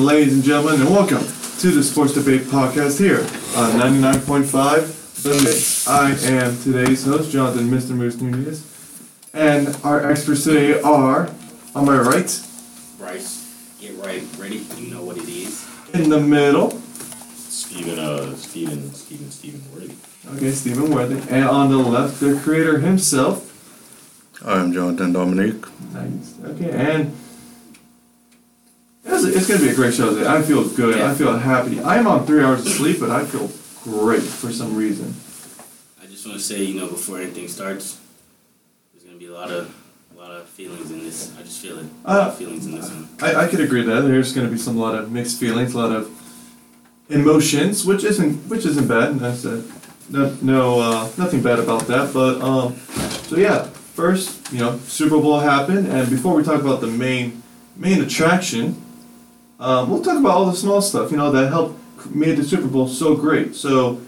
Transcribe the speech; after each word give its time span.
ladies 0.00 0.32
and 0.34 0.42
gentlemen, 0.42 0.80
and 0.80 0.90
welcome 0.90 1.18
to 1.58 1.70
the 1.70 1.82
Sports 1.82 2.14
Debate 2.14 2.42
Podcast 2.42 2.98
here 2.98 3.20
on 3.56 3.78
99.5 3.78 5.22
The 5.22 5.30
Mix. 5.44 5.86
I 5.86 6.10
am 6.12 6.58
today's 6.62 7.04
host, 7.04 7.30
Jonathan 7.30 7.68
Mr. 7.68 7.90
Moose 7.90 8.18
Nunez, 8.20 8.64
and 9.34 9.76
our 9.84 10.10
experts 10.10 10.44
today 10.44 10.80
are, 10.80 11.28
on 11.74 11.84
my 11.84 11.98
right, 11.98 12.42
Bryce, 12.98 13.76
get 13.80 13.94
right, 13.98 14.22
ready. 14.38 14.64
You 14.78 14.94
know 14.94 15.02
what 15.02 15.18
it 15.18 15.28
is. 15.28 15.66
in 15.92 16.08
the 16.08 16.18
middle, 16.20 16.70
Steven, 17.34 17.98
uh, 17.98 18.34
Steven, 18.36 18.92
Steven, 18.94 19.30
Steven 19.30 19.62
Worthy. 19.74 19.94
okay, 20.36 20.50
Steven 20.52 20.90
Worthy, 20.90 21.20
and 21.30 21.44
on 21.44 21.68
the 21.70 21.76
left, 21.76 22.20
the 22.20 22.40
creator 22.42 22.78
himself, 22.78 23.46
I'm 24.44 24.72
Jonathan 24.72 25.12
Dominique. 25.12 25.64
Nice. 25.92 26.34
Okay, 26.44 26.70
and 26.70 27.14
it's, 29.10 29.24
it's 29.36 29.46
gonna 29.48 29.60
be 29.60 29.68
a 29.70 29.74
great 29.74 29.94
show 29.94 30.14
today. 30.14 30.26
I 30.26 30.42
feel 30.42 30.68
good. 30.68 30.96
I 30.96 30.98
Yeah. 30.98 31.14
feel 31.14 31.36
happy. 31.38 31.80
I'm 31.82 32.06
on 32.06 32.26
three 32.26 32.42
hours 32.42 32.64
of 32.66 32.72
sleep, 32.72 33.00
but 33.00 33.10
I 33.10 33.24
feel 33.24 33.50
great 33.84 34.22
for 34.22 34.50
some 34.52 34.74
reason. 34.76 35.14
I 36.02 36.06
just 36.06 36.26
want 36.26 36.38
to 36.38 36.44
say, 36.44 36.62
you 36.62 36.78
know, 36.78 36.86
before 36.88 37.18
anything 37.20 37.48
starts, 37.48 37.98
there's 38.92 39.04
gonna 39.04 39.18
be 39.18 39.26
a 39.26 39.32
lot 39.32 39.50
of, 39.50 39.72
a 40.16 40.18
lot 40.20 40.30
of 40.32 40.48
feelings 40.48 40.90
in 40.90 41.00
this. 41.04 41.30
I 41.38 41.42
just 41.42 41.60
feel 41.60 41.78
it. 41.78 41.86
A 42.04 42.12
lot 42.12 42.20
Uh, 42.26 42.28
of 42.30 42.36
feelings 42.36 42.66
in 42.66 42.72
this 42.76 42.88
one. 42.88 43.08
I, 43.22 43.44
I 43.44 43.46
could 43.48 43.60
agree 43.60 43.82
that 43.82 44.02
there's 44.02 44.32
gonna 44.32 44.48
be 44.48 44.58
some 44.58 44.76
lot 44.76 44.94
of 44.94 45.10
mixed 45.10 45.38
feelings, 45.40 45.74
a 45.74 45.78
lot 45.78 45.92
of 45.92 46.10
emotions, 47.08 47.84
which 47.84 48.04
isn't 48.04 48.34
which 48.48 48.64
isn't 48.66 48.86
bad. 48.86 49.18
That's 49.18 49.44
uh, 49.44 49.62
no 50.10 50.36
no 50.42 50.80
uh, 50.80 51.08
nothing 51.16 51.42
bad 51.42 51.58
about 51.58 51.86
that. 51.88 52.12
But 52.12 52.40
um, 52.42 52.76
so 53.28 53.36
yeah, 53.36 53.64
first 53.94 54.52
you 54.52 54.58
know 54.58 54.78
Super 54.86 55.18
Bowl 55.18 55.40
happened, 55.40 55.86
and 55.88 56.08
before 56.10 56.34
we 56.34 56.42
talk 56.42 56.60
about 56.60 56.80
the 56.80 56.86
main 56.86 57.42
main 57.76 58.00
attraction, 58.02 58.76
um, 59.60 59.90
we'll 59.90 60.02
talk 60.02 60.18
about 60.18 60.32
all 60.32 60.46
the 60.46 60.56
small 60.56 60.80
stuff 60.82 61.10
you 61.12 61.16
know 61.16 61.30
that 61.30 61.48
helped 61.50 61.78
made 62.14 62.36
the 62.36 62.44
Super 62.44 62.66
Bowl 62.66 62.88
so 62.88 63.14
great. 63.14 63.54
So. 63.54 64.00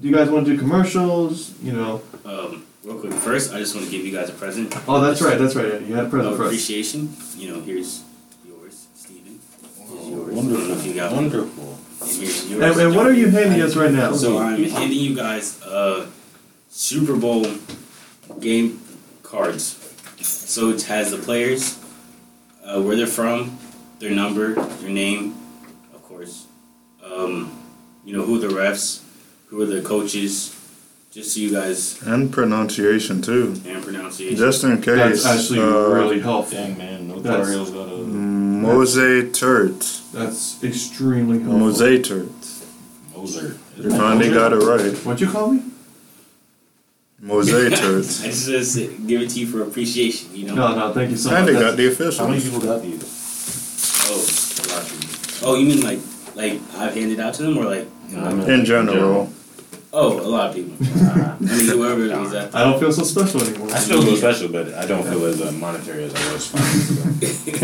Do 0.00 0.06
you 0.06 0.14
guys 0.14 0.30
want 0.30 0.46
to 0.46 0.52
do 0.52 0.58
commercials? 0.58 1.58
You 1.60 1.72
know. 1.72 2.02
Um, 2.24 2.64
real 2.84 3.00
quick, 3.00 3.12
first, 3.14 3.52
I 3.52 3.58
just 3.58 3.74
want 3.74 3.86
to 3.86 3.90
give 3.90 4.06
you 4.06 4.12
guys 4.12 4.28
a 4.28 4.32
present. 4.32 4.72
Oh, 4.86 5.00
that's 5.00 5.20
right. 5.20 5.36
That's 5.36 5.56
right. 5.56 5.72
Yeah, 5.72 5.78
you 5.80 5.94
had 5.96 6.04
a 6.06 6.08
present 6.08 6.30
Of 6.32 6.36
for 6.38 6.44
us. 6.44 6.50
appreciation. 6.50 7.12
You 7.36 7.48
know, 7.54 7.60
here's 7.62 8.04
yours, 8.46 8.86
Steven. 8.94 9.40
Here's 9.76 10.08
yours. 10.08 10.28
I 10.30 10.34
don't 10.34 10.50
know 10.50 10.54
Wonderful. 10.54 10.78
if 10.78 10.86
you 10.86 10.94
got. 10.94 11.12
Wonderful. 11.12 11.78
And 12.02 12.10
here's 12.12 12.48
yours. 12.48 12.62
And, 12.62 12.80
and 12.86 12.94
what 12.96 13.06
are 13.08 13.12
you 13.12 13.28
handing 13.30 13.60
us 13.60 13.74
right 13.74 13.90
now? 13.90 14.12
So 14.12 14.38
I'm 14.38 14.62
handing 14.62 14.98
you 15.00 15.16
guys 15.16 15.60
uh, 15.62 16.06
Super 16.70 17.16
Bowl 17.16 17.44
game 18.38 18.80
cards. 19.24 19.74
So 20.20 20.70
it 20.70 20.82
has 20.82 21.10
the 21.10 21.18
players, 21.18 21.76
uh, 22.64 22.80
where 22.82 22.94
they're 22.94 23.06
from, 23.08 23.58
their 23.98 24.10
number, 24.10 24.54
their 24.54 24.90
name, 24.90 25.34
of 25.94 26.02
course. 26.04 26.46
Um, 27.04 27.52
you 28.04 28.16
know 28.16 28.24
who 28.24 28.38
the 28.38 28.48
refs, 28.48 29.02
who 29.48 29.60
are 29.62 29.66
the 29.66 29.82
coaches, 29.82 30.54
just 31.10 31.34
so 31.34 31.40
you 31.40 31.50
guys 31.52 32.00
And 32.02 32.32
pronunciation 32.32 33.22
too. 33.22 33.54
and 33.66 33.82
pronunciation. 33.82 34.36
Just 34.36 34.64
in 34.64 34.80
case. 34.82 35.24
That's 35.24 35.26
actually 35.26 35.60
uh, 35.60 35.88
really 35.88 36.20
helpful. 36.20 36.58
Dang, 36.58 36.78
man. 36.78 37.08
No 37.08 37.20
That's- 37.20 37.46
Tar 37.46 37.54
Heels 37.54 37.70
got 37.70 37.88
a. 37.88 37.96
Mose 38.58 39.32
Turt. 39.38 39.78
That's 40.12 40.62
extremely 40.62 41.38
helpful. 41.40 41.58
Mose 41.60 42.06
Turt. 42.06 42.28
Moser. 43.16 43.56
You 43.76 43.90
finally 43.90 44.30
got 44.30 44.52
it 44.52 44.56
right. 44.56 44.94
What'd 45.04 45.20
you 45.20 45.28
call 45.28 45.52
me? 45.52 45.62
Mose 47.20 47.52
I 47.54 47.68
just 47.70 48.46
just 48.46 48.76
give 49.06 49.22
it 49.22 49.30
to 49.30 49.40
you 49.40 49.46
for 49.46 49.62
appreciation, 49.62 50.34
you 50.36 50.46
know. 50.46 50.54
No, 50.54 50.74
no, 50.76 50.92
thank 50.94 51.10
you 51.10 51.16
so 51.16 51.30
And 51.34 51.44
much. 51.44 51.46
they 51.46 51.60
got 51.60 51.76
That's- 51.76 51.96
the 52.16 52.22
How 52.22 52.28
many 52.28 52.40
people 52.40 52.60
got 52.60 52.80
these? 52.82 53.17
Oh, 54.10 54.14
a 54.14 54.16
lot 54.72 54.82
of 54.82 54.88
people. 54.90 55.48
Oh, 55.48 55.54
you 55.58 55.66
mean 55.68 55.82
like 55.82 56.00
like 56.34 56.60
I've 56.76 56.94
handed 56.94 57.20
out 57.20 57.34
to 57.34 57.42
them, 57.42 57.58
or 57.58 57.64
like? 57.64 57.86
In 58.48 58.64
general. 58.64 59.30
Oh, 59.92 60.20
a 60.20 60.28
lot 60.28 60.50
of 60.50 60.56
people. 60.56 60.74
I 61.08 61.36
mean, 61.40 61.66
whoever 61.68 62.04
it 62.04 62.16
was 62.18 62.32
at. 62.34 62.54
I 62.54 62.62
don't 62.64 62.78
feel 62.78 62.92
so 62.92 63.02
special 63.04 63.42
anymore. 63.42 63.70
I 63.72 63.78
still 63.78 64.02
feel 64.02 64.16
special, 64.16 64.48
but 64.50 64.72
I 64.74 64.84
don't 64.86 65.02
feel 65.02 65.24
as 65.24 65.40
uh, 65.40 65.50
monetary 65.52 66.04
as 66.04 66.14
I 66.14 66.32
was 66.32 66.46
five 66.48 67.22
years 67.22 67.46
ago. 67.46 67.58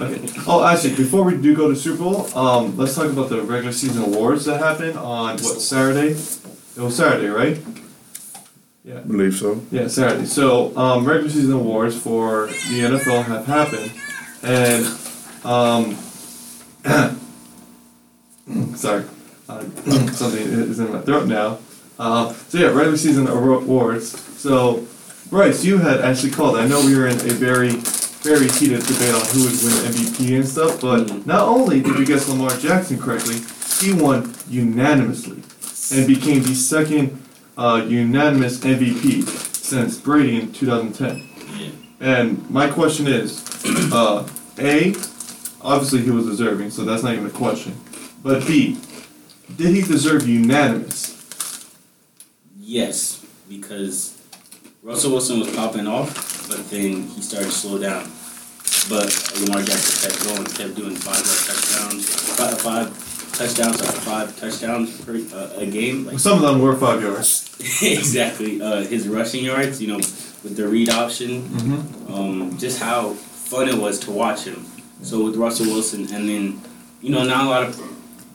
Oh, 0.46 0.64
actually, 0.64 0.94
before 0.96 1.22
we 1.22 1.36
do 1.36 1.54
go 1.54 1.68
to 1.68 1.76
Super 1.76 1.98
Bowl, 2.02 2.26
um, 2.36 2.76
let's 2.76 2.94
talk 2.96 3.06
about 3.06 3.28
the 3.28 3.40
regular 3.42 3.72
season 3.72 4.02
awards 4.02 4.44
that 4.46 4.58
happened 4.58 4.98
on 4.98 5.36
what 5.38 5.60
Saturday? 5.60 6.12
It 6.12 6.76
was 6.76 6.96
Saturday, 6.96 7.28
right? 7.28 7.60
Yeah. 8.84 9.00
believe 9.00 9.34
so. 9.34 9.60
Yeah, 9.70 9.86
Saturday. 9.88 10.24
So, 10.26 10.76
um, 10.76 11.04
regular 11.04 11.30
season 11.30 11.52
awards 11.52 11.94
for 11.96 12.46
the 12.46 12.80
NFL 12.80 13.24
have 13.26 13.46
happened, 13.46 13.92
and 14.42 14.86
um, 15.44 15.94
sorry, 18.76 19.04
uh, 19.48 19.60
something 20.12 20.42
is 20.42 20.78
in 20.78 20.92
my 20.92 21.00
throat 21.00 21.26
now. 21.28 21.58
Uh, 21.98 22.32
so 22.32 22.58
yeah, 22.58 22.66
regular 22.68 22.96
season 22.96 23.26
awards. 23.28 24.18
So, 24.40 24.86
Bryce, 25.28 25.64
you 25.64 25.78
had 25.78 26.00
actually 26.00 26.30
called. 26.32 26.56
I 26.56 26.66
know 26.66 26.84
we 26.84 26.96
were 26.96 27.06
in 27.06 27.16
a 27.16 27.32
very, 27.34 27.70
very 28.22 28.48
heated 28.48 28.80
debate 28.86 29.14
on 29.14 29.20
who 29.28 29.44
would 29.44 29.62
win 29.62 29.92
MVP 29.92 30.34
and 30.36 30.48
stuff, 30.48 30.80
but 30.80 31.06
Mhm. 31.06 31.26
not 31.26 31.46
only 31.46 31.80
did 31.80 31.98
you 31.98 32.06
guess 32.06 32.28
Lamar 32.28 32.56
Jackson 32.56 32.98
correctly, 32.98 33.36
he 33.80 33.92
won 33.92 34.32
unanimously 34.48 35.42
and 35.92 36.06
became 36.06 36.42
the 36.42 36.54
second 36.54 37.20
uh, 37.58 37.84
unanimous 37.86 38.58
MVP 38.64 39.22
since 39.54 39.98
Brady 39.98 40.40
in 40.40 40.52
2010. 40.52 41.22
Yeah. 41.58 41.68
And 42.00 42.48
my 42.50 42.68
question 42.70 43.06
is, 43.06 43.44
uh, 43.92 44.26
A, 44.58 44.94
obviously 45.60 46.00
he 46.00 46.10
was 46.10 46.24
deserving, 46.26 46.70
so 46.70 46.84
that's 46.84 47.02
not 47.02 47.12
even 47.12 47.26
a 47.26 47.30
question. 47.30 47.76
But 48.22 48.46
B, 48.46 48.78
did 49.56 49.74
he 49.74 49.82
deserve 49.82 50.26
unanimous? 50.26 51.18
Yes, 52.58 53.24
because 53.48 54.20
Russell 54.82 55.12
Wilson 55.12 55.40
was 55.40 55.54
popping 55.54 55.86
off, 55.86 56.48
but 56.48 56.70
then 56.70 57.02
he 57.08 57.20
started 57.20 57.46
to 57.46 57.52
slow 57.52 57.78
down. 57.78 58.10
But 58.88 59.10
Lamar 59.40 59.62
Jackson 59.62 60.10
kept 60.10 60.24
going, 60.24 60.44
kept 60.46 60.74
doing 60.76 60.96
five 60.96 61.22
touchdowns, 61.22 62.08
five, 62.36 62.60
five 62.60 63.32
touchdowns 63.36 63.82
after 63.82 64.00
five 64.00 64.40
touchdowns 64.40 65.00
per 65.04 65.16
uh, 65.36 65.60
a 65.60 65.66
game. 65.66 66.06
Like 66.06 66.18
Some 66.18 66.36
of 66.36 66.42
them 66.42 66.60
were 66.60 66.76
five 66.76 67.02
yards. 67.02 67.50
exactly, 67.82 68.60
uh, 68.62 68.82
his 68.82 69.06
rushing 69.08 69.44
yards, 69.44 69.82
you 69.82 69.88
know, 69.88 70.00
with 70.42 70.56
the 70.56 70.66
read 70.68 70.88
option, 70.90 71.42
Mm-hmm. 71.42 72.12
um, 72.14 72.58
just 72.58 72.80
how 72.80 73.10
fun 73.14 73.68
it 73.68 73.76
was 73.76 73.98
to 74.00 74.10
watch 74.10 74.44
him. 74.44 74.64
So 75.02 75.24
with 75.24 75.36
Russell 75.36 75.66
Wilson, 75.66 76.02
and 76.12 76.28
then 76.28 76.60
you 77.00 77.10
know, 77.10 77.24
not 77.24 77.46
a 77.46 77.48
lot 77.48 77.62
of 77.64 77.80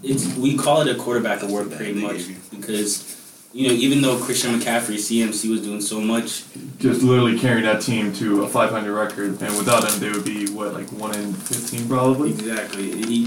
it's 0.04 0.36
we 0.36 0.56
call 0.58 0.82
it 0.82 0.88
a 0.96 1.00
quarterback 1.00 1.42
award 1.44 1.72
pretty 1.72 1.94
much 1.94 2.28
because 2.52 3.12
you 3.54 3.68
know 3.68 3.74
even 3.74 4.02
though 4.02 4.18
Christian 4.20 4.60
McCaffrey 4.60 4.96
CMC 4.98 5.50
was 5.50 5.62
doing 5.62 5.82
so 5.82 6.00
much, 6.02 6.44
Just 6.80 7.02
literally 7.04 7.40
carrying 7.40 7.64
that 7.66 7.82
team 7.82 8.12
to 8.14 8.44
a 8.44 8.50
500 8.50 8.92
record, 8.94 9.30
and 9.42 9.58
without 9.58 9.90
him, 9.90 10.00
they 10.00 10.12
would 10.12 10.26
be, 10.26 10.50
what, 10.52 10.74
like 10.74 10.90
1 10.92 11.16
in 11.16 11.34
15 11.34 11.88
probably? 11.88 12.32
exactly 12.32 12.92
he 13.06 13.26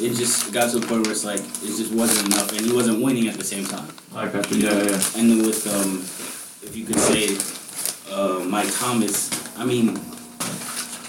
it 0.00 0.14
just 0.14 0.52
got 0.52 0.70
to 0.70 0.78
the 0.80 0.86
point 0.86 1.02
where 1.02 1.12
it's 1.12 1.24
like 1.24 1.40
it 1.40 1.72
just 1.76 1.92
wasn't 1.92 2.26
enough, 2.32 2.50
and 2.52 2.60
he 2.62 2.72
wasn't 2.72 3.02
winning 3.02 3.26
at 3.28 3.34
the 3.34 3.44
same 3.44 3.64
time. 3.66 3.88
I 4.14 4.28
got 4.28 4.50
you, 4.50 4.58
yeah, 4.66 4.72
yeah. 4.82 5.00
And 5.18 5.30
then 5.30 5.38
with 5.46 5.66
um, 5.76 5.98
if 6.66 6.74
you 6.76 6.84
could 6.86 6.98
say, 6.98 7.24
uh, 8.10 8.44
Mike 8.48 8.72
Thomas, 8.78 9.30
I 9.58 9.64
mean. 9.64 9.98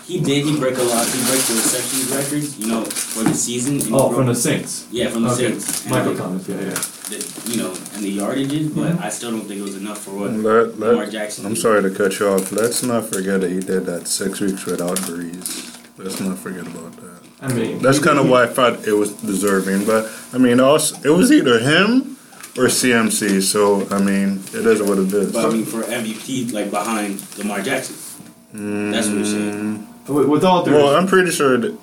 He 0.06 0.22
did. 0.22 0.46
He 0.46 0.58
break 0.58 0.78
a 0.78 0.84
lot. 0.84 1.06
He 1.06 1.20
break 1.28 1.42
the 1.44 1.56
receptions 1.56 2.10
records, 2.16 2.58
you 2.58 2.68
know, 2.68 2.86
for 2.86 3.24
the 3.26 3.34
season. 3.34 3.74
and 3.74 3.84
he 3.84 3.94
Oh, 3.94 4.08
broke- 4.08 4.16
from 4.20 4.28
the 4.28 4.36
Saints. 4.36 4.88
Yeah, 4.90 5.10
from 5.10 5.24
the 5.24 5.32
Okay, 5.32 5.50
Saints. 5.50 5.82
And, 5.82 5.92
Michael 5.92 6.12
like, 6.14 6.22
Thomas, 6.22 6.48
yeah, 6.48 6.56
yeah. 6.56 6.70
the, 6.70 7.42
you 7.52 7.58
know, 7.58 7.70
and 7.94 8.04
the 8.06 8.18
yardages, 8.18 8.74
but 8.74 9.04
I 9.04 9.10
still 9.10 9.32
don't 9.32 9.42
think 9.42 9.60
it 9.60 9.64
was 9.64 9.76
enough 9.76 9.98
for 9.98 10.12
what 10.12 10.32
Let, 10.32 10.80
Lamar 10.80 11.04
let, 11.04 11.12
Jackson. 11.12 11.46
I'm 11.46 11.56
did. 11.56 11.62
sorry 11.62 11.82
to 11.84 11.90
cut 11.90 12.18
you 12.20 12.30
off. 12.30 12.54
Let's 12.54 12.84
not 12.84 13.04
forget 13.08 13.42
that 13.42 13.52
he 13.52 13.60
did 13.60 13.86
that 13.88 14.08
six 14.08 14.40
weeks 14.40 14.66
without 14.66 14.98
Brees. 15.00 15.78
Let's 15.98 16.22
not 16.22 16.38
forget 16.38 16.66
about 16.66 16.94
that. 17.02 17.20
I 17.42 17.52
mean, 17.54 17.80
That's 17.80 18.00
kind 18.00 18.18
of 18.18 18.30
why 18.30 18.44
I 18.44 18.48
thought 18.48 18.88
it 18.88 18.94
was 18.94 19.12
deserving. 19.12 19.86
But 19.86 20.10
I 20.32 20.38
mean, 20.38 20.62
also 20.62 20.96
it 21.04 21.10
was 21.18 21.34
either 21.34 21.60
him 21.60 22.17
or 22.58 22.66
CMC. 22.66 23.42
So 23.42 23.88
I 23.90 24.02
mean, 24.02 24.44
it 24.54 24.66
is 24.66 24.82
what 24.82 24.98
it 24.98 25.14
is. 25.14 25.34
But 25.34 25.46
I 25.46 25.50
mean, 25.50 25.66
for 25.66 25.84
MVP, 25.84 26.52
like 26.54 26.72
behind 26.72 27.22
Lamar 27.38 27.62
Jackson. 27.62 27.96
That's 28.54 29.08
what 29.08 29.16
you're 29.18 29.26
saying. 29.26 29.88
With, 30.08 30.28
with 30.28 30.44
all 30.46 30.64
due 30.64 30.72
Well, 30.72 30.96
I'm 30.96 31.06
pretty 31.06 31.32
sure 31.32 31.58
that 31.58 31.78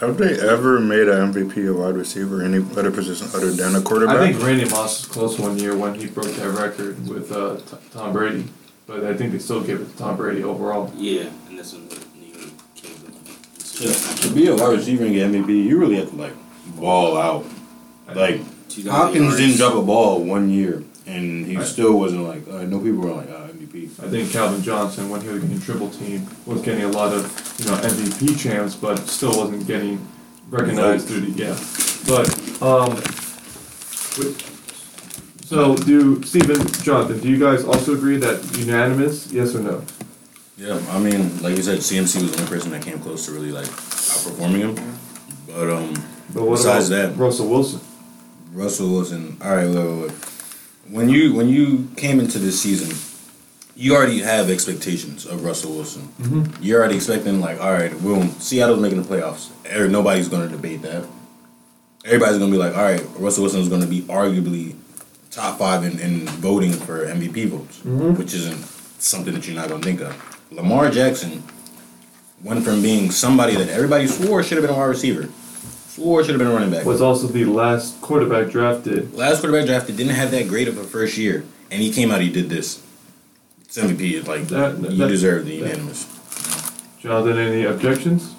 have 0.00 0.18
they 0.18 0.38
ever 0.40 0.80
made 0.80 1.08
an 1.08 1.32
MVP 1.32 1.68
a 1.68 1.72
wide 1.74 1.94
receiver 1.94 2.42
any 2.42 2.58
other 2.58 2.90
position 2.90 3.28
other 3.34 3.50
than 3.50 3.74
a 3.76 3.80
quarterback? 3.80 4.16
I 4.16 4.32
think 4.32 4.42
Randy 4.42 4.64
Moss 4.64 5.00
was 5.00 5.06
close 5.06 5.38
one 5.38 5.58
year 5.58 5.76
when 5.76 5.94
he 5.94 6.06
broke 6.06 6.32
that 6.34 6.50
record 6.50 7.06
with 7.08 7.32
uh, 7.32 7.56
T- 7.56 7.76
Tom 7.92 8.12
Brady, 8.12 8.46
but 8.86 9.04
I 9.04 9.14
think 9.14 9.32
they 9.32 9.38
still 9.38 9.62
gave 9.62 9.80
it 9.80 9.90
to 9.90 9.96
Tom 9.96 10.16
Brady 10.16 10.42
overall. 10.42 10.92
Yeah, 10.96 11.30
and 11.48 11.58
that's 11.58 11.72
when 11.72 11.88
the 11.88 11.96
New 12.18 12.26
York 12.26 12.50
Kings. 12.74 14.18
To, 14.20 14.28
to 14.28 14.34
be 14.34 14.48
a 14.48 14.56
wide 14.56 14.78
receiver 14.78 15.04
and 15.04 15.14
get 15.14 15.30
MVP, 15.30 15.48
you 15.64 15.78
really 15.78 15.96
have 15.96 16.10
to 16.10 16.16
like 16.16 16.34
ball 16.78 17.16
out. 17.16 17.46
Like 18.14 18.40
2,000 18.76 18.90
Hopkins 18.90 19.22
yards. 19.24 19.36
didn't 19.38 19.56
drop 19.56 19.74
a 19.74 19.82
ball 19.82 20.22
one 20.24 20.48
year. 20.50 20.82
and 21.08 21.46
he 21.46 21.56
Right. 21.56 21.64
still 21.66 21.96
wasn't 22.00 22.22
like. 22.26 22.42
Uh, 22.50 22.62
no 22.64 22.78
people 22.80 22.98
were 23.00 23.12
like 23.14 23.30
uh, 23.30 23.46
MVP. 23.56 23.90
I 24.04 24.08
think 24.10 24.32
Calvin 24.32 24.60
Johnson, 24.62 25.08
when 25.08 25.20
he 25.20 25.28
was 25.28 25.40
getting 25.40 25.60
triple 25.60 25.88
team, 25.88 26.26
was 26.46 26.60
getting 26.62 26.82
a 26.82 26.88
lot 26.88 27.12
of 27.14 27.22
you 27.60 27.66
know 27.66 27.76
MVP 27.78 28.36
chants, 28.36 28.74
but 28.74 29.06
still 29.08 29.30
wasn't 29.38 29.66
getting 29.68 30.00
recognized 30.50 31.06
through 31.06 31.20
the 31.20 31.30
yeah. 31.44 31.56
But 32.08 32.26
um, 32.60 32.96
so 35.44 35.76
do 35.76 36.22
Steven, 36.24 36.66
Jonathan, 36.82 37.20
do 37.20 37.28
you 37.28 37.38
guys 37.38 37.64
also 37.64 37.94
agree 37.94 38.16
that 38.18 38.42
unanimous? 38.58 39.30
Yes 39.32 39.54
or 39.54 39.60
no? 39.60 39.82
Yeah, 40.58 40.80
I 40.90 40.98
mean, 40.98 41.40
like 41.42 41.56
you 41.56 41.62
said, 41.62 41.78
CMC 41.78 42.22
was 42.22 42.32
the 42.32 42.38
only 42.40 42.50
person 42.50 42.70
that 42.72 42.82
came 42.82 42.98
close 42.98 43.26
to 43.26 43.32
really 43.32 43.52
like 43.52 43.66
outperforming 43.66 44.58
him. 44.74 44.98
But 45.46 45.70
um, 45.70 45.92
But 46.34 46.42
what 46.42 46.56
Besides 46.56 46.90
about 46.90 47.10
that- 47.12 47.16
Russell 47.18 47.48
Wilson? 47.48 47.80
Russell 48.56 48.88
Wilson. 48.90 49.36
All 49.42 49.54
right, 49.54 49.68
wait, 49.68 49.76
wait, 49.76 50.00
wait. 50.02 50.12
When 50.88 51.08
you 51.08 51.34
when 51.34 51.48
you 51.48 51.88
came 51.96 52.20
into 52.20 52.38
this 52.38 52.60
season, 52.60 52.96
you 53.76 53.94
already 53.94 54.20
have 54.20 54.48
expectations 54.48 55.26
of 55.26 55.44
Russell 55.44 55.74
Wilson. 55.74 56.08
Mhm. 56.22 56.56
You're 56.60 56.78
already 56.80 56.96
expecting 56.96 57.40
like, 57.40 57.60
all 57.60 57.72
right, 57.72 57.92
boom, 58.02 58.34
Seattle's 58.38 58.80
making 58.80 59.02
the 59.02 59.08
playoffs. 59.08 59.48
Er- 59.70 59.88
Nobody's 59.88 60.28
going 60.28 60.48
to 60.48 60.54
debate 60.56 60.80
that. 60.82 61.04
Everybody's 62.04 62.38
going 62.38 62.50
to 62.52 62.56
be 62.56 62.62
like, 62.62 62.76
all 62.76 62.84
right, 62.84 63.04
Russell 63.18 63.42
Wilson 63.42 63.60
is 63.60 63.68
going 63.68 63.82
to 63.82 63.86
be 63.88 64.02
arguably 64.02 64.74
top 65.30 65.58
five 65.58 65.84
in, 65.84 65.98
in 65.98 66.26
voting 66.26 66.72
for 66.72 67.04
MVP 67.04 67.44
votes, 67.46 67.80
Mhm. 67.84 68.16
which 68.16 68.32
isn't 68.32 68.64
something 68.98 69.34
that 69.34 69.46
you're 69.46 69.56
not 69.56 69.68
going 69.68 69.82
to 69.82 69.86
think 69.86 70.00
of. 70.00 70.14
Lamar 70.50 70.88
Jackson 70.90 71.42
went 72.42 72.64
from 72.64 72.80
being 72.80 73.10
somebody 73.10 73.56
that 73.56 73.68
everybody 73.68 74.06
swore 74.06 74.42
should 74.42 74.56
have 74.56 74.64
been 74.66 74.74
a 74.74 74.78
wide 74.78 74.86
receiver, 74.86 75.28
swore 75.96 76.22
should 76.22 76.32
have 76.32 76.38
been 76.38 76.48
a 76.48 76.52
running 76.52 76.70
back. 76.70 76.84
Was 76.84 77.00
also 77.00 77.26
the 77.26 77.46
last 77.46 78.00
quarterback 78.02 78.50
drafted. 78.52 79.14
Last 79.14 79.40
quarterback 79.40 79.66
drafted 79.66 79.96
didn't 79.96 80.14
have 80.14 80.30
that 80.30 80.46
great 80.48 80.68
of 80.68 80.76
a 80.76 80.84
first 80.84 81.16
year, 81.16 81.44
and 81.70 81.80
he 81.82 81.90
came 81.90 82.10
out. 82.10 82.20
He 82.20 82.28
did 82.30 82.50
this. 82.50 82.82
It's 83.64 83.78
MVP. 83.78 84.14
It's 84.18 84.28
like 84.28 84.46
That- 84.48 84.78
you 84.92 84.98
that- 84.98 85.08
deserve 85.08 85.46
the 85.46 85.60
that- 85.60 85.68
unanimous. 85.70 86.06
Jonathan, 87.00 87.38
any 87.38 87.64
objections? 87.64 88.34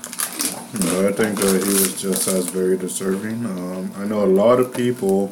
No, 0.83 1.07
I 1.07 1.11
think 1.13 1.39
that 1.39 1.63
he 1.63 1.69
was 1.73 1.99
just 1.99 2.27
as 2.27 2.47
very 2.49 2.77
deserving. 2.77 3.45
Um, 3.45 3.91
I 3.97 4.05
know 4.05 4.23
a 4.23 4.27
lot 4.27 4.59
of 4.59 4.73
people 4.73 5.31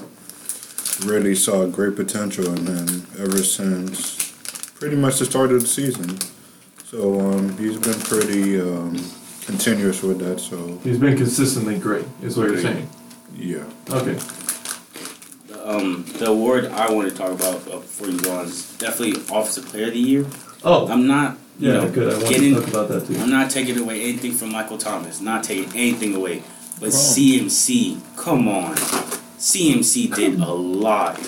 really 1.06 1.36
saw 1.36 1.66
great 1.68 1.96
potential 1.96 2.46
in 2.56 2.66
him 2.66 3.06
ever 3.20 3.38
since 3.44 4.16
pretty 4.80 4.96
much 4.96 5.20
the 5.20 5.26
start 5.26 5.52
of 5.52 5.62
the 5.62 5.68
season. 5.68 6.18
So 6.90 7.20
um, 7.20 7.58
he's 7.58 7.78
been 7.78 8.00
pretty 8.00 8.60
um, 8.62 8.96
continuous 9.46 10.02
with 10.04 10.20
that. 10.20 10.40
So 10.40 10.78
He's 10.84 10.98
been 11.00 11.18
consistently 11.18 11.78
great, 11.80 12.06
is 12.22 12.38
what 12.38 12.50
you're 12.50 12.62
saying. 12.62 12.88
yeah, 13.36 13.64
Okay. 13.90 14.18
Um, 15.64 16.06
the 16.20 16.28
award 16.28 16.66
I 16.68 16.92
want 16.92 17.10
to 17.10 17.16
talk 17.16 17.32
about 17.32 17.56
uh, 17.68 17.78
before 17.80 18.08
you 18.08 18.20
go 18.20 18.38
on 18.38 18.46
is 18.46 18.78
definitely 18.78 19.20
Offensive 19.36 19.66
Player 19.66 19.88
of 19.88 19.94
the 19.94 20.00
Year. 20.00 20.26
Oh, 20.64 20.88
I'm 20.88 21.08
not, 21.08 21.38
you 21.58 21.72
yeah, 21.72 21.78
know, 21.80 21.92
good. 21.92 22.14
I 22.14 22.18
want 22.18 22.30
getting, 22.30 22.54
to 22.54 22.62
talk 22.62 22.70
about 22.70 22.90
that 22.90 23.08
too. 23.08 23.18
I'm 23.20 23.32
not 23.32 23.50
taking 23.50 23.80
away 23.80 24.02
anything 24.04 24.34
from 24.34 24.52
Michael 24.52 24.78
Thomas. 24.78 25.22
Not 25.22 25.44
taking 25.44 25.74
anything 25.76 26.14
away. 26.14 26.44
But 26.80 26.90
Oh. 26.90 26.92
CMC, 26.92 28.00
come 28.16 28.48
on. 28.48 28.76
CMC 28.76 30.14
did 30.16 30.40
a 30.40 30.52
lot. 30.54 31.20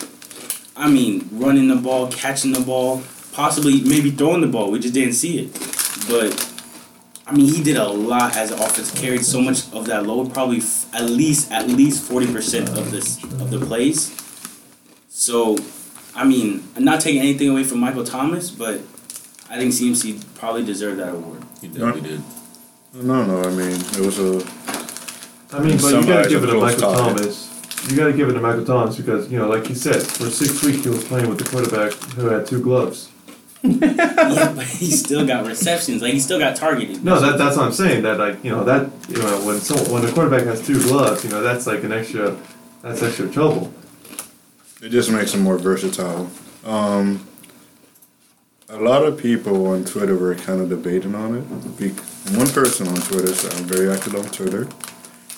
I 0.75 0.87
mean, 0.87 1.27
running 1.31 1.67
the 1.69 1.75
ball, 1.75 2.07
catching 2.11 2.51
the 2.51 2.59
ball, 2.61 3.01
possibly 3.31 3.81
maybe 3.81 4.11
throwing 4.11 4.41
the 4.41 4.47
ball. 4.47 4.69
We 4.69 4.77
just 4.79 4.93
didn't 4.93 5.13
see 5.13 5.39
it. 5.39 5.53
But 6.07 6.33
I 7.27 7.35
mean, 7.35 7.53
he 7.53 7.61
did 7.61 7.75
a 7.75 7.87
lot 7.87 8.37
as 8.37 8.51
an 8.51 8.59
offense. 8.59 8.89
Carried 8.99 9.25
so 9.25 9.41
much 9.41 9.71
of 9.73 9.85
that 9.87 10.05
load, 10.05 10.33
probably 10.33 10.57
f- 10.59 10.87
at 10.95 11.03
least 11.09 11.51
at 11.51 11.67
least 11.67 12.03
forty 12.03 12.31
percent 12.31 12.69
of 12.69 12.89
this 12.89 13.21
of 13.23 13.51
the 13.51 13.59
plays. 13.59 14.13
So, 15.09 15.57
I 16.15 16.23
mean, 16.25 16.63
I'm 16.75 16.85
not 16.85 17.01
taking 17.01 17.21
anything 17.21 17.49
away 17.49 17.63
from 17.65 17.79
Michael 17.79 18.03
Thomas, 18.05 18.49
but 18.49 18.75
I 19.49 19.57
think 19.57 19.73
CMC 19.73 20.23
probably 20.35 20.63
deserved 20.63 20.99
that 20.99 21.13
award. 21.13 21.43
He 21.59 21.67
definitely 21.67 22.01
did. 22.01 22.21
no, 22.93 23.25
no. 23.25 23.41
I 23.41 23.49
mean, 23.49 23.71
it 23.75 23.99
was 23.99 24.19
a 24.19 24.45
I 25.53 25.59
mean, 25.59 25.77
but 25.77 25.93
you 25.93 26.05
gotta 26.05 26.29
give 26.29 26.43
it 26.43 26.49
are 26.49 26.53
to 26.53 26.59
close 26.59 26.81
Michael 26.81 26.93
target. 26.93 27.17
Thomas. 27.17 27.89
You 27.89 27.97
gotta 27.97 28.13
give 28.13 28.29
it 28.29 28.33
to 28.33 28.41
Michael 28.41 28.65
Thomas 28.65 28.97
because, 28.97 29.31
you 29.31 29.37
know, 29.37 29.47
like 29.49 29.67
you 29.69 29.75
said, 29.75 30.01
for 30.01 30.29
six 30.29 30.63
weeks 30.63 30.83
he 30.83 30.89
was 30.89 31.03
playing 31.05 31.29
with 31.29 31.37
the 31.39 31.45
quarterback 31.45 31.93
who 32.15 32.27
had 32.27 32.45
two 32.47 32.61
gloves. 32.61 33.09
yeah, 33.63 34.53
but 34.55 34.65
he 34.65 34.91
still 34.91 35.25
got 35.25 35.45
receptions. 35.45 36.01
Like 36.01 36.13
he 36.13 36.19
still 36.19 36.39
got 36.39 36.55
targeted. 36.55 37.03
No, 37.03 37.19
that 37.19 37.37
that's 37.37 37.57
what 37.57 37.65
I'm 37.65 37.71
saying. 37.73 38.03
That 38.03 38.19
like 38.19 38.43
you 38.43 38.51
know 38.51 38.63
that 38.63 38.89
you 39.09 39.17
know 39.17 39.45
when 39.45 39.59
so 39.59 39.75
when 39.91 40.03
the 40.03 40.11
quarterback 40.11 40.43
has 40.43 40.65
two 40.65 40.81
gloves, 40.83 41.23
you 41.23 41.29
know 41.29 41.41
that's 41.41 41.65
like 41.65 41.83
an 41.83 41.91
extra 41.91 42.37
that's 42.81 43.01
extra 43.01 43.29
trouble. 43.29 43.73
It 44.81 44.89
just 44.89 45.11
makes 45.11 45.33
him 45.33 45.41
more 45.41 45.57
versatile. 45.57 46.29
Um, 46.63 47.27
a 48.69 48.77
lot 48.77 49.03
of 49.03 49.17
people 49.17 49.67
on 49.67 49.85
Twitter 49.85 50.15
were 50.15 50.35
kind 50.35 50.61
of 50.61 50.69
debating 50.69 51.15
on 51.15 51.35
it. 51.37 51.41
One 52.37 52.49
person 52.49 52.87
on 52.87 52.95
Twitter, 52.95 53.33
so 53.33 53.49
I'm 53.57 53.63
very 53.63 53.89
active 53.89 54.13
on 54.15 54.25
Twitter, 54.25 54.67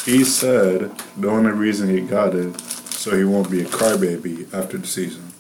he 0.04 0.24
said 0.24 0.92
the 1.16 1.30
only 1.30 1.52
reason 1.52 1.90
he 1.90 2.02
got 2.02 2.36
it 2.36 2.60
so 2.60 3.16
he 3.16 3.24
won't 3.24 3.50
be 3.50 3.62
a 3.62 3.66
crybaby 3.66 4.52
after 4.54 4.78
the 4.78 4.88
season. 4.88 5.32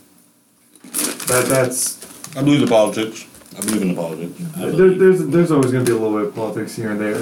That 1.28 1.48
that's 1.48 1.99
I 2.38 2.42
believe 2.44 2.62
the 2.62 2.68
politics. 2.68 3.26
I 3.58 3.62
believe 3.62 3.81
in 3.81 3.88
the 3.90 3.96
politics. 3.96 4.40
I 4.56 4.60
there, 4.60 4.72
believe. 4.72 5.00
there's 5.00 5.26
there's 5.28 5.52
always 5.52 5.72
gonna 5.72 5.84
be 5.86 5.92
a 5.92 5.96
little 5.98 6.18
bit 6.18 6.28
of 6.30 6.36
politics 6.36 6.76
here 6.76 6.92
and 6.92 7.00
there. 7.00 7.22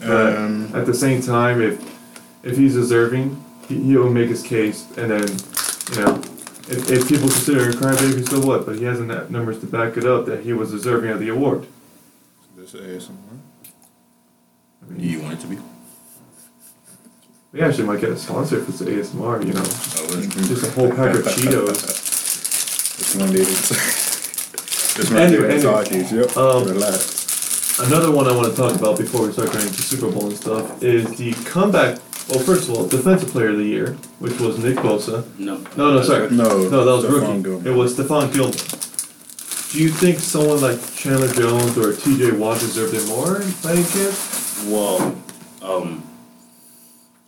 But 0.00 0.36
And 0.36 0.74
at 0.74 0.86
the 0.86 0.94
same 0.94 1.22
time, 1.22 1.60
if 1.62 1.80
if 2.42 2.56
he's 2.56 2.74
deserving, 2.74 3.42
he, 3.68 3.80
he'll 3.82 4.10
make 4.10 4.28
his 4.28 4.42
case, 4.42 4.86
and 4.96 5.10
then 5.10 5.28
you 5.92 6.04
know. 6.04 6.22
If, 6.70 6.90
if 6.90 7.08
people 7.08 7.28
consider 7.28 7.64
him 7.64 7.70
a 7.70 7.76
crybaby, 7.76 8.28
so 8.28 8.40
what? 8.46 8.66
But 8.66 8.76
he 8.76 8.84
has 8.84 9.00
enough 9.00 9.30
numbers 9.30 9.58
to 9.60 9.66
back 9.66 9.96
it 9.96 10.04
up 10.04 10.26
that 10.26 10.44
he 10.44 10.52
was 10.52 10.70
deserving 10.70 11.08
of 11.10 11.18
the 11.18 11.30
award. 11.30 11.66
this 12.56 12.72
ASMR. 12.74 13.08
I 14.82 14.90
mean, 14.90 15.00
Do 15.00 15.06
you 15.06 15.22
want 15.22 15.32
it 15.38 15.40
to 15.40 15.46
be? 15.46 15.58
we 17.52 17.62
actually 17.62 17.84
might 17.84 18.02
get 18.02 18.10
a 18.10 18.18
sponsor 18.18 18.58
if 18.58 18.68
it's 18.68 18.82
ASMR, 18.82 19.46
you 19.46 19.54
know. 19.54 19.62
Oh, 19.64 20.20
Just 20.46 20.66
a 20.66 20.70
whole 20.72 20.90
pack 20.90 21.14
of 21.14 21.24
Cheetos. 21.24 22.04
This 22.98 23.14
one 23.16 23.30
needed. 23.32 23.46
this 24.98 25.10
one 25.10 25.20
Anyway, 25.20 25.44
anyway. 25.54 25.62
talkies. 25.62 26.12
Yep. 26.12 26.36
Um, 26.36 26.64
Relax. 26.68 27.78
Another 27.80 28.10
one 28.10 28.26
I 28.26 28.34
want 28.36 28.50
to 28.50 28.56
talk 28.56 28.74
about 28.74 28.98
before 28.98 29.26
we 29.26 29.32
start 29.32 29.52
going 29.52 29.66
to 29.66 29.82
Super 29.82 30.10
Bowl 30.10 30.26
and 30.26 30.36
stuff 30.36 30.82
is 30.82 31.16
the 31.16 31.32
comeback. 31.48 32.00
Well, 32.28 32.40
first 32.40 32.68
of 32.68 32.74
all, 32.76 32.86
Defensive 32.86 33.30
Player 33.30 33.50
of 33.50 33.56
the 33.58 33.64
Year, 33.64 33.92
which 34.18 34.38
was 34.40 34.58
Nick 34.58 34.76
Bosa. 34.76 35.24
No. 35.38 35.56
No, 35.76 35.94
no, 35.94 36.02
sorry. 36.02 36.28
No, 36.30 36.68
No, 36.68 36.84
that 36.84 36.92
was 36.92 37.04
Stephon 37.04 37.20
rookie. 37.30 37.42
Gilmore. 37.42 37.68
It 37.68 37.74
was 37.76 37.96
Stephon 37.96 38.32
Gilmore. 38.32 38.52
Do 39.72 39.82
you 39.82 39.90
think 39.90 40.18
someone 40.18 40.60
like 40.60 40.78
Chandler 40.94 41.32
Jones 41.32 41.78
or 41.78 41.94
T.J. 41.94 42.32
Watt 42.32 42.58
deserved 42.58 42.94
it 42.94 43.06
more 43.06 43.40
by 43.62 43.72
any 43.72 43.84
chance? 43.84 44.64
Well, 44.66 45.16
um, 45.62 46.02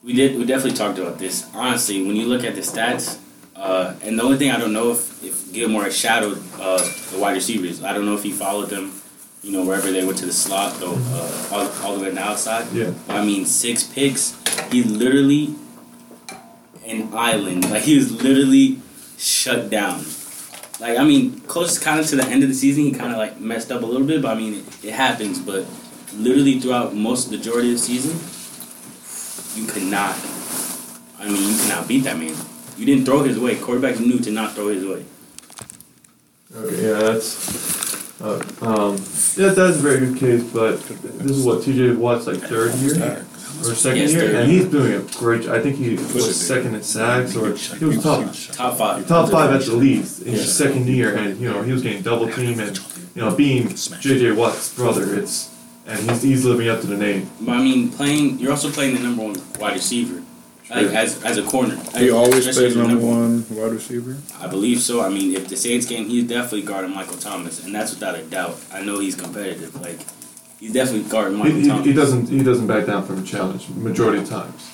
we 0.02 0.12
did. 0.14 0.36
We 0.36 0.44
definitely 0.46 0.76
talked 0.76 0.98
about 0.98 1.18
this. 1.18 1.48
Honestly, 1.54 2.04
when 2.06 2.16
you 2.16 2.26
look 2.26 2.42
at 2.44 2.54
the 2.54 2.62
stats, 2.62 3.18
uh, 3.60 3.94
and 4.02 4.18
the 4.18 4.22
only 4.22 4.38
thing 4.38 4.50
I 4.50 4.58
don't 4.58 4.72
know 4.72 4.92
if 4.92 5.22
if 5.22 5.52
Gilmore 5.52 5.90
shadowed 5.90 6.42
uh, 6.58 6.78
the 7.12 7.18
wide 7.18 7.34
receivers. 7.34 7.84
I 7.84 7.92
don't 7.92 8.06
know 8.06 8.14
if 8.14 8.22
he 8.22 8.32
followed 8.32 8.70
them. 8.70 8.92
You 9.42 9.52
know, 9.52 9.64
wherever 9.64 9.90
they 9.90 10.04
went 10.04 10.18
to 10.18 10.26
the 10.26 10.32
slot, 10.32 10.78
though, 10.80 10.96
uh, 10.96 11.48
all, 11.50 11.68
all 11.82 11.94
the 11.96 12.00
way 12.00 12.08
to 12.08 12.14
the 12.14 12.22
outside. 12.22 12.72
Yeah. 12.72 12.92
I 13.08 13.24
mean, 13.24 13.46
six 13.46 13.84
picks. 13.84 14.36
He 14.70 14.82
literally 14.82 15.54
an 16.86 17.10
island. 17.12 17.70
Like 17.70 17.82
he 17.82 17.96
was 17.96 18.10
literally 18.22 18.78
shut 19.18 19.70
down. 19.70 20.04
Like 20.80 20.98
I 20.98 21.04
mean, 21.04 21.40
close 21.40 21.78
kind 21.78 22.00
of 22.00 22.06
to 22.06 22.16
the 22.16 22.24
end 22.24 22.42
of 22.42 22.48
the 22.48 22.54
season, 22.54 22.84
he 22.84 22.92
kind 22.92 23.12
of 23.12 23.18
like 23.18 23.38
messed 23.40 23.70
up 23.70 23.82
a 23.82 23.86
little 23.86 24.06
bit. 24.06 24.22
But 24.22 24.36
I 24.36 24.40
mean, 24.40 24.54
it, 24.54 24.84
it 24.84 24.92
happens. 24.94 25.38
But 25.38 25.66
literally 26.14 26.58
throughout 26.60 26.94
most 26.94 27.30
the 27.30 27.36
majority 27.36 27.72
of 27.72 27.78
the 27.78 27.78
season, 27.78 28.16
you 29.60 29.70
could 29.70 29.84
not. 29.84 30.16
I 31.18 31.28
mean, 31.28 31.50
you 31.50 31.58
cannot 31.58 31.86
beat 31.86 32.04
that 32.04 32.16
man. 32.16 32.34
You 32.80 32.86
didn't 32.86 33.04
throw 33.04 33.22
his 33.22 33.38
way. 33.38 33.56
Quarterbacks 33.56 34.00
knew 34.00 34.18
to 34.20 34.30
not 34.30 34.54
throw 34.54 34.68
his 34.68 34.86
way. 34.86 35.04
Okay, 36.56 36.82
yeah, 36.82 36.98
that's. 36.98 38.20
Uh, 38.22 38.42
um, 38.62 38.96
yeah, 39.36 39.50
that's 39.54 39.76
a 39.76 39.80
very 39.80 39.98
good 40.06 40.18
case, 40.18 40.42
but 40.52 40.80
this 40.82 41.30
is 41.36 41.44
what 41.44 41.62
T.J. 41.62 41.92
Watt's 41.92 42.26
like 42.26 42.38
third 42.38 42.74
year 42.76 43.24
or 43.60 43.74
second 43.74 43.98
Yes, 44.00 44.12
year, 44.12 44.34
and 44.40 44.50
he's 44.50 44.64
doing 44.64 44.92
a 44.94 45.00
great. 45.18 45.46
I 45.46 45.60
think 45.60 45.76
he 45.76 45.90
was 45.94 46.34
second 46.40 46.74
at 46.74 46.84
sacks, 46.84 47.36
or 47.36 47.54
he 47.76 47.84
was 47.84 48.02
top 48.02 48.32
Top 48.52 48.78
five. 48.78 49.06
top 49.06 49.30
five 49.30 49.52
at 49.52 49.62
the 49.66 49.74
least 49.76 50.22
in 50.22 50.32
his 50.32 50.56
second 50.56 50.86
year, 50.88 51.14
and 51.16 51.38
you 51.38 51.50
know 51.50 51.62
he 51.62 51.72
was 51.72 51.82
getting 51.82 52.02
double 52.02 52.30
team, 52.32 52.60
and 52.60 52.78
you 53.14 53.22
know 53.22 53.34
being 53.34 53.68
J.J. 53.68 54.32
Watt's 54.32 54.74
brother, 54.74 55.14
it's 55.18 55.54
and 55.86 55.98
he's 56.10 56.22
he's 56.22 56.44
living 56.46 56.68
up 56.68 56.80
to 56.80 56.86
the 56.86 56.96
name. 56.96 57.30
But 57.40 57.52
I 57.52 57.62
mean, 57.62 57.90
playing. 57.90 58.38
You're 58.38 58.52
also 58.52 58.70
playing 58.70 58.94
the 58.96 59.00
number 59.02 59.22
one 59.22 59.36
wide 59.58 59.74
receiver, 59.74 60.22
like 60.70 60.86
as 60.86 61.22
as 61.24 61.36
a 61.38 61.42
corner. 61.42 61.76
He 61.96 62.10
always 62.10 62.46
Especially 62.46 62.72
plays 62.72 62.76
as 62.76 62.84
a 62.84 62.88
number 62.88 63.06
one 63.06 63.44
wide 63.50 63.72
receiver. 63.72 64.16
I 64.38 64.46
believe 64.46 64.80
so. 64.80 65.02
I 65.02 65.08
mean, 65.08 65.34
if 65.34 65.48
the 65.48 65.56
Saints 65.56 65.86
game, 65.86 66.06
he's 66.08 66.24
definitely 66.28 66.62
guarding 66.62 66.94
Michael 66.94 67.16
Thomas, 67.16 67.64
and 67.64 67.74
that's 67.74 67.92
without 67.92 68.14
a 68.18 68.22
doubt. 68.22 68.56
I 68.72 68.82
know 68.82 69.00
he's 69.00 69.14
competitive. 69.16 69.74
Like 69.80 69.98
he's 70.60 70.72
definitely 70.72 71.10
guarding 71.10 71.38
Michael 71.38 71.56
he, 71.60 71.68
Thomas. 71.68 71.86
he 71.86 71.92
doesn't 71.92 72.28
he 72.28 72.42
doesn't 72.42 72.66
back 72.66 72.86
down 72.86 73.04
from 73.04 73.22
a 73.22 73.26
challenge 73.26 73.68
majority 73.70 74.22
of 74.22 74.28
times. 74.28 74.70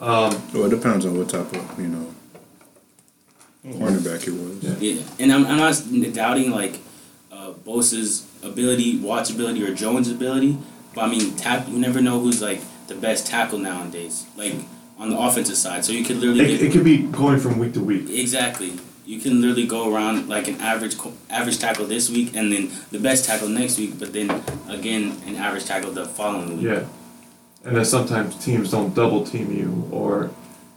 Um, 0.00 0.42
Well, 0.52 0.64
it 0.66 0.70
depends 0.70 1.06
on 1.06 1.16
what 1.16 1.28
type 1.30 1.50
of 1.54 1.80
you 1.80 1.88
know. 1.88 2.12
cornerback 3.66 4.22
he 4.22 4.30
was. 4.30 4.62
Yeah. 4.62 4.74
Yeah, 4.78 5.02
and 5.18 5.32
I'm, 5.32 5.46
I'm 5.46 5.56
not 5.56 6.14
doubting 6.14 6.50
like 6.50 6.78
uh, 7.32 7.52
Bosa's 7.52 8.26
ability, 8.42 8.98
Watt's 8.98 9.30
ability, 9.30 9.64
or 9.64 9.74
Jones' 9.74 10.10
ability. 10.10 10.58
But 10.94 11.04
I 11.04 11.08
mean, 11.08 11.34
tap. 11.36 11.68
You 11.68 11.78
never 11.78 12.00
know 12.00 12.20
who's 12.20 12.42
like 12.42 12.60
the 12.88 12.94
best 12.94 13.26
tackle 13.26 13.58
nowadays. 13.58 14.26
Like 14.36 14.54
on 14.98 15.10
the 15.10 15.18
offensive 15.18 15.56
side, 15.56 15.84
so 15.84 15.92
you 15.92 16.04
could 16.04 16.16
literally 16.16 16.40
It, 16.44 16.58
get 16.58 16.62
it 16.62 16.72
could 16.72 16.84
be 16.84 16.98
going 16.98 17.38
from 17.38 17.58
week 17.58 17.74
to 17.74 17.80
week. 17.80 18.08
exactly. 18.10 18.72
You 19.04 19.20
can 19.20 19.40
literally 19.40 19.66
go 19.66 19.94
around 19.94 20.28
like 20.28 20.48
an 20.48 20.60
average 20.60 20.96
average 21.30 21.58
tackle 21.58 21.86
this 21.86 22.10
week, 22.10 22.34
and 22.34 22.50
then 22.52 22.70
the 22.90 22.98
best 22.98 23.24
tackle 23.24 23.48
next 23.48 23.78
week, 23.78 23.98
but 24.00 24.12
then 24.12 24.30
again 24.68 25.16
an 25.26 25.36
average 25.36 25.64
tackle 25.66 25.92
the 25.92 26.06
following 26.06 26.56
week. 26.56 26.66
Yeah, 26.66 26.84
and 27.64 27.76
then 27.76 27.84
sometimes 27.84 28.36
teams 28.44 28.70
don't 28.72 28.94
double 28.94 29.24
team 29.24 29.52
you, 29.52 29.88
or, 29.92 30.30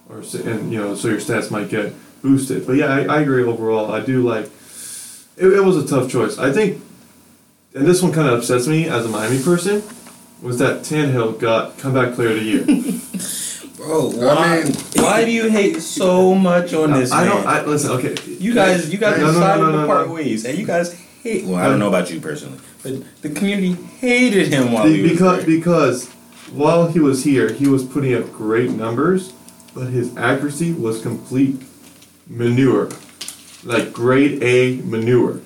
or 0.09 0.17
and 0.45 0.71
you 0.71 0.79
know, 0.79 0.93
so 0.95 1.07
your 1.07 1.17
stats 1.19 1.49
might 1.49 1.69
get 1.69 1.93
boosted. 2.21 2.67
But 2.67 2.73
yeah, 2.73 2.85
I, 2.88 3.05
I 3.05 3.21
agree 3.21 3.43
overall. 3.43 3.91
I 3.91 4.01
do 4.01 4.21
like. 4.21 4.45
It, 5.38 5.47
it 5.47 5.63
was 5.63 5.77
a 5.77 5.88
tough 5.88 6.11
choice. 6.11 6.38
I 6.38 6.51
think, 6.51 6.83
and 7.73 7.88
this 7.88 8.03
one 8.03 8.11
kind 8.11 8.27
of 8.27 8.38
upsets 8.39 8.67
me 8.67 8.88
as 8.89 9.05
a 9.05 9.09
Miami 9.09 9.41
person, 9.41 9.81
was 10.43 10.59
that 10.59 10.81
Tannehill 10.83 11.39
got 11.39 11.79
comeback 11.79 12.13
player 12.13 12.29
of 12.29 12.35
the 12.35 12.43
year. 12.43 12.65
Bro, 13.79 14.09
why- 14.12 14.63
why 14.95 15.24
do 15.25 15.31
you 15.31 15.50
hate 15.50 15.81
so 15.81 16.36
much 16.36 16.74
on 16.74 16.91
this 16.91 17.12
I 17.12 17.24
man? 17.25 17.36
don't. 17.36 17.48
I 17.48 17.65
listen. 17.65 17.91
Okay. 17.91 18.15
you 18.39 18.53
guys, 18.53 18.91
you 18.91 18.98
guys 18.98 19.17
No, 19.19 19.27
no, 19.27 19.31
no, 19.31 19.39
decided 19.39 19.62
no, 19.63 19.71
no, 19.71 19.81
to 19.81 19.88
part 19.88 20.07
no. 20.07 20.13
ways, 20.13 20.43
and 20.45 20.57
you 20.57 20.65
guys 20.65 20.93
hate. 21.24 21.45
Well, 21.45 21.55
I 21.55 21.67
don't 21.67 21.79
know 21.79 21.88
about 21.88 22.12
you 22.12 22.19
personally, 22.19 22.57
but 22.83 22.93
the 23.21 23.29
community 23.29 23.74
hated 24.00 24.48
him 24.50 24.74
while 24.74 24.83
Be- 24.83 24.95
he 24.98 25.01
was 25.03 25.12
because 25.12 25.38
there. 25.45 25.55
because 25.57 26.07
while 26.51 26.88
he 26.91 27.00
was 27.00 27.24
here, 27.24 27.53
he 27.53 27.67
was 27.69 27.83
putting 27.83 28.13
up 28.13 28.31
great 28.33 28.71
numbers, 28.71 29.31
but 29.74 29.88
his 29.88 30.15
accuracy 30.17 30.74
was 30.74 31.01
complete 31.01 31.62
manure, 32.27 32.89
like 33.63 33.93
grade 33.93 34.43
A 34.43 34.81
manure. 34.83 35.39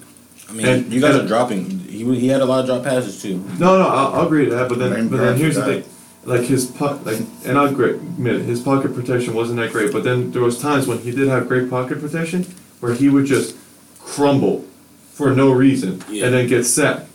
I 0.49 0.53
mean, 0.53 0.65
and- 0.65 0.91
you 0.93 0.99
guys 1.01 1.13
and- 1.15 1.25
are 1.25 1.27
dropping. 1.27 1.81
He 1.87 2.03
he 2.15 2.27
had 2.29 2.41
a 2.41 2.45
lot 2.45 2.61
of 2.61 2.65
drop 2.65 2.83
passes 2.83 3.21
too. 3.21 3.43
No, 3.59 3.77
no, 3.77 3.87
I'll, 3.87 4.13
I'll 4.15 4.25
agree 4.25 4.45
to 4.45 4.51
that. 4.55 4.69
But 4.69 4.79
then, 4.79 4.89
Blame 4.89 5.07
but 5.09 5.17
then 5.17 5.37
here's 5.37 5.55
the 5.55 5.63
thing, 5.63 5.83
like 6.25 6.41
his 6.41 6.65
puck, 6.65 7.05
like, 7.05 7.19
and 7.45 7.57
I'll 7.57 7.65
admit 7.67 8.41
his 8.41 8.61
pocket 8.61 8.93
protection 8.95 9.33
wasn't 9.33 9.59
that 9.59 9.71
great. 9.71 9.91
But 9.91 10.03
then 10.03 10.31
there 10.31 10.41
was 10.41 10.59
times 10.59 10.87
when 10.87 10.99
he 10.99 11.11
did 11.11 11.27
have 11.27 11.47
great 11.47 11.69
pocket 11.69 11.99
protection, 11.99 12.43
where 12.79 12.93
he 12.93 13.09
would 13.09 13.25
just 13.25 13.55
crumble 13.99 14.65
for 15.11 15.31
no 15.35 15.51
reason 15.51 16.03
Yeah. 16.09 16.25
and 16.25 16.33
then 16.33 16.47
get 16.47 16.63
sacked. 16.65 17.07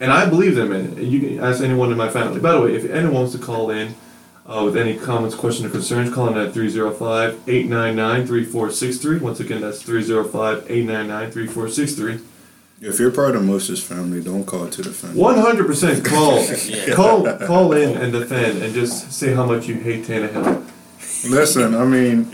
And 0.00 0.12
I 0.12 0.26
believe 0.28 0.58
him 0.58 0.72
in 0.72 0.98
it. 0.98 1.02
You 1.04 1.20
can 1.20 1.40
ask 1.40 1.62
anyone 1.62 1.90
in 1.90 1.96
my 1.96 2.08
family. 2.08 2.40
By 2.40 2.52
the 2.52 2.60
way, 2.60 2.74
if 2.74 2.84
anyone 2.90 3.14
wants 3.14 3.32
to 3.32 3.38
call 3.38 3.70
in 3.70 3.94
uh, 4.46 4.62
with 4.64 4.76
any 4.76 4.96
comments, 4.96 5.34
questions, 5.34 5.66
or 5.66 5.70
concerns, 5.70 6.12
call 6.12 6.28
in 6.28 6.36
at 6.36 6.52
305 6.52 7.40
899 7.48 8.26
3463. 8.26 9.18
Once 9.18 9.40
again, 9.40 9.60
that's 9.60 9.82
305 9.82 10.70
899 10.70 11.30
3463. 11.32 12.20
If 12.80 13.00
you're 13.00 13.10
part 13.10 13.34
of 13.34 13.42
Moses' 13.44 13.82
family, 13.82 14.22
don't 14.22 14.44
call 14.44 14.68
to 14.68 14.82
defend. 14.82 15.14
One 15.16 15.38
hundred 15.38 15.66
percent 15.66 16.04
call, 16.04 16.44
Yeah. 16.66 16.94
call, 16.94 17.26
call 17.38 17.72
in 17.72 17.96
and 17.96 18.12
defend, 18.12 18.62
and 18.62 18.74
just 18.74 19.12
say 19.12 19.32
how 19.32 19.46
much 19.46 19.66
you 19.66 19.74
hate 19.76 20.04
Tannehill. 20.04 20.62
Listen, 21.30 21.74
I 21.74 21.84
mean, 21.86 22.30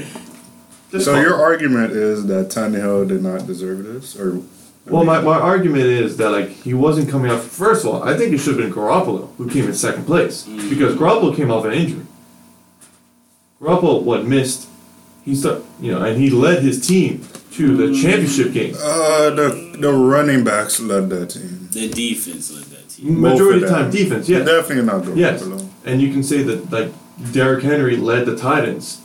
Just 0.91 1.05
so 1.05 1.13
call. 1.15 1.23
your 1.23 1.37
argument 1.41 1.93
is 1.93 2.27
that 2.27 2.49
Tannehill 2.49 3.07
did 3.09 3.23
not 3.23 3.47
deserve 3.47 3.85
this, 3.85 4.19
or 4.19 4.43
well, 4.87 5.05
my, 5.05 5.21
my 5.21 5.39
argument 5.39 5.85
is 5.85 6.17
that 6.17 6.31
like 6.31 6.49
he 6.49 6.75
wasn't 6.75 7.09
coming 7.09 7.31
off. 7.31 7.45
First 7.45 7.85
of 7.85 7.95
all, 7.95 8.03
I 8.03 8.17
think 8.17 8.33
it 8.33 8.39
should 8.39 8.59
have 8.59 8.65
been 8.67 8.73
Garoppolo 8.73 9.33
who 9.37 9.49
came 9.49 9.67
in 9.67 9.75
second 9.75 10.07
place 10.07 10.43
because 10.69 10.97
Garoppolo 10.97 11.37
came 11.37 11.53
off 11.53 11.65
an 11.67 11.73
injury. 11.73 12.05
Garoppolo 13.61 14.03
what 14.03 14.25
missed? 14.27 14.69
He 15.25 15.37
start 15.37 15.63
you 15.81 15.93
know, 15.93 16.05
and 16.05 16.21
he 16.21 16.31
led 16.31 16.65
his 16.65 16.85
team 16.85 17.25
to 17.53 17.77
the 17.77 17.95
championship 17.97 18.53
game. 18.53 18.75
uh, 18.77 19.31
the 19.31 19.72
the 19.83 19.93
running 19.93 20.45
backs 20.45 20.81
led 20.81 21.11
that 21.11 21.31
team. 21.31 21.69
The 21.73 21.89
defense 21.89 22.51
led 22.55 22.65
that 22.65 22.89
team. 22.89 23.21
Majority 23.21 23.63
of 23.65 23.69
the 23.69 23.75
time, 23.75 23.83
them. 23.91 23.91
defense, 23.91 24.29
yeah. 24.29 24.39
Definitely 24.41 24.85
not 24.85 25.03
Garoppolo. 25.03 25.17
Yes, 25.17 25.43
and 25.85 26.01
you 26.01 26.13
can 26.13 26.23
say 26.23 26.43
that 26.43 26.71
like 26.71 26.91
Derrick 27.33 27.63
Henry 27.63 27.97
led 27.97 28.27
the 28.27 28.37
Titans 28.37 29.01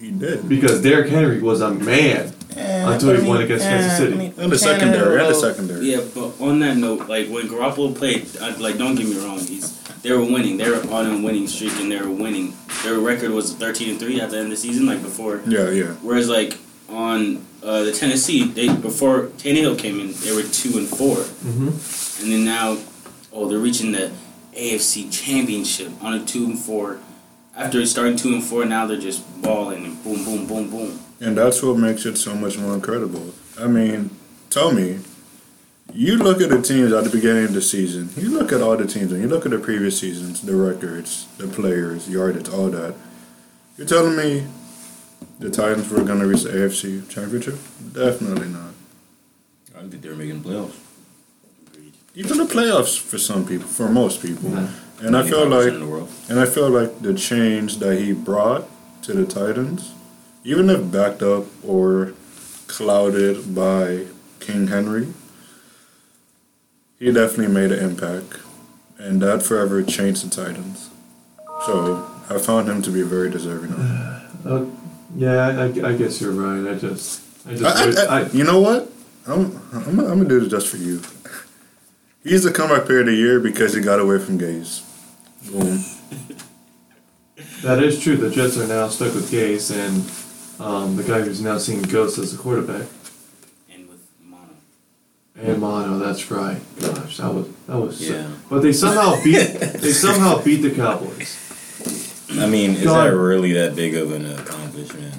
He 0.00 0.10
did. 0.10 0.48
because 0.48 0.82
Derrick 0.82 1.08
Henry 1.10 1.40
was 1.40 1.60
a 1.60 1.70
man. 1.72 2.34
Eh, 2.54 2.92
Until 2.92 3.18
he 3.18 3.26
won 3.26 3.40
against 3.40 3.64
Kansas 3.64 3.96
City. 3.96 4.26
And 4.36 4.52
the 4.52 4.58
secondary, 4.58 5.18
and 5.18 5.28
the 5.34 5.34
secondary. 5.34 5.86
Yeah, 5.90 6.02
but 6.14 6.38
on 6.38 6.58
that 6.60 6.76
note, 6.76 7.08
like 7.08 7.28
when 7.28 7.48
Garoppolo 7.48 7.96
played, 7.96 8.28
uh, 8.40 8.54
like 8.58 8.76
don't 8.76 8.94
get 8.94 9.06
me 9.08 9.16
wrong, 9.24 9.38
he's 9.38 9.80
they 10.02 10.12
were 10.12 10.20
winning. 10.20 10.58
They 10.58 10.68
were 10.68 10.82
on 10.92 11.06
a 11.06 11.22
winning 11.24 11.46
streak 11.48 11.72
and 11.80 11.90
they 11.90 11.98
were 11.98 12.10
winning. 12.10 12.52
Their 12.82 12.98
record 12.98 13.30
was 13.30 13.54
thirteen 13.54 13.90
and 13.90 13.98
three 13.98 14.20
at 14.20 14.30
the 14.30 14.36
end 14.36 14.46
of 14.46 14.50
the 14.50 14.56
season, 14.58 14.84
like 14.84 15.00
before. 15.00 15.40
Yeah, 15.46 15.70
yeah. 15.70 15.92
Whereas 16.02 16.28
like 16.28 16.58
on 16.90 17.46
uh, 17.62 17.82
the 17.84 17.92
Tennessee, 17.92 18.44
they 18.44 18.68
before 18.74 19.26
Tannehill 19.38 19.78
came 19.78 20.00
in, 20.00 20.12
they 20.20 20.32
were 20.34 20.42
two 20.42 20.78
and 20.78 20.88
4 20.88 21.16
Mm-hmm. 21.16 22.22
and 22.24 22.32
then 22.32 22.44
now, 22.44 22.76
oh, 23.32 23.48
they're 23.48 23.58
reaching 23.58 23.92
the 23.92 24.10
AFC 24.54 25.10
Championship 25.12 25.90
on 26.02 26.14
a 26.14 26.24
two 26.24 26.44
and 26.44 26.58
four. 26.58 26.98
After 27.56 27.84
starting 27.86 28.16
two 28.16 28.32
and 28.34 28.42
four, 28.44 28.64
now 28.64 28.86
they're 28.86 28.98
just 29.00 29.22
balling 29.42 29.84
and 29.84 30.02
boom, 30.04 30.24
boom, 30.24 30.46
boom, 30.46 30.70
boom. 30.70 31.00
And 31.20 31.36
that's 31.38 31.62
what 31.62 31.76
makes 31.78 32.04
it 32.04 32.16
so 32.16 32.34
much 32.34 32.58
more 32.58 32.74
incredible. 32.74 33.32
I 33.58 33.66
mean, 33.66 34.10
tell 34.50 34.72
me, 34.72 34.98
you 35.94 36.16
look 36.16 36.40
at 36.40 36.50
the 36.50 36.60
teams 36.62 36.92
at 36.92 37.04
the 37.04 37.10
beginning 37.10 37.44
of 37.44 37.52
the 37.54 37.62
season, 37.62 38.10
you 38.16 38.30
look 38.30 38.52
at 38.52 38.60
all 38.62 38.76
the 38.76 38.86
teams, 38.86 39.12
and 39.12 39.22
you 39.22 39.28
look 39.28 39.44
at 39.44 39.50
the 39.52 39.58
previous 39.58 39.98
seasons, 40.00 40.40
the 40.42 40.54
records, 40.56 41.26
the 41.38 41.46
players, 41.46 42.08
yardage, 42.08 42.48
all 42.48 42.68
that. 42.70 42.94
You're 43.76 43.86
telling 43.86 44.16
me 44.16 44.46
the 45.38 45.50
Titans 45.50 45.88
were 45.90 46.04
going 46.04 46.20
to 46.20 46.26
reach 46.26 46.42
the 46.42 46.50
AFC 46.50 47.08
Championship? 47.08 47.54
Definitely 47.92 48.48
not. 48.48 48.72
I 49.74 49.80
don't 49.80 49.90
think 49.90 50.02
they 50.02 50.08
were 50.08 50.16
making 50.16 50.42
the 50.42 50.48
playoffs. 50.48 50.78
Even 52.14 52.38
the 52.38 52.44
playoffs 52.44 52.98
for 52.98 53.16
some 53.16 53.46
people, 53.46 53.66
for 53.66 53.88
most 53.88 54.20
people. 54.20 54.50
Nah. 54.50 54.68
And 55.00 55.16
I 55.16 55.28
feel 55.28 55.46
like 55.46 55.72
the 55.72 55.86
world. 55.86 56.10
And 56.28 56.38
I 56.38 56.46
feel 56.46 56.68
like 56.68 57.00
the 57.00 57.14
change 57.14 57.78
that 57.78 57.98
he 57.98 58.12
brought 58.12 58.68
to 59.02 59.12
the 59.12 59.26
Titans, 59.26 59.94
even 60.44 60.70
if 60.70 60.92
backed 60.92 61.22
up 61.22 61.46
or 61.64 62.14
clouded 62.68 63.54
by 63.54 64.06
King 64.40 64.68
Henry, 64.68 65.08
he 66.98 67.10
definitely 67.12 67.52
made 67.52 67.72
an 67.72 67.82
impact. 67.82 68.38
And 68.98 69.20
that 69.22 69.42
forever 69.42 69.82
changed 69.82 70.24
the 70.24 70.30
Titans. 70.30 70.90
So 71.66 72.08
I 72.28 72.38
found 72.38 72.68
him 72.68 72.82
to 72.82 72.90
be 72.90 73.02
very 73.02 73.30
deserving 73.30 73.72
of 73.72 73.80
it. 73.80 74.46
Uh, 74.46 74.81
yeah, 75.14 75.46
I, 75.48 75.64
I 75.64 75.92
guess 75.96 76.20
you're 76.20 76.32
right. 76.32 76.72
I 76.72 76.78
just, 76.78 77.22
I 77.46 77.54
just, 77.54 78.08
I, 78.08 78.16
I, 78.16 78.20
I, 78.20 78.22
I- 78.24 78.28
you 78.30 78.44
know 78.44 78.60
what? 78.60 78.90
I'm, 79.26 79.56
I'm, 79.72 79.88
I'm 80.00 80.06
gonna 80.18 80.24
do 80.24 80.40
this 80.40 80.48
just 80.50 80.66
for 80.68 80.78
you. 80.78 81.00
He's 82.24 82.42
the 82.44 82.52
comeback 82.52 82.86
player 82.86 83.00
of 83.00 83.06
the 83.06 83.14
year 83.14 83.38
because 83.40 83.74
he 83.74 83.80
got 83.80 84.00
away 84.00 84.18
from 84.18 84.38
Gase. 84.38 84.82
Boom. 85.50 85.78
that 87.62 87.82
is 87.82 88.00
true. 88.00 88.16
The 88.16 88.30
Jets 88.30 88.56
are 88.58 88.66
now 88.66 88.88
stuck 88.88 89.14
with 89.14 89.30
Gase 89.30 89.70
and 89.74 90.60
um, 90.64 90.96
the 90.96 91.02
guy 91.02 91.20
who's 91.20 91.40
now 91.40 91.58
seeing 91.58 91.82
ghosts 91.82 92.18
as 92.18 92.34
a 92.34 92.38
quarterback. 92.38 92.86
And 93.72 93.88
with 93.88 94.00
Mono. 94.24 94.48
And 95.36 95.60
Mono, 95.60 95.98
that's 95.98 96.30
right. 96.30 96.60
Gosh, 96.80 97.16
that 97.18 97.32
was 97.34 97.48
that 97.66 97.76
was. 97.78 98.06
so- 98.06 98.12
Yeah. 98.14 98.28
but 98.50 98.60
they 98.62 98.72
somehow 98.72 99.22
beat 99.22 99.34
they 99.58 99.92
somehow 99.92 100.40
beat 100.42 100.62
the 100.62 100.70
Cowboys. 100.74 101.38
I 102.40 102.46
mean, 102.46 102.72
is 102.72 102.84
God. 102.84 103.10
that 103.10 103.16
really 103.16 103.52
that 103.52 103.74
big 103.76 103.94
of 103.94 104.10
an 104.12 104.24
accomplishment? 104.26 104.61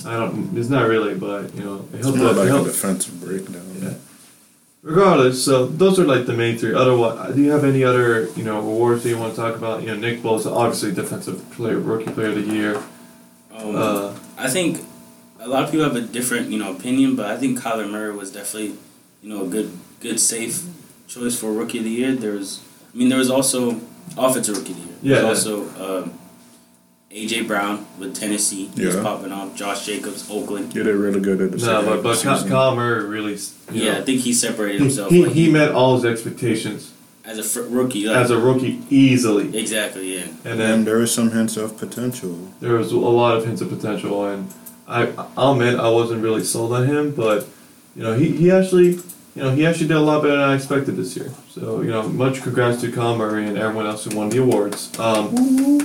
I 0.06 0.18
don't. 0.18 0.58
It's 0.58 0.70
not 0.70 0.88
really, 0.88 1.16
but 1.16 1.54
you 1.56 1.64
know, 1.64 1.76
it 1.94 1.98
It's 1.98 2.06
helped. 2.06 2.18
more 2.20 2.32
It 2.32 2.36
like 2.38 2.62
a 2.62 2.64
defensive 2.66 3.20
breakdown. 3.22 3.66
Yeah. 3.82 3.94
Regardless, 4.82 5.44
so 5.44 5.66
those 5.68 5.98
are 5.98 6.04
like 6.04 6.26
the 6.26 6.34
main 6.34 6.58
three. 6.58 6.74
Otherwise, 6.74 7.36
do 7.36 7.42
you 7.42 7.52
have 7.52 7.64
any 7.64 7.84
other 7.86 8.28
you 8.36 8.44
know 8.44 8.60
awards 8.60 9.04
that 9.04 9.10
you 9.10 9.18
want 9.18 9.34
to 9.34 9.40
talk 9.40 9.56
about? 9.56 9.82
You 9.82 9.88
know, 9.88 9.96
Nick 9.96 10.22
Bosa, 10.22 10.52
obviously 10.54 10.92
defensive 10.92 11.50
player, 11.52 11.80
rookie 11.80 12.12
player 12.12 12.30
of 12.30 12.36
the 12.36 12.54
year. 12.54 12.76
Um, 13.56 13.76
Uh, 13.76 14.14
I 14.38 14.50
think 14.50 14.82
a 15.40 15.48
lot 15.48 15.64
of 15.64 15.72
people 15.72 15.86
have 15.86 15.96
a 15.96 16.02
different, 16.02 16.50
you 16.50 16.60
know, 16.60 16.72
opinion, 16.76 17.16
but 17.16 17.28
I 17.28 17.38
think 17.38 17.60
Kyler 17.60 17.90
Murray 17.90 18.14
was 18.14 18.32
definitely, 18.32 18.76
you 19.22 19.30
know, 19.30 19.44
a 19.44 19.48
good, 19.48 19.72
good, 20.02 20.20
safe 20.20 20.64
choice 21.08 21.38
for 21.40 21.54
rookie 21.54 21.78
of 21.78 21.84
the 21.86 21.90
year. 21.92 22.12
There 22.14 22.34
was, 22.34 22.62
I 22.94 22.98
mean, 22.98 23.08
there 23.10 23.20
was 23.20 23.30
also 23.30 23.80
offensive 24.18 24.58
rookie 24.58 24.72
of 24.74 24.78
the 24.80 24.86
year. 24.86 24.98
Yeah. 25.02 25.16
There 25.22 25.30
was 25.30 25.48
also 25.48 26.04
um, 26.04 26.20
AJ 27.14 27.48
Brown 27.48 27.86
with 28.00 28.16
Tennessee. 28.16 28.70
He 28.76 28.86
was 28.86 28.96
Yeah. 28.96 29.04
popping 29.04 29.32
off. 29.32 29.56
Josh 29.56 29.86
Jacobs, 29.86 30.26
Oakland. 30.32 30.74
He 30.74 30.82
did 30.82 30.88
really 30.96 31.20
good 31.20 31.40
at 31.42 31.52
the 31.52 31.58
no, 31.58 31.64
second 31.64 31.86
but 31.86 32.04
but 32.04 32.18
Ky- 32.18 32.50
Kyle 32.50 32.76
Murray 32.76 33.06
really. 33.06 33.34
You 33.72 33.84
Yeah, 33.86 33.98
I 34.00 34.02
think 34.02 34.22
he 34.22 34.34
separated 34.34 34.82
himself. 34.82 35.10
he, 35.12 35.24
like, 35.26 35.34
he 35.34 35.50
met 35.50 35.72
all 35.72 35.96
his 35.96 36.06
expectations 36.06 36.90
as 37.24 37.38
a 37.38 37.44
fr- 37.44 37.62
rookie. 37.70 38.08
Like, 38.08 38.18
as 38.18 38.32
a 38.32 38.38
rookie 38.38 38.80
easily, 38.90 39.56
exactly, 39.58 40.16
yeah. 40.16 40.22
and 40.44 40.52
And 40.54 40.60
then 40.60 40.86
there 40.86 41.00
is 41.02 41.12
some 41.12 41.32
hints 41.32 41.56
of 41.56 41.78
potential. 41.78 42.36
there 42.62 42.74
was 42.74 42.92
a 42.92 42.98
lot 42.98 43.38
of 43.38 43.46
hints 43.46 43.62
of 43.62 43.70
potential. 43.70 44.26
And 44.26 44.48
I 44.88 45.10
I'll 45.38 45.54
admit 45.54 45.80
I 45.80 45.90
wasn't 45.90 46.24
really 46.24 46.44
sold 46.44 46.74
on 46.74 46.88
him, 46.88 47.12
but 47.12 47.48
you 47.96 48.02
know 48.04 48.14
he, 48.14 48.30
he 48.30 48.50
actually 48.52 48.90
you 49.36 49.42
know 49.44 49.52
he 49.52 49.66
actually 49.68 49.88
did 49.88 49.98
a 49.98 50.02
lot 50.02 50.24
better 50.24 50.36
than 50.38 50.50
I 50.50 50.56
expected 50.56 50.98
this 50.98 51.16
year. 51.16 51.32
So 51.54 51.82
you 51.82 51.92
know 51.92 52.04
much 52.10 52.42
congrats 52.42 52.82
to 52.82 52.92
Kyle 52.92 53.16
Murray 53.16 53.46
and 53.46 53.56
everyone 53.58 53.86
else 53.86 54.04
who 54.06 54.18
won 54.18 54.30
the 54.30 54.40
awards. 54.40 54.90
Um, 55.00 55.80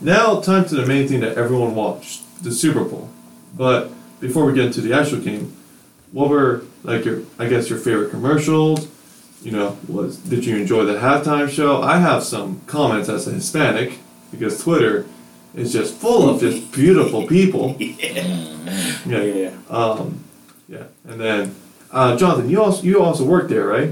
now 0.00 0.40
time 0.40 0.64
to 0.66 0.74
the 0.74 0.86
main 0.86 1.08
thing 1.08 1.20
that 1.20 1.36
everyone 1.36 1.74
watched, 1.74 2.22
the 2.42 2.52
Super 2.52 2.84
Bowl. 2.84 3.08
But 3.56 3.90
before 4.20 4.44
we 4.44 4.52
get 4.54 4.66
into 4.66 4.80
the 4.80 4.92
actual 4.92 5.20
game, 5.20 5.56
what 6.12 6.28
were 6.28 6.64
like 6.82 7.04
your 7.04 7.22
I 7.38 7.48
guess 7.48 7.68
your 7.70 7.78
favorite 7.78 8.10
commercials? 8.10 8.88
You 9.42 9.52
know, 9.52 9.78
was 9.88 10.16
did 10.16 10.44
you 10.44 10.56
enjoy 10.56 10.84
the 10.84 10.94
halftime 10.94 11.48
show? 11.48 11.82
I 11.82 11.98
have 11.98 12.22
some 12.22 12.60
comments 12.66 13.08
as 13.08 13.26
a 13.28 13.32
Hispanic 13.32 13.98
because 14.30 14.62
Twitter 14.62 15.06
is 15.54 15.72
just 15.72 15.94
full 15.94 16.28
of 16.28 16.40
just 16.40 16.72
beautiful 16.72 17.26
people. 17.26 17.76
Yeah. 19.06 19.22
Yeah. 19.22 19.34
Yeah. 19.34 19.52
Um, 19.70 20.24
yeah. 20.68 20.84
And 21.06 21.20
then 21.20 21.54
uh, 21.92 22.16
Jonathan, 22.16 22.50
you 22.50 22.60
also 22.60 22.82
you 22.82 23.00
also 23.00 23.24
worked 23.24 23.48
there, 23.50 23.64
right? 23.66 23.90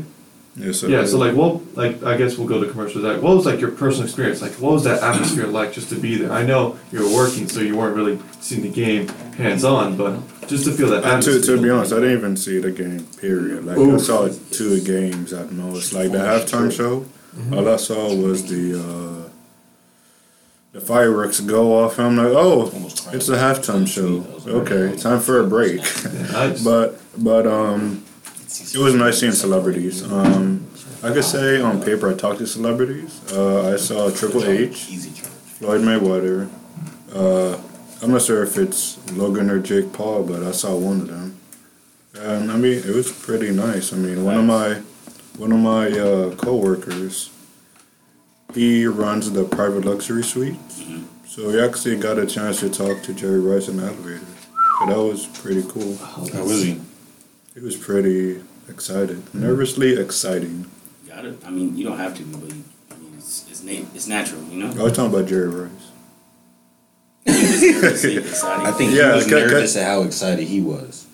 Yes, 0.56 0.78
sir. 0.80 0.88
Yeah, 0.88 1.04
so 1.04 1.18
like, 1.18 1.34
what, 1.34 1.75
like, 1.76 2.02
I 2.04 2.16
guess 2.16 2.38
we'll 2.38 2.46
go 2.46 2.62
to 2.62 2.70
commercials. 2.70 3.02
Like, 3.02 3.20
what 3.20 3.34
was 3.37 3.44
like 3.44 3.61
your 3.61 3.73
personal 3.73 4.04
experience? 4.06 4.40
Like, 4.40 4.52
what 4.52 4.73
was 4.73 4.84
that 4.84 5.02
atmosphere 5.02 5.49
like 5.49 5.73
just 5.73 5.88
to 5.88 5.96
be 5.96 6.16
there? 6.16 6.30
I 6.32 6.44
know 6.46 6.78
you 6.92 7.00
were 7.02 7.12
working, 7.12 7.49
so 7.49 7.61
you 7.61 7.76
weren't 7.76 7.96
really 7.96 8.20
seeing 8.40 8.62
the 8.62 8.68
game 8.70 9.08
hands 9.37 9.64
on, 9.64 9.96
but 9.96 10.20
just 10.46 10.64
to 10.66 10.73
feel 10.73 10.90
that 10.90 11.04
Uh, 11.04 11.20
to, 11.20 11.40
to 11.40 11.61
be 11.61 11.70
honest, 11.70 11.92
I 11.92 11.96
didn't 11.96 12.18
even 12.18 12.37
see 12.37 12.58
the 12.61 12.70
game. 12.70 13.00
Period. 13.20 13.64
Like 13.64 13.78
I 13.78 13.96
saw 13.96 14.28
two 14.52 14.80
games 14.82 15.32
at 15.32 15.50
most. 15.50 15.92
Like 15.92 16.12
the 16.12 16.18
halftime 16.18 16.70
show, 16.70 17.04
all 17.52 17.68
I 17.68 17.76
saw 17.76 18.14
was 18.14 18.44
the 18.49 18.78
uh, 18.78 19.28
the 20.73 20.80
fireworks 20.80 21.40
go 21.40 21.84
off. 21.84 21.99
And 21.99 22.06
I'm 22.08 22.16
like, 22.16 22.32
oh, 22.37 22.66
it's 23.12 23.28
a 23.28 23.37
halftime 23.37 23.87
show. 23.88 24.25
Okay, 24.49 24.94
time 24.96 25.20
for 25.20 25.40
a 25.40 25.46
break. 25.46 25.78
Yeah, 25.80 26.26
I 26.34 26.49
just- 26.50 26.64
but 26.70 27.00
but 27.18 27.46
um, 27.46 28.03
it 28.61 28.76
was 28.76 28.94
nice 28.94 29.20
seeing 29.20 29.32
celebrities. 29.32 30.02
Um, 30.02 30.66
I 31.02 31.12
could 31.12 31.25
say 31.25 31.61
on 31.61 31.82
paper 31.82 32.11
I 32.11 32.14
talked 32.14 32.38
to 32.38 32.46
celebrities. 32.46 33.20
Uh, 33.32 33.73
I 33.73 33.76
saw 33.76 34.11
Triple 34.11 34.44
H, 34.44 34.84
Floyd 35.58 35.80
Mayweather. 35.80 36.49
Uh, 37.12 37.61
I'm 38.02 38.11
not 38.12 38.23
sure 38.23 38.42
if 38.42 38.56
it's 38.58 38.99
Logan 39.12 39.50
or 39.50 39.58
Jake 39.58 39.92
Paul, 39.92 40.25
but 40.25 40.42
I 40.42 40.52
saw 40.52 40.76
one 40.76 41.00
of 41.00 41.08
them. 41.08 41.40
And 42.16 42.52
I 42.52 42.56
mean, 42.56 42.78
it 42.78 42.94
was 42.94 43.11
pretty 43.11 43.50
nice. 43.50 43.92
I 43.92 43.96
mean, 43.96 44.25
one 44.25 44.37
of 44.37 44.44
my 44.44 44.75
one 45.37 45.50
of 45.50 45.58
my 45.58 45.90
uh, 45.90 46.34
coworkers, 46.37 47.30
he 48.54 48.87
runs 48.87 49.32
the 49.32 49.44
private 49.44 49.84
luxury 49.84 50.23
suites, 50.23 50.82
so 51.26 51.50
he 51.50 51.61
actually 51.61 51.96
got 51.96 52.18
a 52.18 52.26
chance 52.26 52.61
to 52.61 52.70
talk 52.70 53.02
to 53.02 53.12
Jerry 53.12 53.40
Rice 53.40 53.68
in 53.68 53.78
the 53.78 53.87
elevator. 53.87 54.20
So 54.78 54.87
that 54.87 54.99
was 54.99 55.26
pretty 55.26 55.64
cool. 55.68 55.96
How 55.96 56.44
was 56.44 56.62
he? 56.62 56.80
He 57.54 57.61
was 57.61 57.76
pretty 57.76 58.42
excited, 58.68 59.16
hmm. 59.18 59.40
nervously 59.42 59.96
exciting. 59.99 60.66
Got 61.08 61.25
it. 61.25 61.38
I 61.46 61.50
mean, 61.50 61.76
you 61.76 61.84
don't 61.84 61.99
have 61.99 62.16
to, 62.16 62.25
but 62.25 62.52
you, 62.52 62.64
I 62.90 62.96
mean, 62.96 63.14
it's 63.16 63.46
it's, 63.49 63.62
na- 63.62 63.87
it's 63.94 64.06
natural, 64.08 64.42
you 64.44 64.58
know. 64.64 64.70
I 64.80 64.82
was 64.82 64.92
talking 64.92 65.14
about 65.14 65.28
Jerry 65.28 65.49
Rice. 65.49 65.70
I 67.26 68.73
think 68.76 68.92
Yeah, 68.92 69.11
he 69.11 69.16
was 69.16 69.25
ca- 69.25 69.30
ca- 69.30 69.37
nervous 69.46 69.76
at 69.76 69.87
how 69.87 70.02
excited 70.02 70.46
he 70.49 70.61
was. 70.61 71.06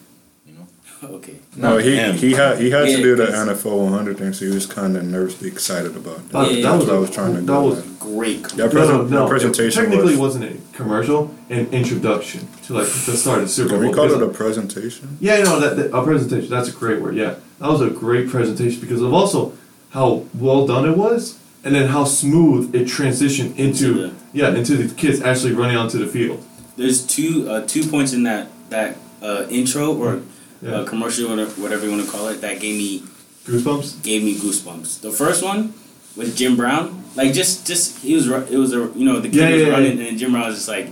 You 1.02 1.08
know. 1.08 1.14
Okay. 1.16 1.36
No, 1.56 1.78
he 1.78 1.96
him. 1.96 2.16
he 2.16 2.32
had 2.32 2.58
he 2.58 2.70
had 2.70 2.88
Yeah, 2.88 2.96
to 2.96 3.02
do 3.02 3.16
the 3.16 3.26
NFL 3.26 3.84
100 3.84 4.18
thing, 4.18 4.32
so 4.32 4.44
he 4.46 4.52
was 4.54 4.66
kind 4.66 4.96
of 4.96 5.04
nervously 5.04 5.48
excited 5.48 5.96
about 5.96 6.16
that. 6.28 6.32
that, 6.32 6.52
Yeah, 6.52 6.62
that 6.70 6.76
was 6.78 6.86
what 6.86 6.94
I 6.96 6.98
was 6.98 7.10
trying 7.10 7.34
to 7.34 7.40
that 7.40 7.46
go 7.46 7.62
was 7.68 7.78
at. 7.78 7.98
Great. 8.00 8.42
That 8.50 8.56
no, 8.56 8.68
present- 8.68 9.10
no, 9.10 9.20
no. 9.24 9.28
presentation 9.28 9.82
it 9.82 9.86
technically 9.86 10.12
was. 10.12 10.36
wasn't 10.36 10.44
a 10.46 10.76
commercial, 10.76 11.34
an 11.48 11.66
introduction 11.72 12.48
to 12.64 12.74
like 12.74 12.86
the 12.86 13.16
start 13.16 13.38
of 13.38 13.44
the 13.44 13.48
Super 13.48 13.70
Can 13.70 13.80
Bowl. 13.80 13.88
we 13.90 13.94
call 13.94 14.10
it 14.12 14.22
a 14.22 14.28
presentation? 14.28 15.16
Yeah, 15.20 15.42
no, 15.42 15.60
that, 15.60 15.76
that 15.76 15.94
a 15.96 16.02
presentation. 16.04 16.50
That's 16.50 16.68
a 16.68 16.72
great 16.72 17.00
word. 17.00 17.14
Yeah, 17.16 17.36
that 17.60 17.68
was 17.68 17.80
a 17.80 17.90
great 17.90 18.28
presentation 18.28 18.80
because 18.80 19.00
of 19.00 19.12
also 19.14 19.52
how 19.90 20.24
well 20.34 20.66
done 20.66 20.88
it 20.88 20.96
was, 20.96 21.38
and 21.64 21.74
then 21.74 21.88
how 21.88 22.04
smooth 22.04 22.74
it 22.74 22.86
transitioned 22.86 23.56
into 23.56 23.88
Into 23.88 23.94
the- 23.94 24.12
yeah 24.32 24.54
into 24.54 24.76
the 24.76 24.94
kids 24.94 25.20
actually 25.22 25.52
running 25.52 25.76
onto 25.76 25.98
the 25.98 26.06
field. 26.06 26.44
There's 26.76 27.04
two 27.06 27.48
uh, 27.50 27.64
two 27.66 27.84
points 27.86 28.12
in 28.12 28.22
that 28.24 28.48
that 28.70 28.96
uh, 29.22 29.46
intro 29.50 29.94
or 29.96 30.22
Yeah, 30.62 30.70
uh, 30.72 30.84
commercial, 30.84 31.28
whatever, 31.30 31.50
whatever 31.62 31.84
you 31.86 31.90
want 31.92 32.04
to 32.04 32.10
call 32.10 32.28
it, 32.28 32.40
that 32.42 32.60
gave 32.60 32.76
me 32.76 33.02
goosebumps. 33.46 34.02
gave 34.02 34.22
me 34.22 34.34
goosebumps. 34.36 35.00
The 35.00 35.10
first 35.10 35.42
one 35.42 35.72
with 36.16 36.36
Jim 36.36 36.56
Brown, 36.56 37.02
like 37.16 37.32
just 37.32 37.66
just 37.66 37.98
he 38.02 38.14
was 38.14 38.28
it 38.28 38.58
was 38.58 38.72
a 38.74 38.90
you 38.94 39.04
know 39.06 39.20
the 39.20 39.28
kid 39.28 39.36
Yeah, 39.36 39.50
was 39.52 39.62
yeah, 39.62 39.68
running 39.68 39.98
yeah. 39.98 40.08
and 40.08 40.18
Jim 40.18 40.32
Brown 40.32 40.46
was 40.46 40.56
just 40.56 40.68
like 40.68 40.88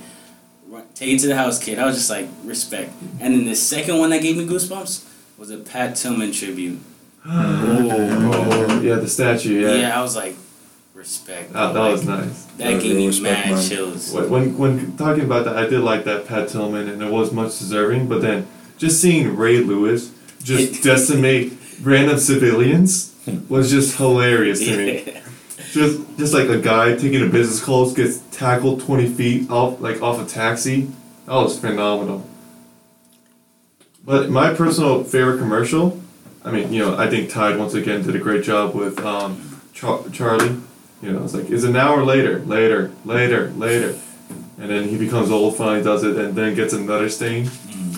take 0.94 1.10
it 1.14 1.18
to 1.20 1.26
the 1.28 1.36
house, 1.36 1.62
kid. 1.62 1.78
I 1.78 1.86
was 1.86 1.96
just 1.96 2.10
like 2.10 2.28
respect. 2.44 2.92
And 3.20 3.34
then 3.34 3.44
the 3.44 3.54
second 3.54 3.98
one 3.98 4.10
that 4.10 4.22
gave 4.22 4.36
me 4.36 4.46
goosebumps 4.46 5.04
was 5.38 5.50
a 5.50 5.58
Pat 5.58 5.96
Tillman 5.96 6.32
tribute. 6.32 6.78
Oh, 7.30 8.80
yeah, 8.82 8.94
the 8.96 9.08
statue. 9.08 9.60
Yeah, 9.60 9.74
Yeah, 9.74 9.98
I 9.98 10.02
was 10.02 10.16
like 10.16 10.34
respect. 10.94 11.52
that, 11.52 11.72
that 11.74 11.78
Like, 11.78 11.92
was 11.92 12.06
nice. 12.06 12.44
That 12.56 12.72
Yeah, 12.72 12.78
gave 12.78 12.96
me 12.96 13.06
respect, 13.06 13.46
mad 13.46 13.54
man. 13.54 13.68
chills. 13.68 14.12
When, 14.12 14.30
when 14.30 14.58
when 14.58 14.96
talking 14.96 15.24
about 15.24 15.44
that, 15.44 15.56
I 15.56 15.66
did 15.66 15.80
like 15.80 16.04
that 16.04 16.26
Pat 16.26 16.48
Tillman, 16.48 16.88
and 16.88 17.02
it 17.02 17.10
was 17.12 17.32
much 17.32 17.58
deserving. 17.58 18.08
But 18.08 18.22
then 18.22 18.46
just 18.78 19.00
seeing 19.02 19.36
Ray 19.36 19.58
Lewis 19.58 20.12
just 20.42 20.82
decimate 20.82 21.52
random 21.82 22.18
civilians 22.18 23.14
was 23.48 23.70
just 23.70 23.96
hilarious 23.98 24.60
to 24.60 24.76
me. 24.76 25.02
Yeah. 25.06 25.14
Just 25.72 26.00
just 26.16 26.32
like 26.32 26.48
a 26.48 26.58
guy 26.58 26.96
taking 26.96 27.20
a 27.22 27.26
business 27.26 27.62
close 27.62 27.92
gets 27.92 28.20
tackled 28.30 28.80
twenty 28.80 29.06
feet 29.06 29.50
off 29.50 29.78
like 29.82 30.00
off 30.00 30.18
a 30.18 30.24
taxi. 30.24 30.90
That 31.26 31.34
was 31.34 31.58
phenomenal. 31.60 32.26
But 34.02 34.30
my 34.30 34.54
personal 34.54 35.04
favorite 35.04 35.36
commercial, 35.38 36.00
I 36.42 36.52
mean, 36.52 36.72
you 36.72 36.80
know, 36.82 36.96
I 36.96 37.10
think 37.10 37.28
Tide 37.28 37.58
once 37.58 37.74
again 37.74 38.02
did 38.02 38.16
a 38.16 38.18
great 38.18 38.44
job 38.44 38.74
with 38.74 38.98
um, 39.00 39.60
Char- 39.74 40.08
Charlie. 40.08 40.56
You 41.02 41.12
know, 41.12 41.22
it's 41.22 41.34
like 41.34 41.50
it's 41.50 41.64
an 41.64 41.76
hour 41.76 42.02
later, 42.02 42.38
later, 42.40 42.90
later, 43.04 43.50
later, 43.50 43.98
and 44.58 44.70
then 44.70 44.88
he 44.88 44.96
becomes 44.96 45.30
old, 45.30 45.56
finally 45.58 45.82
does 45.82 46.02
it, 46.02 46.16
and 46.16 46.34
then 46.34 46.54
gets 46.54 46.72
another 46.72 47.10
stain. 47.10 47.50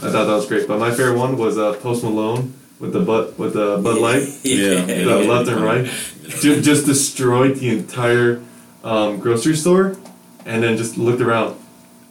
I 0.03 0.11
thought 0.11 0.25
that 0.27 0.33
was 0.35 0.47
great. 0.47 0.67
But 0.69 0.79
my 0.79 0.91
favorite 0.91 1.19
one 1.19 1.37
was 1.37 1.59
uh, 1.59 1.75
Post 1.75 2.03
Malone 2.05 2.55
with 2.79 2.93
the 2.93 3.01
butt 3.01 3.39
with 3.39 3.55
the 3.55 3.79
Bud 3.83 3.99
Light. 3.99 4.23
Yeah. 4.43 4.83
The 4.85 5.19
left 5.29 5.49
and 5.49 5.61
right. 5.61 5.87
Ju- 6.41 6.61
just 6.61 6.87
destroyed 6.87 7.57
the 7.57 7.69
entire 7.71 8.41
um, 8.85 9.19
grocery 9.21 9.57
store, 9.57 9.97
and 10.47 10.63
then 10.63 10.77
just 10.77 10.97
looked 10.97 11.21
around. 11.21 11.57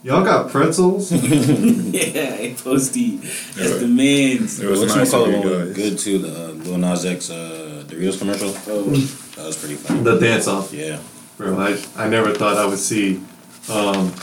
Y'all 0.04 0.24
got 0.24 0.50
pretzels? 0.52 1.12
yeah, 1.12 2.02
hey, 2.02 2.56
Posty. 2.64 3.18
That's 3.18 3.80
the 3.80 3.88
man's. 3.88 4.60
It 4.60 4.70
was 4.70 4.80
What 4.82 4.96
nice 4.96 5.12
call 5.12 5.26
it 5.26 5.40
one 5.40 5.74
good 5.74 5.98
too. 6.00 6.20
The 6.20 6.46
uh, 6.46 6.48
Lil 6.52 6.78
Nas 6.78 7.06
X 7.06 7.30
uh, 7.30 7.84
Doritos 7.88 8.18
commercial. 8.20 8.50
Oh, 8.68 8.84
That 9.36 9.46
was 9.46 9.58
pretty 9.58 9.76
funny. 9.76 10.02
the 10.04 10.18
dance 10.20 10.48
off, 10.48 10.72
Yeah. 10.72 11.00
bro. 11.38 11.58
I, 11.60 11.82
I 11.98 12.08
never 12.08 12.34
thought 12.34 12.56
I 12.58 12.66
would 12.66 12.78
see 12.80 13.22
um, 13.70 14.14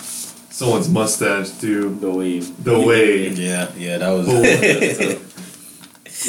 someone's 0.59 0.89
mustache 0.89 1.51
do, 1.61 1.95
the 2.05 2.11
wave. 2.11 2.45
The 2.65 2.79
wave. 2.91 3.39
Yeah, 3.39 3.71
yeah, 3.77 3.99
that 3.99 4.11
was. 4.11 4.27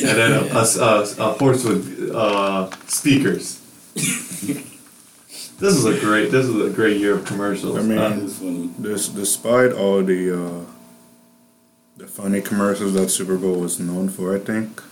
And 0.04 0.18
then 0.20 0.32
a, 0.34 0.46
a, 0.54 0.63
a, 0.63 1.02
a 1.28 1.34
horse 1.40 1.63
with 1.63 2.12
uh, 2.13 2.70
speakers. 2.88 3.46
this 3.96 5.74
is 5.80 5.86
a 5.86 5.98
great. 6.00 6.30
This 6.30 6.46
is 6.46 6.56
a 6.66 6.70
great 6.70 6.98
year 6.98 7.13
of 7.16 7.26
commercials. 7.26 7.78
I 7.78 7.82
mean- 7.82 7.98
Uh, 7.98 8.10
That 8.10 8.22
was 8.24 8.38
funny. 8.38 8.70
This, 8.78 9.08
despite 9.10 9.72
all 9.72 10.04
the 10.04 10.22
uh, 10.44 10.62
the 11.96 12.06
funny 12.08 12.42
commercials 12.42 12.94
that 12.94 13.10
Super 13.10 13.38
Bowl 13.38 13.60
was 13.62 13.80
known 13.80 14.10
for, 14.10 14.36
I 14.36 14.40
think 14.40 14.84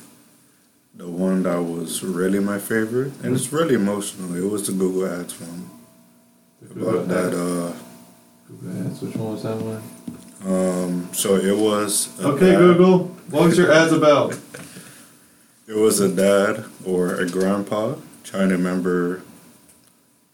the 0.96 1.08
one 1.08 1.44
that 1.44 1.62
was 1.62 2.02
really 2.02 2.40
my 2.40 2.58
favorite, 2.58 3.12
and 3.22 3.36
it's 3.36 3.52
really 3.52 3.76
emotional. 3.76 4.34
It 4.36 4.50
was 4.50 4.66
the 4.68 4.74
Google 4.74 5.06
Ads 5.08 5.34
one 5.42 5.70
about 6.72 7.08
that. 7.10 7.34
Uh, 7.34 7.74
Google 7.74 7.76
Ads, 8.50 9.02
which 9.02 9.16
one 9.16 9.34
was 9.34 9.44
that 9.44 9.58
one? 9.58 9.82
um, 10.46 11.10
so 11.14 11.36
it 11.36 11.58
was 11.58 12.10
Okay, 12.24 12.52
dad- 12.52 12.58
Google. 12.60 13.00
What 13.30 13.44
was 13.46 13.58
your 13.58 13.72
ads 13.72 13.92
about? 13.92 14.38
It 15.68 15.76
was 15.76 16.00
a 16.00 16.08
dad 16.10 16.64
or 16.86 17.16
a 17.16 17.28
grandpa 17.28 17.96
trying 18.24 18.50
to 18.50 18.56
remember 18.58 19.24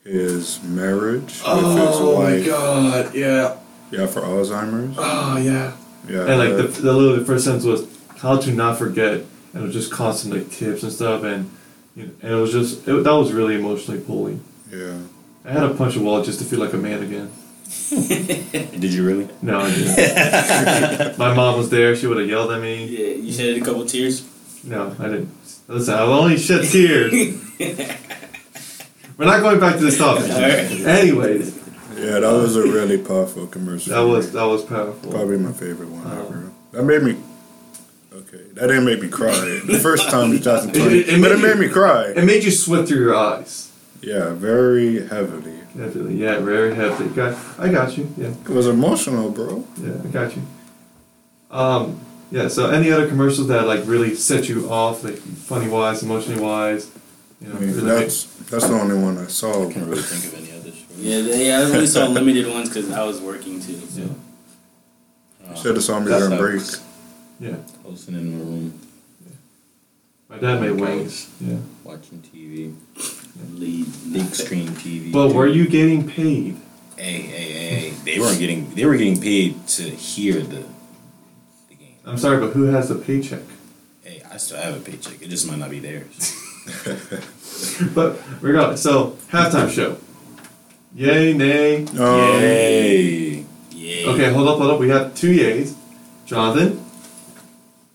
his 0.04 0.62
marriage 0.64 1.24
with 1.24 1.32
his 1.34 1.44
wife. 1.44 1.46
Oh 1.46 2.22
my 2.22 2.42
god! 2.46 3.16
Yeah. 3.16 3.58
Yeah, 3.92 4.08
for 4.08 4.22
Alzheimer's. 4.22 4.96
Oh 5.00 5.38
yeah. 5.38 5.76
Yeah, 6.10 6.26
And 6.26 6.40
like 6.40 6.58
the, 6.58 6.64
that- 6.64 6.82
the 6.82 6.94
little 6.94 7.16
the 7.16 7.26
first 7.26 7.46
sentence 7.46 7.64
was 7.66 7.88
how 8.18 8.38
to 8.38 8.52
not 8.52 8.78
forget, 8.78 9.14
and 9.14 9.26
it 9.54 9.62
was 9.62 9.74
just 9.74 9.92
constant 9.92 10.34
like 10.34 10.52
tips 10.52 10.84
and 10.84 10.92
stuff, 10.92 11.24
and 11.24 11.50
you 11.96 12.08
know, 12.08 12.12
and 12.22 12.32
it 12.34 12.36
was 12.36 12.52
just 12.52 12.88
it, 12.88 13.04
that 13.04 13.12
was 13.14 13.32
really 13.32 13.56
emotionally 13.56 14.02
pulling. 14.02 14.44
yeah. 14.72 14.98
I 15.44 15.52
had 15.54 15.62
to 15.68 15.74
punch 15.74 15.96
a 15.96 16.00
wall 16.02 16.22
just 16.22 16.38
to 16.40 16.46
feel 16.46 16.60
like 16.60 16.74
a 16.74 16.78
man 16.78 17.02
again. 17.02 17.32
Did 17.90 18.94
you 18.94 19.06
really? 19.06 19.28
No, 19.42 19.60
I 19.62 19.72
didn't. 19.74 21.18
My 21.18 21.34
mom 21.34 21.58
was 21.58 21.70
there; 21.70 21.96
she 21.96 22.08
would 22.08 22.18
have 22.18 22.28
yelled 22.30 22.52
at 22.52 22.62
me. 22.62 22.86
Yeah, 22.86 23.16
you 23.16 23.32
shed 23.32 23.58
a 23.58 23.62
couple 23.66 23.86
tears. 23.86 24.26
No, 24.64 24.96
I 25.00 25.04
didn't. 25.04 25.30
Listen, 25.68 25.94
I've 25.94 26.10
only 26.10 26.38
shed 26.38 26.66
tears. 26.66 27.12
We're 29.18 29.26
not 29.26 29.42
going 29.42 29.60
back 29.60 29.76
to 29.78 29.82
this 29.86 29.98
topic. 29.98 30.30
Alright. 30.32 30.72
Anyways, 30.72 31.56
Yeah, 31.98 32.20
that 32.20 32.32
was 32.34 32.56
a 32.56 32.64
really 32.64 32.98
powerful 32.98 33.48
commercial. 33.48 33.94
that 33.94 34.02
was 34.02 34.32
that 34.34 34.44
was 34.46 34.64
powerful. 34.64 35.12
probably 35.12 35.38
my 35.38 35.52
favorite 35.54 35.90
one 35.90 36.04
Oh. 36.06 36.26
ever. 36.26 36.38
Um, 36.38 36.54
that 36.72 36.84
made 36.84 37.04
me. 37.04 37.18
Okay, 38.14 38.44
that 38.54 38.68
didn't 38.68 38.86
make 38.86 39.02
me 39.02 39.08
cry. 39.10 39.32
The 39.66 39.80
first 39.82 40.10
time 40.10 40.32
in 40.32 40.38
2020, 40.38 40.80
It- 41.00 41.08
it- 41.10 41.14
it 41.16 41.22
but 41.22 41.32
it 41.32 41.40
made 41.40 41.56
you- 41.56 41.62
me 41.62 41.70
cry. 41.70 42.06
It 42.16 42.24
made 42.26 42.44
you 42.44 42.52
sweat 42.52 42.88
through 42.88 43.00
your 43.00 43.16
eyes. 43.16 43.70
Yeah, 44.02 44.34
very 44.34 45.08
heavily. 45.08 45.60
Definitely, 45.76 46.16
yeah, 46.16 46.40
very 46.40 46.76
heavy. 46.76 47.08
Got, 47.10 47.38
I 47.58 47.70
got 47.70 47.98
you. 47.98 48.12
Yeah. 48.18 48.28
It 48.28 48.50
was 48.50 48.68
emotional, 48.68 49.30
bro. 49.32 49.66
Yeah, 49.82 49.94
I 50.04 50.08
got 50.08 50.36
you. 50.36 50.42
Um, 51.50 52.00
yeah. 52.30 52.48
So 52.50 52.70
any 52.70 52.92
other 52.92 53.08
commercials 53.08 53.48
that 53.48 53.66
like 53.68 53.82
really 53.86 54.16
set 54.16 54.50
you 54.50 54.70
off, 54.70 55.04
like 55.04 55.16
funny 55.18 55.70
wise, 55.70 56.04
emotionally 56.04 56.42
wise, 56.42 56.92
you 57.42 57.48
know, 57.48 57.56
I 57.56 57.60
mean, 57.60 57.70
really 57.76 57.82
that's 57.88 58.26
that's 58.50 58.68
the 58.68 58.74
only 58.74 58.98
one 59.02 59.18
I 59.18 59.28
saw. 59.28 59.68
I 59.68 59.72
can't 59.72 59.88
really 59.88 60.02
think 60.02 60.34
of 60.34 60.40
any 60.40 60.52
others. 60.60 60.84
Yeah, 60.98 61.18
yeah, 61.20 61.60
I 61.60 61.64
only 61.64 61.88
saw 61.88 62.06
limited 62.08 62.48
ones 62.48 62.68
because 62.70 62.92
I 62.92 63.04
was 63.06 63.22
working 63.22 63.62
too. 63.62 63.80
So. 63.80 64.10
Uh, 65.48 65.56
Should 65.56 65.76
have 65.76 65.84
saw 65.84 66.00
me 66.00 66.08
That's 66.10 66.22
during 66.28 66.32
how- 66.38 66.38
break. 66.38 66.64
yeah. 67.40 67.56
Posting 67.84 68.16
in 68.16 68.32
my 68.32 68.38
room, 68.44 68.80
Yeah. 69.26 69.32
My 70.30 70.38
dad 70.38 70.62
made 70.62 70.72
wings. 70.80 71.30
Yeah. 71.40 71.58
watching 71.84 72.22
TV, 72.22 72.74
Lead. 73.54 73.88
big 74.14 74.34
screen 74.36 74.70
TV. 74.70 75.12
But 75.12 75.34
were 75.34 75.48
you 75.48 75.68
getting 75.68 76.08
paid? 76.08 76.58
Hey, 76.98 77.22
hey, 77.22 77.52
hey! 77.52 77.90
They 78.06 78.20
weren't 78.20 78.40
getting. 78.40 78.70
They 78.76 78.86
were 78.86 78.96
getting 78.96 79.20
paid 79.20 79.68
to 79.70 79.84
hear 79.84 80.34
the, 80.36 80.64
the 81.70 81.76
game. 81.76 81.96
I'm 82.06 82.18
sorry, 82.18 82.40
but 82.40 82.54
who 82.54 82.64
has 82.66 82.90
the 82.90 82.96
paycheck? 82.96 83.42
Hey, 84.04 84.22
I 84.32 84.38
still 84.38 84.58
have 84.58 84.78
a 84.78 84.80
paycheck. 84.80 85.22
It 85.22 85.30
just 85.30 85.48
might 85.48 85.58
not 85.58 85.70
be 85.72 85.80
theirs. 85.80 86.38
But 87.94 88.20
regardless, 88.42 88.82
so 88.82 89.18
halftime 89.30 89.70
show. 89.70 89.98
Yay, 90.96 91.34
nay. 91.34 91.86
Um, 91.86 92.42
Yay! 92.42 93.46
Yeah. 93.72 94.10
Okay, 94.10 94.32
hold 94.34 94.48
up, 94.48 94.58
hold 94.58 94.72
up. 94.72 94.80
We 94.80 94.90
have 94.90 95.16
two 95.16 95.32
yays. 95.32 95.76
Jonathan. 96.26 96.84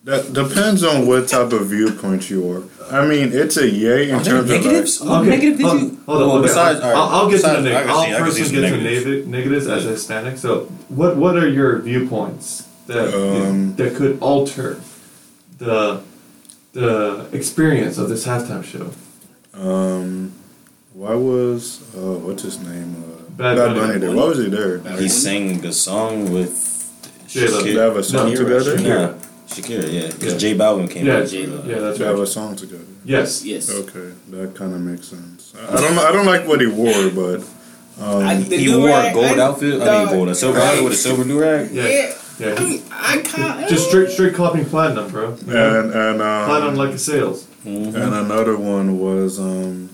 That 0.05 0.33
depends 0.33 0.85
on 0.85 1.07
what 1.07 1.29
type 1.29 1.53
of 1.53 1.67
viewpoint 1.67 2.31
you 2.31 2.49
are. 2.51 2.63
I 2.91 3.07
mean, 3.07 3.33
it's 3.33 3.57
a 3.57 3.69
yay 3.69 4.11
in 4.11 4.15
Are 4.17 4.21
there 4.23 4.35
terms 4.39 4.51
of 4.51 4.51
like, 4.51 4.65
negatives? 4.65 5.01
What 5.01 5.21
Okay, 5.23 5.31
negative 5.31 5.59
did 5.59 5.67
hold, 5.67 5.81
you? 5.83 6.01
hold 6.07 6.23
on. 6.23 6.29
Well, 6.29 6.37
okay, 6.39 6.47
besides, 6.49 6.81
I'll, 6.81 6.87
all 6.87 6.93
right, 7.11 7.13
I'll 7.17 7.27
get 7.29 7.33
besides- 7.37 7.57
to 7.57 7.63
the 7.63 7.69
negatives. 7.71 7.91
I'll 7.91 8.03
see- 8.05 8.07
I 8.07 8.19
can 8.19 8.31
see 8.33 8.41
personally 8.43 8.61
get 8.63 8.69
to 8.71 8.77
negatives. 8.77 9.07
neg- 9.07 9.27
negatives 9.29 9.67
as 9.67 9.87
a 9.87 9.89
Hispanic. 9.91 10.39
So, 10.39 10.69
what 10.89 11.17
what 11.17 11.37
are 11.37 11.49
your 11.49 11.79
viewpoints 11.81 12.65
that 12.87 13.15
Um, 13.15 13.75
that 13.77 13.95
could 13.97 14.19
alter 14.21 14.77
the 15.59 16.01
the 16.75 17.27
experience 17.33 17.99
of 17.99 18.09
this 18.09 18.27
halftime 18.27 18.63
show? 18.65 18.91
um, 19.59 20.33
why 20.93 21.15
was 21.15 21.81
uh, 21.97 22.01
what's 22.25 22.43
his 22.43 22.59
name? 22.61 22.97
Uh, 23.03 23.23
Bad 23.37 23.57
Bad 23.57 23.75
Bunny. 23.75 23.81
Bunny 23.81 23.99
there. 23.99 24.13
Why 24.13 24.25
was 24.25 24.39
he 24.39 24.49
there? 24.49 24.79
He 24.99 25.09
sang 25.09 25.65
a 25.67 25.73
song 25.73 26.33
with 26.33 26.55
J-Lo. 27.29 27.63
They 27.63 27.75
have 27.75 27.97
a 27.97 28.03
song 28.03 28.31
No, 28.33 28.37
together. 28.37 28.77
Shakira. 28.79 29.15
Shakira, 29.63 29.93
yeah. 29.93 30.07
Because 30.09 30.33
Yeah. 30.35 30.39
J 30.39 30.55
Balvin 30.55 30.91
came 30.91 31.07
Yeah, 31.07 31.19
out. 31.19 31.29
J-Lo. 31.29 31.63
yeah, 31.67 31.79
that's 31.79 31.99
right. 31.99 31.99
They 31.99 32.05
have 32.05 32.15
right. 32.19 32.23
a 32.23 32.27
song 32.27 32.57
together. 32.57 32.85
Yes. 33.05 33.45
Yes. 33.45 33.71
Okay, 33.71 34.13
that 34.31 34.55
kind 34.55 34.75
of 34.75 34.81
makes 34.81 35.09
sense. 35.09 35.53
I 35.59 35.77
I 35.77 35.81
don't. 35.81 35.99
I 35.99 36.13
don't 36.13 36.27
like 36.27 36.47
what 36.47 36.61
he 36.61 36.67
wore, 36.67 37.11
but 37.11 37.41
um, 38.01 38.23
I- 38.25 38.35
He 38.37 38.75
wore 38.77 38.91
a 38.91 39.13
gold 39.13 39.39
I- 39.39 39.43
outfit. 39.43 39.81
I 39.83 40.05
mean, 40.05 40.15
gold, 40.15 40.29
a 40.29 40.35
silver 40.35 40.59
right. 40.59 40.69
outfit 40.69 40.85
with 40.85 40.93
a 40.93 40.97
silver 40.97 41.25
do 41.25 41.39
rag. 41.41 41.71
Yeah. 41.73 41.89
Yeah. 41.89 42.15
Yeah. 42.39 42.55
I, 42.59 42.65
mean, 42.65 42.83
I 42.93 43.17
can't. 43.23 43.69
Just 43.69 43.89
straight 43.89 44.11
straight 44.11 44.35
copying 44.35 44.67
platinum, 44.67 45.11
bro. 45.11 45.31
and 45.49 45.93
and 45.95 46.21
um, 46.21 46.45
platinum 46.47 46.75
like 46.77 46.91
a 46.91 46.99
sales. 46.99 47.45
Mm-hmm. 47.65 47.97
And 47.97 48.15
another 48.15 48.57
one 48.59 48.99
was 48.99 49.41
um, 49.41 49.89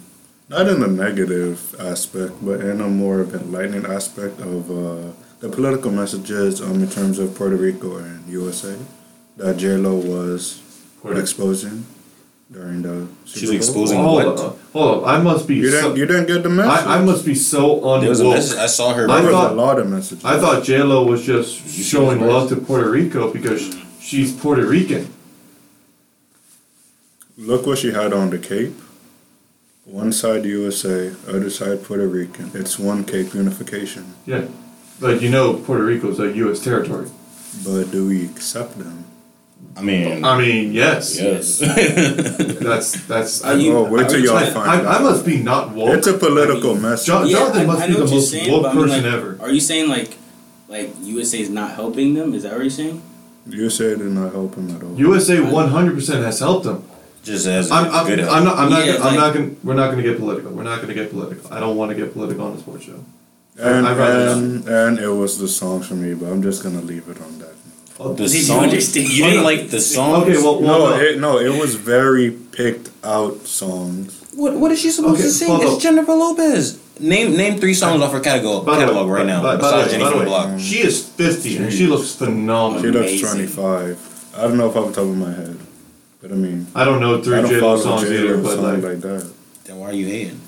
not 0.48 0.66
in 0.68 0.82
a 0.82 0.88
negative 0.88 1.74
aspect, 1.78 2.32
but 2.42 2.60
in 2.60 2.80
a 2.80 2.88
more 2.88 3.20
of 3.20 3.32
enlightening 3.34 3.86
aspect 3.86 4.40
of 4.40 4.70
uh, 4.70 5.12
the 5.40 5.48
political 5.48 5.90
messages 5.92 6.60
um, 6.60 6.82
in 6.82 6.90
terms 6.90 7.18
of 7.20 7.34
Puerto 7.36 7.56
Rico 7.56 7.96
and 7.98 8.26
USA 8.28 8.76
that 9.36 9.56
J 9.56 9.76
Lo 9.76 9.94
was 9.94 10.60
Puerto- 11.00 11.18
exposing 11.20 11.86
during 12.50 12.82
the 12.82 13.06
Super 13.24 13.38
She's 13.38 13.48
Bowl. 13.48 13.56
exposing 13.56 13.98
Hold 13.98 14.24
what? 14.24 14.38
up, 14.40 14.58
hold 14.72 14.98
up. 15.04 15.08
I 15.08 15.22
must 15.22 15.48
be 15.48 15.54
You 15.56 15.70
so. 15.70 15.80
didn't. 15.80 15.96
You 15.96 16.06
didn't 16.06 16.26
get 16.26 16.42
the 16.42 16.50
message. 16.50 16.86
I, 16.86 16.98
I 16.98 17.02
must 17.04 17.24
be 17.24 17.34
so 17.34 17.98
There 18.00 18.08
was 18.10 18.20
a 18.20 18.24
unwoke. 18.24 18.58
I 18.58 18.66
saw 18.66 18.92
her. 18.94 19.10
I 19.10 19.16
There 19.22 19.32
was 19.32 19.32
thought- 19.40 19.52
a 19.52 19.54
lot 19.54 19.78
of 19.78 19.88
messages. 19.88 20.24
I 20.24 20.38
thought 20.38 20.62
J 20.64 20.82
Lo 20.82 21.04
was 21.06 21.22
just 21.24 21.64
see 21.66 21.82
showing 21.82 22.20
those 22.20 22.28
love 22.32 22.48
to 22.50 22.56
Puerto 22.56 22.90
Rico 22.90 23.32
because 23.32 23.74
she's 24.00 24.32
Puerto 24.32 24.66
Rican. 24.66 25.08
Look 27.38 27.66
what 27.66 27.78
she 27.78 27.92
had 27.92 28.12
on 28.12 28.30
the 28.30 28.38
cape. 28.38 28.74
One 29.84 30.12
side 30.12 30.44
USA, 30.44 31.12
other 31.26 31.50
side 31.50 31.82
Puerto 31.82 32.06
Rican. 32.06 32.50
It's 32.54 32.78
one 32.78 33.04
cape 33.04 33.34
unification. 33.34 34.14
Yeah, 34.26 34.44
but 35.00 35.20
you 35.22 35.28
know 35.30 35.54
Puerto 35.54 35.82
Rico's 35.84 36.20
a 36.20 36.30
U.S. 36.36 36.62
territory. 36.62 37.08
But 37.64 37.90
do 37.90 38.06
we 38.06 38.24
accept 38.24 38.78
them? 38.78 39.01
I 39.74 39.80
mean, 39.82 40.22
I 40.24 40.36
mean, 40.38 40.72
yes, 40.72 41.18
yes. 41.18 41.58
that's 42.60 43.06
that's. 43.06 43.42
I, 43.44 43.54
You- 43.54 43.76
oh, 43.78 43.90
wait 43.90 44.08
till 44.08 44.20
y'all 44.20 44.36
I, 44.36 44.50
find 44.50 44.70
I, 44.70 44.76
out. 44.84 45.00
I 45.00 45.02
must 45.02 45.24
be 45.24 45.42
not 45.42 45.70
woke. 45.72 45.96
It's 45.96 46.06
a 46.06 46.18
political 46.18 46.70
I 46.70 46.74
mean, 46.74 46.82
message. 46.82 47.06
John- 47.06 47.26
Yeah, 47.26 47.38
Jonathan 47.38 47.60
I, 47.62 47.64
must 47.66 47.82
I 47.82 47.86
be 47.86 47.92
the 47.94 48.06
most 48.06 48.30
saying, 48.30 48.52
woke 48.52 48.66
I 48.66 48.72
mean, 48.74 48.82
person 48.84 49.04
like, 49.04 49.12
ever. 49.14 49.38
Are 49.40 49.50
you 49.50 49.60
saying 49.60 49.88
like, 49.88 50.16
like 50.68 50.90
USA 51.00 51.40
is 51.40 51.48
not 51.50 51.70
helping 51.74 52.14
them? 52.14 52.34
Is 52.34 52.42
that 52.42 52.52
what 52.52 52.60
you're 52.62 52.70
saying? 52.70 53.02
USA 53.46 53.96
did 53.96 54.00
not 54.12 54.32
help 54.32 54.54
him 54.54 54.74
at 54.76 54.82
all. 54.82 54.94
USA 54.98 55.40
100 55.40 55.94
percent 55.94 56.24
has 56.24 56.38
helped 56.38 56.64
them. 56.64 56.84
Just 57.24 57.46
as 57.46 57.70
a 57.70 57.74
I'm, 57.74 57.90
I'm, 57.90 58.06
good 58.06 58.20
I'm 58.20 58.44
not. 58.44 58.58
I'm 58.58 58.70
not. 58.70 58.84
Yeah, 58.84 58.92
gonna, 58.98 59.04
I'm 59.08 59.16
like- 59.16 59.24
not 59.24 59.34
gonna. 59.34 59.50
We're 59.64 59.74
not 59.74 59.90
gonna 59.90 60.02
get 60.02 60.18
political. 60.18 60.50
We're 60.52 60.64
not 60.64 60.80
gonna 60.82 60.94
get 60.94 61.10
political. 61.10 61.52
I 61.52 61.60
don't 61.60 61.76
want 61.76 61.90
to 61.90 61.96
get 61.96 62.12
political 62.12 62.44
on 62.44 62.56
the 62.56 62.60
sports 62.60 62.84
show. 62.84 63.02
and, 63.58 63.86
and, 63.86 64.68
and 64.68 64.98
it 64.98 65.08
was 65.08 65.38
the 65.38 65.46
songs 65.48 65.86
for 65.86 65.94
me, 65.94 66.14
but 66.14 66.26
I'm 66.30 66.42
just 66.42 66.62
gonna 66.62 66.80
leave 66.82 67.08
it 67.08 67.20
on 67.22 67.38
that. 67.38 67.54
Oh, 68.00 68.14
the 68.14 68.24
Did 68.24 68.34
you 68.34 68.40
song, 68.42 68.64
understand? 68.64 69.08
You 69.10 69.24
didn't 69.24 69.44
like 69.44 69.68
the 69.70 69.80
song. 69.80 70.22
Okay, 70.22 70.32
well, 70.34 70.60
well 70.60 70.90
No, 70.90 70.90
no. 70.96 71.00
it, 71.02 71.18
no, 71.20 71.38
it 71.38 71.60
was 71.60 71.74
very 71.76 72.30
picked 72.30 72.90
out 73.04 73.46
songs. 73.46 74.18
what 74.34 74.54
what 74.54 74.72
is 74.72 74.80
she 74.80 74.90
supposed 74.90 75.14
Okay, 75.20 75.24
to 75.24 75.30
sing? 75.30 75.52
It's 75.60 75.74
up. 75.76 75.80
Jennifer 75.80 76.12
Lopez. 76.14 76.78
Name 77.00 77.36
name 77.36 77.58
three 77.58 77.74
songs 77.74 78.00
off 78.02 78.12
her 78.12 78.20
catalog 78.20 78.64
By 78.66 78.74
the 78.74 78.80
way, 78.80 78.86
catalog 78.86 79.08
right 79.10 79.26
now. 79.26 79.42
by- 79.42 79.56
by 79.56 79.62
besides 79.62 79.86
way, 79.86 79.92
Jenny 79.92 80.04
by 80.04 80.10
from 80.10 80.18
the 80.20 80.24
Block. 80.26 80.46
Mm. 80.48 80.60
She 80.60 80.78
is 80.80 81.04
50 81.08 81.56
and 81.58 81.72
she 81.72 81.86
looks 81.86 82.14
phenomenal. 82.14 82.82
She 82.82 82.90
looks 82.90 83.20
25. 83.20 84.34
I 84.36 84.42
don't 84.42 84.56
know 84.56 84.70
if 84.70 84.76
off 84.76 84.88
the 84.88 84.94
top 84.94 85.04
of 85.04 85.16
my 85.16 85.32
head, 85.32 85.56
but 86.20 86.32
I 86.32 86.34
mean, 86.34 86.66
I 86.74 86.84
don't 86.84 87.00
know 87.00 87.20
three 87.22 87.36
don't 87.36 87.50
J 87.50 87.60
Lo 87.60 87.76
songs 87.76 88.02
J-Lo 88.02 88.14
either, 88.14 88.36
but 88.42 88.54
songs 88.56 88.82
like, 88.84 88.92
like 88.94 89.00
that. 89.02 89.30
Then 89.64 89.76
why 89.78 89.88
are 89.90 89.92
you 89.92 90.06
hating? 90.06 90.40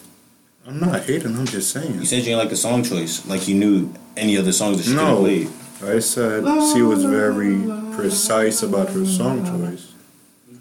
I'm 0.67 0.81
not 0.81 1.03
hating. 1.03 1.37
I'm 1.37 1.47
just 1.47 1.71
saying. 1.71 1.95
You 2.01 2.07
said 2.07 2.17
you 2.19 2.25
didn't 2.25 2.39
like 2.39 2.49
the 2.51 2.57
song 2.57 2.83
choice, 2.85 3.27
like 3.27 3.47
you 3.49 3.55
knew 3.55 3.93
any 4.17 4.39
other 4.39 4.53
songs 4.53 4.79
that 4.79 4.85
she 4.85 4.91
could 4.91 5.01
have 5.01 5.09
No. 5.09 5.21
played. 5.21 5.49
I 5.85 5.99
said 6.01 6.45
she 6.73 6.83
was 6.83 7.05
very 7.05 7.63
precise 7.95 8.63
about 8.63 8.89
her 8.91 9.05
song 9.05 9.45
choice. 9.45 9.93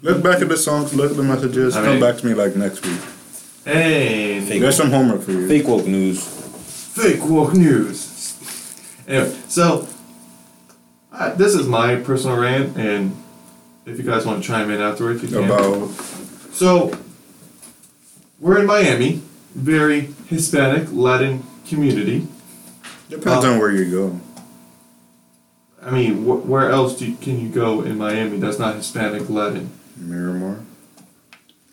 Look 0.02 0.22
back 0.22 0.40
at 0.42 0.48
the 0.48 0.56
songs, 0.56 0.94
look 0.94 1.10
at 1.10 1.16
the 1.16 1.22
messages, 1.22 1.76
I 1.76 1.84
come 1.84 2.00
back 2.00 2.16
to 2.18 2.26
me 2.26 2.34
like 2.34 2.56
next 2.56 2.84
week. 2.86 3.00
hey, 3.64 4.40
Fake. 4.40 4.60
There's 4.60 4.76
some 4.76 4.90
homework 4.90 5.22
for 5.22 5.32
you. 5.32 5.48
Fake 5.48 5.66
woke 5.66 5.86
news. 5.86 6.26
fake 6.94 7.24
woke 7.24 7.54
news. 7.54 8.10
Anyway, 9.06 9.36
so 9.48 9.86
I, 11.12 11.28
this 11.30 11.54
is 11.54 11.66
my 11.66 11.96
personal 11.96 12.38
rant, 12.38 12.74
and 12.78 13.14
if 13.84 13.98
you 13.98 14.02
guys 14.02 14.24
want 14.24 14.42
to 14.42 14.46
chime 14.48 14.70
in 14.70 14.80
afterwards, 14.80 15.22
you 15.22 15.28
can. 15.28 15.44
About 15.44 15.90
So 16.52 16.90
we're 18.40 18.58
in 18.60 18.66
Miami, 18.66 19.20
very 19.54 20.08
Hispanic 20.28 20.88
Latin 20.90 21.44
community. 21.66 22.26
depends 23.10 23.44
Uh, 23.44 23.52
on 23.52 23.58
where 23.58 23.72
you 23.72 23.90
go. 23.90 24.20
I 25.84 25.90
mean, 25.90 26.24
wh- 26.24 26.48
where 26.48 26.70
else 26.70 26.96
do 26.98 27.06
you, 27.06 27.16
can 27.16 27.38
you 27.40 27.48
go 27.48 27.82
in 27.82 27.98
Miami 27.98 28.38
that's 28.38 28.58
not 28.58 28.74
Hispanic 28.76 29.28
Latin? 29.28 29.70
Miramar. 29.96 30.60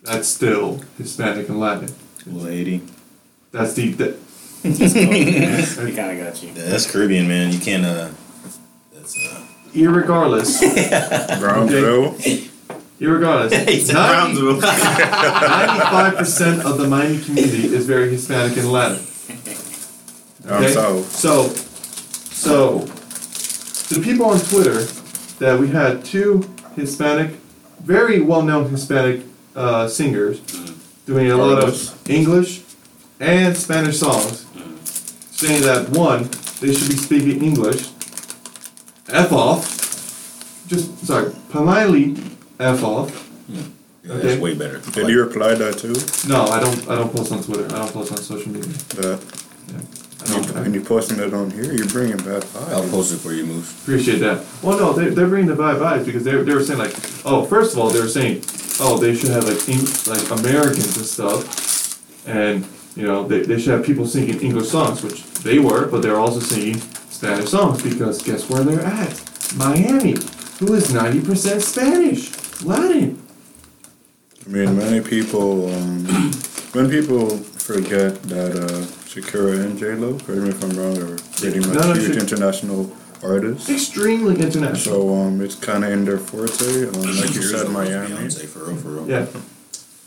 That's 0.02 0.28
still 0.28 0.80
Hispanic 0.98 1.48
and 1.48 1.58
Latin. 1.58 1.88
Little 2.26 2.48
Haiti. 2.48 2.82
That's 3.52 3.72
the. 3.74 3.92
the 3.92 4.16
We 4.64 5.92
kind 5.96 6.18
of 6.20 6.24
got 6.26 6.42
you. 6.42 6.52
That's 6.54 6.90
Caribbean, 6.90 7.26
man. 7.26 7.52
You 7.52 7.58
can't. 7.58 7.84
uh 7.84 8.10
That's 8.94 9.16
uh. 9.16 9.44
irregardless, 9.72 10.60
Brownsville. 11.40 12.12
irregardless, 13.00 13.90
Brownsville. 13.92 14.60
ninety-five 14.60 16.16
percent 16.16 16.64
of 16.64 16.78
the 16.78 16.86
Miami 16.86 17.18
community 17.24 17.74
is 17.74 17.86
very 17.86 18.10
Hispanic 18.10 18.56
and 18.56 18.70
Latin. 18.70 19.04
Down 20.46 20.68
south. 20.68 21.10
So, 21.12 21.48
so, 22.32 22.86
to 23.92 24.00
the 24.00 24.04
people 24.06 24.26
on 24.26 24.38
Twitter, 24.40 24.84
that 25.38 25.58
we 25.58 25.68
had 25.68 26.04
two 26.04 26.48
Hispanic, 26.76 27.32
very 27.80 28.20
well-known 28.20 28.70
Hispanic 28.70 29.22
uh, 29.54 29.86
singers 29.88 30.40
mm-hmm. 30.40 31.06
doing 31.06 31.30
a 31.30 31.36
lot 31.36 31.62
of 31.62 32.10
English 32.10 32.62
and 33.20 33.56
Spanish 33.56 33.98
songs, 33.98 34.44
mm-hmm. 34.44 34.76
saying 35.30 35.62
that 35.62 35.90
one, 35.90 36.22
they 36.60 36.72
should 36.72 36.88
be 36.88 36.96
speaking 36.96 37.42
English. 37.42 37.90
F 39.08 39.32
off. 39.32 39.78
Just 40.68 41.06
sorry, 41.06 41.34
politely 41.50 42.16
F 42.58 42.82
off. 42.82 43.10
Mm-hmm. 43.50 43.56
Yeah, 44.04 44.14
Okay. 44.14 44.26
That's 44.26 44.40
way 44.40 44.54
better. 44.54 44.78
Did 44.78 45.08
you 45.08 45.22
reply 45.22 45.54
that 45.54 45.78
too? 45.78 45.94
No, 46.28 46.44
I 46.44 46.58
don't. 46.58 46.88
I 46.88 46.96
don't 46.96 47.14
post 47.14 47.30
on 47.30 47.42
Twitter. 47.42 47.66
I 47.66 47.78
don't 47.78 47.92
post 47.92 48.10
on 48.10 48.18
social 48.18 48.50
media. 48.50 48.74
Uh, 48.98 49.16
that 49.68 50.01
I 50.22 50.26
don't, 50.26 50.56
I 50.56 50.64
and 50.64 50.74
you 50.74 50.80
posting 50.82 51.18
it 51.18 51.34
on 51.34 51.50
here, 51.50 51.72
you're 51.72 51.88
bringing 51.88 52.16
bad 52.18 52.44
I'll 52.54 52.82
vibes. 52.82 52.90
post 52.90 53.12
it 53.14 53.18
for 53.18 53.32
you, 53.32 53.44
Moose. 53.46 53.80
Appreciate 53.82 54.18
that. 54.18 54.44
Well, 54.62 54.78
no, 54.78 54.92
they, 54.92 55.10
they're 55.10 55.26
bringing 55.28 55.48
the 55.48 55.56
vibe 55.56 55.80
vibes 55.80 56.04
because 56.06 56.24
they, 56.24 56.32
they 56.42 56.54
were 56.54 56.62
saying 56.62 56.78
like, 56.78 56.94
oh, 57.24 57.44
first 57.44 57.72
of 57.74 57.78
all, 57.80 57.90
they 57.90 58.00
were 58.00 58.08
saying, 58.08 58.42
oh, 58.80 58.98
they 58.98 59.14
should 59.14 59.30
have 59.30 59.44
like 59.44 59.68
Eng- 59.68 59.86
like 60.06 60.40
Americans 60.40 60.96
and 60.96 61.06
stuff, 61.06 62.26
and 62.28 62.66
you 62.96 63.04
know 63.06 63.26
they, 63.26 63.40
they 63.42 63.58
should 63.58 63.72
have 63.72 63.84
people 63.84 64.06
singing 64.06 64.40
English 64.40 64.68
songs, 64.68 65.02
which 65.02 65.24
they 65.42 65.58
were, 65.58 65.86
but 65.86 66.02
they're 66.02 66.18
also 66.20 66.40
singing 66.40 66.78
Spanish 67.10 67.50
songs 67.50 67.82
because 67.82 68.22
guess 68.22 68.48
where 68.48 68.62
they're 68.64 68.80
at? 68.84 69.22
Miami. 69.56 70.12
who 70.58 70.72
is 70.74 70.88
90% 70.92 71.60
Spanish, 71.60 72.62
Latin. 72.64 73.20
I 74.46 74.48
mean, 74.48 74.76
many 74.76 75.00
people, 75.00 75.72
um, 75.72 76.04
when 76.72 76.88
people 76.90 77.36
forget 77.38 78.22
that 78.24 78.56
uh, 78.56 78.86
Shakira 79.12 79.62
and 79.64 79.78
J 79.78 79.94
Lo, 79.94 80.18
correct 80.18 80.42
me 80.42 80.48
if 80.50 80.62
I'm 80.64 80.70
wrong, 80.70 80.96
are 80.98 81.16
pretty 81.36 81.58
much 81.60 81.68
No, 81.68 81.92
no, 81.92 81.94
huge 81.94 82.14
Sha- 82.14 82.20
international 82.20 82.90
artists. 83.22 83.68
Extremely 83.68 84.40
international. 84.40 84.94
So 84.94 85.14
um, 85.14 85.40
it's 85.42 85.54
kind 85.54 85.84
of 85.84 85.92
in 85.92 86.04
their 86.04 86.18
forte. 86.18 86.86
Um, 86.88 86.92
like 87.20 87.34
you 87.34 87.42
said, 87.42 87.68
Miami. 87.70 88.08
Beyonce, 88.14 88.46
for 88.46 88.64
real, 88.64 88.76
for 88.76 88.88
real. 88.88 89.08
Yeah. 89.08 89.26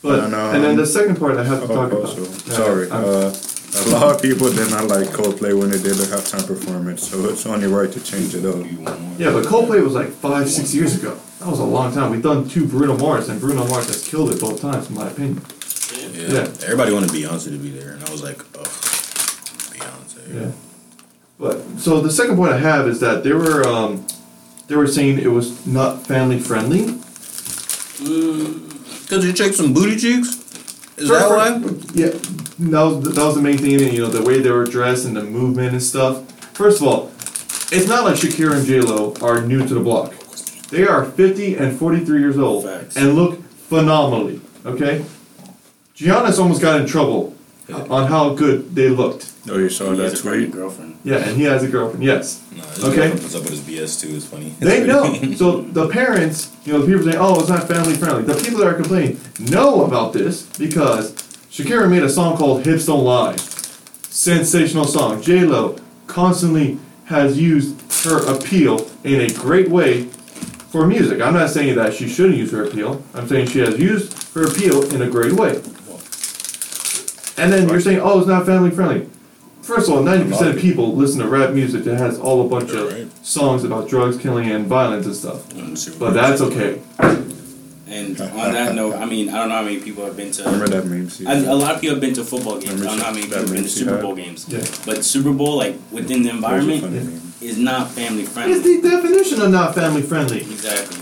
But, 0.02 0.24
And, 0.24 0.34
and 0.34 0.64
then 0.64 0.70
um, 0.72 0.76
the 0.76 0.86
second 0.86 1.16
part 1.18 1.36
I 1.36 1.44
have 1.44 1.60
to 1.66 1.72
Oh, 1.72 1.74
talk 1.88 1.92
also, 1.92 2.22
about. 2.22 2.32
sorry. 2.60 2.90
Uh, 2.90 3.32
a 3.78 3.88
lot 3.90 4.14
of 4.14 4.22
people 4.22 4.50
did 4.52 4.70
not 4.70 4.84
like 4.88 5.08
Coldplay 5.08 5.58
when 5.58 5.70
they 5.70 5.78
did 5.82 5.96
their 5.96 6.16
halftime 6.18 6.46
performance, 6.46 7.08
so 7.08 7.28
it's 7.28 7.44
only 7.46 7.66
right 7.66 7.90
to 7.92 8.00
change 8.02 8.34
it 8.34 8.44
up. 8.44 8.56
You 8.70 8.78
want 8.80 9.00
more? 9.00 9.14
Yeah, 9.18 9.32
but 9.32 9.44
Coldplay 9.44 9.82
was 9.82 9.94
like 9.94 10.08
five, 10.08 10.48
six 10.48 10.74
years 10.74 10.96
ago. 10.98 11.18
That 11.40 11.48
was 11.48 11.58
a 11.60 11.64
long 11.64 11.92
time. 11.92 12.10
We've 12.10 12.22
done 12.22 12.48
two 12.48 12.66
Bruno 12.66 12.96
Mars, 12.96 13.28
and 13.28 13.38
Bruno 13.40 13.66
Mars 13.66 13.86
has 13.88 14.06
killed 14.06 14.30
it 14.32 14.40
both 14.40 14.60
times, 14.60 14.88
in 14.88 14.94
my 14.94 15.08
opinion. 15.10 15.42
Yeah. 15.94 16.28
Yeah. 16.28 16.38
Everybody 16.64 16.92
wanted 16.92 17.10
Beyonce 17.10 17.44
to 17.50 17.58
be 17.58 17.70
there, 17.70 17.92
and 17.92 18.02
I 18.04 18.10
was 18.10 18.22
like, 18.22 18.40
oh, 18.56 18.62
Beyonce. 19.72 20.34
Yeah. 20.34 20.52
But 21.38 21.60
so 21.78 22.00
the 22.00 22.10
second 22.10 22.36
point 22.36 22.52
I 22.52 22.58
have 22.58 22.88
is 22.88 23.00
that 23.00 23.22
they 23.24 23.32
were 23.32 23.66
um, 23.66 24.06
they 24.68 24.76
were 24.76 24.86
saying 24.86 25.18
it 25.18 25.28
was 25.30 25.66
not 25.66 26.06
family 26.06 26.38
friendly. 26.40 26.98
Cause 29.08 29.24
you 29.24 29.32
check 29.32 29.52
some 29.52 29.72
booty 29.72 29.96
cheeks. 29.96 30.28
Is 30.98 31.08
For- 31.08 31.14
that 31.14 31.30
why? 31.30 31.48
Yeah, 31.94 32.08
that 32.70 32.82
was 32.82 33.14
that 33.14 33.24
was 33.24 33.34
the 33.36 33.42
main 33.42 33.58
thing. 33.58 33.80
And 33.80 33.92
you 33.92 34.02
know 34.02 34.08
the 34.08 34.22
way 34.22 34.40
they 34.40 34.50
were 34.50 34.64
dressed 34.64 35.04
and 35.06 35.16
the 35.16 35.22
movement 35.22 35.72
and 35.72 35.82
stuff. 35.82 36.28
First 36.56 36.80
of 36.80 36.88
all, 36.88 37.08
it's 37.70 37.86
not 37.86 38.04
like 38.04 38.14
Shakira 38.16 38.56
and 38.56 38.66
J 38.66 38.80
Lo 38.80 39.14
are 39.22 39.40
new 39.42 39.66
to 39.66 39.74
the 39.74 39.80
block. 39.80 40.12
They 40.70 40.84
are 40.86 41.04
50 41.04 41.54
and 41.56 41.78
43 41.78 42.18
years 42.18 42.38
old 42.38 42.64
Facts. 42.64 42.96
and 42.96 43.14
look 43.14 43.40
phenomenally. 43.68 44.40
Okay, 44.64 45.04
Giannis 45.96 46.38
almost 46.38 46.60
got 46.60 46.80
in 46.80 46.86
trouble 46.86 47.34
on 47.90 48.06
how 48.06 48.34
good 48.34 48.74
they 48.74 48.88
looked. 48.88 49.32
Oh, 49.48 49.58
you 49.58 49.68
saw 49.70 49.90
He 49.92 49.96
that 49.98 50.10
has 50.10 50.20
tweet? 50.20 50.50
girlfriend. 50.52 50.96
Yeah, 51.04 51.16
and 51.18 51.36
he 51.36 51.44
has 51.44 51.62
a 51.62 51.68
girlfriend. 51.68 52.04
Yes. 52.04 52.40
No, 52.54 52.62
his 52.64 52.84
Okay. 52.84 52.96
girlfriend 52.96 53.20
puts 53.22 53.34
up 53.34 53.42
with 53.42 53.50
his 53.50 53.60
BS 53.60 54.00
too. 54.00 54.08
It's 54.14 54.24
funny. 54.26 54.54
They 54.60 54.86
know. 54.86 55.14
So 55.36 55.62
the 55.72 55.88
parents, 55.88 56.48
you 56.64 56.72
know, 56.72 56.80
the 56.80 56.86
people 56.86 57.04
saying, 57.04 57.16
"Oh, 57.18 57.40
it's 57.40 57.48
not 57.48 57.66
family 57.68 57.94
friendly." 57.94 58.22
The 58.24 58.34
people 58.34 58.58
that 58.58 58.66
are 58.66 58.74
complaining 58.74 59.18
know 59.38 59.84
about 59.84 60.12
this 60.12 60.42
because 60.58 61.12
Shakira 61.50 61.88
made 61.88 62.02
a 62.02 62.10
song 62.10 62.36
called 62.36 62.64
"Hips 62.66 62.86
Don't 62.86 63.04
Lie," 63.04 63.36
sensational 64.10 64.84
song. 64.84 65.22
J 65.22 65.44
Lo 65.44 65.76
constantly 66.06 66.78
has 67.06 67.38
used 67.38 67.74
her 68.04 68.18
appeal 68.26 68.86
in 69.04 69.20
a 69.20 69.28
great 69.30 69.70
way 69.70 70.06
for 70.70 70.86
music. 70.86 71.20
I'm 71.22 71.34
not 71.34 71.50
saying 71.50 71.76
that 71.76 71.94
she 71.94 72.08
shouldn't 72.08 72.36
use 72.36 72.50
her 72.50 72.64
appeal. 72.64 73.02
I'm 73.14 73.28
saying 73.28 73.46
she 73.48 73.60
has 73.60 73.78
used 73.78 74.12
her 74.34 74.42
appeal 74.44 74.82
in 74.94 75.00
a 75.02 75.08
great 75.08 75.32
way. 75.32 75.60
And 77.38 77.52
then 77.52 77.68
you're 77.68 77.80
saying, 77.80 78.00
"Oh, 78.00 78.18
it's 78.18 78.28
not 78.28 78.46
family 78.46 78.70
friendly." 78.70 79.06
First 79.62 79.88
of 79.88 79.94
all, 79.96 80.02
90% 80.02 80.48
of 80.54 80.58
people 80.58 80.94
listen 80.94 81.20
to 81.20 81.26
rap 81.26 81.52
music 81.52 81.84
that 81.84 81.96
has 81.98 82.18
all 82.18 82.46
a 82.46 82.48
bunch 82.48 82.70
of 82.70 82.92
Right. 82.92 83.08
songs 83.26 83.64
about 83.64 83.88
drugs, 83.88 84.16
killing, 84.16 84.48
and 84.48 84.66
violence 84.66 85.06
and 85.06 85.16
stuff. 85.16 85.42
But 85.98 86.14
that's 86.14 86.40
okay. 86.40 86.78
And 87.88 88.20
on 88.20 88.52
that 88.52 88.74
note, 88.74 88.94
I 88.96 89.04
mean, 89.06 89.28
I 89.28 89.38
don't 89.38 89.48
know 89.48 89.54
how 89.56 89.62
many 89.62 89.78
people 89.78 90.04
have 90.04 90.16
been 90.16 90.30
to. 90.32 90.42
Remember 90.44 90.68
that 90.68 90.86
meme? 90.86 91.08
Steve? 91.08 91.28
I, 91.28 91.34
a 91.34 91.54
lot 91.54 91.74
of 91.74 91.80
people 91.80 91.94
have 91.96 92.00
been 92.00 92.14
to 92.14 92.24
football 92.24 92.58
games. 92.58 92.82
I 92.82 92.86
don't 92.86 92.98
know 92.98 93.04
how 93.04 93.10
many 93.12 93.22
people 93.22 93.38
have 93.38 93.52
been 93.52 93.62
to 93.62 93.68
Super? 93.68 94.00
Bowl 94.02 94.14
games. 94.14 94.44
Yeah. 94.48 94.64
But 94.84 95.04
Super 95.04 95.32
Bowl, 95.32 95.56
like 95.56 95.76
within 95.92 96.22
the 96.22 96.30
That 96.30 96.34
was 96.52 96.66
a 96.66 96.72
environment, 96.72 97.22
is 97.40 97.58
not 97.58 97.90
family 97.92 98.24
friendly. 98.24 98.54
It's 98.54 98.62
friendly. 98.62 98.80
the 98.82 98.88
definition 98.90 99.40
of 99.42 99.50
not 99.50 99.74
family 99.74 100.02
friendly. 100.02 100.40
Exactly. 100.40 100.98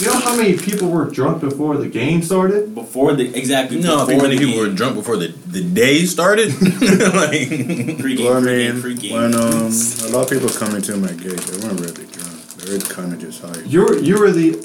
You 0.00 0.06
know 0.06 0.18
how 0.18 0.36
many 0.36 0.56
people 0.58 0.88
were 0.90 1.04
drunk 1.04 1.40
before 1.40 1.76
the 1.76 1.88
game 1.88 2.22
started? 2.22 2.74
Before 2.74 3.12
the 3.14 3.32
exactly. 3.36 3.80
No, 3.80 3.98
I 4.02 4.06
before 4.06 4.22
many 4.22 4.36
the 4.38 4.44
people 4.46 4.60
were 4.60 4.68
drunk 4.70 4.96
before 4.96 5.16
the, 5.16 5.28
the 5.28 5.62
day 5.62 6.04
started. 6.04 6.48
like, 6.50 7.98
Pre-game, 8.00 8.24
Well, 8.26 8.36
I 8.36 8.40
mean, 8.40 8.80
pre-game. 8.80 9.12
when 9.14 9.34
um, 9.34 9.70
a 9.70 10.08
lot 10.08 10.24
of 10.24 10.30
people 10.30 10.48
come 10.48 10.74
into 10.74 10.96
my 10.96 11.12
gate, 11.12 11.38
they 11.38 11.58
weren't 11.66 11.80
really 11.80 12.06
drunk. 12.06 12.40
They 12.58 12.72
were 12.74 12.80
kind 12.80 13.12
of 13.12 13.20
just 13.20 13.40
high. 13.40 13.60
You 13.66 13.82
were 13.84 13.96
you 13.98 14.18
were 14.18 14.32
the 14.32 14.58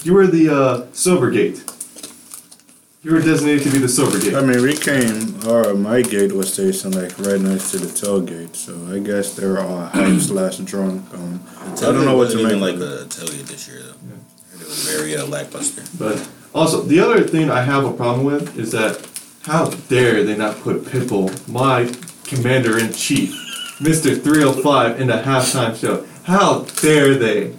you 0.04 0.14
were 0.14 0.26
the 0.26 0.48
uh, 0.48 0.86
sober 0.94 1.30
gate. 1.30 1.62
You 3.02 3.12
were 3.12 3.20
designated 3.22 3.62
to 3.64 3.70
be 3.72 3.78
the 3.78 3.88
sober 3.88 4.18
I 4.36 4.42
mean, 4.42 4.60
we 4.62 4.76
came, 4.76 5.46
or 5.48 5.72
my 5.72 6.02
gate 6.02 6.32
was 6.32 6.52
stationed 6.52 6.94
like 6.94 7.18
right 7.18 7.40
next 7.40 7.70
to 7.70 7.78
the 7.78 7.86
tailgate, 7.86 8.54
so 8.54 8.74
I 8.94 8.98
guess 8.98 9.34
they 9.34 9.46
were 9.46 9.58
all 9.58 9.86
hype 9.86 10.20
slash 10.30 10.58
drunk. 10.58 11.12
Um, 11.14 11.40
I 11.56 11.74
don't 11.80 12.04
know 12.04 12.14
what 12.16 12.30
to 12.30 12.36
wasn't 12.36 12.42
make 12.44 12.52
even 12.56 12.60
like 12.60 12.74
it. 12.74 12.82
a 12.82 13.06
tailgate 13.08 13.46
this 13.48 13.66
year 13.68 13.80
though. 13.82 13.94
It 13.94 13.96
was 14.12 14.19
very 14.70 15.16
uh, 15.16 15.26
lackluster. 15.26 15.82
But 15.98 16.28
also 16.54 16.82
the 16.82 17.00
other 17.00 17.22
thing 17.22 17.50
I 17.50 17.62
have 17.62 17.84
a 17.84 17.92
problem 17.92 18.24
with 18.24 18.58
is 18.58 18.72
that 18.72 19.06
how 19.42 19.70
dare 19.88 20.22
they 20.24 20.36
not 20.36 20.58
put 20.60 20.84
Pitbull, 20.84 21.30
my 21.48 21.92
commander 22.24 22.78
in 22.78 22.92
chief, 22.92 23.30
Mr. 23.80 24.20
305, 24.22 25.00
in 25.00 25.06
the 25.08 25.14
halftime 25.22 25.74
show? 25.80 26.06
How 26.24 26.60
dare 26.82 27.14
they? 27.14 27.56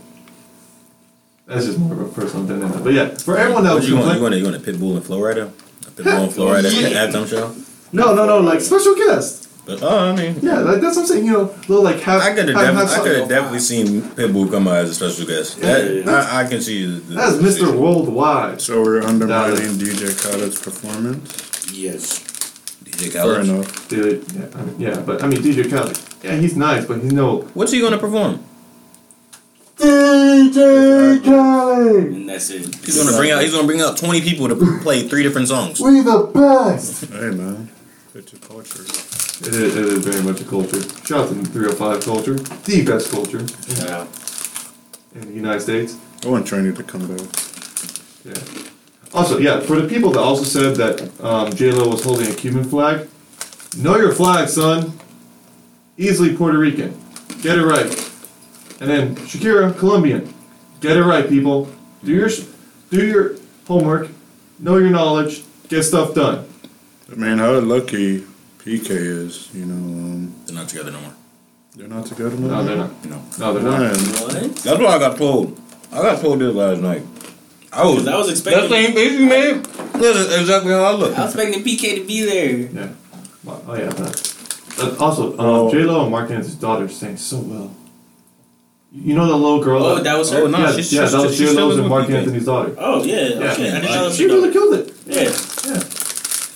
That's 1.47 1.65
just 1.65 1.79
more 1.79 1.93
of 1.93 1.99
a 1.99 2.07
personal 2.09 2.45
thing. 2.47 2.59
than 2.59 2.71
that. 2.71 2.83
But 2.83 2.93
yeah, 2.93 3.09
for 3.09 3.37
everyone 3.37 3.65
else, 3.65 3.87
you 3.87 3.97
want? 3.97 4.15
You 4.15 4.21
want? 4.21 4.33
A, 4.35 4.37
you 4.37 4.43
want 4.45 4.55
a 4.55 4.59
Pitbull 4.59 4.95
and 4.95 5.05
Flo 5.05 5.19
Rida? 5.19 5.47
A 5.49 5.91
Pitbull 5.91 6.23
and 6.25 6.33
Flo 6.33 6.47
Rida 6.47 6.71
Yeah. 6.91 7.07
halftime 7.07 7.27
show? 7.29 7.55
No, 7.91 8.13
no, 8.15 8.25
no, 8.25 8.39
like 8.39 8.61
special 8.61 8.95
guest. 8.95 9.40
But 9.79 9.83
oh, 9.83 9.99
I 10.11 10.15
mean, 10.15 10.37
Yeah, 10.41 10.59
like 10.59 10.81
that's 10.81 10.97
what 10.97 11.03
I'm 11.03 11.07
saying. 11.07 11.25
You 11.25 11.31
know, 11.31 11.43
little 11.69 11.83
like 11.83 11.99
half. 12.01 12.21
I 12.21 12.33
could 12.35 12.49
have 12.49 12.57
half- 12.57 12.65
definitely, 12.65 12.91
half 12.91 12.99
I 12.99 13.03
could 13.03 13.17
have 13.19 13.29
definitely 13.29 13.59
seen 13.59 14.01
Pitbull 14.01 14.51
come 14.51 14.67
out 14.67 14.75
as 14.77 14.89
a 14.89 14.95
special 14.95 15.25
guest. 15.25 15.61
That, 15.61 16.07
I, 16.09 16.41
I 16.43 16.49
can 16.49 16.59
see 16.61 16.85
the, 16.85 16.99
the 16.99 17.15
That's 17.15 17.37
Mr. 17.37 17.73
Worldwide. 17.73 18.59
So 18.59 18.81
we're 18.83 19.01
undermining 19.01 19.77
DJ 19.77 20.11
Khaled's 20.21 20.59
performance. 20.61 21.71
Yes. 21.73 22.19
DJ 22.83 23.13
Khaled. 23.13 23.13
Fair 23.13 23.45
Khaled. 23.45 23.49
enough. 23.49 23.87
Dude, 23.87 24.25
yeah, 24.33 24.47
I 24.59 24.61
mean, 24.63 24.75
yeah, 24.79 24.99
but 24.99 25.23
I 25.23 25.27
mean 25.27 25.41
DJ 25.41 25.69
Khaled. 25.69 25.97
Yeah, 26.23 26.35
he's 26.35 26.57
nice, 26.57 26.85
but 26.85 26.99
he's 27.01 27.13
no 27.13 27.43
What's 27.53 27.71
he 27.71 27.79
gonna 27.79 27.97
perform? 27.97 28.43
DJ 29.77 31.23
Khaled. 31.23 32.03
And 32.07 32.29
that's 32.29 32.49
it. 32.49 32.75
He's 32.85 33.01
gonna 33.01 33.15
bring 33.17 33.31
out. 33.31 33.41
He's 33.41 33.53
gonna 33.53 33.65
bring 33.67 33.79
out 33.81 33.95
twenty 33.97 34.19
people 34.21 34.49
to 34.49 34.79
play 34.81 35.07
three 35.07 35.23
different 35.23 35.47
songs. 35.47 35.79
We 35.79 36.01
the 36.01 36.29
best. 36.33 37.05
Hey 37.05 37.29
man, 37.31 37.69
it's 38.13 38.33
a 38.33 38.37
culture. 38.37 38.83
It 39.41 39.47
is, 39.47 39.75
it 39.75 39.85
is 39.85 40.05
very 40.05 40.21
much 40.23 40.39
a 40.41 40.45
culture. 40.45 40.81
Shout 41.05 41.21
out 41.21 41.29
to 41.29 41.33
the 41.33 41.45
305 41.49 42.03
culture, 42.03 42.35
the 42.35 42.85
best 42.85 43.11
culture 43.11 43.39
Yeah. 43.79 44.05
in 45.15 45.21
the 45.27 45.33
United 45.33 45.61
States. 45.61 45.97
I 46.23 46.27
want 46.29 46.45
Trinity 46.45 46.77
to 46.77 46.83
come 46.83 47.07
back. 47.07 47.27
Yeah. 48.23 48.35
Also, 49.13 49.39
yeah, 49.39 49.59
for 49.59 49.81
the 49.81 49.87
people 49.87 50.11
that 50.11 50.19
also 50.19 50.43
said 50.43 50.75
that 50.75 51.23
um, 51.23 51.51
J 51.53 51.71
Lo 51.71 51.89
was 51.89 52.03
holding 52.03 52.27
a 52.31 52.35
Cuban 52.35 52.63
flag, 52.63 53.07
know 53.75 53.97
your 53.97 54.11
flag, 54.13 54.47
son. 54.47 54.93
Easily 55.97 56.35
Puerto 56.35 56.57
Rican. 56.57 56.97
Get 57.41 57.57
it 57.57 57.65
right. 57.65 57.85
And 58.79 58.89
then 58.89 59.15
Shakira, 59.15 59.77
Colombian. 59.77 60.33
Get 60.79 60.97
it 60.97 61.03
right, 61.03 61.27
people. 61.27 61.67
Do 62.03 62.11
your 62.11 62.29
do 62.89 63.05
your 63.05 63.35
homework. 63.67 64.09
Know 64.59 64.77
your 64.77 64.89
knowledge. 64.91 65.43
Get 65.67 65.83
stuff 65.83 66.13
done. 66.15 66.45
I 67.11 67.15
mean, 67.15 67.37
how 67.39 67.59
lucky 67.59 68.23
Piqué 68.63 68.91
is, 68.91 69.49
you 69.53 69.65
know, 69.65 69.73
um, 69.75 70.33
They're 70.45 70.55
not 70.55 70.69
together 70.69 70.91
no 70.91 70.99
more. 71.01 71.13
they're 71.75 71.87
not 71.87 72.05
together 72.05 72.35
No, 72.35 72.47
now. 72.47 72.61
they're 72.63 72.75
not. 72.77 73.05
No. 73.05 73.21
No, 73.39 73.53
they're 73.53 73.63
not. 73.63 73.97
What? 73.97 74.55
That's 74.55 74.65
what 74.79 74.85
I 74.87 74.99
got 74.99 75.17
told. 75.17 75.59
I 75.91 76.01
got 76.01 76.21
told 76.21 76.39
this 76.39 76.53
last 76.53 76.81
night. 76.81 77.01
I 77.73 77.85
was. 77.85 77.95
Because 78.03 78.07
I 78.07 78.17
was 78.17 78.29
expecting- 78.29 78.61
That 78.63 78.69
same 78.69 78.95
bitch, 78.95 79.29
man. 79.29 79.63
That's 80.01 80.33
exactly 80.41 80.71
how 80.73 80.83
I 80.83 80.91
look. 80.93 81.17
I 81.17 81.25
was 81.25 81.33
expecting 81.35 81.63
Piqué 81.63 81.95
to 82.01 82.05
be 82.05 82.21
there. 82.25 82.55
Yeah. 82.57 82.89
Oh 83.47 83.75
yeah. 83.75 83.89
But, 83.97 84.33
but 84.77 84.97
also, 84.99 85.35
Oh. 85.39 85.65
um, 85.67 85.71
J 85.71 85.83
Lo 85.83 86.01
and 86.03 86.11
Marc 86.11 86.29
Anthony's 86.29 86.55
daughter 86.55 86.87
sang 86.87 87.17
so 87.17 87.37
well. 87.39 87.71
You 88.93 89.15
know 89.15 89.25
the 89.25 89.35
little 89.35 89.63
girl. 89.63 89.83
Oh, 89.83 89.95
that- 89.95 90.03
that 90.03 90.17
was 90.17 90.31
her. 90.31 90.43
Oh, 90.43 90.47
no. 90.47 90.59
yeah, 90.59 90.71
she's- 90.73 90.91
yeah, 90.93 90.99
she's- 91.01 91.11
that 91.13 91.21
was 91.21 91.31
she's 91.31 91.47
J 91.47 91.53
still 91.53 91.65
Lo's 91.67 91.77
in 91.77 91.83
and 91.85 91.89
with 91.91 91.97
Marc 91.99 92.07
Piqué. 92.09 92.17
Anthony's 92.19 92.45
daughter. 92.45 92.75
Oh 92.77 93.03
yeah. 93.03 93.15
Yeah, 93.15 93.51
Okay. 93.53 93.71
I 93.71 93.79
didn't 93.79 93.95
know 93.95 94.11
she 94.11 94.25
really 94.25 94.51
killed 94.51 94.73
it. 94.75 94.93
Yeah. 95.07 95.21
Yeah. 95.23 95.83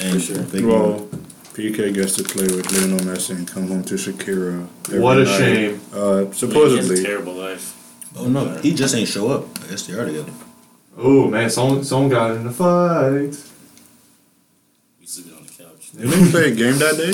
And 0.07 0.13
For 0.13 0.19
sure. 0.19 0.43
Big 0.43 0.65
well, 0.65 1.07
Piqué 1.55 1.93
gets 1.93 2.15
to 2.17 2.23
play 2.23 2.43
with 2.47 2.69
Lionel 2.73 2.99
Messi 2.99 3.29
and 3.31 3.47
come 3.47 3.67
home 3.69 3.83
to 3.85 3.95
Shakira. 3.95 4.67
every 4.87 4.99
What 4.99 5.19
a 5.19 5.23
night. 5.23 5.37
shame. 5.37 5.81
Uh, 5.93 5.95
Man, 5.97 6.19
he 6.19 6.25
has 6.27 6.33
a 6.33 6.35
supposedly, 6.35 7.03
terrible 7.03 7.33
life. 7.33 7.65
Oh 8.17 8.27
no, 8.27 8.57
he 8.57 8.73
just 8.73 8.93
ain't 8.95 9.07
show 9.07 9.29
up. 9.29 9.45
I 9.63 9.67
guess 9.69 9.87
they 9.87 9.93
are 9.93 10.05
together. 10.05 10.31
Oh 10.97 11.29
man, 11.29 11.49
someone 11.49 11.83
someone 11.83 12.09
got 12.09 12.31
in 12.35 12.45
a 12.47 12.51
fight. 12.51 13.35
We 14.99 15.05
sleeping 15.05 15.33
on 15.37 15.43
the 15.45 15.51
couch. 15.63 15.91
did 15.91 16.09
they 16.09 16.31
play 16.31 16.51
a 16.51 16.55
game 16.55 16.77
that 16.79 16.97
day? 16.97 17.13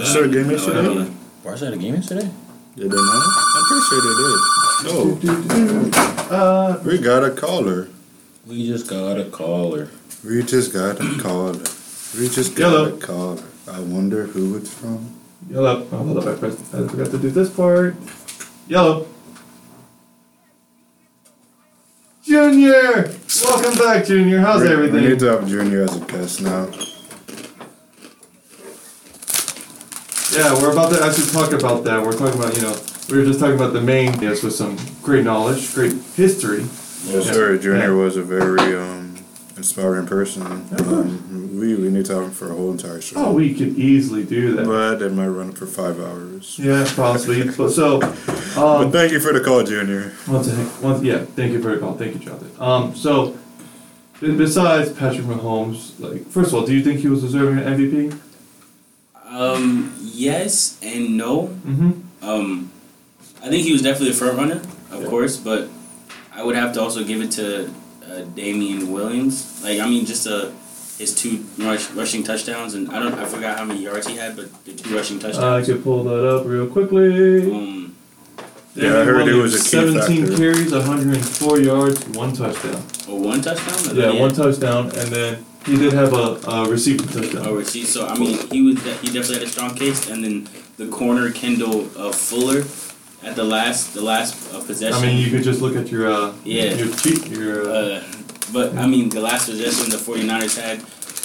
Is 0.00 0.12
there 0.14 0.24
a 0.24 0.28
game 0.28 0.46
No 0.48 0.52
yesterday? 0.54 0.80
idea. 0.90 1.10
Barca 1.44 1.64
had 1.66 1.74
a 1.74 1.76
game 1.76 1.94
yesterday. 1.94 2.28
Did 2.76 2.90
they 2.90 2.96
not? 2.96 3.26
I'm 3.56 3.64
pretty 3.68 3.84
sure 3.88 4.00
they 4.06 4.14
did. 4.22 4.38
Oh, 4.90 5.18
Uh, 6.30 6.82
we 6.84 6.98
got 6.98 7.22
a 7.22 7.30
caller. 7.30 7.88
We 8.46 8.66
just 8.66 8.88
got 8.88 9.20
a 9.20 9.24
caller. 9.26 9.88
We 10.24 10.42
just 10.42 10.72
got 10.72 11.00
a 11.00 11.18
caller. 11.22 11.62
We 12.18 12.28
just 12.28 12.54
got 12.54 12.72
Yellow. 13.08 13.36
a. 13.66 13.70
I 13.72 13.80
wonder 13.80 14.24
who 14.26 14.56
it's 14.56 14.72
from. 14.72 15.10
yellow. 15.50 15.86
Oh, 15.90 15.96
hold 15.96 16.18
up, 16.18 16.26
I 16.26 16.38
pressed. 16.38 16.74
I 16.74 16.86
forgot 16.86 17.10
to 17.10 17.18
do 17.18 17.30
this 17.30 17.50
part. 17.50 17.96
Yellow. 18.68 19.06
Junior, 22.24 23.10
welcome 23.44 23.76
back, 23.78 24.06
Junior. 24.06 24.40
How's 24.40 24.62
we, 24.62 24.68
everything? 24.72 25.02
We 25.02 25.08
need 25.08 25.18
to 25.18 25.26
have 25.26 25.46
Junior 25.48 25.82
as 25.82 25.96
a 25.96 26.00
guest 26.06 26.40
now. 26.40 26.68
Yeah, 30.32 30.54
we're 30.60 30.72
about 30.72 30.92
to 30.92 31.04
actually 31.04 31.26
talk 31.30 31.52
about 31.52 31.84
that. 31.84 32.02
We're 32.02 32.16
talking 32.16 32.40
about, 32.40 32.56
you 32.56 32.62
know, 32.62 32.76
we 33.10 33.18
were 33.18 33.24
just 33.24 33.40
talking 33.40 33.56
about 33.56 33.72
the 33.74 33.80
main 33.82 34.18
yes 34.22 34.42
with 34.42 34.54
some 34.54 34.76
great 35.02 35.24
knowledge, 35.24 35.74
great 35.74 35.92
history. 36.16 36.60
Yes, 36.60 37.26
Yeah. 37.26 37.32
sir. 37.32 37.58
Junior 37.58 37.78
Yeah. 37.94 38.02
was 38.02 38.16
a 38.16 38.22
very 38.22 38.74
um, 38.74 39.03
inspiring 39.56 40.06
person. 40.06 40.42
Um, 40.42 41.58
we, 41.60 41.74
we 41.76 41.88
need 41.88 42.06
to 42.06 42.14
have 42.14 42.24
him 42.24 42.30
for 42.32 42.50
a 42.50 42.54
whole 42.54 42.70
entire 42.72 43.00
show. 43.00 43.16
Oh, 43.26 43.32
we 43.32 43.54
could 43.54 43.78
easily 43.78 44.24
do 44.24 44.54
that. 44.56 44.66
But 44.66 45.00
it 45.02 45.12
might 45.12 45.28
run 45.28 45.52
for 45.52 45.66
five 45.66 46.00
hours. 46.00 46.58
Yeah, 46.58 46.84
possibly. 46.96 47.44
But 47.44 47.70
so, 47.70 48.00
But 48.00 48.56
um, 48.58 48.90
thank 48.92 49.12
you 49.12 49.20
for 49.20 49.32
the 49.32 49.40
call, 49.40 49.62
Junior. 49.62 50.12
once, 50.28 50.48
once, 50.80 51.02
yeah, 51.02 51.18
thank 51.24 51.52
you 51.52 51.62
for 51.62 51.74
the 51.74 51.78
call. 51.80 51.94
Thank 51.94 52.14
you, 52.14 52.20
Jonathan. 52.20 52.50
Um, 52.58 52.94
so, 52.96 53.36
besides 54.20 54.92
Patrick 54.92 55.24
Mahomes, 55.26 55.98
like, 56.00 56.26
first 56.26 56.48
of 56.48 56.54
all, 56.54 56.66
do 56.66 56.74
you 56.74 56.82
think 56.82 57.00
he 57.00 57.08
was 57.08 57.20
deserving 57.22 57.58
an 57.64 57.78
MVP? 57.78 58.18
Um, 59.26 59.94
yes 60.00 60.78
and 60.82 61.16
no. 61.16 61.48
Mm-hmm. 61.48 62.24
Um, 62.28 62.70
I 63.42 63.48
think 63.48 63.64
he 63.64 63.72
was 63.72 63.82
definitely 63.82 64.10
a 64.10 64.14
front 64.14 64.36
runner, 64.38 64.62
of 64.90 65.02
Yeah. 65.02 65.08
course, 65.08 65.36
but 65.36 65.68
I 66.32 66.42
would 66.42 66.56
have 66.56 66.72
to 66.74 66.80
also 66.80 67.04
give 67.04 67.20
it 67.20 67.30
to 67.32 67.70
uh, 68.14 68.22
Damien 68.34 68.92
Williams. 68.92 69.62
Like, 69.62 69.80
I 69.80 69.86
mean, 69.88 70.06
just 70.06 70.26
uh, 70.26 70.50
his 70.98 71.14
two 71.14 71.44
rush, 71.58 71.90
rushing 71.90 72.22
touchdowns, 72.22 72.74
and 72.74 72.88
I 72.90 73.00
don't, 73.00 73.14
I 73.14 73.24
forgot 73.24 73.58
how 73.58 73.64
many 73.64 73.82
yards 73.82 74.06
he 74.06 74.16
had, 74.16 74.36
but 74.36 74.64
the 74.64 74.72
two 74.72 74.94
rushing 74.96 75.18
touchdowns. 75.18 75.38
I 75.44 75.58
touchdowns. 75.58 75.66
could 75.66 75.84
pull 75.84 76.04
that 76.04 76.24
up 76.28 76.46
real 76.46 76.66
quickly. 76.68 77.52
um, 77.52 77.96
Yeah, 78.74 79.00
I 79.00 79.04
heard 79.04 79.28
it 79.28 79.34
was 79.34 79.54
a 79.54 79.58
key 79.58 79.92
17 79.92 80.26
factor. 80.26 80.36
carries, 80.36 80.72
104 80.72 81.60
yards, 81.60 82.04
one 82.08 82.32
touchdown. 82.32 82.82
or 83.08 83.20
one 83.20 83.40
touchdown. 83.42 83.96
Yeah, 83.96 84.20
one 84.20 84.32
touchdown, 84.32 84.86
and 84.86 85.08
then 85.12 85.44
he 85.66 85.76
did 85.76 85.92
have 85.94 86.12
a, 86.12 86.38
a 86.46 86.68
receiving 86.68 87.06
touchdown. 87.08 87.46
Oh, 87.46 87.54
receipt. 87.54 87.86
So 87.86 88.06
I 88.06 88.18
mean, 88.18 88.36
he 88.50 88.62
was 88.62 88.76
de- 88.82 88.94
he 88.98 89.06
definitely 89.06 89.38
had 89.38 89.44
a 89.44 89.48
strong 89.50 89.74
case, 89.74 90.10
and 90.10 90.22
then 90.24 90.48
the 90.76 90.88
corner 90.88 91.30
Kendall 91.32 91.88
uh, 91.96 92.12
Fuller 92.12 92.62
at 93.24 93.34
the 93.36 93.44
last 93.44 93.94
the 93.94 94.02
last 94.02 94.52
uh, 94.54 94.60
possession. 94.62 94.94
I 95.02 95.06
mean, 95.06 95.18
you 95.18 95.30
could 95.30 95.42
just 95.44 95.60
look 95.60 95.76
at 95.76 95.90
your 95.90 96.10
uh, 96.12 96.32
Yeah. 96.44 96.74
your 96.74 96.90
cheat, 96.96 97.26
your 97.28 97.68
uh, 97.68 97.72
uh, 97.74 98.02
but 98.52 98.76
I 98.76 98.86
mean, 98.86 99.08
the 99.08 99.20
last 99.20 99.46
possession 99.48 99.90
the 99.90 99.96
49ers 99.96 100.56
had, 100.60 100.78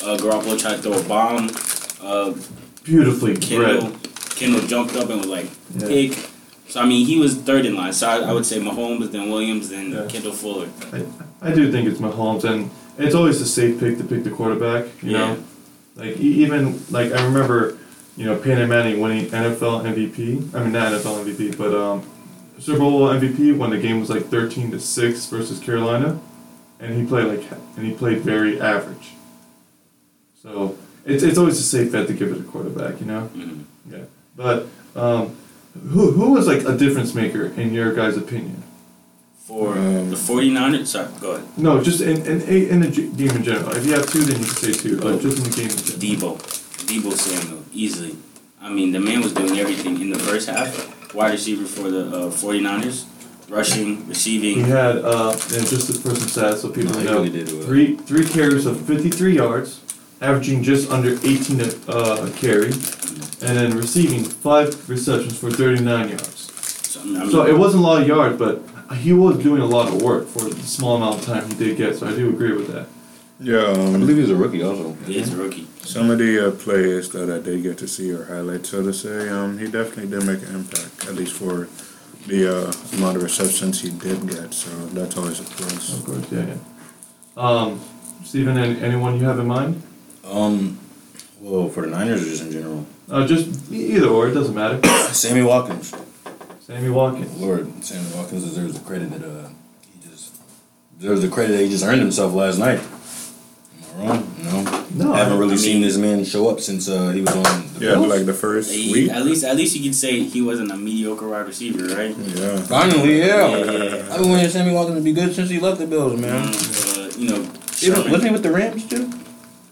uh, 0.04 0.18
Garoppolo 0.18 0.58
tried 0.60 0.78
to 0.78 0.82
throw 0.82 0.94
a 1.00 1.04
bomb. 1.04 1.50
Uh, 2.02 2.34
beautifully 2.84 3.36
Kendall. 3.38 3.92
Kendall 4.36 4.62
jumped 4.68 4.96
up 4.96 5.10
and 5.10 5.18
was 5.20 5.28
like 5.28 5.48
Yeah. 5.78 5.88
pick. 5.88 6.18
So 6.70 6.80
I 6.82 6.86
mean, 6.86 7.06
he 7.06 7.18
was 7.20 7.36
third 7.36 7.66
in 7.66 7.76
line. 7.76 7.94
So 7.94 8.08
I, 8.08 8.18
I 8.30 8.34
would 8.34 8.46
say 8.46 8.60
Mahomes, 8.60 9.12
then 9.12 9.30
Williams, 9.30 9.70
then 9.70 9.92
Yeah. 9.92 10.06
Kendall 10.08 10.34
Fuller. 10.34 10.68
I 10.94 11.04
I 11.42 11.52
do 11.54 11.72
think 11.72 11.88
it's 11.90 12.00
Mahomes, 12.00 12.44
and 12.44 12.70
it's 12.98 13.16
always 13.16 13.42
a 13.42 13.46
safe 13.46 13.80
pick 13.80 13.98
to 13.98 14.04
pick 14.04 14.24
the 14.24 14.30
quarterback. 14.30 14.86
You 15.04 15.12
Yeah. 15.12 15.18
know, 15.20 15.38
like 15.96 16.18
even 16.18 16.80
like 16.92 17.12
I 17.12 17.24
remember, 17.26 17.78
you 18.20 18.26
know, 18.26 18.36
Peyton 18.36 18.68
Manning 18.68 19.00
winning 19.00 19.28
NFL 19.28 19.84
MVP. 19.86 20.54
I 20.54 20.64
mean, 20.64 20.74
not 20.74 20.92
NFL 20.92 21.24
MVP, 21.26 21.58
but 21.58 21.74
um, 21.74 22.04
Super 22.60 22.80
Bowl 22.80 23.08
MVP 23.08 23.58
when 23.58 23.70
the 23.70 23.78
game 23.78 24.00
was 24.02 24.10
like 24.10 24.26
thirteen 24.26 24.70
to 24.72 24.80
six 24.80 25.26
versus 25.28 25.60
Carolina, 25.60 26.20
and 26.82 26.94
he 27.00 27.06
played 27.06 27.28
like 27.28 27.46
and 27.78 27.86
he 27.88 27.94
played 27.94 28.20
very 28.20 28.60
average. 28.60 29.12
So 30.44 30.78
it's 31.06 31.24
it's 31.24 31.38
always 31.38 31.58
a 31.60 31.64
safe 31.64 31.92
bet 31.92 32.08
to 32.08 32.14
give 32.14 32.32
it 32.32 32.40
a 32.40 32.44
quarterback. 32.44 33.00
You 33.00 33.06
know. 33.08 33.30
Mhm. 33.36 33.64
Yeah, 33.90 34.04
but 34.36 34.68
um, 34.96 35.36
who 35.92 36.12
who 36.12 36.32
was 36.34 36.46
like 36.48 36.64
a 36.66 36.78
difference 36.78 37.14
maker 37.16 37.46
in 37.58 37.74
your 37.74 37.94
guys' 37.94 38.18
opinion? 38.18 38.64
For 39.48 39.76
Um, 39.78 40.12
the 40.12 40.16
49ers, 40.16 40.86
sorry, 40.88 41.08
go 41.20 41.32
ahead. 41.32 41.48
No, 41.58 41.82
just 41.82 42.02
in 42.02 42.18
in 42.28 42.42
in 42.42 42.80
the 42.82 42.88
game 42.90 43.32
in 43.32 43.44
general. 43.44 43.72
If 43.76 43.86
you 43.86 43.94
have 43.94 44.06
two, 44.12 44.22
then 44.22 44.40
you 44.40 44.46
can 44.46 44.56
say 44.56 44.74
two. 44.74 45.00
But 45.00 45.22
just 45.22 45.38
in 45.40 45.44
the 45.46 45.50
game 45.50 45.70
in 45.72 45.78
general. 45.78 46.38
Debo. 46.38 46.59
Debo 46.90 47.14
Samuel, 47.14 47.64
easily. 47.72 48.16
I 48.62 48.70
mean, 48.70 48.92
the 48.92 49.00
man 49.00 49.22
was 49.22 49.34
doing 49.34 49.60
everything 49.60 50.02
in 50.02 50.10
the 50.10 50.20
first 50.20 50.50
half. 50.50 51.14
Wide 51.14 51.32
receiver 51.34 51.66
for 51.66 51.90
the 51.90 52.02
uh, 52.08 52.30
49ers, 52.30 53.06
rushing, 53.50 54.08
receiving. 54.08 54.56
He 54.66 54.70
had 54.72 54.98
uh, 54.98 55.32
and 55.32 55.66
just 55.68 55.88
for 56.04 56.14
some 56.16 56.28
stats, 56.28 56.58
so 56.58 56.70
people 56.70 56.94
No, 56.94 57.04
know, 57.04 57.14
really 57.18 57.30
did 57.30 57.52
well. 57.52 57.64
three 57.64 57.96
three 57.96 58.26
carries 58.28 58.66
of 58.68 58.80
fifty 58.86 59.10
three 59.10 59.36
yards, 59.36 59.82
averaging 60.22 60.62
just 60.64 60.92
under 60.92 61.14
eighteen 61.24 61.62
a 61.62 61.70
uh, 61.92 62.32
carry, 62.34 62.72
and 63.46 63.54
then 63.58 63.76
receiving 63.78 64.24
five 64.24 64.88
receptions 64.90 65.38
for 65.38 65.50
thirty 65.52 65.82
nine 65.84 66.10
yards. 66.10 66.52
So, 66.90 67.02
I 67.02 67.06
mean, 67.06 67.32
So 67.32 67.46
it 67.48 67.58
wasn't 67.58 67.84
a 67.84 67.88
lot 67.88 68.02
of 68.04 68.08
yards, 68.08 68.38
but 68.38 68.62
he 68.98 69.14
was 69.14 69.38
doing 69.42 69.62
a 69.62 69.66
lot 69.66 69.88
of 69.88 70.02
work 70.04 70.28
for 70.28 70.44
the 70.44 70.62
small 70.62 70.98
amount 70.98 71.20
of 71.20 71.26
time 71.26 71.48
he 71.50 71.56
did 71.56 71.78
get. 71.78 71.96
So 71.98 72.08
I 72.08 72.16
do 72.16 72.30
agree 72.30 72.54
with 72.54 72.68
that. 72.74 72.88
Yeah, 73.40 73.60
I 73.66 73.72
um, 73.72 74.00
believe 74.00 74.18
he's 74.18 74.30
a 74.30 74.36
rookie 74.36 74.62
also. 74.62 74.94
he 75.08 75.18
is 75.18 75.34
a 75.34 75.38
rookie. 75.38 75.66
Some 75.90 76.12
of 76.12 76.20
the 76.20 76.48
uh, 76.48 76.52
plays 76.52 77.10
that 77.10 77.32
I 77.32 77.40
did 77.40 77.64
get 77.64 77.78
to 77.80 77.88
see 77.88 78.12
or 78.12 78.26
highlight, 78.26 78.66
so 78.68 78.84
to 78.84 78.94
say, 78.94 79.28
um, 79.30 79.58
he 79.58 79.66
definitely 79.66 80.08
did 80.08 80.24
make 80.24 80.42
an 80.48 80.54
impact, 80.56 81.08
at 81.08 81.16
least 81.16 81.34
for 81.34 81.68
the 82.28 82.48
uh, 82.48 82.72
amount 82.98 83.18
of 83.18 83.24
receptions 83.24 83.82
he 83.82 83.90
did 83.90 84.28
get. 84.30 84.54
So 84.54 84.70
that's 84.94 85.18
always 85.18 85.40
a 85.40 85.44
plus. 85.44 85.98
Of 85.98 86.06
course, 86.06 86.32
yeah, 86.32 86.46
yeah. 86.46 86.58
Um, 87.36 87.82
Stephen, 88.24 88.56
any, 88.58 88.80
anyone 88.82 89.20
you 89.20 89.26
have 89.26 89.40
in 89.40 89.48
mind? 89.48 89.82
Um, 90.24 90.78
well, 91.42 91.70
for 91.70 91.82
the 91.82 91.88
Niners 91.88 92.22
or 92.22 92.30
just 92.30 92.44
in 92.44 92.52
general, 92.52 92.86
Uh, 93.10 93.26
just 93.26 93.72
either 93.72 94.10
or, 94.10 94.28
it 94.28 94.34
doesn't 94.34 94.54
matter. 94.54 94.80
Sammy 95.14 95.42
Watkins. 95.42 95.96
Sammy 96.60 96.90
Watkins. 96.92 97.36
Lord, 97.42 97.84
Sammy 97.84 98.06
Watkins 98.16 98.44
deserves 98.44 98.78
the 98.78 98.86
credit 98.86 99.10
that 99.10 99.24
uh 99.28 99.50
he 99.92 100.08
just 100.08 100.36
deserves 101.00 101.22
the 101.24 101.30
credit 101.30 101.54
that 101.54 101.64
he 101.64 101.70
just 101.70 101.84
earned 101.84 102.02
himself 102.02 102.34
last 102.34 102.60
night. 102.60 102.80
Am 104.00 104.08
I 104.08 104.10
wrong? 104.12 104.36
No. 104.44 104.86
No, 105.06 105.14
haven't 105.14 105.38
really 105.38 105.54
I 105.54 105.58
seen 105.58 105.82
this 105.82 105.98
man 105.98 106.24
show 106.26 106.50
up 106.50 106.60
since 106.60 106.90
uh 106.90 107.10
he 107.12 107.22
was 107.22 107.36
on 107.36 107.44
the 107.78 107.86
Yeah, 107.86 107.98
like 107.98 108.26
the 108.26 108.34
first 108.34 108.72
He- 108.72 108.92
week. 108.92 109.12
at 109.12 109.24
least, 109.26 109.44
at 109.44 109.56
least 109.56 109.76
you 109.76 109.84
could 109.84 109.96
say 109.96 110.24
he 110.24 110.42
wasn't 110.42 110.72
a 110.72 110.78
mediocre 110.78 111.28
wide 111.30 111.46
receiver, 111.48 111.86
right? 111.96 112.16
Yeah. 112.18 112.58
Finally, 112.64 113.20
yeah. 113.20 113.48
Yeah. 113.58 114.08
I've 114.12 114.20
been 114.22 114.30
wanting 114.30 114.50
Sammy 114.50 114.74
Watkins 114.74 114.98
to 114.98 115.04
be 115.04 115.14
good 115.14 115.34
since 115.36 115.50
he 115.50 115.60
left 115.60 115.80
the 115.80 115.86
Bills, 115.88 116.20
man. 116.20 116.48
Um, 116.48 116.50
uh, 116.50 117.10
you 117.18 117.30
know, 117.30 117.36
Even, 117.42 117.56
Sherman- 117.76 118.12
wasn't 118.12 118.24
he 118.30 118.32
with 118.32 118.44
the 118.44 118.52
Rams 118.52 118.86
too? 118.88 119.10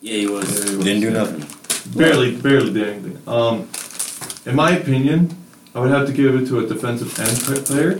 yeah, 0.02 0.14
he 0.16 0.28
was. 0.28 0.48
Didn't 0.66 1.02
do 1.02 1.10
nothing. 1.12 1.44
Barely, 1.96 2.36
barely 2.36 2.72
did 2.74 2.88
anything. 2.88 3.18
Um, 3.28 3.68
in 4.46 4.56
my 4.56 4.72
opinion, 4.78 5.36
I 5.74 5.80
would 5.80 5.90
have 5.92 6.06
to 6.08 6.14
give 6.14 6.36
it 6.36 6.46
to 6.48 6.60
a 6.60 6.66
defensive 6.68 7.18
end 7.20 7.38
pla- 7.42 7.62
player. 7.64 8.00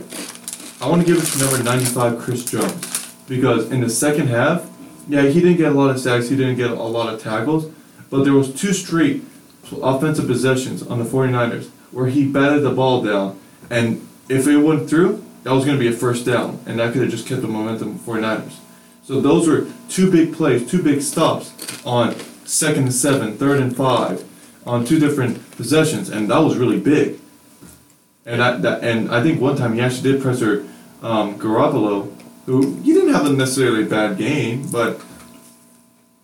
I 0.80 0.88
want 0.88 1.04
to 1.04 1.06
give 1.12 1.22
it 1.22 1.26
to 1.32 1.38
number 1.38 1.60
95, 1.62 2.18
Chris 2.20 2.44
Jones. 2.44 2.86
Because 3.28 3.70
in 3.70 3.80
the 3.80 3.90
second 3.90 4.28
half, 4.28 4.62
yeah, 5.08 5.22
he 5.22 5.40
didn't 5.40 5.56
get 5.56 5.72
a 5.72 5.74
lot 5.74 5.90
of 5.90 5.98
sacks, 5.98 6.28
he 6.28 6.36
didn't 6.36 6.56
get 6.56 6.70
a 6.70 6.74
lot 6.74 7.12
of 7.12 7.20
tackles, 7.20 7.70
but 8.10 8.24
there 8.24 8.34
was 8.34 8.54
two 8.54 8.72
straight 8.72 9.24
offensive 9.82 10.26
possessions 10.26 10.82
on 10.86 10.98
the 10.98 11.04
49ers 11.04 11.68
where 11.90 12.06
he 12.06 12.26
batted 12.26 12.62
the 12.62 12.70
ball 12.70 13.02
down, 13.02 13.38
and 13.70 14.06
if 14.28 14.46
it 14.46 14.58
went 14.58 14.88
through, 14.88 15.24
that 15.42 15.52
was 15.52 15.64
going 15.64 15.76
to 15.76 15.80
be 15.80 15.88
a 15.88 15.96
first 15.96 16.26
down, 16.26 16.60
and 16.66 16.78
that 16.78 16.92
could 16.92 17.02
have 17.02 17.10
just 17.10 17.26
kept 17.26 17.42
the 17.42 17.48
momentum 17.48 17.94
the 17.94 17.98
49ers. 17.98 18.56
So 19.02 19.20
those 19.20 19.48
were 19.48 19.66
two 19.88 20.10
big 20.10 20.34
plays, 20.34 20.70
two 20.70 20.82
big 20.82 21.00
stops 21.00 21.54
on 21.86 22.14
second 22.44 22.84
and 22.84 22.94
seven, 22.94 23.38
third 23.38 23.60
and 23.60 23.74
five, 23.74 24.24
on 24.66 24.84
two 24.84 24.98
different 24.98 25.50
possessions, 25.52 26.10
and 26.10 26.30
that 26.30 26.38
was 26.38 26.58
really 26.58 26.78
big. 26.78 27.18
And 28.26 28.42
I, 28.42 28.58
that, 28.58 28.84
and 28.84 29.10
I 29.10 29.22
think 29.22 29.40
one 29.40 29.56
time 29.56 29.72
he 29.72 29.80
actually 29.80 30.12
did 30.12 30.20
pressure 30.20 30.66
um, 31.02 31.38
Garoppolo, 31.38 32.12
who 32.48 32.74
he 32.82 32.94
didn't 32.94 33.12
have 33.12 33.26
a 33.26 33.30
necessarily 33.30 33.84
bad 33.84 34.16
game, 34.16 34.66
but 34.72 35.00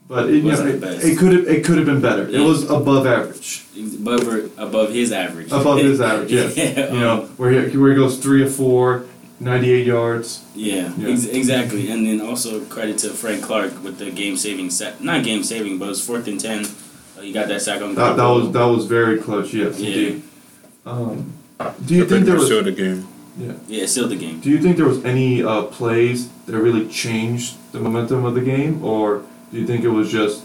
but 0.09 0.29
it, 0.31 0.37
you 0.45 0.53
know, 0.53 0.67
it, 0.67 0.83
it 1.05 1.19
could 1.19 1.33
have 1.33 1.47
it 1.47 1.65
could 1.65 1.77
have 1.77 1.87
been 1.87 2.01
better. 2.01 2.27
It 2.29 2.41
was 2.41 2.65
above 2.71 3.07
average, 3.07 3.65
Above, 4.01 4.59
above 4.59 4.91
his 4.93 5.13
average. 5.13 5.49
above 5.53 5.79
his 5.79 6.01
average. 6.11 6.33
Yes, 6.33 6.57
yeah, 6.57 6.93
you 6.93 7.01
know 7.01 7.17
where 7.37 7.51
he, 7.69 7.77
where 7.77 7.91
he 7.93 7.97
goes 7.97 8.19
three 8.19 8.43
or 8.43 8.49
four, 8.49 9.05
98 9.41 9.87
yards. 9.87 10.45
Yeah, 10.55 10.93
Yeah. 10.97 11.09
Ex- 11.09 11.27
exactly. 11.27 11.91
And 11.91 12.07
then 12.07 12.21
also 12.21 12.65
credit 12.67 12.99
to 12.99 13.11
Frank 13.11 13.43
Clark 13.43 13.83
with 13.85 13.99
the 13.99 14.11
game 14.11 14.37
saving 14.37 14.71
sack. 14.71 15.01
Not 15.01 15.25
game 15.25 15.43
saving, 15.43 15.79
but 15.79 15.87
it 15.87 15.89
was 15.97 16.05
fourth 16.07 16.27
and 16.29 16.41
ten. 16.41 16.65
Uh, 17.19 17.23
you 17.23 17.33
got 17.35 17.49
that 17.49 17.61
sack 17.63 17.81
on. 17.83 17.95
That, 17.95 18.17
that 18.17 18.27
was 18.29 18.53
that 18.53 18.65
was 18.67 18.87
very 18.87 19.19
close. 19.21 19.53
Yes, 19.53 19.79
Yeah. 19.79 19.89
indeed. 19.89 20.23
Um, 20.87 21.33
do 21.87 21.95
you 21.95 22.05
I 22.05 22.09
think 22.09 22.27
there 22.27 22.35
was? 22.37 22.47
still 22.47 22.63
the 22.63 22.73
game. 22.73 23.07
Yeah. 23.37 23.53
yeah, 23.67 23.87
still 23.87 24.09
the 24.09 24.17
game. 24.17 24.41
Do 24.41 24.49
you 24.51 24.61
think 24.61 24.77
there 24.77 24.87
was 24.87 25.05
any 25.05 25.43
uh, 25.43 25.63
plays 25.65 26.29
that 26.47 26.57
really 26.57 26.89
changed 26.89 27.57
the 27.73 27.81
momentum 27.81 28.25
of 28.25 28.35
the 28.35 28.41
game, 28.41 28.85
or 28.85 29.25
do 29.51 29.59
you 29.61 29.67
think 29.67 29.85
it 29.85 29.89
was 29.91 30.11
just 30.11 30.43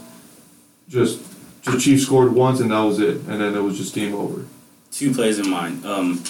just 0.88 1.22
the 1.66 1.78
Chiefs 1.78 2.04
scored 2.04 2.34
once 2.34 2.60
and 2.60 2.72
that 2.72 2.80
was 2.80 3.00
it, 3.00 3.18
and 3.28 3.40
then 3.42 3.56
it 3.56 3.62
was 3.62 3.78
just 3.78 3.94
game 3.94 4.16
over? 4.16 4.46
Two 4.92 5.14
plays 5.14 5.38
in 5.38 5.50
mind. 5.50 5.86
Um, 5.86 6.24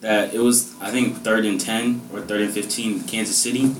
that 0.00 0.32
it 0.34 0.38
was 0.40 0.74
I 0.80 0.90
think 0.90 1.18
third 1.18 1.44
and 1.44 1.60
ten 1.60 2.00
or 2.12 2.20
third 2.20 2.40
and 2.42 2.52
fifteen, 2.52 3.02
Kansas 3.04 3.36
City. 3.36 3.74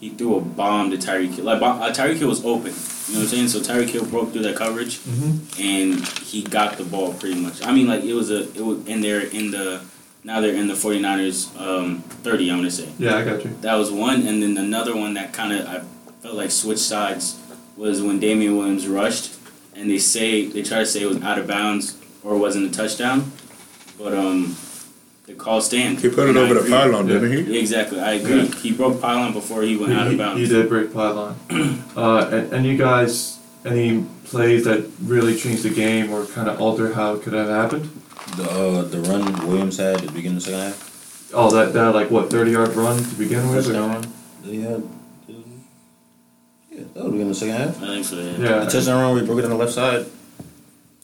He 0.00 0.10
threw 0.10 0.36
a 0.36 0.40
bomb 0.40 0.90
to 0.90 0.96
Tyreek 0.98 1.34
Hill. 1.34 1.44
Like 1.44 1.62
uh, 1.62 1.90
Tyreek 1.92 2.16
Hill 2.16 2.28
was 2.28 2.44
open. 2.44 2.72
You 3.06 3.14
know 3.14 3.20
what 3.20 3.22
I'm 3.22 3.26
saying? 3.26 3.48
So 3.48 3.60
Tyreek 3.60 3.88
Hill 3.90 4.04
broke 4.06 4.32
through 4.32 4.42
that 4.42 4.56
coverage. 4.56 4.98
Mm-hmm. 5.00 5.62
and 5.62 6.08
he 6.20 6.42
got 6.42 6.76
the 6.78 6.84
ball 6.84 7.12
pretty 7.14 7.38
much. 7.40 7.62
I 7.66 7.72
mean, 7.72 7.86
like 7.86 8.04
it 8.04 8.14
was 8.14 8.30
a 8.30 8.42
it 8.54 8.60
was 8.64 8.86
in 8.86 9.00
there 9.02 9.20
in 9.20 9.50
the 9.50 9.82
Now 10.24 10.40
they're 10.40 10.54
in 10.54 10.68
the 10.68 10.74
49ers 10.74 11.54
um, 11.60 11.98
30, 12.00 12.50
I'm 12.50 12.56
going 12.58 12.68
to 12.68 12.74
say. 12.74 12.88
Yeah, 12.98 13.16
I 13.16 13.24
got 13.24 13.44
you. 13.44 13.50
That 13.60 13.74
was 13.74 13.90
one. 13.92 14.26
And 14.26 14.42
then 14.42 14.56
another 14.56 14.96
one 14.96 15.14
that 15.14 15.32
kind 15.34 15.52
of, 15.52 15.66
I 15.66 15.80
felt 16.22 16.34
like 16.34 16.50
switched 16.50 16.80
sides 16.80 17.38
was 17.76 18.00
when 18.00 18.18
Damien 18.20 18.56
Williams 18.56 18.86
rushed. 18.88 19.38
And 19.76 19.90
they 19.90 19.98
say, 19.98 20.46
they 20.46 20.62
try 20.62 20.78
to 20.78 20.86
say 20.86 21.02
it 21.02 21.06
was 21.06 21.20
out 21.22 21.38
of 21.38 21.46
bounds 21.46 21.98
or 22.22 22.38
wasn't 22.38 22.66
a 22.66 22.70
touchdown. 22.70 23.32
But 23.98 24.14
um, 24.14 24.56
the 25.26 25.34
call 25.34 25.60
stands. 25.60 26.00
He 26.02 26.08
put 26.08 26.28
it 26.28 26.36
And 26.36 26.38
over 26.38 26.54
the 26.54 26.70
pylon, 26.70 27.06
didn't 27.06 27.32
he? 27.32 27.52
Yeah, 27.54 27.60
exactly. 27.60 28.00
I 28.00 28.12
agree. 28.14 28.46
He 28.46 28.72
broke 28.72 29.00
pylon 29.02 29.32
before 29.34 29.62
he 29.62 29.76
went 29.76 29.92
out 29.92 30.06
of 30.06 30.16
bounds. 30.16 30.40
he 30.40 30.48
did 30.48 30.68
break 30.70 30.92
pylon. 30.92 31.36
uh, 31.96 32.30
and, 32.32 32.52
and 32.52 32.66
you 32.66 32.78
guys, 32.78 33.38
any 33.64 34.04
plays 34.24 34.64
that 34.64 34.88
really 35.02 35.36
changed 35.36 35.64
the 35.64 35.70
game 35.70 36.10
or 36.10 36.24
kind 36.26 36.48
of 36.48 36.60
alter 36.60 36.94
how 36.94 37.14
it 37.14 37.22
could 37.22 37.34
have 37.34 37.48
happened? 37.48 37.90
The 38.36 38.50
uh, 38.50 38.82
the 38.82 39.00
run 39.00 39.46
Williams 39.46 39.76
had 39.76 39.96
at 39.96 40.00
the 40.02 40.12
beginning 40.12 40.38
of 40.38 40.44
the 40.44 40.50
second 40.50 40.60
half. 40.60 41.30
Oh, 41.34 41.50
that, 41.50 41.72
that 41.74 41.94
like 41.94 42.10
what 42.10 42.30
thirty 42.30 42.52
yard 42.52 42.74
run 42.74 43.02
to 43.02 43.14
begin 43.16 43.48
with? 43.50 43.64
Touchdown 43.66 43.90
or- 43.90 43.94
run. 43.94 44.12
They 44.44 44.56
had. 44.56 44.82
Yeah, 46.70 46.80
that 46.94 47.04
would 47.04 47.04
have 47.04 47.12
been 47.12 47.28
the 47.28 47.34
second 47.34 47.54
half. 47.56 47.82
I 47.82 47.86
think 47.86 48.04
so, 48.04 48.16
yeah. 48.16 48.30
Yeah. 48.38 48.64
The 48.64 48.70
touchdown 48.70 49.00
run 49.02 49.12
where 49.12 49.20
he 49.20 49.26
broke 49.26 49.38
it 49.38 49.44
on 49.44 49.50
the 49.50 49.56
left 49.56 49.72
side. 49.72 50.06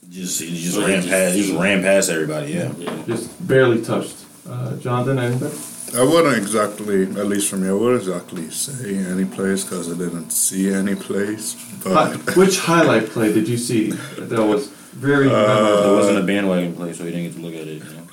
Just 0.09 0.41
he 0.41 0.61
just 0.61 0.77
Oh, 0.79 0.87
ran 0.87 0.97
just- 1.03 1.09
past. 1.09 1.35
He 1.37 1.43
just 1.43 1.55
ran 1.59 1.83
past 1.83 2.11
everybody. 2.11 2.53
Yeah. 2.53 2.73
Yeah. 2.79 3.03
Just 3.07 3.47
barely 3.47 3.83
touched. 3.83 4.17
Uh, 4.49 4.77
Jonathan, 4.79 5.19
anything? 5.19 5.53
I 6.01 6.05
wouldn't 6.05 6.37
exactly, 6.37 7.03
at 7.03 7.27
least 7.27 7.51
for 7.51 7.57
me, 7.57 7.69
I 7.69 7.73
wouldn't 7.73 8.03
exactly 8.03 8.49
say 8.51 8.97
any 8.97 9.25
plays 9.25 9.65
because 9.65 9.91
I 9.93 9.97
didn't 9.99 10.31
see 10.31 10.73
any 10.73 10.95
plays. 10.95 11.57
Hi- 11.85 12.17
But 12.17 12.37
which 12.37 12.59
highlight 12.61 13.07
play 13.11 13.33
did 13.33 13.49
you 13.49 13.59
see 13.59 13.91
that 14.19 14.43
was 14.45 14.71
very 14.93 15.29
Uh, 15.29 15.91
it 15.93 15.97
wasn't 15.97 16.19
a 16.19 16.23
bandwagon 16.23 16.75
play, 16.75 16.93
so 16.93 17.05
he 17.05 17.11
didn't 17.11 17.27
get 17.33 17.35
to 17.37 17.41
look 17.43 17.55
at 17.55 17.67
it. 17.69 17.83
You 17.83 17.85
know. 17.85 18.07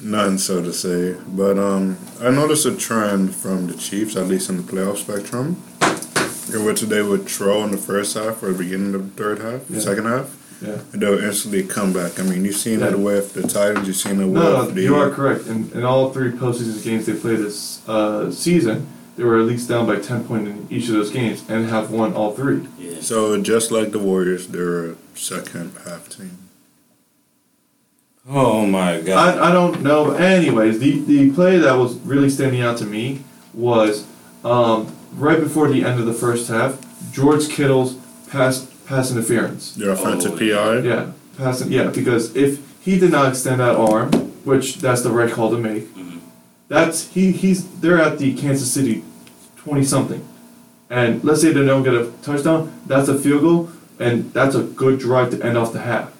none, 0.00 0.38
so 0.38 0.62
to 0.62 0.72
say. 0.72 1.16
But 1.28 1.58
um, 1.58 1.96
I 2.20 2.30
noticed 2.30 2.66
a 2.66 2.74
trend 2.74 3.34
from 3.34 3.66
the 3.66 3.74
Chiefs, 3.74 4.16
at 4.16 4.26
least 4.28 4.48
in 4.50 4.56
the 4.58 4.62
playoff 4.62 4.98
spectrum, 4.98 5.62
in 6.52 6.64
which 6.64 6.82
they 6.82 7.02
would 7.02 7.26
throw 7.28 7.62
in 7.64 7.70
the 7.70 7.76
first 7.78 8.14
half 8.16 8.42
or 8.42 8.52
the 8.52 8.58
beginning 8.58 8.94
of 8.94 9.16
the 9.16 9.22
third 9.22 9.38
half, 9.40 9.62
Yeah. 9.70 9.80
second 9.80 10.04
half, 10.06 10.36
Yeah. 10.60 10.78
and 10.92 11.00
they'll 11.02 11.18
instantly 11.18 11.62
come 11.62 11.92
back. 11.92 12.18
I 12.18 12.22
mean, 12.22 12.44
you've 12.44 12.56
seen 12.56 12.80
Yeah. 12.80 12.88
it 12.90 12.98
with 12.98 13.34
the 13.34 13.42
Titans, 13.42 13.86
you've 13.86 13.96
seen 13.96 14.20
it 14.20 14.26
with 14.26 14.34
No, 14.42 14.52
no, 14.64 14.70
the. 14.70 14.82
you 14.82 14.94
are 14.94 15.10
correct. 15.10 15.46
In, 15.46 15.70
in 15.74 15.84
all 15.84 16.10
three 16.12 16.30
postseason 16.30 16.82
games 16.82 17.06
they 17.06 17.14
played 17.14 17.38
this 17.38 17.80
uh, 17.88 18.30
season, 18.30 18.86
they 19.16 19.24
were 19.24 19.38
at 19.38 19.46
least 19.46 19.68
down 19.68 19.86
by 19.86 19.96
10 19.96 20.24
points 20.24 20.50
in 20.50 20.66
each 20.70 20.88
of 20.88 20.94
those 20.94 21.10
games 21.10 21.42
and 21.48 21.70
have 21.70 21.90
won 21.90 22.12
all 22.14 22.32
three. 22.32 22.62
Yeah. 22.78 22.96
So 23.00 23.40
just 23.40 23.70
like 23.70 23.92
the 23.92 23.98
Warriors, 24.00 24.48
they're 24.48 24.96
second 25.14 25.72
half 25.86 26.08
team. 26.08 26.38
Oh 28.28 28.64
my 28.66 29.00
god. 29.00 29.38
I, 29.38 29.50
I 29.50 29.52
don't 29.52 29.82
know. 29.82 30.12
Anyways, 30.12 30.78
the, 30.78 31.00
the 31.00 31.30
play 31.32 31.58
that 31.58 31.74
was 31.74 31.96
really 31.98 32.30
standing 32.30 32.62
out 32.62 32.78
to 32.78 32.84
me 32.86 33.20
was 33.52 34.06
um, 34.44 34.94
right 35.14 35.38
before 35.38 35.68
the 35.68 35.84
end 35.84 36.00
of 36.00 36.06
the 36.06 36.14
first 36.14 36.48
half, 36.48 36.82
George 37.12 37.48
Kittle's 37.48 37.94
pass 38.30 38.66
pass 38.86 39.10
interference. 39.10 39.74
Their 39.74 39.90
offensive 39.90 40.32
Oh, 40.32 40.38
PI. 40.38 40.78
Yeah, 40.80 41.12
passing. 41.36 41.70
Yeah, 41.70 41.88
because 41.90 42.34
if 42.34 42.60
he 42.82 42.98
did 42.98 43.10
not 43.12 43.28
extend 43.28 43.60
that 43.60 43.76
arm, 43.76 44.10
which 44.44 44.76
that's 44.78 45.02
the 45.02 45.10
right 45.10 45.30
call 45.32 45.50
to 45.50 45.58
make, 45.58 45.94
Mhm. 45.94 46.20
that's 46.68 47.08
he 47.08 47.30
he's 47.32 47.66
they're 47.80 48.00
at 48.00 48.18
the 48.18 48.34
Kansas 48.34 48.70
City 48.72 49.04
twenty 49.56 49.84
something, 49.84 50.26
and 50.90 51.22
let's 51.24 51.42
say 51.42 51.52
they 51.52 51.64
don't 51.64 51.82
get 51.82 51.94
a 51.94 52.10
touchdown, 52.22 52.72
that's 52.86 53.08
a 53.08 53.18
field 53.18 53.42
goal, 53.42 53.70
and 53.98 54.32
that's 54.32 54.54
a 54.54 54.62
good 54.62 54.98
drive 54.98 55.30
to 55.30 55.44
end 55.44 55.56
off 55.58 55.72
the 55.72 55.80
half. 55.80 56.10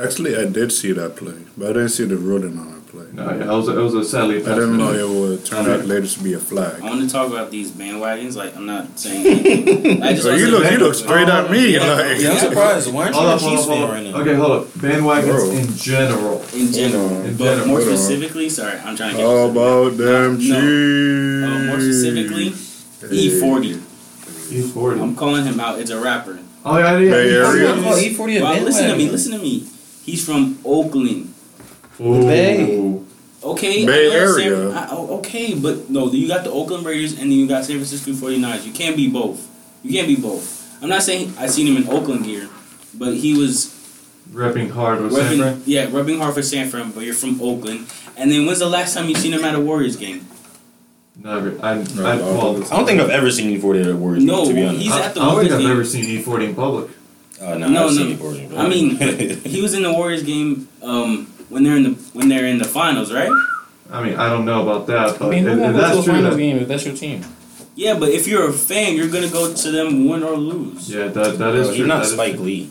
Actually, 0.00 0.36
I 0.36 0.46
did 0.46 0.72
see 0.72 0.90
that 0.92 1.14
play, 1.16 1.36
but 1.56 1.70
I 1.70 1.72
didn't 1.74 1.90
see 1.90 2.04
the 2.04 2.16
ruling 2.16 2.58
on 2.58 2.72
that 2.74 2.86
play. 2.88 3.06
No, 3.12 3.30
yeah, 3.30 3.44
it 3.44 3.56
was 3.56 3.68
a, 3.68 3.78
it 3.78 3.82
was 3.82 3.94
a 3.94 4.04
sadly. 4.04 4.38
I 4.44 4.48
didn't 4.54 4.76
know 4.76 4.92
it 4.92 5.08
would 5.08 5.44
turn 5.46 5.70
out 5.70 5.86
later 5.86 6.04
to 6.06 6.20
be 6.22 6.32
a 6.34 6.40
flag. 6.40 6.82
I 6.82 6.84
want 6.84 7.00
to 7.02 7.08
talk 7.08 7.28
about 7.30 7.52
these 7.52 7.70
bandwagons. 7.70 8.34
Like, 8.34 8.56
I'm 8.56 8.66
not 8.66 8.98
saying. 8.98 9.24
anything. 9.46 10.02
I 10.02 10.10
just 10.14 10.24
So 10.24 10.34
you 10.34 10.48
look, 10.48 10.68
you 10.68 10.78
look 10.78 10.94
straight 10.96 11.28
at 11.28 11.48
me 11.48 11.74
Yeah. 11.74 11.92
like. 11.92 12.20
yeah, 12.20 12.30
I'm 12.32 12.38
surprised. 12.38 12.92
Why 12.92 13.04
aren't 13.04 13.14
you 13.14 13.20
Hold 13.20 13.30
a 13.30 13.34
up, 13.34 13.40
Chiefs 13.40 13.66
fan 13.66 13.88
right 13.88 14.02
now? 14.12 14.20
Okay, 14.20 14.34
hold 14.34 14.50
up. 14.52 14.66
Bandwagons 14.82 15.26
Bro. 15.30 15.50
in 15.52 15.76
general. 15.76 16.42
in 16.54 16.72
general, 16.72 17.10
In 17.22 17.36
but 17.36 17.44
general. 17.44 17.66
more 17.68 17.80
specifically, 17.80 18.48
sorry, 18.48 18.78
I'm 18.80 18.96
trying 18.96 19.12
to 19.12 19.16
get. 19.18 19.26
How 19.26 19.48
about 19.48 19.96
them 19.96 20.32
No, 20.32 20.38
Chiefs? 20.40 21.44
Uh, 21.46 21.64
more 21.68 21.80
specifically, 21.80 22.50
E40. 22.50 23.74
E40. 24.50 25.00
I'm 25.00 25.14
calling 25.14 25.44
him 25.44 25.60
out. 25.60 25.78
It's 25.78 25.90
a 25.92 26.00
rapper. 26.00 26.40
Oh 26.64 26.78
yeah, 26.78 26.98
yeah. 26.98 27.10
Bay 27.10 27.28
E40. 27.28 27.46
Area? 27.48 27.68
Oh, 27.70 27.96
E40 27.96 28.38
a 28.40 28.42
Well, 28.42 28.62
listen 28.62 28.88
to 28.90 28.96
me. 28.96 29.10
Listen 29.10 29.32
to 29.32 29.38
me. 29.38 29.66
He's 30.04 30.24
from 30.24 30.58
Oakland. 30.64 31.32
Ooh. 32.00 32.22
Bay. 32.22 33.00
Okay. 33.42 33.86
Bay 33.86 34.06
I 34.10 34.14
know 34.24 34.36
San- 34.36 34.46
Area. 34.46 34.70
I- 34.70 34.88
oh, 34.90 35.18
okay, 35.18 35.54
but 35.54 35.90
no, 35.90 36.10
you 36.10 36.26
got 36.28 36.44
the 36.44 36.50
Oakland 36.50 36.84
Raiders 36.84 37.12
and 37.12 37.22
then 37.30 37.32
you 37.32 37.46
got 37.46 37.64
San 37.64 37.76
Francisco 37.76 38.12
49ers. 38.12 38.64
You 38.66 38.72
can't 38.72 38.96
be 38.96 39.08
both. 39.08 39.46
You 39.82 39.92
can't 39.92 40.08
be 40.08 40.16
both. 40.16 40.62
I'm 40.82 40.88
not 40.88 41.02
saying 41.02 41.32
I 41.38 41.46
seen 41.46 41.66
him 41.66 41.76
in 41.76 41.88
Oakland 41.88 42.24
gear, 42.24 42.48
but 42.94 43.14
he 43.14 43.36
was 43.36 43.70
Repping 44.32 44.70
hard 44.70 45.00
with 45.02 45.12
rubbing, 45.12 45.28
San 45.28 45.38
Fran. 45.38 45.62
yeah, 45.66 45.88
rubbing 45.90 46.18
hard 46.18 46.34
for 46.34 46.42
San 46.42 46.68
Fran, 46.68 46.90
but 46.92 47.04
you're 47.04 47.14
from 47.14 47.40
Oakland. 47.40 47.86
And 48.16 48.30
then 48.30 48.46
when's 48.46 48.58
the 48.60 48.68
last 48.68 48.94
time 48.94 49.08
you 49.08 49.14
seen 49.14 49.32
him 49.32 49.44
at 49.44 49.54
a 49.54 49.60
Warriors 49.60 49.96
game? 49.96 50.26
Never. 51.16 51.56
I, 51.64 51.72
I, 51.72 52.16
well, 52.16 52.56
I 52.64 52.76
don't 52.76 52.86
think 52.86 53.00
I've 53.00 53.10
ever 53.10 53.30
seen 53.30 53.58
E40 53.60 53.88
at 53.90 53.94
Warriors. 53.94 54.24
No, 54.24 54.46
to 54.46 54.52
be 54.54 54.64
honest. 54.64 54.82
he's 54.82 54.92
I, 54.92 55.02
at 55.06 55.14
the 55.14 55.20
I 55.20 55.24
don't 55.26 55.38
think 55.40 55.50
Warriors 55.50 55.52
I've 55.52 55.60
game. 55.60 55.70
ever 55.70 55.84
seen 55.84 56.04
E40 56.24 56.48
in 56.48 56.54
public. 56.54 56.90
Uh, 57.40 57.58
no, 57.58 57.58
No, 57.58 57.64
I've 57.66 57.72
no. 57.72 57.88
seen 57.90 58.16
E40. 58.18 58.58
I 58.58 58.68
mean, 58.68 58.96
he 59.44 59.62
was 59.62 59.74
in 59.74 59.82
the 59.82 59.92
Warriors 59.92 60.22
game 60.24 60.68
um, 60.82 61.26
when 61.48 61.62
they're 61.62 61.76
in 61.76 61.82
the 61.84 61.90
when 62.14 62.28
they're 62.28 62.46
in 62.46 62.58
the 62.58 62.64
finals, 62.64 63.12
right? 63.12 63.30
I 63.90 64.02
mean, 64.02 64.16
I 64.16 64.28
don't 64.28 64.44
know 64.44 64.62
about 64.68 64.86
that, 64.88 65.18
but 65.18 65.26
I 65.26 65.30
mean, 65.30 65.46
if, 65.46 65.52
who 65.56 65.58
if 65.58 65.60
won't 65.60 65.74
to 65.74 65.78
a 65.78 65.82
that's 65.82 66.04
true, 66.04 66.12
finals 66.14 66.34
that, 66.34 66.40
game 66.40 66.56
if 66.58 66.68
that's 66.68 66.84
your 66.86 66.96
team? 66.96 67.24
Yeah, 67.76 67.98
but 67.98 68.08
if 68.08 68.26
you're 68.26 68.48
a 68.48 68.52
fan, 68.52 68.96
you're 68.96 69.08
gonna 69.08 69.28
go 69.28 69.52
to 69.54 69.70
them 69.70 70.06
win 70.08 70.22
or 70.24 70.36
lose. 70.36 70.90
yeah, 70.90 71.08
that 71.08 71.14
that 71.14 71.38
Bro, 71.38 71.52
is 71.54 71.68
he's 71.68 71.76
true. 71.78 71.86
not 71.86 71.98
that 71.98 72.06
is 72.06 72.12
Spike 72.12 72.34
true. 72.36 72.44
Lee. 72.44 72.70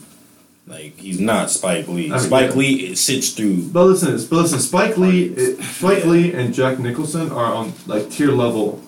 Like 0.66 0.98
he's 0.98 1.20
not 1.20 1.50
Spike 1.52 1.88
Lee. 1.88 2.12
I 2.12 2.18
Spike 2.18 2.52
yeah. 2.52 2.56
Lee 2.58 2.74
it 2.88 2.98
sits 2.98 3.32
through. 3.32 3.68
But 3.70 3.86
listen, 3.86 4.12
but 4.30 4.38
listen, 4.44 4.60
Spike 4.60 4.98
Lee, 4.98 5.26
it, 5.26 5.62
Spike 5.62 6.06
Lee 6.06 6.34
and 6.34 6.54
Jack 6.54 6.80
Nicholson 6.80 7.32
are 7.32 7.54
on 7.54 7.74
like 7.86 8.10
tier 8.10 8.32
level, 8.32 8.82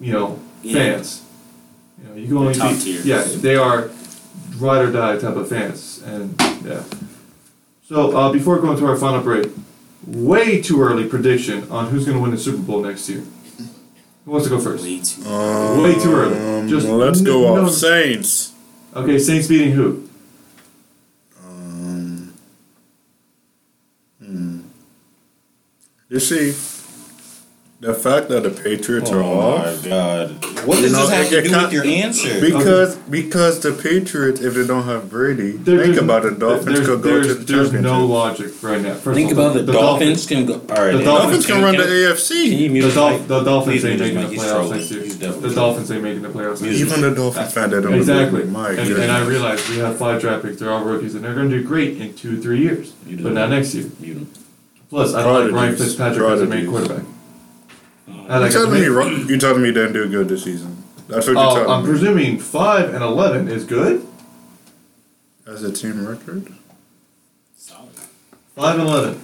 you 0.00 0.12
know, 0.12 0.38
Yeah. 0.62 0.74
fans. 0.94 1.22
You 2.02 2.08
know, 2.08 2.14
you 2.16 2.26
can 2.28 2.36
only 2.38 2.54
top 2.54 2.72
be, 2.72 2.80
tier. 2.80 3.00
yeah, 3.04 3.22
they 3.26 3.54
are 3.56 3.90
ride 4.58 4.82
or 4.86 4.90
die 4.92 5.18
type 5.18 5.36
of 5.36 5.48
fans, 5.48 6.02
and 6.06 6.34
yeah. 6.64 6.82
So 7.86 8.16
uh, 8.16 8.32
before 8.32 8.58
going 8.60 8.78
to 8.78 8.86
our 8.86 8.96
final 8.96 9.20
break, 9.20 9.50
way 10.06 10.62
too 10.62 10.80
early 10.80 11.04
prediction 11.06 11.70
on 11.70 11.88
who's 11.90 12.06
going 12.06 12.16
to 12.16 12.22
win 12.22 12.30
the 12.30 12.38
Super 12.38 12.62
Bowl 12.62 12.80
next 12.82 13.08
year. 13.10 13.24
Who 14.24 14.30
wants 14.32 14.46
to 14.46 14.50
go 14.54 14.58
first? 14.60 14.84
Way 14.84 15.00
too. 15.00 15.22
Um, 15.28 15.82
Way 15.82 15.94
too 15.98 16.12
early. 16.14 16.68
Just 16.70 16.86
let's 16.88 17.18
n- 17.18 17.24
go 17.26 17.54
no- 17.56 17.68
Saints. 17.68 18.54
Okay, 18.96 19.18
Saints 19.18 19.46
beating 19.48 19.72
who? 19.72 20.08
Um, 21.42 22.34
hmm. 24.22 24.60
You 26.10 26.18
see, 26.18 26.50
the 27.80 27.94
fact 27.94 28.28
that 28.28 28.42
the 28.42 28.50
Patriots 28.50 29.10
are 29.10 29.22
Oh 29.22 29.36
my 29.36 29.70
off 29.70 29.84
god! 29.84 30.30
What 30.66 30.76
You 30.78 30.82
does 30.82 30.92
know, 30.92 31.06
this 31.06 31.10
have 31.10 31.28
to 31.30 31.38
it 31.38 31.42
do 31.44 31.48
can't- 31.50 31.62
with 31.62 31.72
your 31.72 31.84
answer? 31.86 32.40
because 32.40 32.96
because 33.08 33.60
the 33.60 33.72
Patriots, 33.72 34.40
if 34.40 34.52
they 34.54 34.66
don't 34.66 34.82
have 34.82 35.08
Brady, 35.08 35.52
There- 35.52 35.78
think 35.78 35.94
there's- 35.94 35.98
about 35.98 36.26
it. 36.26 36.38
Dolphins 36.40 36.64
there's, 36.66 36.86
could 36.88 37.00
go 37.02 37.08
there's, 37.08 37.26
to 37.28 37.34
the 37.34 37.44
There's 37.44 37.70
championship. 37.70 37.82
no 37.92 38.06
logic 38.06 38.50
right 38.60 38.82
now. 38.82 38.94
First 38.94 39.14
Think 39.16 39.30
of 39.32 39.38
all, 39.38 39.50
about 39.52 39.66
the, 39.66 39.72
Dolphins, 39.72 40.26
can 40.26 40.44
go. 40.46 40.54
All 40.54 40.58
right, 40.76 40.90
The 40.92 40.98
the 40.98 41.04
Dolphins 41.04 41.46
can 41.46 41.62
run 41.62 41.76
the 41.76 41.84
Can 41.84 41.92
AFC. 41.92 42.68
mute 42.70 42.82
The, 42.82 42.90
Dol- 42.92 43.10
Mike? 43.10 43.28
the 43.28 43.40
Dolphins 43.44 43.72
Please 43.80 43.84
ain't 43.86 44.00
mute 44.00 44.14
making 44.14 44.14
Mike. 44.16 44.26
the 44.26 44.32
He's 44.34 44.42
playoffs 44.42 44.50
trolling. 44.56 44.78
next 44.78 44.90
year. 44.90 45.02
He's 45.04 45.14
definitely 45.16 45.48
The 45.48 45.54
trolling. 45.54 45.72
Dolphins 45.74 45.90
ain't 45.92 46.02
making 46.02 46.22
the 46.22 46.28
playoffs 46.28 46.60
next 46.60 46.62
year. 46.76 46.86
Even 46.86 47.00
the 47.02 47.10
Dolphins 47.14 47.52
fan 47.54 47.70
that 47.70 47.80
don't 47.82 47.94
Exactly. 47.94 48.40
believe. 48.40 48.52
My 48.52 48.68
and, 48.70 48.76
goodness. 48.78 48.98
and 48.98 49.12
I 49.12 49.24
realize 49.24 49.68
we 49.70 49.78
have 49.78 49.96
five 49.96 50.20
draft 50.20 50.42
picks. 50.44 50.58
They're 50.58 50.70
all 50.72 50.84
rookies, 50.84 51.14
and 51.14 51.24
they're 51.24 51.34
going 51.34 51.48
to 51.48 51.56
do 51.58 51.64
great 51.64 51.96
in 51.98 52.12
two, 52.14 52.42
three 52.42 52.58
years. 52.60 52.92
You 53.06 53.16
do. 53.16 53.22
But 53.22 53.32
not 53.32 53.48
next 53.50 53.74
year. 53.74 53.86
Mute 54.00 54.16
him. 54.18 54.26
Plus, 54.90 55.14
I 55.14 55.22
don't 55.22 55.32
like 55.32 55.42
Ryan 55.44 55.52
Prodigies. 55.52 55.86
Fitzpatrick 55.86 56.28
as 56.30 56.42
a 56.42 56.46
main 56.46 56.66
Prodigies. 56.66 56.88
quarterback. 56.88 57.06
I 58.08 58.34
Um, 58.34 58.42
like 58.42 58.52
you 58.52 58.58
telling 58.58 58.80
me 58.80 58.86
Ro- 58.86 59.08
you 59.08 59.38
telling 59.38 59.62
me 59.62 59.70
they 59.70 59.80
didn't 59.80 59.92
do 59.94 60.08
good 60.08 60.28
this 60.28 60.44
season? 60.44 60.76
That's 61.08 61.26
what 61.26 61.32
you're 61.34 61.44
Oh, 61.44 61.54
telling 61.54 61.70
I'm 61.70 61.82
me. 61.84 61.88
presuming 61.90 62.38
five 62.38 62.92
and 62.94 63.02
eleven 63.02 63.48
is 63.48 63.64
good. 63.64 64.06
As 65.46 65.62
a 65.64 65.72
team 65.72 66.06
record. 66.06 66.46
solid. 67.56 67.88
Five 68.56 68.78
and 68.78 68.88
eleven. 68.88 69.20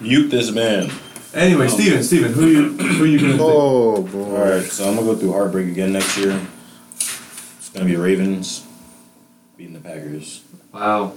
Mute 0.00 0.30
this 0.30 0.50
man. 0.50 0.90
Anyway, 1.32 1.66
Oh. 1.66 1.68
Steven, 1.68 2.02
Steven, 2.02 2.32
who 2.32 2.46
you 2.46 2.62
who 2.72 3.04
you 3.04 3.18
gonna 3.20 3.36
Oh 3.42 4.02
boy. 4.02 4.18
All 4.36 4.44
right, 4.50 4.62
so 4.64 4.88
I'm 4.88 4.96
gonna 4.96 5.06
go 5.06 5.16
through 5.16 5.32
heartbreak 5.32 5.68
again 5.68 5.92
next 5.92 6.16
year. 6.18 6.38
It's 6.96 7.68
gonna 7.72 7.84
be 7.86 7.96
Ravens 7.96 8.62
beating 9.56 9.74
the 9.74 9.80
Packers. 9.80 10.40
Wow. 10.72 11.12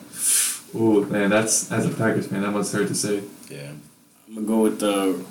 Ooh, 0.75 1.05
man, 1.05 1.29
that's 1.29 1.71
as 1.71 1.85
a 1.85 1.89
Packers 1.89 2.27
fan, 2.27 2.41
that 2.41 2.51
must 2.51 2.73
hurt 2.73 2.87
to 2.89 2.95
say. 2.95 3.21
Yeah. 3.49 3.71
I'm 4.35 4.45
gonna 4.45 4.47
go 4.47 4.61
with 4.63 4.79
the. 4.79 5.23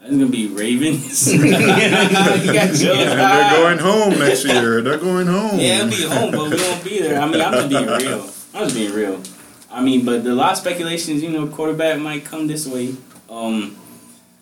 It's 0.00 0.10
gonna 0.10 0.26
be 0.26 0.48
Ravens. 0.48 1.32
you 1.34 1.40
got 1.50 2.74
Joe. 2.74 2.92
And 2.94 3.18
they're 3.18 3.50
going 3.56 3.78
home 3.78 4.18
next 4.18 4.44
year. 4.44 4.80
They're 4.82 4.98
going 4.98 5.26
home. 5.26 5.58
Yeah, 5.60 5.86
it'll 5.86 5.90
be 5.90 6.02
home, 6.02 6.30
but 6.32 6.50
we 6.50 6.56
won't 6.56 6.84
be 6.84 7.00
there. 7.00 7.20
I 7.20 7.26
mean, 7.28 7.40
I'm 7.40 7.52
just 7.52 7.68
being 7.68 7.86
real. 7.86 8.20
I'm 8.54 8.64
just 8.64 8.74
being 8.74 8.92
real. 8.94 9.22
I 9.70 9.80
mean, 9.82 10.04
but 10.04 10.24
the 10.24 10.34
lot 10.34 10.52
of 10.52 10.58
speculations, 10.58 11.22
you 11.22 11.30
know, 11.30 11.46
quarterback 11.46 11.98
might 12.00 12.24
come 12.24 12.46
this 12.46 12.66
way. 12.66 12.94
Um, 13.30 13.76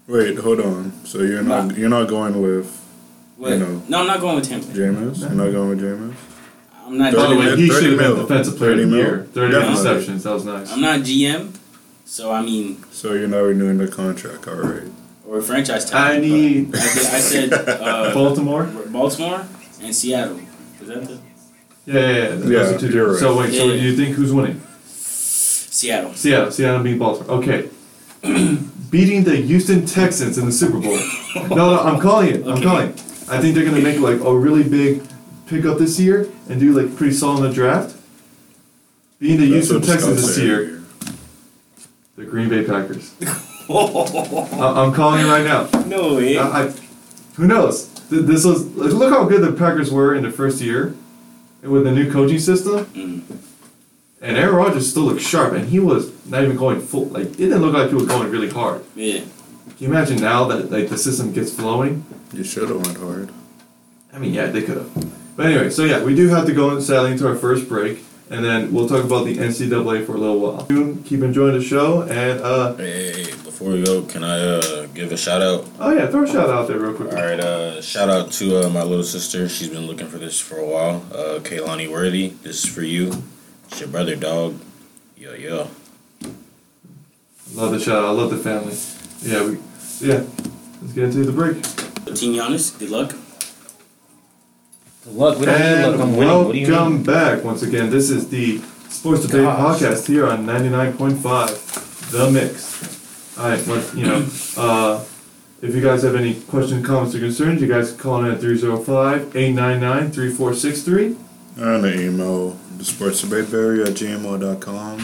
Wait, 0.06 0.38
hold 0.38 0.60
on. 0.60 0.92
So 1.04 1.18
you're 1.22 1.42
not 1.42 1.66
Nah. 1.68 1.74
you're 1.74 1.88
not 1.90 2.08
going 2.08 2.40
with 2.40 2.66
what? 3.36 3.52
You 3.52 3.58
know. 3.58 3.82
No, 3.88 4.00
I'm 4.00 4.06
not 4.06 4.20
going 4.20 4.36
with 4.36 4.48
Tampa. 4.48 4.66
Jameis? 4.68 5.20
You're 5.20 5.30
not 5.30 5.50
going 5.52 5.68
with 5.70 5.80
Jameis? 5.80 6.14
I'm 6.86 6.96
not. 6.98 7.14
By 7.14 7.26
the 7.28 7.36
way, 7.36 7.56
he 7.56 7.68
should 7.68 7.90
have 7.90 7.98
been 7.98 8.16
defensive 8.16 8.56
player 8.56 8.72
of 8.72 8.78
the 8.90 8.96
year. 8.96 9.26
Thirty 9.32 9.52
Definitely. 9.52 9.76
receptions. 9.90 10.24
That 10.24 10.32
was 10.32 10.44
nice. 10.46 10.72
I'm 10.72 10.80
not 10.80 11.00
GM, 11.00 11.52
so 12.14 12.22
I 12.32 12.40
mean, 12.42 12.82
So 12.90 13.12
you're 13.14 13.28
not 13.28 13.38
renewing 13.50 13.78
the 13.78 13.88
contract, 13.88 14.48
all 14.48 14.54
right? 14.56 14.88
or 15.28 15.40
franchise 15.42 15.84
tag. 15.88 15.94
I 15.94 16.14
but 16.16 16.22
need 16.26 16.74
I, 16.74 16.78
said- 16.78 17.14
I 17.14 17.20
said 17.20 17.52
uh, 17.80 18.12
Baltimore. 18.20 18.64
Baltimore 18.98 19.46
and 19.80 19.94
Seattle. 19.94 20.40
Is 20.82 20.88
that 20.88 21.02
the 21.06 21.18
Yeah, 21.86 21.94
yeah, 21.94 22.08
yeah. 22.10 22.28
Those 22.34 22.50
Yeah, 22.50 22.58
are 22.58 22.78
two 22.78 22.86
you're 22.88 23.06
different. 23.12 23.18
So 23.20 23.28
right. 23.30 23.38
wait, 23.48 23.56
so 23.56 23.64
Yeah, 23.66 23.72
yeah. 23.74 23.82
you 23.82 23.96
think 23.96 24.16
who's 24.16 24.32
winning? 24.32 24.60
Seattle? 24.86 26.12
Seattle. 26.14 26.50
Seattle 26.50 26.82
beat 26.82 26.98
Baltimore. 26.98 27.36
Okay. 27.42 27.68
Beating 28.90 29.22
the 29.22 29.36
Houston 29.36 29.86
Texans 29.86 30.36
in 30.36 30.46
the 30.46 30.52
Super 30.52 30.80
Bowl. 30.80 30.98
no, 31.48 31.54
no, 31.76 31.78
I'm 31.80 32.00
calling 32.00 32.28
it. 32.34 32.42
I'm 32.42 32.54
Okay. 32.58 32.62
calling. 32.64 32.88
it. 32.90 33.04
I 33.28 33.40
think 33.40 33.54
they're 33.54 33.64
gonna 33.64 33.80
make 33.80 34.00
like 34.00 34.18
a 34.20 34.36
really 34.36 34.64
big 34.64 35.02
pickup 35.46 35.78
this 35.78 36.00
year 36.00 36.28
and 36.48 36.58
do 36.58 36.72
like 36.72 36.96
pretty 36.96 37.14
solid 37.14 37.44
in 37.44 37.50
the 37.50 37.54
draft. 37.54 37.94
Being 39.20 39.38
the 39.38 39.46
That's 39.48 39.68
Houston 39.68 39.76
what 39.80 39.86
Texans 39.86 40.18
Scott 40.18 40.26
this 40.26 40.34
said 40.34 40.44
year, 40.44 40.60
earlier. 40.60 40.79
The 42.20 42.26
Green 42.26 42.48
Bay 42.50 42.64
Packers. 42.64 43.14
I- 43.70 44.84
I'm 44.84 44.92
calling 44.92 45.20
it 45.24 45.28
right 45.30 45.44
now. 45.44 45.68
no 45.86 46.16
way. 46.16 46.36
I, 46.36 46.64
I, 46.66 46.72
who 47.36 47.46
knows? 47.46 47.86
Th- 48.10 48.22
This 48.22 48.44
was 48.44 48.66
like, 48.76 48.92
look 48.92 49.10
how 49.12 49.24
good 49.24 49.40
the 49.42 49.52
Packers 49.52 49.90
were 49.90 50.14
in 50.14 50.22
the 50.22 50.30
first 50.30 50.60
year, 50.60 50.94
and 51.62 51.72
with 51.72 51.84
the 51.84 51.92
new 51.92 52.12
coaching 52.12 52.38
system. 52.38 52.84
Mm. 52.86 53.22
And 54.22 54.36
Aaron 54.36 54.54
Rodgers 54.54 54.90
still 54.90 55.04
looked 55.04 55.22
sharp, 55.22 55.54
and 55.54 55.66
he 55.70 55.80
was 55.80 56.12
not 56.26 56.44
even 56.44 56.56
going 56.56 56.80
full. 56.82 57.06
Like 57.06 57.26
it 57.28 57.36
didn't 57.38 57.62
look 57.62 57.72
like 57.72 57.88
he 57.88 57.94
was 57.94 58.06
going 58.06 58.30
really 58.30 58.50
hard. 58.50 58.84
Yeah. 58.94 59.20
Can 59.20 59.30
you 59.78 59.88
imagine 59.88 60.18
now 60.20 60.44
that 60.48 60.70
like 60.70 60.90
the 60.90 60.98
system 60.98 61.32
gets 61.32 61.54
flowing? 61.54 62.04
You 62.34 62.44
should 62.44 62.68
have 62.68 62.84
went 62.84 62.98
hard. 62.98 63.30
I 64.12 64.18
mean, 64.18 64.34
yeah, 64.34 64.46
they 64.46 64.60
could 64.60 64.76
have. 64.76 65.36
But 65.36 65.46
anyway, 65.46 65.70
so 65.70 65.84
yeah, 65.84 66.02
we 66.04 66.14
do 66.14 66.28
have 66.28 66.44
to 66.46 66.52
go 66.52 66.78
sadly 66.80 67.12
into 67.12 67.26
our 67.26 67.34
first 67.34 67.66
break, 67.66 68.00
and 68.30 68.44
then 68.44 68.72
we'll 68.72 68.88
talk 68.88 69.04
about 69.04 69.24
the 69.24 69.36
NCAA 69.36 70.06
for 70.06 70.14
a 70.14 70.18
little 70.18 70.38
while. 70.40 70.64
Keep 71.04 71.22
enjoying 71.22 71.58
the 71.58 71.62
show, 71.64 72.02
and 72.02 72.40
uh, 72.40 72.74
Hey, 72.76 73.12
hey, 73.12 73.24
hey, 73.24 73.30
before 73.42 73.70
we 73.72 73.82
go, 73.84 74.02
can 74.02 74.22
I 74.24 74.38
uh, 74.40 74.86
give 74.94 75.12
a 75.12 75.16
shout 75.16 75.42
out? 75.42 75.66
oh 75.80 75.92
yeah, 75.92 76.06
throw 76.06 76.22
a 76.22 76.26
shout 76.26 76.48
out 76.48 76.68
there 76.68 76.78
real 76.78 76.94
quick. 76.94 77.12
All 77.12 77.22
right, 77.22 77.40
uh, 77.40 77.82
shout 77.82 78.08
out 78.08 78.30
to 78.32 78.66
uh, 78.66 78.70
my 78.70 78.82
little 78.82 79.04
sister. 79.04 79.48
She's 79.48 79.68
been 79.68 79.86
looking 79.86 80.06
for 80.06 80.18
this 80.18 80.38
for 80.40 80.58
a 80.58 80.64
while. 80.66 81.04
Uh, 81.12 81.40
Kaylani 81.40 81.90
Worthy, 81.90 82.28
this 82.42 82.64
is 82.64 82.72
for 82.72 82.82
you. 82.82 83.22
It's 83.68 83.80
your 83.80 83.88
brother, 83.88 84.16
dog. 84.16 84.58
Yo, 85.16 85.34
yo. 85.34 85.68
Love 87.54 87.72
the 87.72 87.80
shout 87.80 87.98
out. 87.98 88.04
I 88.04 88.10
love 88.10 88.30
the 88.30 88.36
family. 88.38 88.74
Yeah, 89.22 89.44
we 89.44 89.58
yeah. 90.06 90.22
Let's 90.80 90.94
get 90.94 91.04
into 91.04 91.24
the 91.24 91.32
break. 91.32 91.62
Team 92.16 92.34
Giannis, 92.34 92.78
good 92.78 92.90
luck. 92.90 93.14
Good 95.04 95.14
luck. 95.14 95.38
We 95.38 95.46
don't 95.46 95.58
need 95.58 95.64
And. 95.64 96.02
I'm 96.02 96.14
winning. 96.16 96.44
What 96.44 96.52
do 96.52 96.58
you 96.58 96.70
welcome 96.70 96.94
mean? 96.96 97.02
back 97.04 97.42
once 97.42 97.62
again. 97.62 97.88
This 97.88 98.10
is 98.10 98.28
the 98.28 98.60
Sports 98.90 99.22
Debate 99.26 99.44
Gosh. 99.44 99.80
podcast 99.80 100.06
here 100.06 100.26
on 100.26 100.44
99.5 100.44 102.10
The 102.10 102.30
Mix. 102.30 103.38
Alright, 103.38 103.66
what 103.66 103.94
you 103.94 104.04
know, 104.04 104.26
uh, 104.58 105.02
if 105.62 105.74
you 105.74 105.80
guys 105.80 106.02
have 106.02 106.14
any 106.14 106.34
questions, 106.34 106.84
comments, 106.86 107.14
or 107.14 107.20
concerns, 107.20 107.62
you 107.62 107.68
guys 107.68 107.92
can 107.92 107.98
call 107.98 108.22
in 108.24 108.30
at 108.32 108.40
305-899-3463. 108.40 111.16
And 111.56 111.82
the 111.84 111.98
email, 111.98 112.50
the 112.76 112.84
sports 112.84 113.22
debatebarry 113.22 113.86
at 113.86 113.94
gmail.com. 113.94 115.00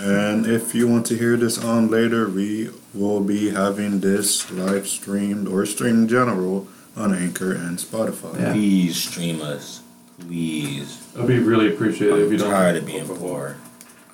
And 0.00 0.46
if 0.46 0.74
you 0.74 0.88
want 0.88 1.04
to 1.06 1.16
hear 1.16 1.36
this 1.36 1.62
on 1.62 1.88
later, 1.88 2.26
we 2.28 2.70
will 2.94 3.20
be 3.20 3.50
having 3.50 4.00
this 4.00 4.50
live 4.50 4.88
streamed 4.88 5.46
or 5.46 5.66
streamed 5.66 6.04
in 6.04 6.08
general 6.08 6.66
on 6.96 7.14
Anchor 7.14 7.52
and 7.52 7.78
Spotify. 7.78 8.40
Yeah. 8.40 8.52
Please 8.52 8.96
stream 8.96 9.42
us. 9.42 9.82
Please. 10.20 11.06
I'd 11.18 11.26
be 11.26 11.38
really 11.38 11.72
appreciated 11.72 12.18
if 12.20 12.28
you 12.32 12.38
I'm 12.38 12.38
don't. 12.38 12.50
tired 12.50 12.76
of 12.76 12.86
being 12.86 13.06
poor. 13.06 13.56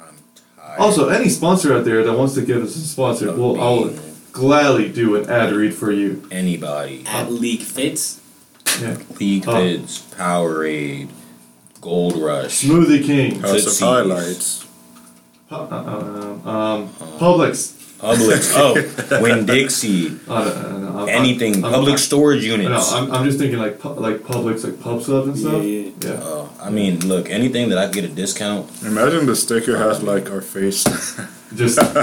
I'm 0.00 0.14
tired. 0.56 0.78
Also, 0.80 1.08
any 1.08 1.28
sponsor 1.28 1.74
out 1.74 1.84
there 1.84 2.02
that 2.04 2.12
wants 2.18 2.34
to 2.34 2.42
give 2.42 2.62
us 2.62 2.74
a 2.76 2.80
sponsor, 2.80 3.28
of 3.28 3.38
we'll 3.38 3.60
I'll 3.60 3.94
gladly 4.32 4.88
do 4.90 5.14
an 5.16 5.30
ad 5.30 5.52
read 5.52 5.74
for 5.74 5.92
you. 5.92 6.26
anybody. 6.30 7.04
At 7.06 7.30
League 7.30 7.62
Fits. 7.62 8.20
Yeah. 8.80 8.96
League 9.20 9.44
Oh. 9.46 9.52
Vids, 9.52 10.00
Powerade, 10.16 11.08
Gold 11.80 12.16
Rush. 12.16 12.64
Smoothie 12.64 13.04
King, 13.04 13.40
House 13.40 13.66
of 13.66 13.86
Highlights. 13.86 14.66
Uh, 15.50 15.58
um, 15.64 16.48
um, 16.48 16.88
Publix. 17.18 17.78
Publix. 18.02 18.52
Oh, 18.62 18.74
Winn-Dixie. 19.22 20.18
Uh, 20.28 20.44
no, 20.80 20.98
I'm- 20.98 21.08
Anything. 21.08 21.62
I'm- 21.64 21.72
Public 21.72 21.90
I'm- 21.96 21.98
storage 21.98 22.44
units. 22.44 22.90
No. 22.90 22.96
I'm, 22.98 23.12
I'm 23.12 23.24
just 23.24 23.38
thinking 23.38 23.58
like 23.58 23.78
pu- 23.78 24.00
like 24.06 24.18
Publix, 24.32 24.64
like 24.64 24.80
pub 24.80 25.02
subs 25.02 25.28
and 25.28 25.38
stuff. 25.38 25.62
Yeah, 25.64 25.90
Yeah. 26.00 26.20
Oh, 26.22 26.50
I 26.60 26.68
mean, 26.70 26.94
look, 27.06 27.30
anything 27.30 27.68
that 27.70 27.78
I 27.78 27.86
get 27.90 28.04
a 28.04 28.08
discount. 28.08 28.68
Imagine 28.82 29.26
the 29.26 29.36
sticker 29.36 29.76
has 29.78 30.02
like 30.02 30.30
our 30.32 30.40
face. 30.40 30.82
Just 31.54 31.78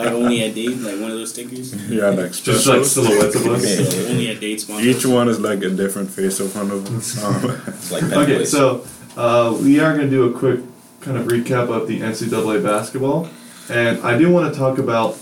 Like 0.00 0.12
only 0.20 0.42
at 0.44 0.54
date, 0.54 0.76
like 0.78 0.98
one 1.00 1.10
of 1.12 1.18
those 1.18 1.30
stickers. 1.30 1.74
yeah, 1.88 2.08
like 2.08 2.32
just 2.32 2.66
like 2.66 2.84
silhouettes 2.84 3.36
of 3.36 3.46
us. 3.46 3.62
Yeah. 3.64 3.84
So 3.84 4.06
only 4.10 4.30
at 4.30 4.40
date 4.40 4.60
sponsor. 4.60 4.84
Each 4.84 5.06
one 5.06 5.28
is 5.28 5.38
like 5.38 5.62
a 5.62 5.70
different 5.70 6.10
face 6.10 6.40
of 6.40 6.54
one 6.56 6.70
of 6.70 6.84
them. 6.84 6.96
Um, 7.24 7.62
It's 7.68 7.92
like 7.92 8.02
Okay, 8.04 8.38
Pepsi. 8.40 8.46
so 8.46 8.84
uh, 9.16 9.56
we 9.62 9.78
are 9.78 9.94
going 9.96 10.10
to 10.10 10.14
do 10.18 10.24
a 10.30 10.32
quick 10.36 10.60
kind 11.00 11.16
of 11.18 11.26
recap 11.26 11.68
of 11.70 11.86
the 11.86 12.00
NCAA 12.00 12.62
basketball, 12.62 13.28
and 13.68 14.00
I 14.02 14.16
do 14.18 14.30
want 14.32 14.52
to 14.52 14.58
talk 14.58 14.78
about 14.78 15.16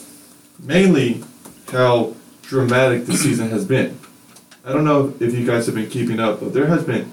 mainly 0.63 1.23
how 1.71 2.15
dramatic 2.43 3.07
the 3.07 3.17
season 3.17 3.51
has 3.51 3.65
been. 3.65 3.99
I 4.65 4.73
don't 4.73 4.85
know 4.85 5.15
if 5.19 5.35
you 5.35 5.45
guys 5.45 5.67
have 5.67 5.75
been 5.75 5.91
keeping 5.91 6.21
up, 6.21 6.41
but 6.41 6.53
there 6.53 6.67
has 6.67 6.85
been 6.85 7.11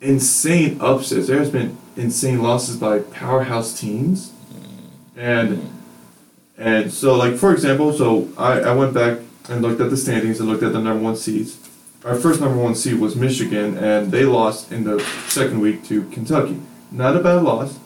insane 0.00 0.80
upsets. 0.80 1.28
There 1.28 1.38
has 1.38 1.50
been 1.50 1.76
insane 1.96 2.42
losses 2.42 2.76
by 2.76 3.00
powerhouse 3.00 3.78
teams, 3.78 4.32
and 5.16 5.70
and 6.58 6.92
so 6.92 7.14
like 7.14 7.36
for 7.36 7.52
example, 7.52 7.92
so 7.92 8.28
I, 8.36 8.60
I 8.60 8.74
went 8.74 8.94
back 8.94 9.18
and 9.48 9.62
looked 9.62 9.80
at 9.80 9.90
the 9.90 9.96
standings 9.96 10.40
and 10.40 10.48
looked 10.48 10.62
at 10.62 10.72
the 10.72 10.80
number 10.80 11.02
one 11.02 11.16
seeds. 11.16 11.58
Our 12.04 12.14
first 12.14 12.40
number 12.40 12.56
one 12.56 12.74
seed 12.74 12.98
was 12.98 13.14
Michigan, 13.14 13.76
and 13.76 14.10
they 14.10 14.24
lost 14.24 14.72
in 14.72 14.84
the 14.84 15.00
second 15.28 15.60
week 15.60 15.84
to 15.84 16.04
Kentucky. 16.10 16.60
Not 16.90 17.16
a 17.16 17.20
bad 17.20 17.42
loss. 17.42 17.78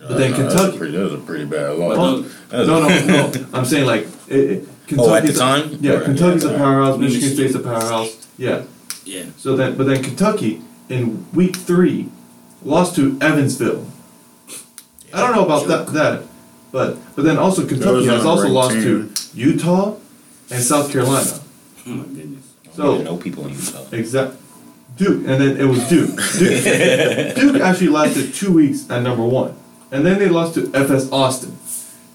But 0.00 0.16
then 0.18 0.32
Uh, 0.32 0.36
that's 0.36 0.54
Kentucky- 0.54 0.76
a 0.76 0.78
pretty, 0.78 0.96
that 0.96 1.04
was 1.04 1.12
a 1.14 1.18
pretty 1.18 1.44
bad 1.44 1.76
loss. 1.78 2.24
That 2.50 2.58
was 2.58 2.68
no, 2.68 2.88
no, 2.88 3.30
no. 3.30 3.46
I'm 3.52 3.64
saying 3.64 3.86
like 3.86 4.06
it, 4.28 4.38
it, 4.50 4.68
Oh, 4.96 5.14
at 5.14 5.22
the 5.22 5.32
Kentucky's 5.32 5.36
a- 5.36 5.38
time? 5.38 5.78
yeah, 5.82 5.92
Or- 5.92 6.00
Kentucky's 6.00 6.44
yeah, 6.44 6.50
a 6.50 6.58
powerhouse. 6.58 6.94
I 6.94 6.98
Michigan 6.98 7.28
Michigan- 7.28 7.50
State's 7.52 7.54
a 7.54 7.58
powerhouse. 7.68 8.26
Yeah. 8.38 8.62
Yeah. 9.04 9.24
So 9.36 9.54
then, 9.56 9.76
but 9.76 9.86
then 9.86 10.02
Kentucky 10.02 10.62
in 10.88 11.26
week 11.34 11.56
three 11.56 12.08
lost 12.64 12.94
to 12.96 13.18
Evansville. 13.20 13.86
I 15.12 15.20
don't 15.20 15.34
know 15.36 15.44
about 15.44 15.66
that, 15.68 15.86
that, 15.94 16.22
but 16.72 16.96
but 17.16 17.24
then 17.24 17.36
also 17.38 17.66
Kentucky 17.66 17.96
was 17.96 18.06
has 18.06 18.24
also 18.26 18.46
unranked 18.46 18.52
lost 18.52 18.74
team. 18.74 19.12
to 19.14 19.36
Utah 19.38 19.94
and 20.50 20.62
South 20.62 20.90
Carolina. 20.92 21.30
Oh 21.86 21.90
my 21.90 22.04
goodness. 22.04 22.44
I 22.66 22.76
So- 22.76 22.82
don't 22.96 23.04
know 23.04 23.16
people 23.16 23.46
in 23.46 23.54
Utah. 23.54 23.84
Exact. 23.92 24.36
Duke, 24.96 25.26
and 25.28 25.40
then 25.40 25.56
it 25.58 25.64
was 25.64 25.86
Duke. 25.88 26.16
Duke. 26.38 27.34
Duke 27.36 27.60
actually 27.62 27.88
lasted 27.88 28.34
two 28.34 28.52
weeks 28.52 28.88
at 28.90 29.02
number 29.02 29.24
one, 29.24 29.54
and 29.90 30.04
then 30.06 30.18
they 30.18 30.28
lost 30.28 30.54
to 30.54 30.70
FS 30.74 31.10
Austin, 31.12 31.56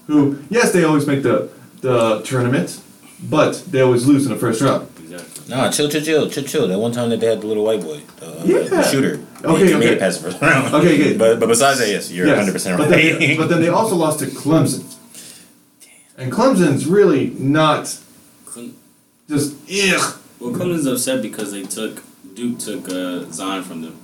who 0.06 0.38
yes 0.50 0.72
they 0.72 0.84
always 0.84 1.06
make 1.06 1.22
the 1.22 1.50
the 1.80 2.20
tournament, 2.22 2.80
but 3.22 3.62
they 3.70 3.80
always 3.80 4.06
lose 4.06 4.26
in 4.26 4.32
the 4.32 4.38
first 4.38 4.60
round. 4.62 4.88
Exactly. 4.98 5.54
Nah, 5.54 5.70
chill, 5.70 5.88
chill, 5.90 6.02
chill, 6.02 6.30
chill, 6.30 6.44
chill. 6.44 6.68
That 6.68 6.78
one 6.78 6.92
time 6.92 7.10
that 7.10 7.20
they 7.20 7.26
had 7.26 7.40
the 7.42 7.46
little 7.46 7.64
white 7.64 7.82
boy, 7.82 8.00
the, 8.20 8.26
uh, 8.40 8.44
Yeah. 8.44 8.58
the 8.68 8.82
shooter. 8.82 9.20
Okay, 9.44 9.66
he 9.66 9.74
made 9.74 9.90
it 9.92 9.98
past 9.98 10.22
the 10.22 10.30
first 10.30 10.40
round. 10.42 10.74
Okay, 10.74 10.94
okay. 11.00 11.16
But 11.22 11.38
but 11.40 11.48
besides 11.48 11.78
that, 11.80 11.88
yes, 11.88 12.10
you're 12.10 12.26
Yes, 12.26 12.36
100 12.36 12.52
percent 12.52 12.78
but 12.78 12.90
right. 12.90 13.18
then, 13.18 13.36
but 13.36 13.48
then 13.50 13.60
they 13.60 13.68
also 13.68 13.94
lost 13.96 14.20
to 14.20 14.26
Clemson, 14.26 14.82
and 16.18 16.32
Clemson's 16.32 16.86
really 16.86 17.30
not 17.38 17.98
Cle- 18.46 18.70
just 19.28 19.54
ugh. 19.70 20.18
Well, 20.40 20.52
Clemson's 20.52 20.86
upset 20.86 21.20
because 21.22 21.52
they 21.52 21.62
took 21.64 22.02
Duke 22.34 22.58
took 22.58 22.88
uh, 22.88 23.30
Zion 23.30 23.62
from 23.62 23.82
them. 23.82 24.00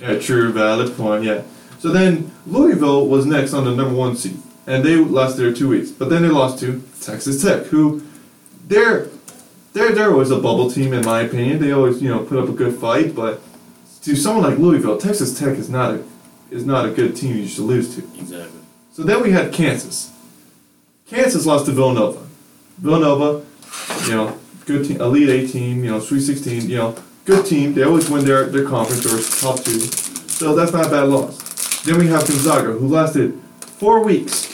Yeah, 0.00 0.18
true, 0.18 0.50
valid 0.52 0.96
point. 0.96 1.24
Yeah. 1.24 1.42
So 1.84 1.90
then 1.90 2.30
Louisville 2.46 3.06
was 3.08 3.26
next 3.26 3.52
on 3.52 3.66
the 3.66 3.76
number 3.76 3.94
one 3.94 4.16
seed, 4.16 4.38
and 4.66 4.82
they 4.82 4.96
lasted 4.96 5.42
there 5.42 5.52
two 5.52 5.68
weeks. 5.68 5.90
But 5.90 6.08
then 6.08 6.22
they 6.22 6.28
lost 6.28 6.58
to 6.60 6.82
Texas 6.98 7.42
Tech, 7.42 7.66
who 7.66 8.02
they're 8.66 9.08
they're 9.74 9.92
they're 9.92 10.10
always 10.10 10.30
a 10.30 10.38
bubble 10.38 10.70
team 10.70 10.94
in 10.94 11.04
my 11.04 11.20
opinion. 11.20 11.58
They 11.58 11.72
always 11.72 12.00
you 12.00 12.08
know 12.08 12.24
put 12.24 12.38
up 12.38 12.48
a 12.48 12.52
good 12.52 12.80
fight, 12.80 13.14
but 13.14 13.42
to 14.00 14.16
someone 14.16 14.50
like 14.50 14.58
Louisville, 14.58 14.96
Texas 14.96 15.38
Tech 15.38 15.58
is 15.58 15.68
not 15.68 15.96
a 15.96 16.04
is 16.50 16.64
not 16.64 16.86
a 16.86 16.90
good 16.90 17.16
team 17.16 17.36
you 17.36 17.46
should 17.46 17.64
lose 17.64 17.94
to. 17.96 18.02
Exactly. 18.18 18.60
So 18.94 19.02
then 19.02 19.22
we 19.22 19.32
had 19.32 19.52
Kansas. 19.52 20.10
Kansas 21.06 21.44
lost 21.44 21.66
to 21.66 21.72
Villanova. 21.72 22.26
Villanova, 22.78 23.44
you 24.06 24.12
know, 24.12 24.38
good 24.64 24.86
team, 24.86 25.02
Elite 25.02 25.28
Eight 25.28 25.50
team, 25.50 25.84
you 25.84 25.90
know, 25.90 26.00
Sweet 26.00 26.22
Sixteen, 26.22 26.66
you 26.66 26.78
know, 26.78 26.96
good 27.26 27.44
team. 27.44 27.74
They 27.74 27.82
always 27.82 28.08
win 28.08 28.24
their, 28.24 28.46
their 28.46 28.66
conference 28.66 29.04
or 29.04 29.20
top 29.38 29.62
two. 29.62 29.80
So 29.80 30.54
that's 30.54 30.72
not 30.72 30.86
a 30.86 30.88
bad 30.88 31.10
loss. 31.10 31.43
Then 31.84 31.98
we 31.98 32.06
have 32.08 32.26
Gonzaga, 32.26 32.72
who 32.72 32.88
lasted 32.88 33.38
four 33.60 34.02
weeks. 34.02 34.50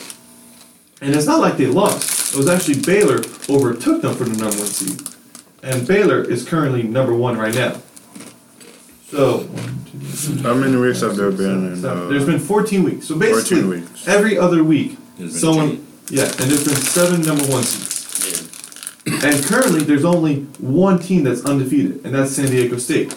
And 1.01 1.15
it's 1.15 1.27
not 1.27 1.41
like 1.41 1.57
they 1.57 1.67
lost. 1.67 2.35
It 2.35 2.37
was 2.37 2.49
actually 2.49 2.81
Baylor 2.83 3.21
overtook 3.49 4.03
them 4.03 4.15
for 4.15 4.25
the 4.25 4.31
number 4.37 4.57
one 4.57 4.67
seed. 4.67 5.01
And 5.63 5.87
Baylor 5.87 6.23
is 6.23 6.47
currently 6.47 6.83
number 6.83 7.15
one 7.15 7.39
right 7.39 7.55
now. 7.55 7.81
So, 9.09 9.39
one, 9.39 9.85
two, 9.91 9.99
three, 9.99 10.43
How 10.43 10.55
many 10.55 10.77
weeks 10.77 11.01
have 11.01 11.17
there 11.17 11.31
been? 11.33 11.73
In, 11.73 11.85
uh, 11.85 12.07
there's 12.09 12.27
been 12.27 12.39
14 12.39 12.83
weeks. 12.85 13.07
So 13.09 13.19
basically, 13.19 13.63
14 13.63 13.69
weeks. 13.83 14.09
every 14.09 14.39
other 14.39 14.63
week, 14.63 14.97
There's 15.19 15.41
someone, 15.41 15.85
yeah, 16.11 16.25
and 16.25 16.33
there's 16.51 16.65
been 16.65 16.77
seven 16.77 17.23
number 17.23 17.45
one 17.47 17.63
seeds. 17.65 18.49
Yeah. 19.07 19.29
And 19.29 19.45
currently, 19.45 19.83
there's 19.83 20.05
only 20.05 20.43
one 20.59 20.99
team 21.01 21.25
that's 21.25 21.45
undefeated, 21.45 22.05
and 22.05 22.15
that's 22.15 22.33
San 22.33 22.47
Diego 22.51 22.77
State. 22.79 23.15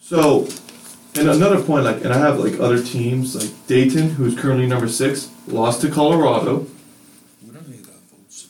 So, 0.00 0.48
and 1.18 1.28
another 1.30 1.60
point, 1.62 1.84
like, 1.84 2.04
and 2.04 2.12
I 2.12 2.18
have 2.18 2.38
like 2.38 2.58
other 2.60 2.82
teams, 2.82 3.34
like 3.36 3.50
Dayton, 3.66 4.10
who's 4.10 4.34
currently 4.38 4.66
number 4.66 4.88
six, 4.88 5.30
lost 5.46 5.80
to 5.82 5.90
Colorado. 5.90 6.66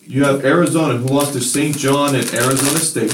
You 0.08 0.24
have 0.24 0.44
Arizona, 0.44 0.96
who 0.98 1.08
lost 1.08 1.32
to 1.32 1.40
St. 1.40 1.76
John 1.76 2.14
and 2.14 2.24
Arizona 2.32 2.78
State. 2.78 3.12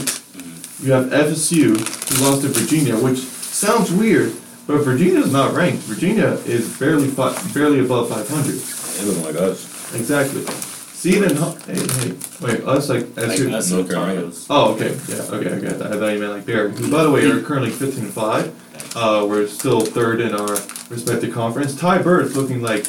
You 0.83 0.93
have 0.93 1.07
FSU, 1.07 1.77
who 1.79 2.25
lost 2.25 2.43
to 2.43 2.49
Virginia, 2.49 2.97
which 2.97 3.19
sounds 3.19 3.91
weird, 3.91 4.35
but 4.67 4.79
Virginia 4.79 5.21
is 5.21 5.33
not 5.33 5.55
ranked. 5.55 5.79
Virginia 5.85 6.33
is 6.45 6.79
barely 6.79 7.09
fi- 7.09 7.35
barely 7.55 7.81
above 7.81 8.09
500. 8.11 8.53
They 8.55 9.05
looking 9.07 9.23
like 9.25 9.37
us. 9.37 9.95
Exactly. 9.95 10.43
See, 10.45 11.17
and 11.23 11.33
hu- 11.33 11.73
hey, 11.73 11.81
hey, 12.09 12.15
wait, 12.41 12.65
us 12.65 12.89
like 12.91 13.07
Like 13.17 13.31
SU. 13.31 13.51
us 13.55 13.71
North 13.71 13.89
Carolina. 13.89 14.31
Oh, 14.51 14.75
okay, 14.75 14.95
yeah, 15.09 15.23
okay, 15.31 15.49
okay. 15.51 15.69
I 15.69 15.73
thought 15.99 16.13
you 16.13 16.19
meant 16.21 16.33
like 16.33 16.47
Barry. 16.47 16.73
Who, 16.73 16.91
by 16.91 17.03
the 17.05 17.11
way, 17.11 17.23
you're 17.27 17.41
currently 17.43 17.71
15 17.71 18.05
and 18.05 18.13
five. 18.13 18.53
Uh, 18.95 19.27
we're 19.29 19.47
still 19.47 19.81
third 19.81 20.21
in 20.21 20.35
our 20.35 20.53
respective 20.91 21.33
conference. 21.33 21.75
Ty 21.79 22.03
Bird's 22.03 22.37
looking 22.37 22.63
like. 22.63 22.87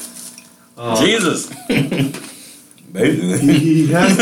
Um, 0.78 0.98
Jesus. 0.98 1.54
Basically. 2.92 3.38
He, 3.40 3.60
he 3.60 3.88
has 3.92 4.18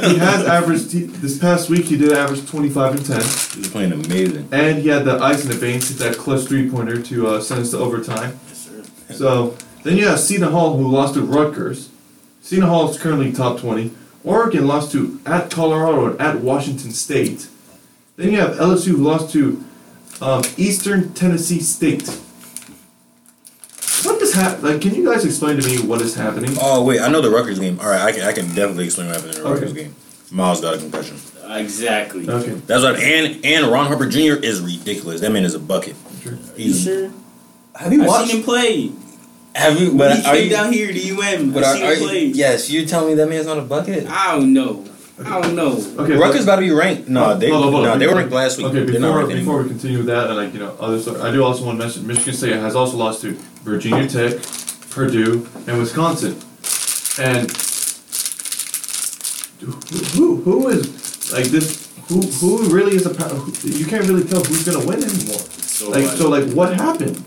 he 0.00 0.18
has 0.18 0.44
averaged 0.46 0.90
he, 0.92 1.02
this 1.04 1.38
past 1.38 1.70
week. 1.70 1.84
He 1.84 1.96
did 1.96 2.12
average 2.12 2.44
25 2.48 2.96
and 2.96 3.06
10, 3.06 3.20
He's 3.20 3.68
playing 3.70 3.92
amazing. 3.92 4.48
and 4.50 4.78
he 4.78 4.88
had 4.88 5.04
the 5.04 5.18
ice 5.22 5.44
in 5.44 5.48
the 5.48 5.54
veins, 5.54 5.88
hit 5.88 5.98
that 5.98 6.16
clutch 6.16 6.46
three 6.48 6.68
pointer 6.68 7.00
to 7.02 7.28
uh, 7.28 7.40
send 7.40 7.60
us 7.60 7.70
to 7.70 7.78
overtime. 7.78 8.38
Yes, 8.48 8.58
sir. 8.68 8.82
So 9.14 9.56
then 9.84 9.96
you 9.96 10.08
have 10.08 10.18
Seton 10.18 10.50
Hall 10.50 10.76
who 10.76 10.88
lost 10.88 11.14
to 11.14 11.22
Rutgers. 11.22 11.90
Seton 12.42 12.66
Hall 12.68 12.90
is 12.90 12.98
currently 12.98 13.32
top 13.32 13.60
20. 13.60 13.92
Oregon 14.24 14.66
lost 14.66 14.90
to 14.92 15.20
at 15.24 15.48
Colorado 15.48 16.06
and 16.10 16.20
at 16.20 16.40
Washington 16.40 16.90
State. 16.90 17.48
Then 18.16 18.32
you 18.32 18.40
have 18.40 18.56
LSU 18.56 18.88
who 18.88 18.96
lost 18.96 19.32
to 19.34 19.62
um, 20.20 20.42
Eastern 20.56 21.12
Tennessee 21.14 21.60
State. 21.60 22.06
What 24.04 24.20
is 24.22 24.34
hap- 24.34 24.62
Like, 24.62 24.80
can 24.80 24.94
you 24.94 25.04
guys 25.04 25.24
explain 25.24 25.58
to 25.60 25.66
me 25.66 25.78
what 25.86 26.00
is 26.00 26.14
happening? 26.14 26.56
Oh 26.60 26.84
wait, 26.84 27.00
I 27.00 27.08
know 27.08 27.20
the 27.20 27.30
Rutgers 27.30 27.58
game. 27.58 27.78
All 27.80 27.88
right, 27.88 28.00
I 28.02 28.12
can, 28.12 28.22
I 28.22 28.32
can 28.32 28.46
definitely 28.54 28.84
explain 28.84 29.08
what 29.08 29.16
happened 29.16 29.36
in 29.36 29.42
the 29.42 29.48
Okay. 29.48 29.54
Rutgers 29.60 29.72
game. 29.72 29.94
Myles 30.30 30.60
got 30.60 30.74
a 30.74 30.78
concussion. 30.78 31.16
Exactly. 31.48 32.28
Okay. 32.28 32.50
That's 32.66 32.82
what. 32.82 32.96
And 33.00 33.44
and 33.44 33.66
Ron 33.66 33.86
Harper 33.86 34.06
Jr. 34.06 34.34
is 34.42 34.60
ridiculous. 34.60 35.20
That 35.20 35.30
man 35.30 35.44
is 35.44 35.54
a 35.54 35.58
bucket. 35.60 35.94
Sure. 36.22 36.32
You 36.32 36.38
He's, 36.56 36.82
sure? 36.82 37.10
Have 37.76 37.92
you 37.92 38.02
I've 38.02 38.08
watched? 38.08 38.28
seen 38.30 38.38
him 38.38 38.44
play. 38.44 38.90
Have 39.54 39.80
you? 39.80 39.92
he 39.92 39.96
But 39.96 40.26
are 40.26 40.34
came 40.34 40.44
you? 40.44 40.50
down 40.50 40.72
here 40.72 40.92
to 40.92 41.10
UM. 41.10 41.52
But 41.52 41.62
I've 41.64 41.82
are, 41.82 41.94
seen 41.96 42.08
are 42.08 42.12
him 42.12 42.28
you? 42.28 42.34
Yes, 42.34 42.68
you 42.68 42.84
telling 42.86 43.08
me 43.10 43.14
that 43.14 43.28
man's 43.28 43.46
not 43.46 43.58
a 43.58 43.62
bucket? 43.62 44.06
I 44.08 44.32
don't 44.36 44.52
know. 44.52 44.84
I 45.24 45.40
don't 45.40 45.54
know. 45.54 45.82
Okay. 45.98 46.14
Rutgers 46.14 46.44
about 46.44 46.56
to 46.56 46.60
be 46.62 46.70
ranked. 46.72 47.08
No, 47.08 47.36
they 47.36 47.50
Hold 47.50 47.64
on, 47.66 47.72
hold 47.72 47.84
no, 47.84 47.98
they 47.98 48.06
were 48.06 48.16
ranked 48.16 48.32
last 48.32 48.58
week. 48.58 48.66
Okay, 48.66 48.84
They're 48.84 49.00
not 49.00 49.08
before, 49.08 49.18
ranked 49.26 49.34
before 49.34 49.62
we 49.62 49.68
continue 49.68 49.98
with 49.98 50.06
that, 50.06 50.26
and 50.28 50.36
like 50.36 50.52
you 50.52 50.60
know, 50.60 50.76
other 50.78 50.98
stuff, 51.00 51.20
I 51.22 51.30
do 51.30 51.42
also 51.42 51.64
want 51.64 51.78
to 51.78 51.84
mention 51.86 52.06
Michigan 52.06 52.34
State 52.34 52.52
has 52.52 52.76
also 52.76 52.96
lost 52.98 53.22
to 53.22 53.32
Virginia 53.64 54.06
Tech, 54.06 54.42
Purdue, 54.90 55.48
and 55.66 55.78
Wisconsin, 55.78 56.36
and 57.18 57.50
who 59.60 59.72
who, 60.14 60.36
who 60.42 60.68
is 60.68 61.32
like 61.32 61.44
this? 61.46 61.86
Who 62.08 62.20
who 62.20 62.68
really 62.68 62.96
is 62.96 63.06
a? 63.06 63.10
who- 63.14 63.68
You 63.68 63.86
can't 63.86 64.06
really 64.06 64.24
tell 64.24 64.44
who's 64.44 64.64
gonna 64.64 64.84
win 64.86 65.02
anymore. 65.02 65.40
So, 65.40 65.90
Like 65.90 66.04
so, 66.06 66.28
like 66.28 66.48
what 66.52 66.74
happened? 66.74 67.22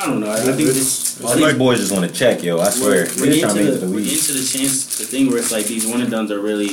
I 0.00 0.06
don't 0.06 0.20
know. 0.20 0.30
I, 0.30 0.36
I 0.36 0.52
think 0.52 0.68
this. 0.68 1.22
All 1.22 1.36
these 1.36 1.54
boys 1.58 1.78
just 1.78 1.92
want 1.92 2.08
to 2.10 2.12
check, 2.12 2.42
yo. 2.42 2.58
I 2.58 2.70
swear. 2.70 2.90
We're, 2.90 3.20
we're 3.20 3.26
just 3.26 3.40
trying 3.42 3.54
to 3.56 3.60
into 3.60 3.72
the, 3.72 3.80
to 3.80 3.86
the 3.86 3.92
we're 3.92 4.00
league. 4.00 4.12
into 4.12 4.32
the 4.32 4.44
chance, 4.44 4.98
the 4.98 5.04
thing 5.04 5.28
where 5.28 5.38
it's 5.38 5.52
like 5.52 5.66
these 5.66 5.86
one 5.86 6.00
and 6.00 6.10
dones 6.10 6.30
are 6.30 6.40
really 6.40 6.68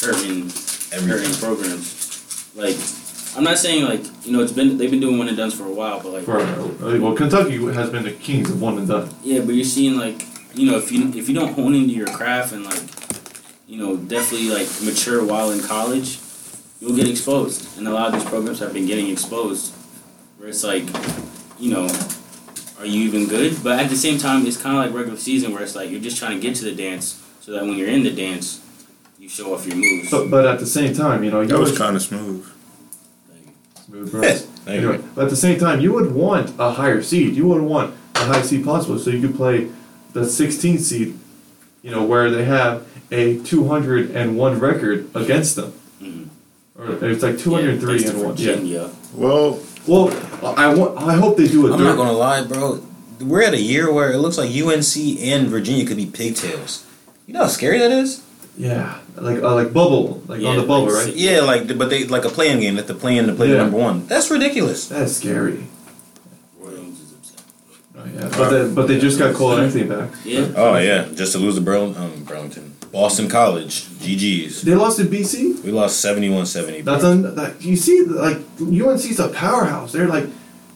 hurting, 0.00 0.50
hurting 1.08 1.32
programs. 1.40 2.52
Like, 2.54 2.76
I'm 3.34 3.44
not 3.44 3.56
saying 3.56 3.84
like 3.84 4.02
you 4.26 4.32
know 4.32 4.42
it's 4.42 4.52
been 4.52 4.76
they've 4.76 4.90
been 4.90 5.00
doing 5.00 5.16
one 5.16 5.28
and 5.28 5.36
dones 5.36 5.54
for 5.54 5.64
a 5.64 5.72
while, 5.72 6.02
but 6.02 6.12
like 6.12 6.24
For 6.24 6.38
uh, 6.38 6.98
well, 7.00 7.14
Kentucky 7.14 7.56
has 7.72 7.88
been 7.88 8.02
the 8.04 8.12
kings 8.12 8.50
of 8.50 8.60
one 8.60 8.76
and 8.76 8.86
done. 8.88 9.08
yeah, 9.22 9.40
but 9.40 9.54
you're 9.54 9.64
seeing 9.64 9.96
like 9.96 10.22
you 10.54 10.70
know 10.70 10.76
if 10.76 10.92
you 10.92 11.08
if 11.14 11.28
you 11.30 11.34
don't 11.34 11.54
hone 11.54 11.74
into 11.74 11.94
your 11.94 12.08
craft 12.08 12.52
and 12.52 12.64
like 12.64 12.82
you 13.66 13.78
know 13.78 13.96
definitely 13.96 14.50
like 14.50 14.68
mature 14.82 15.24
while 15.24 15.50
in 15.50 15.60
college, 15.62 16.18
you'll 16.80 16.96
get 16.96 17.08
exposed. 17.08 17.78
And 17.78 17.88
a 17.88 17.90
lot 17.90 18.08
of 18.08 18.20
these 18.20 18.28
programs 18.28 18.58
have 18.60 18.74
been 18.74 18.86
getting 18.86 19.08
exposed, 19.08 19.74
where 20.36 20.48
it's 20.50 20.62
like, 20.64 20.84
you 21.58 21.70
know, 21.70 21.88
are 22.78 22.86
you 22.86 23.02
even 23.04 23.26
good? 23.26 23.62
But 23.62 23.78
at 23.80 23.90
the 23.90 23.96
same 23.96 24.18
time, 24.18 24.46
it's 24.46 24.56
kind 24.56 24.76
of 24.76 24.84
like 24.84 24.94
regular 24.94 25.18
season 25.18 25.52
where 25.52 25.62
it's 25.62 25.74
like 25.74 25.90
you're 25.90 26.00
just 26.00 26.18
trying 26.18 26.36
to 26.38 26.40
get 26.40 26.54
to 26.56 26.64
the 26.64 26.74
dance 26.74 27.22
so 27.40 27.52
that 27.52 27.62
when 27.62 27.76
you're 27.78 27.88
in 27.88 28.02
the 28.02 28.10
dance, 28.10 28.60
you 29.18 29.28
show 29.28 29.54
off 29.54 29.66
your 29.66 29.76
moves. 29.76 30.10
But 30.10 30.30
but 30.30 30.46
at 30.46 30.58
the 30.58 30.66
same 30.66 30.94
time, 30.94 31.24
you 31.24 31.30
know, 31.30 31.40
you 31.40 31.48
That 31.48 31.58
was 31.58 31.76
kind 31.76 31.96
of 31.96 32.02
smooth. 32.02 32.46
Smooth 33.86 34.10
Bros. 34.10 34.42
Thank 34.66 34.82
you. 34.82 34.90
Anyway, 34.92 35.04
but 35.14 35.24
at 35.24 35.30
the 35.30 35.36
same 35.36 35.58
time, 35.58 35.80
you 35.80 35.92
would 35.92 36.12
want 36.12 36.52
a 36.58 36.72
higher 36.72 37.02
seed. 37.02 37.34
You 37.36 37.46
would 37.48 37.62
want 37.62 37.94
a 38.16 38.24
high 38.24 38.42
seed 38.42 38.64
possible, 38.64 38.98
so 38.98 39.10
you 39.10 39.20
could 39.26 39.36
play 39.36 39.68
the 40.12 40.26
16 40.28 40.78
seed. 40.78 41.16
You 41.82 41.92
know 41.92 42.02
where 42.04 42.30
they 42.30 42.44
have 42.44 42.84
a 43.12 43.38
201 43.44 44.58
record 44.58 45.08
against 45.14 45.54
them, 45.54 45.72
Mhm. 46.02 46.26
or 46.76 47.08
it's 47.08 47.22
like 47.22 47.38
203 47.38 48.00
yeah, 48.02 48.10
and 48.10 48.18
one. 48.18 48.26
thanks 48.34 48.40
Yeah. 48.42 48.52
Virginia. 48.56 48.90
Well, 49.14 49.60
Well, 49.86 50.08
I 50.56 50.72
want. 50.74 50.98
I 50.98 51.14
hope 51.14 51.36
they 51.36 51.46
do 51.48 51.68
a 51.68 51.72
I'm 51.72 51.78
dirt. 51.78 51.84
not 51.84 51.96
gonna 51.96 52.12
lie, 52.12 52.42
bro. 52.44 52.82
We're 53.20 53.42
at 53.42 53.54
a 53.54 53.60
year 53.60 53.90
where 53.92 54.12
it 54.12 54.18
looks 54.18 54.36
like 54.38 54.50
UNC 54.50 55.20
and 55.22 55.48
Virginia 55.48 55.86
could 55.86 55.96
be 55.96 56.06
pigtails. 56.06 56.84
You 57.26 57.34
know 57.34 57.40
how 57.40 57.46
scary 57.48 57.78
that 57.78 57.90
is? 57.90 58.22
Yeah, 58.58 58.98
like 59.16 59.42
uh, 59.42 59.54
like 59.54 59.72
bubble, 59.72 60.22
like 60.28 60.42
on 60.42 60.56
the 60.56 60.62
bubble, 60.62 60.86
like 60.92 61.06
right? 61.06 61.14
Yeah, 61.14 61.40
like 61.42 61.66
but 61.78 61.90
they 61.90 62.04
like 62.04 62.24
a 62.24 62.28
playing 62.30 62.60
game 62.60 62.76
that 62.76 62.86
the 62.86 62.94
playing 62.94 63.26
to 63.26 63.34
play 63.34 63.48
the 63.48 63.54
Yeah. 63.56 63.62
number 63.62 63.76
one. 63.78 64.06
That's 64.06 64.30
ridiculous. 64.30 64.88
That's 64.88 65.16
scary. 65.16 65.66
Williams 66.58 67.00
is 67.00 67.12
upset. 67.12 67.42
Oh, 67.96 68.04
yeah, 68.06 68.28
but 68.36 68.48
they, 68.50 68.74
but 68.74 68.88
they 68.88 68.98
just 68.98 69.18
got 69.18 69.34
Cole 69.34 69.58
Anthony 69.58 69.84
back. 69.84 70.10
Yeah. 70.24 70.48
Oh 70.56 70.76
yeah, 70.78 71.06
just 71.14 71.32
to 71.32 71.38
lose 71.38 71.56
to 71.56 71.60
Burl- 71.60 71.96
um, 71.98 72.24
Burlington, 72.24 72.75
Boston 72.96 73.28
College, 73.28 73.84
GGs. 74.00 74.62
They 74.62 74.74
lost 74.74 74.96
to 74.98 75.04
BC. 75.04 75.62
We 75.62 75.70
lost 75.70 76.02
71-70. 76.02 76.82
That's 76.82 77.04
un, 77.04 77.34
that 77.34 77.62
you 77.62 77.76
see 77.76 78.02
like 78.04 78.38
UNC's 78.58 79.20
a 79.20 79.28
powerhouse. 79.28 79.92
They're 79.92 80.08
like 80.08 80.24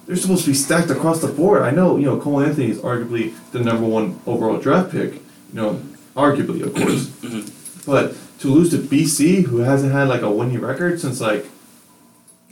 they're 0.07 0.17
supposed 0.17 0.45
to 0.45 0.51
be 0.51 0.55
stacked 0.55 0.91
across 0.91 1.23
the 1.23 1.29
board. 1.29 1.63
I 1.63 1.71
know 1.71 1.97
you 1.97 2.05
know 2.05 2.21
Cole 2.21 2.43
Anthony 2.43 2.71
is 2.71 2.79
arguably 2.79 3.33
the 3.53 3.61
number 3.61 3.87
one 3.87 4.21
overall 4.27 4.59
draft 4.59 4.91
pick. 4.93 5.15
You 5.15 5.55
know, 5.55 5.83
arguably 6.15 6.63
of 6.63 6.75
course, 6.75 7.07
Mhm. 7.25 7.87
but 7.87 8.15
to 8.41 8.49
lose 8.49 8.69
to 8.73 8.77
BC, 8.79 9.45
who 9.47 9.59
hasn't 9.59 9.93
had 9.93 10.09
like 10.09 10.21
a 10.21 10.31
winning 10.31 10.61
record 10.61 11.01
since 11.01 11.23
like 11.23 11.47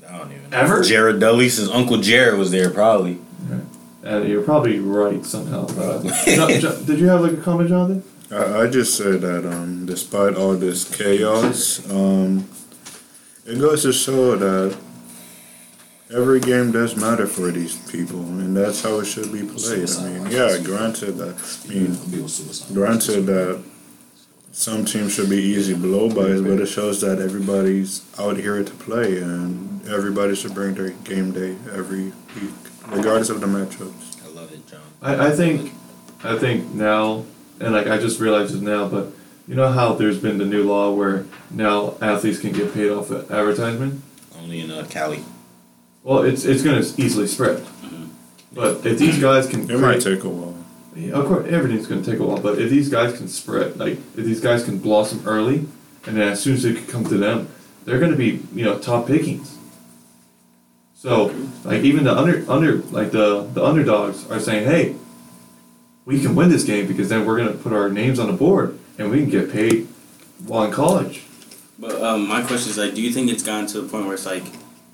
I 0.08 0.16
don't 0.16 0.32
even 0.32 0.54
Ever? 0.54 0.82
Jared 0.82 1.20
Dudley, 1.20 1.50
since 1.50 1.68
Uncle 1.68 1.98
Jared 1.98 2.38
was 2.38 2.50
there, 2.52 2.70
probably. 2.70 3.18
and 4.02 4.26
you're 4.30 4.40
probably 4.42 4.78
right 4.80 5.22
somehow. 5.26 5.66
But, 5.66 6.04
Jo- 6.24 6.58
Jo- 6.58 6.80
did 6.86 6.98
you 7.00 7.08
have 7.08 7.20
like 7.20 7.32
a 7.34 7.36
comment, 7.48 7.68
Jonathan? 7.68 8.02
I, 8.30 8.62
I 8.62 8.66
just 8.68 8.96
said 8.96 9.20
that 9.22 9.46
um, 9.46 9.86
despite 9.86 10.34
all 10.36 10.54
this 10.54 10.84
chaos, 10.84 11.88
um, 11.90 12.48
it 13.46 13.58
goes 13.58 13.82
to 13.82 13.92
show 13.92 14.36
that 14.36 14.76
every 16.14 16.40
game 16.40 16.72
does 16.72 16.96
matter 16.96 17.26
for 17.26 17.50
these 17.50 17.76
people, 17.90 18.20
and 18.20 18.56
that's 18.56 18.82
how 18.82 19.00
it 19.00 19.06
should 19.06 19.32
be 19.32 19.42
played. 19.42 19.88
I 19.90 20.08
mean, 20.08 20.30
yeah, 20.30 20.58
granted 20.62 21.12
that, 21.18 21.36
I 21.64 21.72
mean, 21.72 21.96
granted 22.74 23.26
that 23.26 23.62
some 24.52 24.84
teams 24.84 25.14
should 25.14 25.30
be 25.30 25.36
easy 25.36 25.74
blow-bys, 25.74 26.42
but 26.42 26.60
it 26.60 26.66
shows 26.66 27.00
that 27.02 27.20
everybody's 27.20 28.04
out 28.18 28.36
here 28.36 28.62
to 28.62 28.72
play, 28.72 29.18
and 29.18 29.86
everybody 29.88 30.34
should 30.34 30.54
bring 30.54 30.74
their 30.74 30.90
game 30.90 31.32
day 31.32 31.56
every 31.72 32.12
week, 32.34 32.54
regardless 32.88 33.30
of 33.30 33.40
the 33.40 33.46
matchups. 33.46 34.22
I 34.24 34.28
love 34.34 34.52
it, 34.52 34.66
John. 34.66 34.80
I, 35.00 35.28
I 35.28 35.30
think 35.30 35.72
I 36.24 36.36
think 36.38 36.74
now, 36.74 37.24
and 37.60 37.72
like 37.72 37.86
I 37.86 37.98
just 37.98 38.20
realized 38.20 38.54
it 38.54 38.62
now, 38.62 38.88
but 38.88 39.12
you 39.46 39.54
know 39.54 39.70
how 39.70 39.94
there's 39.94 40.18
been 40.18 40.38
the 40.38 40.44
new 40.44 40.62
law 40.64 40.92
where 40.92 41.26
now 41.50 41.96
athletes 42.00 42.38
can 42.38 42.52
get 42.52 42.74
paid 42.74 42.90
off 42.90 43.10
of 43.10 43.30
advertisement. 43.30 44.02
Only 44.38 44.60
in 44.60 44.70
uh, 44.70 44.86
Cali. 44.88 45.24
Well, 46.02 46.22
it's 46.22 46.44
it's 46.44 46.62
gonna 46.62 46.84
easily 46.96 47.26
spread. 47.26 47.64
But 48.52 48.84
if 48.84 48.98
these 48.98 49.20
guys 49.20 49.46
can, 49.46 49.70
It 49.70 49.78
might 49.78 50.00
take 50.00 50.24
a 50.24 50.28
while. 50.28 50.54
Yeah, 50.96 51.12
of 51.12 51.26
course, 51.26 51.46
everything's 51.48 51.86
gonna 51.86 52.02
take 52.02 52.18
a 52.18 52.24
while. 52.24 52.40
But 52.40 52.58
if 52.58 52.70
these 52.70 52.88
guys 52.88 53.16
can 53.16 53.28
spread, 53.28 53.78
like 53.78 53.98
if 54.16 54.24
these 54.24 54.40
guys 54.40 54.64
can 54.64 54.78
blossom 54.78 55.22
early, 55.26 55.66
and 56.06 56.16
then 56.16 56.28
as 56.28 56.40
soon 56.42 56.54
as 56.54 56.64
it 56.64 56.76
can 56.76 56.86
come 56.86 57.04
to 57.04 57.16
them, 57.16 57.48
they're 57.84 58.00
gonna 58.00 58.16
be 58.16 58.40
you 58.54 58.64
know 58.64 58.78
top 58.78 59.06
pickings. 59.06 59.56
So 60.94 61.32
like 61.64 61.82
even 61.84 62.04
the 62.04 62.16
under 62.16 62.44
under 62.50 62.78
like 62.90 63.12
the 63.12 63.42
the 63.54 63.64
underdogs 63.64 64.28
are 64.30 64.40
saying, 64.40 64.66
hey, 64.66 64.96
we 66.08 66.18
can 66.18 66.34
win 66.34 66.48
this 66.48 66.64
game 66.64 66.86
because 66.86 67.10
then 67.10 67.26
we're 67.26 67.36
gonna 67.36 67.52
put 67.52 67.70
our 67.70 67.90
names 67.90 68.18
on 68.18 68.28
the 68.28 68.32
board 68.32 68.78
and 68.96 69.10
we 69.10 69.18
can 69.18 69.28
get 69.28 69.52
paid 69.52 69.86
while 70.46 70.64
in 70.64 70.72
college. 70.72 71.22
But 71.78 72.02
um, 72.02 72.26
my 72.26 72.40
question 72.40 72.70
is 72.70 72.78
like, 72.78 72.94
do 72.94 73.02
you 73.02 73.12
think 73.12 73.30
it's 73.30 73.42
gotten 73.42 73.66
to 73.68 73.80
a 73.80 73.82
point 73.82 74.06
where 74.06 74.14
it's 74.14 74.24
like 74.24 74.42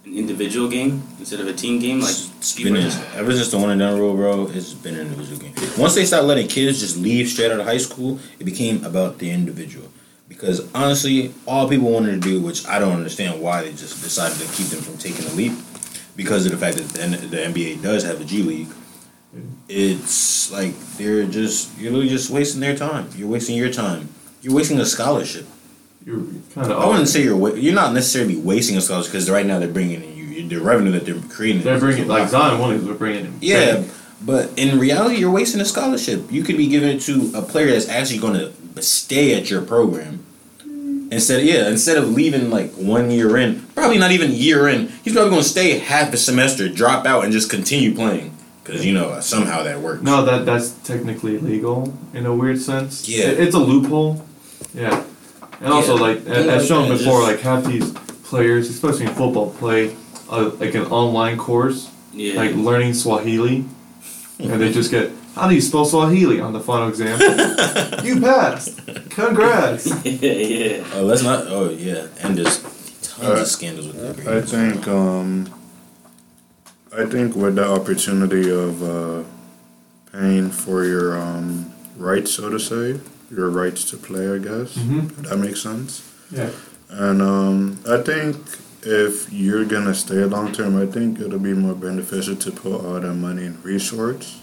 an 0.05 0.17
individual 0.17 0.69
game 0.69 1.05
instead 1.21 1.39
of 1.39 1.47
a 1.47 1.53
team 1.53 1.79
game? 1.79 2.01
Like 2.01 2.11
It's 2.11 2.55
people 2.55 2.73
been 2.73 2.83
are 2.83 2.91
just 2.91 3.15
ever 3.15 3.31
since 3.33 3.49
the 3.53 3.59
one 3.59 3.71
and 3.71 3.79
done 3.79 3.97
rule, 3.97 4.17
bro. 4.17 4.49
It's 4.49 4.75
been 4.75 4.97
an 4.97 5.03
individual 5.03 5.39
game. 5.39 5.55
Once 5.79 5.95
they 5.95 6.05
start 6.05 6.25
letting 6.25 6.49
kids 6.49 6.81
just 6.81 6.97
leave 6.97 7.29
straight 7.29 7.53
out 7.53 7.61
of 7.61 7.67
high 7.67 7.79
school, 7.79 8.19
it 8.41 8.45
became 8.45 8.85
about 8.85 9.19
the 9.19 9.31
individual. 9.31 9.89
Because 10.29 10.69
honestly, 10.75 11.33
all 11.47 11.69
people 11.69 11.93
wanted 11.93 12.21
to 12.21 12.29
do, 12.29 12.41
which 12.43 12.67
I 12.67 12.81
don't 12.81 12.93
understand 12.93 13.41
why 13.41 13.62
they 13.62 13.71
just 13.71 14.03
decided 14.03 14.37
to 14.45 14.53
keep 14.53 14.67
them 14.67 14.81
from 14.81 14.99
taking 14.99 15.25
a 15.27 15.33
leap, 15.35 15.53
because 16.17 16.45
of 16.45 16.51
the 16.51 16.59
fact 16.59 16.77
that 16.77 16.89
the, 16.89 17.27
the 17.29 17.37
NBA 17.37 17.83
does 17.83 18.03
have 18.03 18.21
a 18.21 18.25
G 18.25 18.43
League. 18.43 18.69
It's 19.68 20.51
like 20.53 20.78
they're 20.99 21.26
just 21.26 21.76
you're 21.78 21.91
literally 21.91 22.11
just 22.11 22.30
wasting 22.30 22.61
their 22.61 22.76
time. 22.76 23.09
You're 23.16 23.28
wasting 23.28 23.57
your 23.57 23.72
time. 23.72 24.09
You're 24.43 24.55
wasting 24.55 24.78
a 24.78 24.85
scholarship. 24.85 25.47
You're 26.05 26.22
kind 26.55 26.70
of. 26.70 26.78
I 26.78 26.87
wouldn't 26.87 27.09
say 27.09 27.22
you're 27.22 27.37
wa- 27.37 27.55
you're 27.55 27.74
not 27.74 27.95
necessarily 27.95 28.37
wasting 28.37 28.76
a 28.76 28.80
scholarship 28.80 29.12
because 29.12 29.30
right 29.30 29.47
now 29.47 29.59
they're 29.59 29.68
bringing 29.68 30.03
in 30.03 30.16
you 30.16 30.49
the 30.49 30.61
revenue 30.61 30.93
that 30.93 31.07
they're 31.07 31.20
creating. 31.30 31.62
They're 31.62 31.80
bringing 31.80 32.09
like 32.09 32.28
Zion 32.28 32.61
Williams. 32.61 32.87
We're 32.87 32.95
bringing 32.95 33.24
him. 33.24 33.39
Yeah, 33.41 33.85
but 34.22 34.51
in 34.59 34.78
reality, 34.78 35.16
you're 35.16 35.30
wasting 35.30 35.61
a 35.61 35.64
scholarship. 35.64 36.30
You 36.30 36.43
could 36.43 36.57
be 36.57 36.66
giving 36.68 36.91
it 36.91 37.01
to 37.03 37.32
a 37.35 37.43
player 37.43 37.70
that's 37.70 37.89
actually 37.89 38.18
going 38.18 38.35
to 38.35 38.82
stay 38.82 39.35
at 39.35 39.51
your 39.51 39.62
program. 39.62 40.24
Instead, 41.11 41.45
yeah, 41.45 41.68
instead 41.68 41.97
of 41.97 42.09
leaving 42.11 42.51
like 42.51 42.72
one 42.72 43.11
year 43.11 43.37
in, 43.37 43.62
probably 43.74 43.99
not 43.99 44.11
even 44.11 44.32
year 44.32 44.68
in, 44.68 44.89
he's 45.05 45.12
probably 45.12 45.30
going 45.30 45.43
to 45.43 45.49
stay 45.49 45.78
half 45.78 46.12
a 46.12 46.16
semester, 46.16 46.68
drop 46.68 47.07
out, 47.07 47.24
and 47.24 47.32
just 47.32 47.49
continue 47.51 47.95
playing 47.95 48.34
because 48.65 48.85
you 48.85 48.93
know 48.95 49.21
somehow 49.21 49.62
that 49.62 49.81
works. 49.81 50.03
No, 50.03 50.25
that 50.25 50.45
that's 50.47 50.71
technically 50.85 51.39
legal 51.39 51.93
in 52.15 52.27
a 52.27 52.35
weird 52.35 52.59
sense. 52.61 53.09
Yeah. 53.09 53.27
It- 53.27 53.41
it's 53.41 53.55
a 53.55 53.59
loophole. 53.59 54.25
Yeah, 54.75 55.05
and 55.61 55.73
also 55.73 55.95
Yeah. 55.97 56.03
like 56.03 56.25
Yeah, 56.27 56.33
as 56.33 56.47
like 56.47 56.67
shown 56.69 56.89
before, 56.89 57.21
just- 57.21 57.31
like 57.33 57.41
half 57.41 57.65
these 57.65 57.91
players, 58.25 58.69
especially 58.71 59.07
in 59.07 59.15
football, 59.15 59.51
play 59.51 59.95
uh, 60.31 60.51
like 60.59 60.75
an 60.75 60.87
online 60.87 61.37
course, 61.37 61.89
yeah. 62.12 62.35
like 62.41 62.55
learning 62.57 62.95
Swahili, 62.95 63.65
and 64.41 64.61
they 64.61 64.73
just 64.73 64.91
get 64.91 65.11
how 65.37 65.49
do 65.49 65.55
you 65.55 65.61
spell 65.61 65.85
Swahili 65.85 66.41
on 66.41 66.53
the 66.53 66.61
final 66.61 66.89
exam? 66.89 67.19
you 68.05 68.21
passed. 68.21 68.81
Congrats. 69.11 69.87
yeah, 70.05 70.33
yeah. 70.33 70.85
Oh, 70.95 71.03
let's 71.03 71.23
not. 71.23 71.47
Oh 71.49 71.71
yeah, 71.71 72.07
and 72.23 72.37
there's 72.39 72.59
tons 73.03 73.23
Uh, 73.23 73.43
of 73.43 73.47
scandals 73.47 73.87
with 73.89 74.25
that. 74.25 74.27
I 74.37 74.41
think 74.43 74.87
um, 74.89 75.47
I 76.97 77.05
think 77.07 77.35
with 77.35 77.57
the 77.57 77.67
opportunity 77.67 78.51
of 78.51 78.83
uh, 78.83 79.25
paying 80.13 80.51
for 80.51 80.85
your 80.85 81.19
um, 81.19 81.73
rights, 81.97 82.33
so 82.33 82.49
to 82.51 82.59
say, 82.61 83.01
your 83.31 83.51
rights 83.51 83.85
to 83.91 83.97
play, 83.97 84.29
I 84.33 84.39
guess 84.39 84.75
Mhm. 84.77 85.29
that 85.29 85.39
makes 85.39 85.61
sense. 85.63 86.03
Yeah. 86.31 86.51
And 86.91 87.21
um, 87.21 87.79
I 87.89 87.99
think 87.99 88.37
if 88.83 89.33
you're 89.33 89.65
gonna 89.65 89.95
stay 89.95 90.23
long 90.25 90.53
term, 90.53 90.77
I 90.77 90.87
think 90.87 91.21
it'll 91.21 91.39
be 91.41 91.55
more 91.55 91.75
beneficial 91.75 92.37
to 92.37 92.51
put 92.53 92.73
all 92.85 93.01
that 93.01 93.15
money 93.15 93.45
and 93.45 93.65
resource 93.65 94.39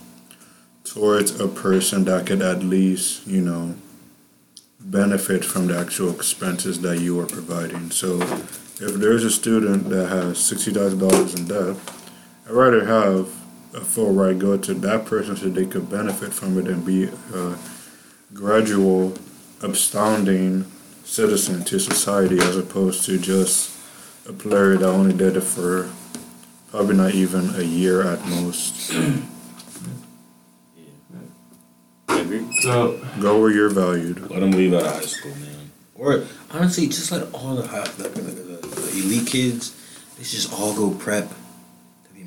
towards 0.83 1.39
a 1.39 1.47
person 1.47 2.03
that 2.05 2.25
could 2.25 2.41
at 2.41 2.63
least, 2.63 3.25
you 3.27 3.41
know, 3.41 3.75
benefit 4.79 5.45
from 5.45 5.67
the 5.67 5.77
actual 5.77 6.09
expenses 6.09 6.81
that 6.81 6.99
you 6.99 7.17
are 7.19 7.27
providing. 7.27 7.91
So 7.91 8.19
if 8.79 8.95
there's 8.95 9.23
a 9.23 9.29
student 9.29 9.89
that 9.89 10.07
has 10.09 10.37
sixty 10.39 10.71
thousand 10.73 10.99
dollars 10.99 11.33
in 11.35 11.45
debt, 11.45 11.75
I'd 12.51 12.57
rather 12.57 12.83
have 12.83 13.33
a 13.73 13.79
full 13.79 14.11
right 14.11 14.37
go 14.37 14.57
to 14.57 14.73
that 14.73 15.05
person 15.05 15.37
so 15.37 15.47
they 15.47 15.65
could 15.65 15.89
benefit 15.89 16.33
from 16.33 16.59
it 16.59 16.67
and 16.67 16.85
be 16.85 17.05
a 17.33 17.57
gradual, 18.33 19.13
upstanding 19.61 20.65
citizen 21.05 21.63
to 21.63 21.79
society 21.79 22.39
as 22.39 22.57
opposed 22.57 23.05
to 23.05 23.17
just 23.17 23.79
a 24.27 24.33
player 24.33 24.75
that 24.75 24.85
only 24.85 25.13
did 25.13 25.37
it 25.37 25.43
for 25.43 25.89
probably 26.71 26.97
not 26.97 27.15
even 27.15 27.55
a 27.55 27.63
year 27.63 28.05
at 28.05 28.19
most. 28.25 28.91
I. 32.09 32.49
So 32.63 32.99
Go 33.21 33.39
where 33.39 33.51
you're 33.51 33.69
valued. 33.69 34.29
Let 34.29 34.41
them 34.41 34.51
leave 34.51 34.73
out 34.73 34.81
of 34.81 34.91
high 34.91 35.01
school, 35.03 35.35
man. 35.35 35.71
Or 35.95 36.25
honestly, 36.49 36.87
just 36.87 37.13
let 37.13 37.33
all 37.33 37.55
the, 37.55 37.65
high, 37.65 37.85
the, 37.85 38.09
the, 38.09 38.21
the, 38.21 38.67
the 38.67 38.91
elite 39.05 39.27
kids, 39.27 39.73
they 40.17 40.23
just 40.25 40.51
all 40.51 40.75
go 40.75 40.93
prep. 40.93 41.31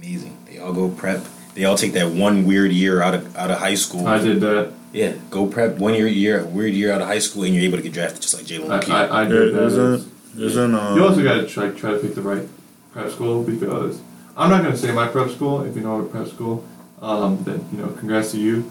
That'd 0.04 0.20
be 0.20 0.26
amazing. 0.26 0.36
They 0.50 0.58
all 0.58 0.72
go 0.72 0.88
prep. 0.88 1.24
They 1.54 1.64
all 1.64 1.76
take 1.76 1.92
that 1.94 2.10
one 2.10 2.44
weird 2.46 2.72
year 2.72 3.02
out 3.02 3.14
of 3.14 3.36
out 3.36 3.50
of 3.50 3.58
high 3.58 3.74
school. 3.76 4.06
I 4.06 4.18
did 4.18 4.40
that. 4.40 4.72
Yeah, 4.92 5.14
go 5.30 5.46
prep 5.46 5.78
one 5.78 5.94
year 5.94 6.06
year 6.06 6.44
weird 6.44 6.72
year 6.74 6.92
out 6.92 7.00
of 7.00 7.06
high 7.08 7.18
school, 7.18 7.44
and 7.44 7.54
you're 7.54 7.64
able 7.64 7.78
to 7.78 7.82
get 7.82 7.92
drafted 7.92 8.22
just 8.22 8.34
like 8.34 8.44
Jalen 8.44 8.70
I, 8.70 8.78
McKee. 8.80 8.90
I, 8.90 9.06
I 9.06 9.22
Yeah, 9.22 9.28
did 9.28 9.54
that. 9.54 9.62
isn't 9.64 10.12
isn't 10.38 10.74
um, 10.74 10.96
You 10.96 11.04
also 11.06 11.22
got 11.22 11.34
to 11.40 11.46
try 11.46 11.70
try 11.70 11.92
to 11.92 11.98
pick 11.98 12.14
the 12.14 12.22
right 12.22 12.46
prep 12.92 13.10
school 13.10 13.42
because 13.42 14.00
I'm 14.36 14.50
not 14.50 14.62
gonna 14.62 14.76
say 14.76 14.92
my 14.92 15.08
prep 15.08 15.30
school. 15.30 15.62
If 15.62 15.74
you 15.76 15.82
know 15.82 16.00
a 16.00 16.04
prep 16.04 16.28
school, 16.28 16.64
um, 17.00 17.42
then 17.44 17.64
you 17.72 17.78
know, 17.78 17.88
congrats 17.88 18.32
to 18.32 18.40
you. 18.40 18.70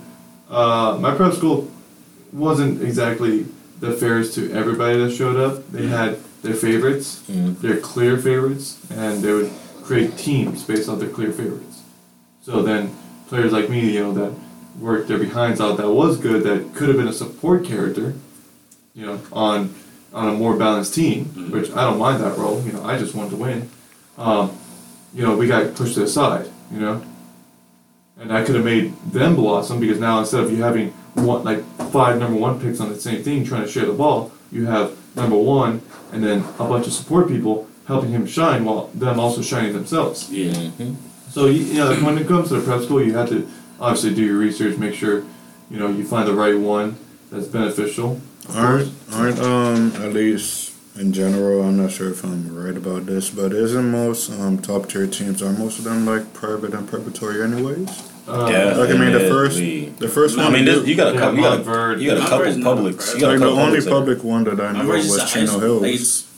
Uh, 0.50 0.98
my 1.00 1.14
prep 1.16 1.34
school 1.34 1.70
wasn't 2.32 2.82
exactly 2.82 3.46
the 3.80 3.92
fairest 3.94 4.34
to 4.36 4.52
everybody 4.54 4.98
that 4.98 5.12
showed 5.12 5.38
up. 5.38 5.70
They 5.72 5.88
had 5.88 6.18
their 6.42 6.54
favorites, 6.54 7.22
Mhm. 7.30 7.60
their 7.62 7.78
clear 7.78 8.18
favorites, 8.18 8.78
and 8.90 9.22
they 9.24 9.32
would 9.34 9.52
create 9.84 10.18
teams 10.18 10.64
based 10.64 10.90
on 10.90 11.00
their 11.00 11.10
clear 11.10 11.32
favorites. 11.32 11.82
So 12.42 12.62
then 12.62 12.96
players 13.28 13.52
like 13.52 13.70
me, 13.70 13.92
you 13.92 14.00
know, 14.04 14.14
that 14.14 14.34
worked 14.80 15.08
their 15.08 15.20
behinds 15.20 15.62
out, 15.62 15.78
that 15.78 15.90
was 15.90 16.18
good, 16.18 16.44
that 16.44 16.74
could 16.74 16.88
have 16.90 16.98
been 16.98 17.08
a 17.08 17.14
support 17.14 17.64
character, 17.66 18.14
you 18.96 19.06
know, 19.06 19.20
on 19.32 19.74
on 20.14 20.30
a 20.30 20.32
more 20.34 20.56
balanced 20.56 20.94
team, 20.94 21.26
Mhm. 21.36 21.50
which 21.50 21.72
I 21.72 21.82
don't 21.86 21.98
mind 21.98 22.22
that 22.24 22.38
role. 22.38 22.62
You 22.64 22.74
know, 22.74 22.84
I 22.84 23.00
just 23.00 23.16
want 23.16 23.32
to 23.32 23.36
win. 23.36 23.68
Um, 24.18 24.52
you 25.16 25.24
know, 25.26 25.36
we 25.36 25.48
got 25.48 25.74
pushed 25.74 25.98
aside. 25.98 26.46
You 26.72 26.80
know, 26.80 27.02
and 28.20 28.32
I 28.32 28.44
could 28.44 28.56
have 28.56 28.64
made 28.66 28.94
them 29.12 29.36
blossom 29.36 29.80
because 29.80 30.00
now 30.00 30.20
instead 30.20 30.44
of 30.44 30.52
you 30.52 30.62
having 30.64 30.90
one 31.16 31.44
like 31.44 31.64
five 31.92 32.20
number 32.20 32.40
one 32.40 32.60
picks 32.60 32.80
on 32.80 32.90
the 32.90 33.00
same 33.00 33.24
team 33.24 33.44
trying 33.44 33.64
to 33.64 33.68
share 33.68 33.86
the 33.86 33.94
ball, 33.94 34.32
you 34.52 34.66
have 34.66 34.92
number 35.16 35.36
one 35.38 35.82
and 36.12 36.24
then 36.24 36.44
a 36.60 36.64
bunch 36.66 36.88
of 36.88 36.94
support 36.94 37.28
people 37.28 37.68
helping 37.88 38.12
him 38.12 38.26
shine 38.26 38.64
while 38.66 38.88
them 38.94 39.20
also 39.20 39.42
shining 39.42 39.74
themselves. 39.74 40.30
Yeah. 40.32 40.70
So 41.30 41.46
you, 41.48 41.64
you 41.64 41.74
know, 41.76 41.94
when 41.96 42.18
it 42.18 42.28
comes 42.28 42.50
to 42.50 42.56
the 42.60 42.62
prep 42.66 42.84
school, 42.84 43.02
you 43.04 43.14
have 43.16 43.30
to 43.30 43.48
obviously 43.80 44.14
do 44.14 44.24
your 44.24 44.38
research, 44.38 44.78
make 44.78 44.94
sure 44.94 45.24
you 45.70 45.80
know 45.80 45.88
you 45.90 46.04
find 46.06 46.28
the 46.28 46.34
right 46.34 46.58
one 46.58 46.98
that's 47.32 47.48
beneficial. 47.48 48.20
of 48.48 48.58
aren't 48.58 48.92
aren't 49.12 49.40
um 49.40 49.92
at 50.04 50.14
least 50.14 50.72
in 50.96 51.12
general 51.12 51.64
I'm 51.64 51.78
not 51.82 51.92
sure 51.92 52.12
if 52.12 52.24
I'm 52.24 52.56
right 52.56 52.78
about 52.78 53.06
this, 53.08 53.30
but 53.32 53.52
isn't 53.54 53.90
most 53.92 54.30
um 54.32 54.60
top 54.60 54.88
tier 54.90 55.08
teams 55.08 55.42
are 55.42 55.52
most 55.54 55.80
of 55.80 55.86
them 55.86 56.06
like 56.06 56.34
private 56.34 56.74
and 56.74 56.88
preparatory 56.88 57.42
anyways? 57.44 57.90
Uh, 58.28 58.48
Yeah. 58.52 58.74
Like 58.78 58.90
I 58.92 58.94
mean 58.94 59.12
the 59.12 59.20
first 59.22 59.58
Definitely. 59.58 59.90
the 59.98 60.08
first 60.08 60.38
I 60.38 60.44
one 60.44 60.54
mean, 60.54 60.66
to 60.66 60.84
you 60.88 60.96
got 60.96 61.08
a 61.10 61.14
Yeah, 61.16 61.20
couple. 61.20 61.36
You 61.38 61.42
got 61.44 61.98
a, 61.98 62.00
you 62.02 62.10
got 62.12 62.18
a 62.18 62.30
couple 62.30 62.46
is 62.46 62.58
not 62.58 62.72
a 62.72 62.76
publics. 62.76 63.14
You 63.16 63.20
got 63.22 63.30
a 63.30 63.32
like 63.32 63.40
the 63.40 63.46
only 63.48 63.62
publics 63.64 63.86
that- 63.86 63.92
public 63.92 64.24
one 64.24 64.44
that 64.46 64.62
I 64.62 64.72
know 64.74 64.86
version 64.86 65.10
was 65.12 65.32
Chino 65.34 65.46
school. 65.48 65.82
Hills. 65.82 66.30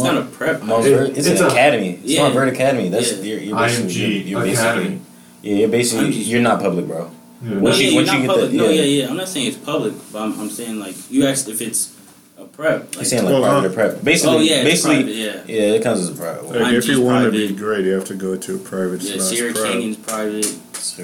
it's 0.00 0.02
not 0.02 0.16
a 0.16 0.26
prep. 0.36 0.62
Mount 0.62 0.86
It- 0.86 0.90
Verde- 0.96 1.12
it's, 1.18 1.26
it's 1.28 1.40
an 1.40 1.46
a- 1.46 1.50
academy. 1.50 1.90
It's 2.02 2.12
Yeah. 2.12 2.20
Montverde 2.30 2.52
Academy. 2.52 2.88
That's 2.88 3.12
Yeah. 3.12 3.22
you're, 3.22 3.38
you're 3.40 3.56
basically, 3.58 3.90
IMG 3.90 3.98
you're, 4.28 4.44
you're 4.46 4.52
Academy. 4.54 4.84
basically 4.84 5.00
yeah, 5.42 5.54
you're 5.56 5.68
basically 5.68 6.06
IMG. 6.10 6.26
you're 6.30 6.40
not 6.42 6.60
public, 6.60 6.86
bro. 6.86 7.10
Yeah. 7.42 7.50
No, 7.54 7.60
Once 7.60 7.78
yeah, 7.78 7.84
you- 7.86 7.92
you're 7.92 8.00
once 8.02 8.12
you 8.12 8.18
get 8.20 8.28
public. 8.28 8.50
the- 8.50 8.56
no, 8.56 8.64
yeah. 8.68 8.80
yeah, 8.82 9.02
yeah. 9.02 9.08
I'm 9.10 9.16
not 9.16 9.28
saying 9.28 9.46
it's 9.48 9.56
public, 9.56 9.94
but 10.12 10.22
I'm, 10.22 10.40
I'm 10.40 10.50
saying 10.50 10.78
like 10.80 10.96
you 11.10 11.26
asked 11.26 11.48
if 11.48 11.60
it's 11.60 11.92
a 12.38 12.44
prep. 12.44 12.88
He's 12.88 12.96
Like, 12.98 13.06
saying 13.06 13.24
like 13.24 13.32
Well, 13.32 13.42
private 13.42 13.68
huh? 13.68 13.74
prep. 13.74 14.04
Basically, 14.04 14.36
oh 14.36 14.40
yeah, 14.40 14.62
basically, 14.64 14.96
private, 15.04 15.14
yeah. 15.14 15.36
yeah, 15.46 15.74
it 15.76 15.82
counts 15.82 16.00
as 16.00 16.08
a 16.08 16.14
private. 16.14 16.44
Like 16.50 16.72
if 16.72 16.88
you 16.88 17.00
want 17.02 17.24
to 17.26 17.30
be 17.30 17.54
great, 17.54 17.84
you 17.84 17.92
have 17.92 18.06
to 18.06 18.14
go 18.14 18.34
to 18.36 18.54
a 18.56 18.58
private 18.58 19.02
Yeah, 19.02 19.16
slash 19.16 19.28
Sierra 19.38 19.52
prep. 19.52 19.72
Canyon's 19.72 19.96
private. 19.98 20.52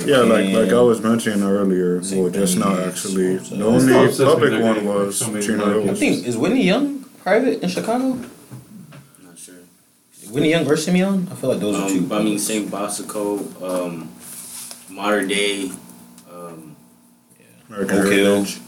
Yeah, 0.07 0.19
like 0.19 0.49
like 0.53 0.73
I 0.73 0.81
was 0.83 1.01
mentioning 1.01 1.43
earlier, 1.43 2.03
St. 2.03 2.21
well, 2.21 2.31
just 2.31 2.59
now 2.59 2.77
actually, 2.79 3.39
so- 3.39 3.55
the 3.57 3.75
It's 4.05 4.21
only 4.21 4.35
public 4.35 4.63
one 4.63 4.85
was 4.85 5.19
Chino 5.45 5.81
like- 5.81 5.91
I 5.91 5.95
think 5.95 6.27
is 6.27 6.37
Whitney 6.37 6.65
Young 6.65 7.05
private 7.23 7.63
in 7.63 7.69
Chicago? 7.69 8.19
I'm 10.31 10.37
not 10.37 10.39
sure. 10.39 10.47
Whitney 10.47 10.51
Young 10.51 10.67
or 10.71 10.77
Simeon? 10.77 11.29
I 11.31 11.35
feel 11.35 11.51
like 11.51 11.61
those 11.61 11.77
are 11.77 11.89
two. 11.89 11.99
Um, 11.99 12.07
but 12.07 12.21
I 12.21 12.25
mean. 12.25 12.39
St. 12.39 12.69
Bosico, 12.71 13.63
um, 13.63 14.09
Modern 14.89 15.29
Day, 15.29 15.71
um, 16.33 16.77
American 17.69 17.99
Oak 17.99 18.13
Hill. 18.13 18.35
Heritage. 18.37 18.61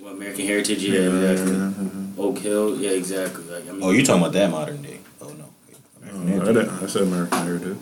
well, 0.00 0.12
American 0.14 0.46
Heritage. 0.46 0.82
Yeah, 0.84 1.00
exactly. 1.00 1.56
Mhm. 1.56 2.18
Oak 2.18 2.38
Hill. 2.38 2.76
Yeah, 2.80 2.90
exactly. 2.90 3.44
Like 3.44 3.68
I 3.68 3.72
mean. 3.72 3.80
Oh, 3.82 3.90
you 3.90 4.04
talking 4.04 4.22
about 4.22 4.32
that 4.34 4.50
modern 4.50 4.82
day? 4.82 4.98
Oh 5.20 5.28
no. 5.30 5.44
Oh, 6.12 6.60
I, 6.80 6.84
I 6.84 6.86
said 6.86 7.02
American 7.02 7.38
Heritage. 7.38 7.78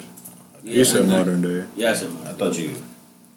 Yeah, 0.64 0.74
You 0.74 0.84
said 0.84 1.08
modern 1.08 1.40
day. 1.42 1.64
Yeah, 1.76 1.90
I 1.90 1.94
said. 1.94 2.10
I 2.26 2.32
thought 2.32 2.58
you. 2.58 2.74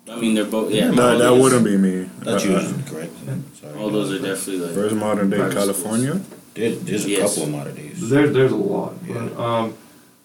I 0.09 0.15
mean, 0.19 0.33
they're 0.35 0.43
both. 0.45 0.71
Yeah. 0.71 0.89
No, 0.91 1.17
that 1.17 1.17
those- 1.19 1.41
wouldn't 1.41 1.63
be 1.63 1.77
me. 1.77 2.01
I 2.21 2.23
thought 2.23 2.43
you 2.45 2.51
Uh, 2.51 2.55
was 2.55 2.73
correct. 2.89 3.13
Sorry. 3.61 3.79
All 3.79 3.89
those 3.89 4.11
are 4.11 4.19
definitely 4.19 4.57
like. 4.67 4.75
Where's 4.75 4.93
modern 4.93 5.29
day 5.29 5.37
Private 5.37 5.55
California? 5.55 6.19
There, 6.53 6.71
there's 6.71 7.05
a 7.05 7.09
Yes. 7.09 7.35
couple 7.35 7.43
of 7.43 7.49
modern 7.57 7.75
days. 7.75 8.09
There, 8.09 8.27
there's 8.27 8.51
a 8.51 8.55
lot. 8.55 8.93
Yeah. 9.07 9.29
But, 9.35 9.41
um, 9.43 9.73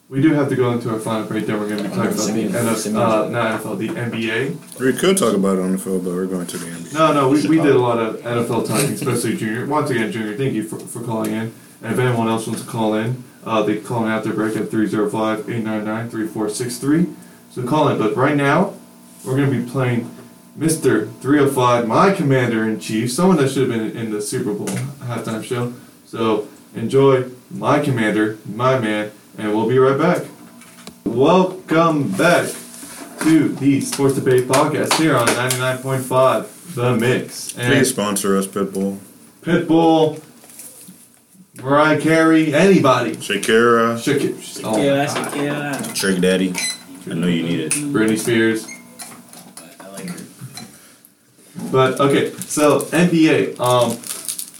we 0.08 0.22
do 0.22 0.32
have 0.34 0.48
to 0.50 0.54
go 0.56 0.70
into 0.70 0.90
our 0.92 1.00
final 1.00 1.26
break. 1.26 1.46
Then 1.46 1.58
we're 1.58 1.68
going 1.68 1.82
to 1.82 1.88
be 1.88 1.94
talking 1.94 2.12
about 2.12 2.26
the 2.26 2.32
NFL, 2.44 2.76
Simeon. 2.76 3.02
uh, 3.02 3.28
not 3.28 3.60
NFL, 3.60 3.78
the 3.78 3.88
NBA. 3.88 4.78
We 4.78 4.92
could 4.92 5.16
talk 5.18 5.34
about 5.34 5.58
it 5.58 5.62
on 5.62 5.72
the 5.72 5.78
field, 5.78 6.04
but 6.04 6.12
we're 6.14 6.26
going 6.26 6.46
to 6.46 6.58
the 6.58 6.66
NBA. 6.66 6.94
No, 6.94 7.12
no, 7.12 7.28
we, 7.28 7.44
we 7.48 7.56
did 7.56 7.74
a 7.74 7.78
lot 7.78 7.98
of 7.98 8.16
NFL 8.20 8.68
talking, 8.68 8.90
especially 8.94 9.36
Junior. 9.36 9.66
Once 9.66 9.90
again, 9.90 10.12
Junior, 10.12 10.36
thank 10.36 10.52
you 10.54 10.62
for, 10.62 10.78
for 10.78 11.02
calling 11.02 11.32
in. 11.32 11.52
And 11.82 11.92
if 11.92 11.98
anyone 11.98 12.28
else 12.28 12.46
wants 12.46 12.62
to 12.62 12.68
call 12.68 12.94
in, 12.94 13.24
uh, 13.44 13.62
they 13.62 13.76
can 13.76 13.84
call 13.84 14.04
in 14.04 14.10
after 14.12 14.32
break 14.32 14.56
at 14.56 14.70
305 14.70 15.40
899 15.50 16.08
3463. 16.10 17.06
So 17.50 17.64
call 17.66 17.88
in. 17.88 17.98
But 17.98 18.14
right 18.16 18.36
now, 18.36 18.74
we're 19.24 19.36
going 19.36 19.50
to 19.50 19.60
be 19.60 19.68
playing 19.68 20.08
Mr. 20.56 21.10
305, 21.20 21.86
my 21.88 22.12
commander 22.12 22.62
in 22.64 22.78
chief, 22.78 23.10
someone 23.12 23.36
that 23.38 23.50
should 23.50 23.68
have 23.68 23.78
been 23.78 23.96
in 23.96 24.12
the 24.12 24.22
Super 24.22 24.54
Bowl 24.54 24.68
halftime 24.68 25.42
show. 25.42 25.72
So 26.16 26.48
enjoy 26.74 27.28
my 27.50 27.78
commander, 27.78 28.38
my 28.46 28.78
man, 28.78 29.12
and 29.36 29.54
we'll 29.54 29.68
be 29.68 29.78
right 29.78 29.98
back. 29.98 30.26
Welcome 31.04 32.10
back 32.12 32.48
to 33.20 33.50
the 33.50 33.82
Sports 33.82 34.14
Debate 34.14 34.48
Podcast 34.48 34.94
here 34.94 35.14
on 35.14 35.26
99.5 35.26 36.74
The 36.74 36.96
Mix. 36.96 37.54
And 37.58 37.70
Please 37.70 37.90
sponsor 37.90 38.34
us, 38.38 38.46
Pitbull. 38.46 38.96
Pitbull, 39.42 40.22
Mariah 41.62 42.00
Carey, 42.00 42.54
anybody. 42.54 43.12
Shakira. 43.16 43.96
Shakira, 43.98 44.62
oh 44.64 44.82
Yeah, 44.82 44.90
my 44.92 44.96
that's 44.96 45.12
God. 45.12 45.26
a 45.26 45.30
kid. 45.32 45.50
I, 45.52 45.92
Trick 45.92 46.20
Daddy. 46.22 46.54
I 47.10 47.12
know 47.12 47.26
you 47.26 47.42
need 47.42 47.60
it. 47.60 47.72
Britney 47.72 48.18
Spears. 48.18 48.66
I 49.82 49.88
like 49.88 50.08
her. 50.08 50.24
But 51.70 52.00
okay, 52.00 52.30
so 52.38 52.80
NBA. 52.80 53.60
Um, 53.60 53.98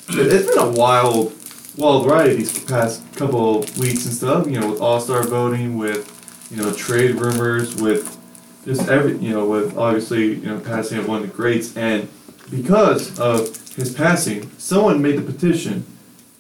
it, 0.09 0.33
it's 0.33 0.47
been 0.55 0.59
a 0.59 0.71
wild, 0.71 1.33
wild 1.77 2.07
ride 2.07 2.31
these 2.37 2.65
past 2.65 3.03
couple 3.17 3.61
weeks 3.79 4.07
and 4.07 4.15
stuff. 4.15 4.47
You 4.47 4.61
know, 4.61 4.71
with 4.71 4.81
All 4.81 5.01
Star 5.01 5.23
voting, 5.23 5.77
with 5.77 6.13
you 6.51 6.57
know 6.57 6.73
trade 6.73 7.17
rumors, 7.17 7.75
with 7.77 8.17
just 8.65 8.89
every 8.89 9.17
you 9.19 9.31
know 9.31 9.47
with 9.47 9.77
obviously 9.77 10.35
you 10.35 10.47
know 10.47 10.61
passing 10.61 10.99
of 10.99 11.09
one 11.09 11.23
of 11.23 11.29
the 11.29 11.35
greats, 11.35 11.77
and 11.77 12.09
because 12.51 13.19
of 13.19 13.47
his 13.75 13.95
passing, 13.95 14.51
someone 14.59 15.03
made 15.03 15.19
the 15.19 15.33
petition 15.33 15.87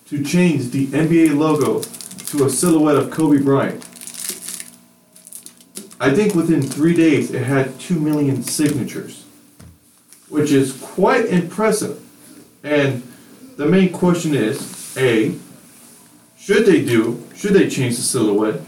to 0.06 0.22
change 0.22 0.70
the 0.70 0.86
NBA 0.88 1.36
logo 1.36 1.80
to 1.80 2.46
a 2.46 2.50
silhouette 2.50 2.96
of 2.96 3.10
Kobe 3.10 3.42
Bryant. 3.42 3.84
I 5.98 6.14
think 6.14 6.34
within 6.34 6.62
three 6.62 6.94
days 6.94 7.30
it 7.30 7.42
had 7.42 7.78
two 7.80 7.98
million 7.98 8.42
signatures 8.42 9.26
which 10.28 10.50
is 10.50 10.78
quite 10.80 11.26
impressive. 11.26 12.02
And 12.62 13.02
the 13.56 13.66
main 13.66 13.92
question 13.92 14.34
is 14.34 14.75
A, 14.96 15.34
should 16.38 16.66
they 16.66 16.84
do, 16.84 17.26
should 17.34 17.52
they 17.52 17.68
change 17.68 17.96
the 17.96 18.02
silhouette? 18.02 18.60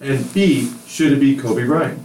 And 0.00 0.32
B, 0.34 0.72
should 0.86 1.12
it 1.12 1.20
be 1.20 1.36
Kobe 1.36 1.64
Bryant? 1.64 1.98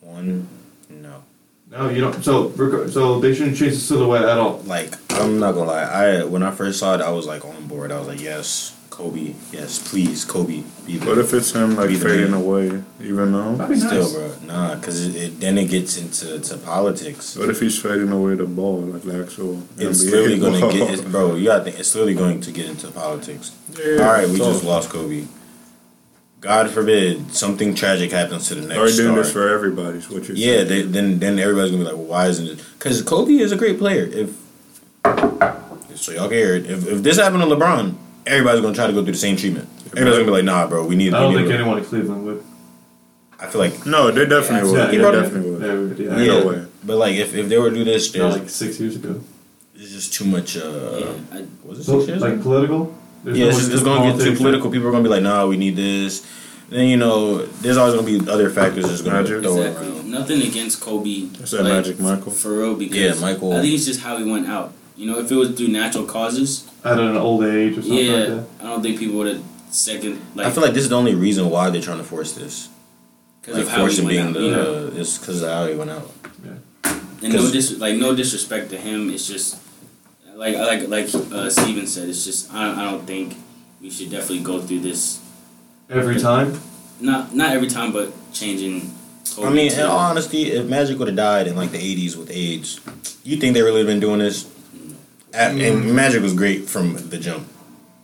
One, 0.00 0.48
no. 0.88 1.22
No, 1.70 1.88
you 1.88 2.00
don't. 2.00 2.22
So, 2.24 2.50
so 2.88 3.20
they 3.20 3.32
shouldn't 3.32 3.56
change 3.56 3.74
the 3.74 3.80
silhouette 3.80 4.24
at 4.24 4.38
all. 4.38 4.58
Like 4.66 4.94
I'm 5.12 5.38
not 5.38 5.52
gonna 5.52 5.70
lie. 5.70 5.82
I 5.82 6.24
when 6.24 6.42
I 6.42 6.50
first 6.50 6.80
saw 6.80 6.94
it, 6.94 7.00
I 7.00 7.10
was 7.10 7.26
like 7.26 7.44
on 7.44 7.66
board. 7.68 7.92
I 7.92 7.98
was 7.98 8.08
like, 8.08 8.20
yes, 8.20 8.76
Kobe. 9.00 9.32
Yes, 9.50 9.78
please, 9.78 10.26
Kobe. 10.26 10.62
Be 10.86 10.98
What 10.98 11.16
if 11.16 11.32
it's 11.32 11.52
him 11.52 11.74
like 11.74 11.88
Be 11.88 11.96
the 11.96 12.04
fading 12.06 12.32
man. 12.32 12.42
away, 12.42 12.82
even 13.00 13.32
though? 13.32 13.54
That'd 13.56 13.74
be 13.74 13.80
Still, 13.80 14.02
nice. 14.02 14.12
bro, 14.12 14.46
nah, 14.46 14.74
because 14.74 15.06
it, 15.06 15.16
it, 15.16 15.40
then 15.40 15.56
it 15.56 15.70
gets 15.70 15.96
into 15.96 16.38
to 16.38 16.56
politics. 16.58 17.34
What 17.34 17.48
if 17.48 17.60
he's 17.60 17.78
fading 17.80 18.12
away 18.12 18.34
the 18.34 18.44
ball, 18.44 18.80
like 18.82 19.00
the 19.02 19.22
actual 19.22 19.62
It's 19.78 20.04
NBA 20.04 20.10
literally 20.10 20.38
gonna 20.38 20.72
get, 20.72 20.90
it's, 20.90 21.00
bro. 21.02 21.34
You 21.34 21.46
gotta. 21.46 21.70
It's 21.78 21.94
literally 21.94 22.14
going 22.14 22.42
to 22.42 22.52
get 22.52 22.66
into 22.66 22.88
politics. 22.90 23.52
Yeah, 23.82 24.04
All 24.04 24.12
right, 24.12 24.28
we 24.28 24.36
so- 24.36 24.52
just 24.52 24.64
lost 24.64 24.90
Kobe. 24.90 25.24
God 26.42 26.68
forbid 26.70 27.34
something 27.34 27.74
tragic 27.74 28.10
happens 28.12 28.48
to 28.48 28.54
the 28.54 28.62
next 28.66 28.78
Are 28.78 28.86
doing 28.96 29.12
star. 29.12 29.16
this 29.22 29.32
for 29.32 29.48
everybody? 29.48 29.98
Is 29.98 30.08
what 30.10 30.26
you're 30.28 30.36
yeah, 30.36 30.56
saying? 30.56 30.68
they, 30.68 30.82
then 30.82 31.18
then 31.18 31.38
everybody's 31.38 31.70
gonna 31.70 31.84
be 31.84 31.88
like, 31.90 31.96
well, 31.96 32.06
why 32.06 32.26
isn't 32.28 32.46
it? 32.46 32.64
Because 32.78 33.00
Kobe 33.02 33.32
is 33.34 33.50
a 33.52 33.56
great 33.56 33.78
player. 33.78 34.04
If 34.04 34.34
so, 35.96 36.12
y'all 36.12 36.28
care. 36.28 36.54
If 36.56 36.86
if 36.86 37.02
this 37.02 37.18
happened 37.18 37.42
to 37.42 37.48
LeBron, 37.48 37.94
everybody's 38.26 38.60
gonna 38.62 38.74
try 38.74 38.86
to 38.86 38.92
go 38.92 39.02
through 39.02 39.12
the 39.12 39.18
same 39.18 39.36
treatment. 39.36 39.68
Everybody's 39.92 40.14
gonna 40.18 40.24
be 40.26 40.30
like, 40.32 40.44
nah, 40.44 40.66
bro, 40.66 40.86
we 40.86 40.96
need. 40.96 41.14
I 41.14 41.20
we 41.20 41.24
don't 41.34 41.42
need 41.42 41.48
think 41.48 41.60
anyone 41.60 41.78
in 41.78 41.84
Cleveland 41.84 42.24
would. 42.26 42.44
I 43.38 43.46
feel 43.46 43.60
like 43.62 43.86
No, 43.86 44.10
they 44.10 44.26
definitely 44.26 44.70
Yeah, 44.70 44.84
would. 44.84 44.90
he 44.90 44.96
They 44.98 45.02
brought 45.02 45.12
definitely 45.22 45.50
would. 45.50 45.62
Yeah, 45.62 45.74
we 45.74 45.86
would, 45.86 45.98
yeah. 45.98 46.18
Yeah, 46.34 46.40
no 46.40 46.46
way. 46.46 46.66
but 46.84 46.96
like 46.98 47.14
if, 47.16 47.34
if 47.34 47.48
they 47.48 47.58
were 47.58 47.70
to 47.70 47.74
do 47.74 47.84
this, 47.84 48.14
Not 48.14 48.18
there's 48.32 48.38
like 48.40 48.48
six 48.50 48.78
years 48.80 48.96
ago. 48.96 49.20
It's 49.74 49.92
just 49.92 50.12
too 50.12 50.26
much. 50.26 50.56
Uh, 50.58 50.60
Yeah, 51.30 51.38
I, 51.38 51.44
was 51.64 51.78
it 51.80 51.84
So, 51.84 51.98
six 52.00 52.08
years? 52.08 52.20
like 52.22 52.34
ago? 52.34 52.42
political. 52.42 52.94
There's 53.24 53.38
Yeah, 53.38 53.44
no 53.46 53.48
it's, 53.50 53.56
one 53.58 53.64
just, 53.70 53.72
it's 53.74 53.82
gonna 53.82 54.00
get 54.00 54.10
too 54.12 54.18
politics. 54.18 54.38
political. 54.40 54.70
People 54.70 54.88
are 54.88 54.92
gonna 54.92 55.02
be 55.04 55.08
like, 55.08 55.22
nah, 55.22 55.46
we 55.46 55.56
need 55.56 55.76
this. 55.76 56.26
Then 56.68 56.86
you 56.88 56.98
know, 56.98 57.46
there's 57.62 57.78
always 57.78 57.94
gonna 57.94 58.06
be 58.06 58.30
other 58.30 58.50
factors 58.50 58.86
that's 58.88 59.00
gonna 59.02 59.22
Magic. 59.22 59.42
throw 59.42 59.56
exactly. 59.56 59.88
around. 59.88 60.10
Nothing 60.10 60.42
against 60.42 60.80
Kobe. 60.80 61.24
That's 61.38 61.50
that 61.52 61.62
like, 61.64 61.72
Magic 61.72 61.98
Michael. 61.98 62.30
For 62.32 62.58
real, 62.58 62.74
because 62.76 62.96
Yeah, 62.96 63.14
Michael. 63.20 63.54
I 63.56 63.62
think 63.62 63.72
it's 63.74 63.86
just 63.86 64.00
how 64.00 64.18
he 64.18 64.30
went 64.30 64.46
out. 64.48 64.72
You 65.00 65.06
know, 65.06 65.18
if 65.18 65.32
it 65.32 65.34
was 65.34 65.50
through 65.56 65.68
natural 65.68 66.04
causes, 66.04 66.68
At 66.84 66.98
an 66.98 67.16
old 67.16 67.42
age 67.44 67.78
or 67.78 67.82
something 67.82 68.04
yeah, 68.04 68.12
like 68.12 68.28
that. 68.28 68.44
I 68.60 68.64
don't 68.64 68.82
think 68.82 68.98
people 68.98 69.16
would 69.16 69.28
have 69.34 69.42
second 69.70 70.20
like 70.34 70.46
I 70.46 70.50
feel 70.50 70.62
like 70.62 70.74
this 70.74 70.82
is 70.82 70.90
the 70.90 70.96
only 70.96 71.14
reason 71.14 71.48
why 71.48 71.70
they're 71.70 71.80
trying 71.80 72.02
to 72.04 72.04
force 72.04 72.32
this. 72.32 72.68
because 73.40 73.54
Like 73.56 73.64
of 73.64 73.70
how 73.70 73.76
he 73.78 73.82
forcing 73.84 74.04
went 74.04 74.14
being 74.16 74.26
out. 74.26 74.34
the 74.34 74.40
you 74.42 74.50
know, 74.50 74.92
it's 75.00 75.16
because 75.18 75.40
of 75.42 75.48
how 75.48 75.66
he 75.68 75.74
went 75.74 75.90
out. 75.90 76.10
Yeah. 76.44 76.92
And 77.22 77.32
no 77.32 77.38
'cause- 77.38 77.52
dis 77.52 77.78
like 77.78 77.96
no 77.96 78.14
disrespect 78.14 78.68
to 78.72 78.76
him. 78.76 79.08
It's 79.10 79.26
just 79.26 79.56
like 80.34 80.56
like 80.56 80.88
like 80.88 81.08
uh, 81.32 81.48
Steven 81.48 81.86
said. 81.86 82.08
It's 82.10 82.24
just 82.26 82.52
I, 82.52 82.62
I 82.80 82.90
don't 82.90 83.06
think 83.06 83.36
we 83.80 83.88
should 83.90 84.10
definitely 84.10 84.40
go 84.52 84.60
through 84.60 84.80
this. 84.80 85.20
Every 85.88 86.20
time. 86.20 86.60
Not 87.00 87.34
not 87.34 87.52
every 87.56 87.68
time, 87.68 87.90
but 87.92 88.12
changing. 88.34 88.92
Kobe 89.34 89.48
I 89.48 89.50
mean, 89.52 89.70
to- 89.70 89.80
in 89.80 89.86
all 89.86 89.96
honesty, 89.98 90.50
if 90.52 90.66
Magic 90.66 90.98
would 90.98 91.08
have 91.08 91.16
died 91.16 91.46
in 91.46 91.56
like 91.56 91.70
the 91.72 91.78
'80s 91.78 92.16
with 92.16 92.30
AIDS, 92.30 92.80
you 93.24 93.36
think 93.38 93.54
they 93.54 93.62
really 93.62 93.84
been 93.84 94.00
doing 94.00 94.18
this? 94.18 94.46
At, 95.32 95.52
Mm. 95.54 95.84
And 95.84 95.94
Magic 95.94 96.22
was 96.22 96.34
great 96.34 96.68
from 96.68 96.94
the 97.10 97.18
jump. 97.18 97.46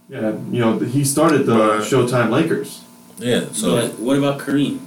Yeah, 0.08 0.32
you 0.50 0.60
know, 0.60 0.78
he 0.78 1.04
started 1.04 1.46
the 1.46 1.54
But- 1.54 1.80
Showtime 1.82 2.30
Lakers. 2.30 2.80
Yeah. 3.18 3.46
So 3.52 3.72
but 3.80 3.98
what 3.98 4.16
about 4.16 4.38
Kareem? 4.38 4.78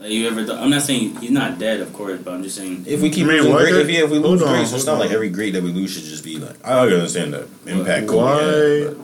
Like 0.00 0.10
you 0.10 0.26
ever? 0.26 0.44
Th- 0.44 0.58
I'm 0.58 0.70
not 0.70 0.82
saying 0.82 1.16
he's 1.20 1.30
not 1.30 1.58
dead, 1.58 1.80
of 1.80 1.92
course, 1.92 2.20
but 2.24 2.32
I'm 2.34 2.42
just 2.42 2.56
saying. 2.56 2.84
if 2.88 3.02
we 3.02 3.10
keep 3.10 3.26
I 3.26 3.28
mean, 3.28 3.36
losing 3.44 3.52
great, 3.52 3.74
if, 3.76 3.90
yeah, 3.90 4.04
if 4.04 4.10
we 4.10 4.18
lose 4.18 4.40
on, 4.42 4.48
greats, 4.48 4.72
it's 4.72 4.86
not 4.86 4.94
on. 4.94 5.00
like 5.00 5.10
every 5.12 5.28
great 5.28 5.52
that 5.52 5.62
we 5.62 5.70
lose 5.72 5.92
should 5.92 6.04
just 6.04 6.24
be 6.24 6.38
like. 6.38 6.56
I 6.66 6.80
understand 6.80 7.34
the 7.34 7.46
impact. 7.66 8.08
Kobe 8.08 8.16
Why? 8.16 8.42
had, 8.88 8.96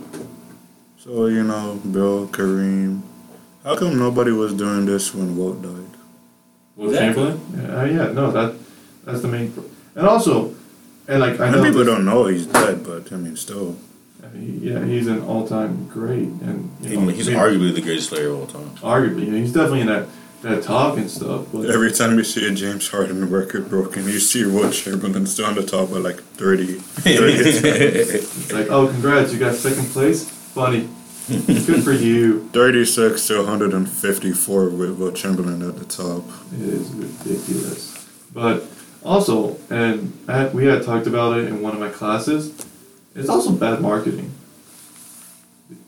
So 0.99 1.27
you 1.27 1.45
know, 1.45 1.79
Bill 1.93 2.27
Kareem. 2.29 3.03
How 3.63 3.77
come 3.77 3.99
nobody 3.99 4.33
was 4.33 4.55
doing 4.55 4.87
this 4.87 5.15
when 5.15 5.37
Wilt 5.37 5.61
died? 5.63 5.93
Will 6.77 6.89
Exactly. 6.91 7.25
Chamberlain? 7.25 7.41
Yeah, 7.57 7.81
uh, 7.81 7.85
yeah, 7.85 8.13
no, 8.13 8.31
that 8.33 8.55
that's 9.05 9.21
the 9.21 9.29
main. 9.29 9.53
pro- 9.53 9.65
And 9.95 10.07
also, 10.09 10.55
and 11.09 11.21
like 11.21 11.39
I 11.41 11.51
know, 11.51 11.63
people 11.63 11.85
don't 11.85 12.05
know 12.05 12.27
he's 12.27 12.47
dead, 12.47 12.85
but 12.85 13.13
I 13.13 13.17
mean, 13.17 13.37
still. 13.37 13.77
he- 14.35 14.71
yeah, 14.71 14.85
he's 14.85 15.07
an 15.07 15.23
all-time 15.23 15.89
great, 15.89 16.29
and 16.29 16.71
you 16.83 16.97
know, 17.01 17.09
he's 17.09 17.29
I 17.29 17.33
mean, 17.33 17.41
arguably 17.41 17.75
the 17.75 17.81
greatest 17.83 18.11
player 18.11 18.29
of 18.31 18.41
all 18.41 18.47
time. 18.47 18.71
arguably, 18.83 19.33
he's 19.33 19.53
definitely 19.53 19.81
in 19.83 19.87
that 19.89 20.09
that 20.43 20.63
talk 20.63 20.99
and 20.99 21.11
stuff. 21.11 21.47
But 21.53 21.71
Every 21.71 21.91
time 21.91 22.19
you 22.19 22.25
see 22.25 22.47
a 22.47 22.53
James 22.55 22.89
Harden 22.91 23.29
record 23.31 23.69
broken, 23.71 24.05
you 24.05 24.21
see 24.21 24.45
Wilt 24.45 24.75
Chamberlain 24.75 25.27
still 25.27 25.47
on 25.47 25.55
the 25.55 25.63
top 25.65 25.91
by 25.91 25.97
like 25.99 26.21
30. 26.23 26.75
30 26.75 27.33
it's 27.69 28.53
like, 28.53 28.69
oh, 28.71 28.87
congrats, 28.89 29.33
you 29.33 29.39
got 29.39 29.55
second 29.55 29.87
place, 29.87 30.25
buddy. 30.55 30.89
Good 31.29 31.83
for 31.83 31.93
you. 31.93 32.49
36 32.53 33.27
to 33.29 33.39
154 33.39 34.69
with 34.69 34.99
Wilt 34.99 35.17
Chamberlain 35.17 35.67
at 35.67 35.77
the 35.79 35.85
top. 35.87 36.23
It 36.53 36.61
is 36.61 36.91
ridiculous. 36.93 38.07
But 38.33 38.63
also, 39.07 39.57
and 39.71 40.13
I 40.29 40.37
had, 40.39 40.55
we 40.55 40.67
had 40.67 40.83
talked 40.83 41.07
about 41.07 41.39
it 41.39 41.47
in 41.49 41.63
one 41.63 41.73
of 41.73 41.81
my 41.81 41.89
classes. 41.89 42.53
It's 43.15 43.29
also 43.29 43.53
bad 43.53 43.81
marketing. 43.81 44.33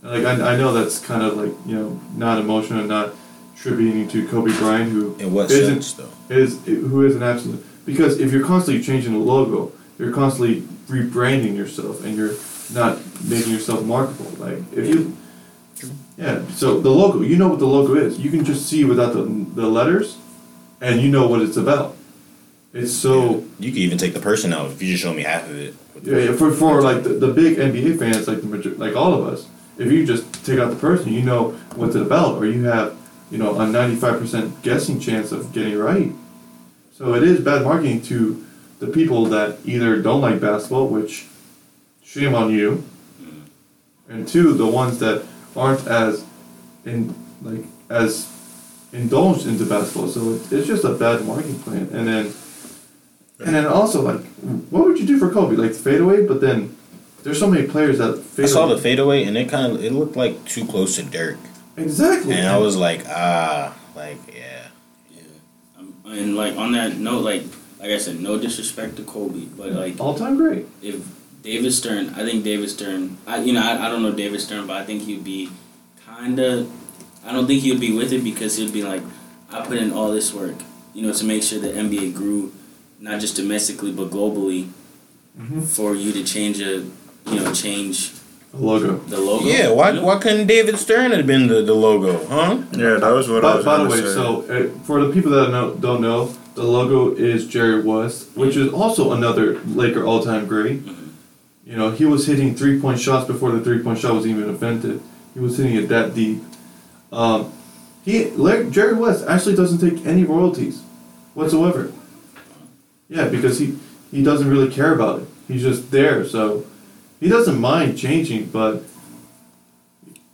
Like 0.03 0.25
I, 0.25 0.55
I 0.55 0.57
know 0.57 0.73
that's 0.73 0.99
kind 0.99 1.23
of 1.23 1.37
like 1.37 1.53
you 1.67 1.75
know 1.77 2.01
not 2.17 2.39
emotional 2.39 2.81
and 2.81 2.89
not 2.89 3.13
tributing 3.57 4.09
to 4.09 4.27
Kobe 4.29 4.53
Bryant 4.59 4.91
who 4.93 5.15
In 5.17 5.33
what 5.33 5.51
Isn't- 5.51 5.83
sense, 5.83 5.93
though? 5.95 6.09
is 6.35 6.65
who 6.65 7.05
is 7.05 7.17
an 7.17 7.23
absolute 7.23 7.65
because 7.85 8.19
if 8.21 8.33
you're 8.33 8.45
constantly 8.47 8.83
changing 8.83 9.13
the 9.13 9.19
logo, 9.19 9.73
you're 9.99 10.13
constantly 10.13 10.61
rebranding 10.89 11.57
yourself 11.57 12.05
and 12.05 12.17
you're 12.17 12.35
not 12.73 12.99
making 13.25 13.53
yourself 13.53 13.85
marketable. 13.85 14.31
Like 14.39 14.59
if 14.73 14.87
you, 14.87 15.17
yeah. 16.17 16.47
So 16.51 16.81
the 16.81 16.91
logo, 16.91 17.23
you 17.23 17.37
know 17.37 17.49
what 17.49 17.59
the 17.59 17.67
logo 17.67 17.95
is. 17.95 18.19
You 18.19 18.31
can 18.31 18.45
just 18.45 18.67
see 18.67 18.85
without 18.85 19.13
the 19.13 19.23
the 19.23 19.67
letters, 19.69 20.17
and 20.81 21.01
you 21.01 21.09
know 21.11 21.27
what 21.29 21.41
it's 21.43 21.57
about. 21.57 21.97
It's 22.79 22.93
so 22.93 23.45
You 23.59 23.71
could 23.73 23.81
even 23.81 23.99
take 23.99 24.15
the 24.15 24.21
person 24.21 24.53
out 24.53 24.71
if 24.71 24.83
you 24.83 24.93
just 24.93 25.03
show 25.03 25.13
me 25.13 25.23
half 25.23 25.49
of 25.49 25.57
it. 25.59 25.75
yeah, 26.03 26.19
yeah, 26.19 26.37
for 26.37 26.53
for 26.53 26.81
like 26.81 27.03
the, 27.03 27.11
the 27.11 27.29
big 27.29 27.59
NBA 27.59 27.99
fans, 27.99 28.29
like 28.29 28.41
the 28.41 28.47
major, 28.47 28.71
like 28.71 28.95
all 28.95 29.15
of 29.15 29.27
us. 29.27 29.47
If 29.79 29.93
you 29.93 30.07
just 30.07 30.45
take 30.45 30.59
out 30.59 30.71
the 30.71 30.77
person, 30.77 31.13
you 31.13 31.23
know 31.23 31.51
what 31.75 31.89
it's 31.89 31.97
about, 31.97 32.37
or 32.37 32.47
you 32.47 32.65
have 32.65 32.97
you 33.31 33.39
know 33.39 33.59
a 33.59 33.67
ninety 33.67 33.97
five 33.97 34.21
percent 34.21 34.63
guessing 34.63 35.01
chance 35.01 35.33
of 35.33 35.53
getting 35.53 35.75
it 35.75 35.77
right. 35.77 36.13
So 36.93 37.15
it 37.15 37.23
is 37.23 37.41
bad 37.41 37.63
marketing 37.63 38.03
to 38.03 38.45
the 38.81 38.87
people 38.87 39.27
that 39.27 39.59
either 39.65 40.01
don't 40.01 40.21
like 40.21 40.41
basketball, 40.41 40.89
which 40.89 41.27
shame 42.05 42.35
on 42.35 42.51
you, 42.51 42.85
mm-hmm. 43.21 44.13
and 44.13 44.29
two 44.29 44.55
the 44.55 44.67
ones 44.67 44.99
that 45.01 45.25
aren't 45.57 45.87
as 45.87 46.25
in 46.85 47.15
like 47.43 47.65
as 47.91 48.33
indulged 48.93 49.47
into 49.47 49.65
basketball. 49.65 50.09
So 50.09 50.33
it, 50.35 50.53
it's 50.53 50.67
just 50.67 50.85
a 50.85 50.95
bad 50.95 51.25
marketing 51.25 51.59
plan. 51.61 51.89
And 51.93 52.07
then 52.07 52.35
and 53.41 53.55
then 53.55 53.67
also 53.67 54.03
like, 54.03 54.21
what 54.71 54.87
would 54.87 54.99
you 54.99 55.07
do 55.07 55.19
for 55.19 55.31
Kobe? 55.31 55.57
Like 55.57 55.73
fade 55.73 56.01
away, 56.01 56.27
but 56.27 56.41
then 56.41 56.77
there's 57.23 57.39
so 57.39 57.49
many 57.49 57.67
players 57.67 57.99
that 57.99 58.19
fade 58.23 58.47
I 58.47 58.49
saw 58.49 58.65
away. 58.65 58.75
the 58.75 58.81
fadeaway, 58.81 59.25
and 59.25 59.37
it 59.37 59.49
kind 59.49 59.73
of 59.73 59.85
it 59.85 59.93
looked 59.93 60.17
like 60.17 60.45
too 60.45 60.67
close 60.67 60.97
to 60.97 61.03
Dirk, 61.03 61.39
exactly. 61.77 62.35
and 62.35 62.49
I 62.49 62.59
was 62.59 62.77
like, 62.77 63.05
ah, 63.09 63.77
like 63.95 64.19
yeah. 64.35 64.69
Yeah. 65.11 65.23
Um, 65.79 65.95
and 66.07 66.37
like 66.37 66.57
on 66.57 66.73
that 66.73 66.97
note, 66.97 67.21
like 67.25 67.45
like 67.81 67.91
I 67.91 67.99
said, 67.99 68.21
no 68.21 68.39
disrespect 68.39 68.97
to 68.97 69.05
Kobe, 69.05 69.45
but 69.57 69.73
like 69.73 70.01
all 70.01 70.15
time 70.15 70.37
great. 70.37 70.67
if 70.83 71.07
David 71.43 71.73
Stern, 71.73 72.11
I 72.11 72.25
think 72.25 72.45
David 72.45 72.69
Stern, 72.71 73.19
I 73.27 73.39
you 73.43 73.53
know 73.53 73.63
I, 73.63 73.87
I 73.87 73.89
don't 73.89 74.03
know 74.03 74.13
David 74.13 74.41
Stern, 74.41 74.67
but 74.67 74.77
I 74.77 74.85
think 74.85 75.03
he'd 75.03 75.23
be 75.25 75.51
kind 76.05 76.39
of, 76.41 76.71
I 77.25 77.33
don't 77.33 77.47
think 77.47 77.63
he 77.63 77.71
would 77.71 77.81
be 77.81 77.97
with 77.97 78.13
it 78.13 78.25
because 78.25 78.57
he'd 78.57 78.73
be 78.73 78.83
like, 78.83 79.03
I 79.51 79.65
put 79.65 79.79
in 79.79 79.93
all 79.93 80.11
this 80.11 80.35
work, 80.35 80.57
you 80.95 81.03
know, 81.03 81.13
to 81.13 81.25
make 81.25 81.43
sure 81.45 81.61
the 81.61 81.69
NBA 81.69 82.15
grew, 82.15 82.53
not 83.01 83.21
just 83.21 83.37
domestically 83.37 83.93
but 83.93 84.11
globally, 84.11 84.69
Mhm. 85.41 85.63
for 85.65 85.95
you 85.95 86.13
to 86.13 86.25
change 86.25 86.61
a, 86.61 86.83
you 87.31 87.41
know, 87.41 87.53
change 87.53 88.13
The 88.53 88.59
logo. 88.59 89.01
the 89.09 89.19
logo. 89.21 89.45
Yeah, 89.47 89.71
why 89.71 89.91
you 89.91 89.97
know? 89.97 90.05
why 90.07 90.19
couldn't 90.19 90.47
David 90.49 90.79
Stern 90.79 91.13
have 91.13 91.27
been 91.27 91.47
the, 91.47 91.63
the 91.63 91.75
logo, 91.75 92.27
huh? 92.27 92.59
Yeah, 92.77 92.97
that 92.97 93.11
was 93.13 93.29
what 93.29 93.45
I 93.45 93.51
By, 93.51 93.57
was 93.57 93.65
by 93.65 93.77
the 93.85 93.89
way, 93.89 93.97
say. 94.01 94.15
so 94.15 94.45
uh, 94.51 94.85
for 94.85 95.05
the 95.05 95.13
people 95.13 95.31
that 95.33 95.51
know, 95.51 95.75
don't 95.79 96.01
know, 96.01 96.31
the 96.57 96.65
logo 96.65 97.15
is 97.15 97.47
Jerry 97.47 97.81
West, 97.83 98.27
which 98.35 98.57
is 98.57 98.73
also 98.73 99.13
another 99.13 99.61
Laker 99.75 100.05
all-time 100.05 100.47
great. 100.47 100.85
Mhm. 100.85 100.95
You 101.65 101.77
know, 101.77 101.91
he 101.91 102.05
was 102.05 102.27
hitting 102.27 102.55
three-point 102.57 102.99
shots 102.99 103.27
before 103.29 103.53
the 103.53 103.61
three-point 103.61 103.99
shot 104.01 104.15
was 104.15 104.27
even 104.27 104.45
invented. 104.45 105.01
He 105.35 105.41
was 105.41 105.57
hitting 105.59 105.77
it 105.77 105.89
that 105.91 106.15
deep. 106.17 106.43
Um, 107.13 107.47
he 108.05 108.31
La- 108.37 108.63
Jerry 108.65 108.95
West 108.95 109.25
actually 109.29 109.55
doesn't 109.55 109.79
take 109.79 110.05
any 110.07 110.25
royalties 110.25 110.79
whatsoever. 111.35 111.93
Yeah, 113.09 113.29
because 113.29 113.59
he 113.59 113.79
he 114.11 114.23
doesn't 114.23 114.49
really 114.49 114.71
care 114.71 114.95
about 114.95 115.21
it. 115.23 115.29
He's 115.47 115.63
just 115.63 115.91
there, 115.91 116.25
so 116.25 116.67
he 117.21 117.29
doesn't 117.29 117.61
mind 117.61 117.99
changing, 117.99 118.47
but 118.47 118.85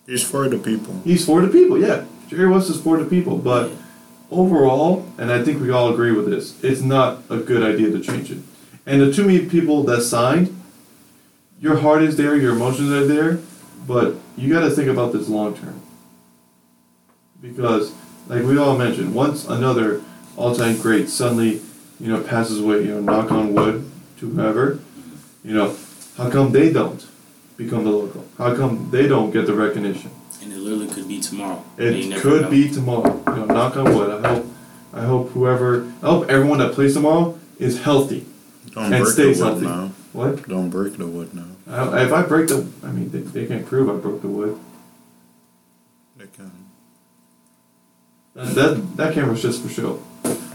He's 0.07 0.23
for 0.23 0.49
the 0.49 0.59
people. 0.59 1.01
He's 1.05 1.25
for 1.25 1.41
the 1.41 1.49
people, 1.49 1.79
yeah. 1.79 2.05
Jerry 2.29 2.49
West 2.49 2.69
is 2.69 2.81
for 2.81 2.99
the 2.99 3.05
people, 3.09 3.39
but 3.39 3.73
overall, 4.31 5.07
and 5.19 5.33
I 5.33 5.43
think 5.43 5.61
we 5.61 5.71
all 5.71 5.93
agree 5.93 6.13
with 6.13 6.29
this, 6.29 6.63
it's 6.63 6.83
not 6.83 7.23
a 7.31 7.39
good 7.39 7.63
idea 7.63 7.91
to 7.91 8.01
change 8.01 8.31
it. 8.31 8.39
And 8.87 9.01
the 9.01 9.13
too 9.13 9.25
many 9.25 9.47
people 9.47 9.83
that 9.85 10.03
signed, 10.03 10.61
your 11.61 11.79
heart 11.79 12.03
is 12.03 12.17
there, 12.17 12.37
your 12.37 12.53
emotions 12.53 12.91
are 12.91 13.07
there, 13.07 13.39
but 13.87 14.17
you 14.37 14.53
got 14.53 14.61
to 14.61 14.71
think 14.71 14.89
about 14.89 15.13
this 15.13 15.29
long 15.29 15.57
term. 15.57 15.81
Because, 17.41 17.95
like 18.29 18.43
we 18.43 18.59
all 18.59 18.77
mentioned, 18.77 19.15
once 19.15 19.47
another 19.47 20.03
all-time 20.37 20.79
great 20.79 21.09
suddenly, 21.09 21.63
you 22.01 22.09
know, 22.13 22.23
passes 22.23 22.61
away, 22.61 22.83
you 22.85 22.95
know, 22.95 23.01
knock 23.01 23.31
on 23.33 23.55
wood 23.55 23.91
to 24.19 24.29
whoever, 24.31 24.81
you 25.45 25.55
know, 25.55 25.77
how 26.17 26.31
come 26.31 26.53
they 26.53 26.73
don't 26.73 27.07
become 27.57 27.85
the 27.85 27.91
local? 27.91 28.25
How 28.39 28.55
come 28.55 28.91
they 28.91 29.07
don't 29.07 29.31
get 29.31 29.47
the 29.47 29.55
recognition? 29.55 30.11
And 30.43 30.53
it 30.53 30.59
literally 30.59 30.89
could 30.89 31.09
be 31.09 31.21
tomorrow. 31.21 31.65
It 31.79 32.21
could 32.21 32.43
know. 32.43 32.51
be 32.51 32.69
tomorrow. 32.71 33.23
You 33.29 33.35
know, 33.37 33.45
knock 33.47 33.77
on 33.77 33.85
wood. 33.95 34.25
I 34.25 34.29
hope, 34.35 34.47
I 34.93 35.01
hope 35.03 35.31
whoever, 35.31 35.85
I 36.03 36.07
hope 36.07 36.29
everyone 36.29 36.59
that 36.59 36.73
plays 36.73 36.95
tomorrow 36.95 37.39
is 37.59 37.81
healthy. 37.83 38.27
Don't 38.73 38.93
And 38.93 39.03
break 39.05 39.15
stays 39.15 39.39
the 39.39 39.45
wood 39.45 39.63
healthy. 39.63 39.67
now. 39.67 39.91
What? 40.13 40.49
Don't 40.49 40.71
break 40.71 40.97
the 40.97 41.07
wood 41.07 41.35
now. 41.35 41.47
I, 41.67 42.05
if 42.05 42.13
I 42.13 42.23
break 42.23 42.49
the, 42.49 42.67
I 42.83 42.93
mean, 42.93 43.11
they, 43.11 43.21
they 43.21 43.47
can't 43.47 43.67
prove 43.67 43.89
I 43.89 43.95
broke 44.01 44.21
the 44.23 44.29
wood. 44.29 44.59
They 46.17 46.27
can. 46.27 46.51
That 48.35 48.55
that, 48.55 48.97
that 48.97 49.15
camera's 49.15 49.43
just 49.43 49.63
for 49.63 49.69
show. 49.69 50.03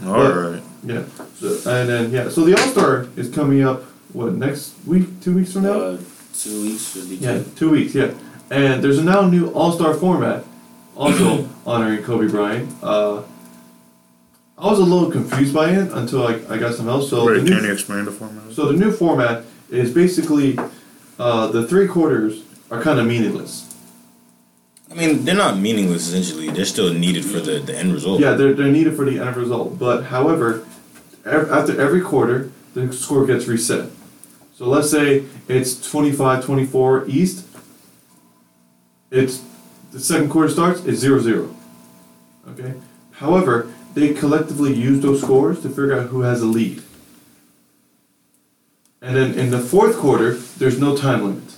All 0.04 0.30
right. 0.32 0.62
Yeah. 0.82 1.04
So, 1.36 1.48
and 1.70 1.88
then 1.88 2.10
yeah. 2.10 2.28
So 2.30 2.44
the 2.44 2.54
All 2.58 2.68
Star 2.68 3.08
is 3.16 3.28
coming 3.30 3.62
up. 3.62 3.82
What 4.12 4.34
next 4.34 4.74
week? 4.86 5.20
Two 5.20 5.34
weeks 5.34 5.52
from 5.52 5.62
now? 5.62 5.80
Uh, 5.80 5.98
two 6.34 6.62
weeks 6.62 6.92
should 6.92 7.08
be 7.08 7.16
Yeah, 7.16 7.38
two. 7.38 7.44
two 7.56 7.70
weeks. 7.70 7.94
Yeah. 7.94 8.12
And 8.50 8.82
there's 8.82 8.98
a 8.98 9.04
now 9.04 9.22
new 9.28 9.50
All 9.52 9.72
Star 9.72 9.94
format, 9.94 10.44
also 10.96 11.48
honoring 11.66 12.02
Kobe 12.02 12.26
Bryant. 12.28 12.68
Uh, 12.82 13.22
I 14.58 14.66
was 14.66 14.78
a 14.78 14.84
little 14.84 15.10
confused 15.10 15.54
by 15.54 15.70
it 15.70 15.90
until 15.92 16.26
I, 16.26 16.34
I 16.48 16.58
got 16.58 16.74
some 16.74 16.86
help. 16.86 17.04
So 17.08 17.24
the 17.26 17.32
Wait, 17.34 17.42
new- 17.44 17.54
can 17.56 17.64
you 17.64 17.72
explain 17.72 18.04
the 18.04 18.10
format? 18.12 18.52
So 18.52 18.66
the 18.66 18.74
new 18.78 18.90
format 18.92 19.44
is 19.70 19.92
basically 19.94 20.58
uh, 21.18 21.46
the 21.48 21.66
three 21.66 21.86
quarters 21.86 22.42
are 22.70 22.82
kind 22.82 22.98
of 22.98 23.06
meaningless. 23.06 23.66
I 24.90 24.94
mean, 24.94 25.24
they're 25.24 25.36
not 25.36 25.56
meaningless 25.56 26.08
essentially. 26.08 26.50
They're 26.50 26.64
still 26.64 26.92
needed 26.92 27.24
for 27.24 27.38
the, 27.38 27.60
the 27.60 27.78
end 27.78 27.92
result. 27.94 28.20
Yeah, 28.20 28.32
they're, 28.34 28.52
they're 28.54 28.72
needed 28.72 28.96
for 28.96 29.04
the 29.04 29.20
end 29.20 29.36
result. 29.36 29.78
But 29.78 30.02
however, 30.06 30.56
ev- 30.56 30.66
after 31.24 31.80
every 31.80 32.00
quarter, 32.00 32.50
the 32.74 32.92
score 32.92 33.26
gets 33.26 33.46
reset. 33.46 33.90
So 34.54 34.66
let's 34.66 34.90
say 34.90 35.24
it's 35.48 35.74
25-24 35.74 37.08
East. 37.08 37.46
It's 39.10 39.42
the 39.92 40.00
second 40.00 40.30
quarter 40.30 40.48
starts. 40.48 40.84
It's 40.84 41.02
0-0. 41.02 41.54
Okay. 42.48 42.74
However, 43.12 43.72
they 43.94 44.14
collectively 44.14 44.72
use 44.72 45.00
those 45.02 45.20
scores 45.20 45.62
to 45.62 45.68
figure 45.68 45.98
out 45.98 46.08
who 46.08 46.20
has 46.20 46.42
a 46.42 46.46
lead. 46.46 46.82
And 49.02 49.16
then 49.16 49.34
in 49.34 49.50
the 49.50 49.58
fourth 49.58 49.96
quarter, 49.96 50.34
there's 50.34 50.78
no 50.78 50.96
time 50.96 51.24
limit. 51.24 51.54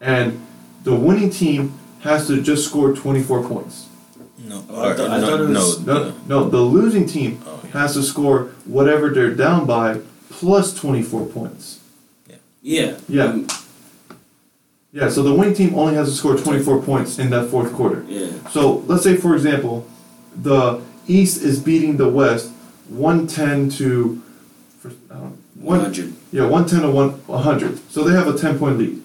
And 0.00 0.46
the 0.84 0.94
winning 0.94 1.30
team 1.30 1.78
has 2.00 2.26
to 2.28 2.40
just 2.40 2.64
score 2.64 2.94
24 2.94 3.48
points. 3.48 3.87
No, 4.68 4.74
Oh, 4.74 4.80
I 4.82 4.90
or- 4.90 4.94
thought- 4.94 5.10
I 5.10 5.20
no, 5.20 5.26
thought 5.26 5.40
it 5.40 5.48
was- 5.48 5.86
No, 5.86 6.12
no, 6.28 6.48
the 6.48 6.60
losing 6.60 7.06
team 7.06 7.38
Oh, 7.46 7.58
yeah. 7.64 7.80
has 7.80 7.94
to 7.94 8.02
score 8.02 8.48
whatever 8.66 9.10
they're 9.10 9.34
down 9.34 9.66
by 9.66 9.98
plus 10.30 10.72
24 10.74 11.26
points. 11.26 11.78
Yeah. 12.62 12.94
Yeah. 13.08 13.24
Um, 13.24 13.46
Yeah, 14.92 15.10
so 15.10 15.22
the 15.22 15.34
winning 15.34 15.54
team 15.54 15.74
only 15.74 15.94
has 15.94 16.08
to 16.08 16.14
score 16.14 16.34
24 16.36 16.80
points 16.80 17.18
in 17.18 17.28
that 17.30 17.50
fourth 17.50 17.72
quarter. 17.74 18.04
yeah. 18.08 18.26
So 18.50 18.82
let's 18.86 19.02
say, 19.04 19.16
for 19.16 19.34
example, 19.34 19.86
the 20.42 20.80
East 21.06 21.42
is 21.42 21.60
beating 21.60 21.98
the 21.98 22.08
West 22.08 22.50
110 22.88 23.68
to. 23.78 24.20
For, 24.80 24.88
I 25.10 25.14
don't, 25.14 25.36
one, 25.60 25.78
100. 25.80 26.14
yeah, 26.32 26.46
110 26.46 26.82
to 26.82 26.90
1, 26.90 27.10
100. 27.26 27.78
So 27.90 28.02
they 28.02 28.12
have 28.14 28.26
a 28.28 28.36
10 28.36 28.58
point 28.58 28.78
lead. 28.78 29.02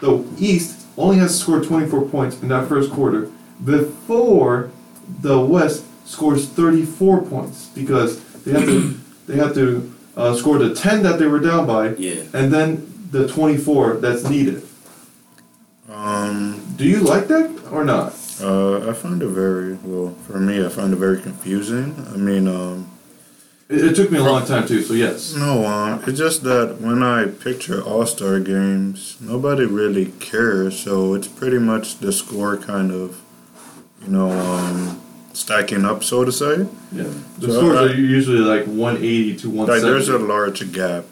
The 0.00 0.24
East 0.38 0.80
only 0.98 1.16
has 1.18 1.32
to 1.36 1.38
score 1.42 1.60
24 1.60 2.02
points 2.02 2.42
in 2.42 2.48
that 2.48 2.68
first 2.68 2.90
quarter 2.90 3.28
before 3.64 4.70
the 5.20 5.38
West 5.38 5.84
scores 6.06 6.46
34 6.48 7.22
points 7.22 7.68
because 7.74 8.20
they 8.44 8.52
have 8.52 8.64
to 8.66 8.98
they 9.26 9.36
have 9.36 9.54
to 9.54 9.92
uh, 10.16 10.34
score 10.34 10.58
the 10.58 10.74
10 10.74 11.02
that 11.02 11.18
they 11.18 11.26
were 11.26 11.40
down 11.40 11.66
by 11.66 11.94
Yeah. 11.96 12.22
and 12.32 12.52
then 12.52 12.86
the 13.10 13.26
24 13.28 13.94
that's 13.96 14.24
needed. 14.28 14.62
Um, 15.90 16.62
Do 16.76 16.84
you 16.84 17.00
like 17.00 17.28
that 17.28 17.50
or 17.70 17.84
not? 17.84 18.14
uh, 18.42 18.88
I 18.88 18.92
find 18.94 19.22
it 19.22 19.28
very 19.28 19.74
well 19.84 20.14
for 20.26 20.38
me. 20.40 20.64
I 20.64 20.68
find 20.68 20.92
it 20.92 20.96
very 20.96 21.20
confusing. 21.20 21.94
I 22.12 22.16
mean, 22.16 22.48
um, 22.48 22.90
It, 23.68 23.84
it 23.84 23.96
took 23.96 24.10
me 24.10 24.18
a 24.18 24.22
long 24.22 24.44
time 24.46 24.66
too, 24.66 24.82
so 24.82 24.94
yes. 24.94 25.34
no, 25.36 25.64
uh, 25.64 26.00
it's 26.06 26.18
just 26.18 26.42
that 26.44 26.80
when 26.80 27.02
I 27.02 27.26
picture 27.26 27.80
All 27.82 28.06
Star 28.06 28.40
games, 28.40 29.16
nobody 29.20 29.64
really 29.66 30.06
cares. 30.20 30.78
So 30.78 31.14
it's 31.14 31.28
pretty 31.28 31.58
much 31.58 31.98
the 31.98 32.12
score 32.12 32.56
kind 32.56 32.90
of, 32.90 33.20
you 34.04 34.12
know, 34.12 34.30
um, 34.30 35.00
stacking 35.32 35.84
up, 35.84 36.04
so 36.04 36.24
to 36.24 36.32
say. 36.32 36.66
Yeah. 36.92 37.04
The 37.38 37.48
So 37.48 37.52
scores 37.58 37.76
I- 37.78 37.82
are 37.84 37.94
usually 37.94 38.38
like 38.38 38.64
180 38.66 39.36
to 39.38 39.50
Like 39.50 39.82
there's 39.82 40.08
a 40.08 40.18
large 40.18 40.72
gap. 40.72 41.04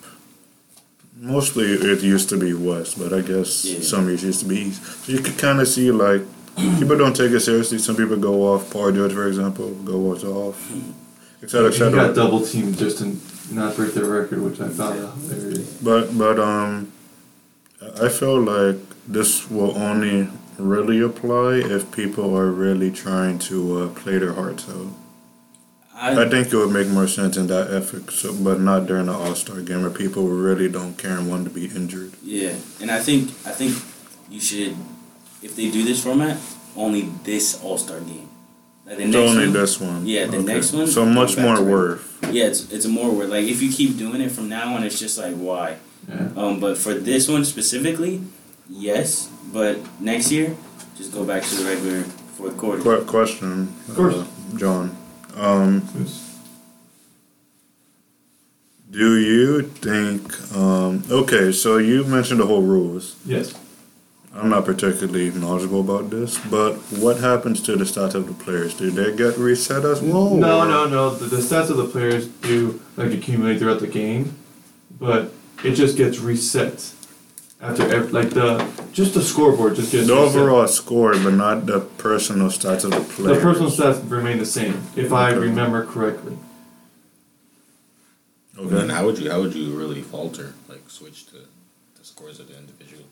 Mostly 1.21 1.67
it 1.73 2.03
used 2.03 2.29
to 2.31 2.37
be 2.37 2.53
west, 2.53 2.99
but 2.99 3.13
I 3.13 3.21
guess 3.21 3.65
Yeah. 3.65 3.81
some 3.83 4.09
years 4.09 4.25
used 4.25 4.41
to 4.41 4.47
be 4.47 4.59
east. 4.69 4.83
So 5.05 5.13
you 5.13 5.21
could 5.21 5.39
kind 5.39 5.61
of 5.61 5.69
see 5.69 5.91
like 5.93 6.23
people 6.79 6.97
don't 6.99 7.15
take 7.15 7.31
it 7.33 7.41
seriously. 7.41 7.79
Some 7.79 7.97
people 7.97 8.17
go 8.17 8.35
off. 8.53 8.71
Paul 8.71 8.91
George, 8.93 9.13
for 9.13 9.29
example, 9.29 9.71
goes 9.85 10.25
off, 10.25 10.59
etc. 11.43 11.71
He 11.71 11.79
got 11.79 12.15
double 12.15 12.41
teamed 12.45 12.77
just 12.79 12.99
to 12.99 13.17
not 13.53 13.77
break 13.77 13.95
their 13.95 14.07
record, 14.07 14.43
which 14.43 14.61
I 14.61 14.69
found 14.69 14.99
out 15.05 15.15
hilarious. 15.19 15.69
But 15.83 16.17
but 16.19 16.41
um, 16.41 16.89
I 18.03 18.09
feel 18.09 18.41
like 18.41 18.79
this 19.07 19.49
will 19.51 19.77
only 19.77 20.29
really 20.63 21.01
apply 21.01 21.57
if 21.57 21.91
people 21.93 22.37
are 22.37 22.51
really 22.51 22.91
trying 22.91 23.39
to 23.51 23.83
uh, 23.83 23.89
play 23.89 24.19
their 24.19 24.33
hearts 24.35 24.69
out. 24.69 24.89
I 25.95 26.23
I, 26.25 26.29
think 26.29 26.53
it 26.53 26.57
would 26.57 26.73
make 26.73 26.89
more 26.89 27.07
sense 27.07 27.37
in 27.37 27.47
that 27.49 27.71
effort, 27.73 28.11
so, 28.11 28.35
but 28.35 28.59
not 28.61 28.87
during 28.87 29.07
the 29.07 29.13
All 29.13 29.35
Star 29.35 29.61
game 29.61 29.83
where 29.83 29.91
people 29.91 30.27
really 30.29 30.69
don't 30.69 30.97
care 30.99 31.17
and 31.19 31.29
want 31.31 31.45
to 31.45 31.51
be 31.51 31.67
injured. 31.67 32.13
yeah. 32.23 32.55
And 32.81 32.91
I 32.91 32.99
think 33.01 33.31
I 33.47 33.53
think 33.53 33.77
you 34.31 34.41
should 34.41 34.75
if 35.43 35.55
they 35.57 35.71
do 35.71 35.85
this 35.85 36.03
format, 36.03 36.39
only 36.77 37.03
this 37.25 37.63
All 37.63 37.79
Star 37.79 38.01
game. 38.01 38.29
Like 38.87 38.97
the 38.97 39.05
It's 39.05 39.13
next 39.15 39.31
only 39.31 39.45
one, 39.45 39.53
this 39.53 39.81
one. 39.81 40.07
Yeah, 40.07 40.27
the 40.27 40.43
next 40.43 40.73
one, 40.73 40.87
So 40.89 41.05
much 41.07 41.37
more 41.39 41.63
worth. 41.63 42.19
Yeah, 42.33 42.47
it's 42.47 42.73
it's 42.73 42.87
more 42.87 43.11
worth. 43.13 43.31
like 43.31 43.45
if 43.45 43.63
you 43.63 43.71
keep 43.71 43.97
doing 43.97 44.21
it 44.21 44.33
from 44.33 44.49
now 44.49 44.75
on, 44.75 44.83
it's 44.83 44.99
just 44.99 45.19
like 45.19 45.35
why. 45.37 45.77
Yeah. 46.09 46.31
Um, 46.37 46.59
but 46.59 46.79
for 46.79 46.95
this 46.95 47.29
one 47.29 47.45
specifically, 47.45 48.23
yes, 48.73 49.29
but 49.53 49.79
next 50.01 50.31
year, 50.33 50.57
just 50.97 51.13
go 51.13 51.25
back 51.25 51.43
to 51.45 51.55
the 51.57 51.65
regular 51.69 52.03
fourth 52.37 52.57
quarter. 52.57 52.83
Qu- 52.83 53.05
question, 53.05 53.73
Of 53.89 53.97
course. 53.97 54.15
uh, 54.17 54.27
John. 54.57 54.97
Um, 55.37 55.83
It's- 56.01 56.29
do 58.91 59.17
you 59.19 59.63
think? 59.63 60.23
Um, 60.55 61.03
okay, 61.11 61.51
so 61.53 61.79
you 61.79 62.05
mentioned 62.05 62.41
the 62.41 62.47
whole 62.47 62.63
rules. 62.63 63.17
Yes. 63.25 63.55
I'm 64.35 64.49
not 64.49 64.65
particularly 64.65 65.31
knowledgeable 65.31 65.81
about 65.81 66.09
this, 66.11 66.39
but 66.51 66.75
what 66.99 67.19
happens 67.19 67.61
to 67.63 67.77
the 67.77 67.85
stats 67.85 68.15
of 68.15 68.27
the 68.27 68.33
players? 68.33 68.73
Do 68.75 68.91
they 68.91 69.15
get 69.15 69.37
reset 69.37 69.85
as 69.85 70.01
well? 70.01 70.35
No, 70.37 70.61
or- 70.61 70.67
no, 70.67 70.87
no. 70.89 71.11
The, 71.15 71.27
the 71.37 71.43
stats 71.43 71.69
of 71.71 71.77
the 71.77 71.85
players 71.85 72.27
do 72.29 72.81
like 72.97 73.13
accumulate 73.13 73.59
throughout 73.59 73.81
the 73.81 73.87
game, 73.87 74.35
but 74.99 75.33
it 75.65 75.73
just 75.73 75.97
gets 75.99 76.19
reset 76.19 76.93
after 77.63 77.85
ev- 77.95 78.13
like 78.13 78.31
the 78.31 78.67
just 78.93 79.15
the 79.15 79.23
scoreboard 79.23 79.77
just 79.77 79.93
gets 79.93 80.07
The 80.07 80.15
reset. 80.15 80.29
overall 80.37 80.67
score, 80.69 81.13
but 81.15 81.35
not 81.35 81.67
the 81.67 81.81
personal 81.81 82.49
stats 82.49 82.85
of 82.85 82.91
the 82.91 83.01
player. 83.01 83.35
The 83.37 83.41
personal 83.41 83.71
stats 83.71 83.99
remain 84.11 84.39
the 84.39 84.47
same 84.47 84.83
if 84.97 85.13
I 85.13 85.31
remember 85.31 85.85
correctly. 85.87 86.37
Okay. 88.59 88.69
Then 88.69 88.85
Okay. 88.85 88.95
how 88.95 89.07
would 89.07 89.19
you 89.19 89.31
how 89.31 89.41
would 89.41 89.55
you 89.55 89.71
really 89.79 90.03
falter? 90.03 90.53
Like 90.69 90.83
switch 90.89 91.27
to 91.27 91.33
the 91.99 92.05
scores 92.05 92.39
of 92.41 92.49
the 92.49 92.57
individual, 92.59 93.05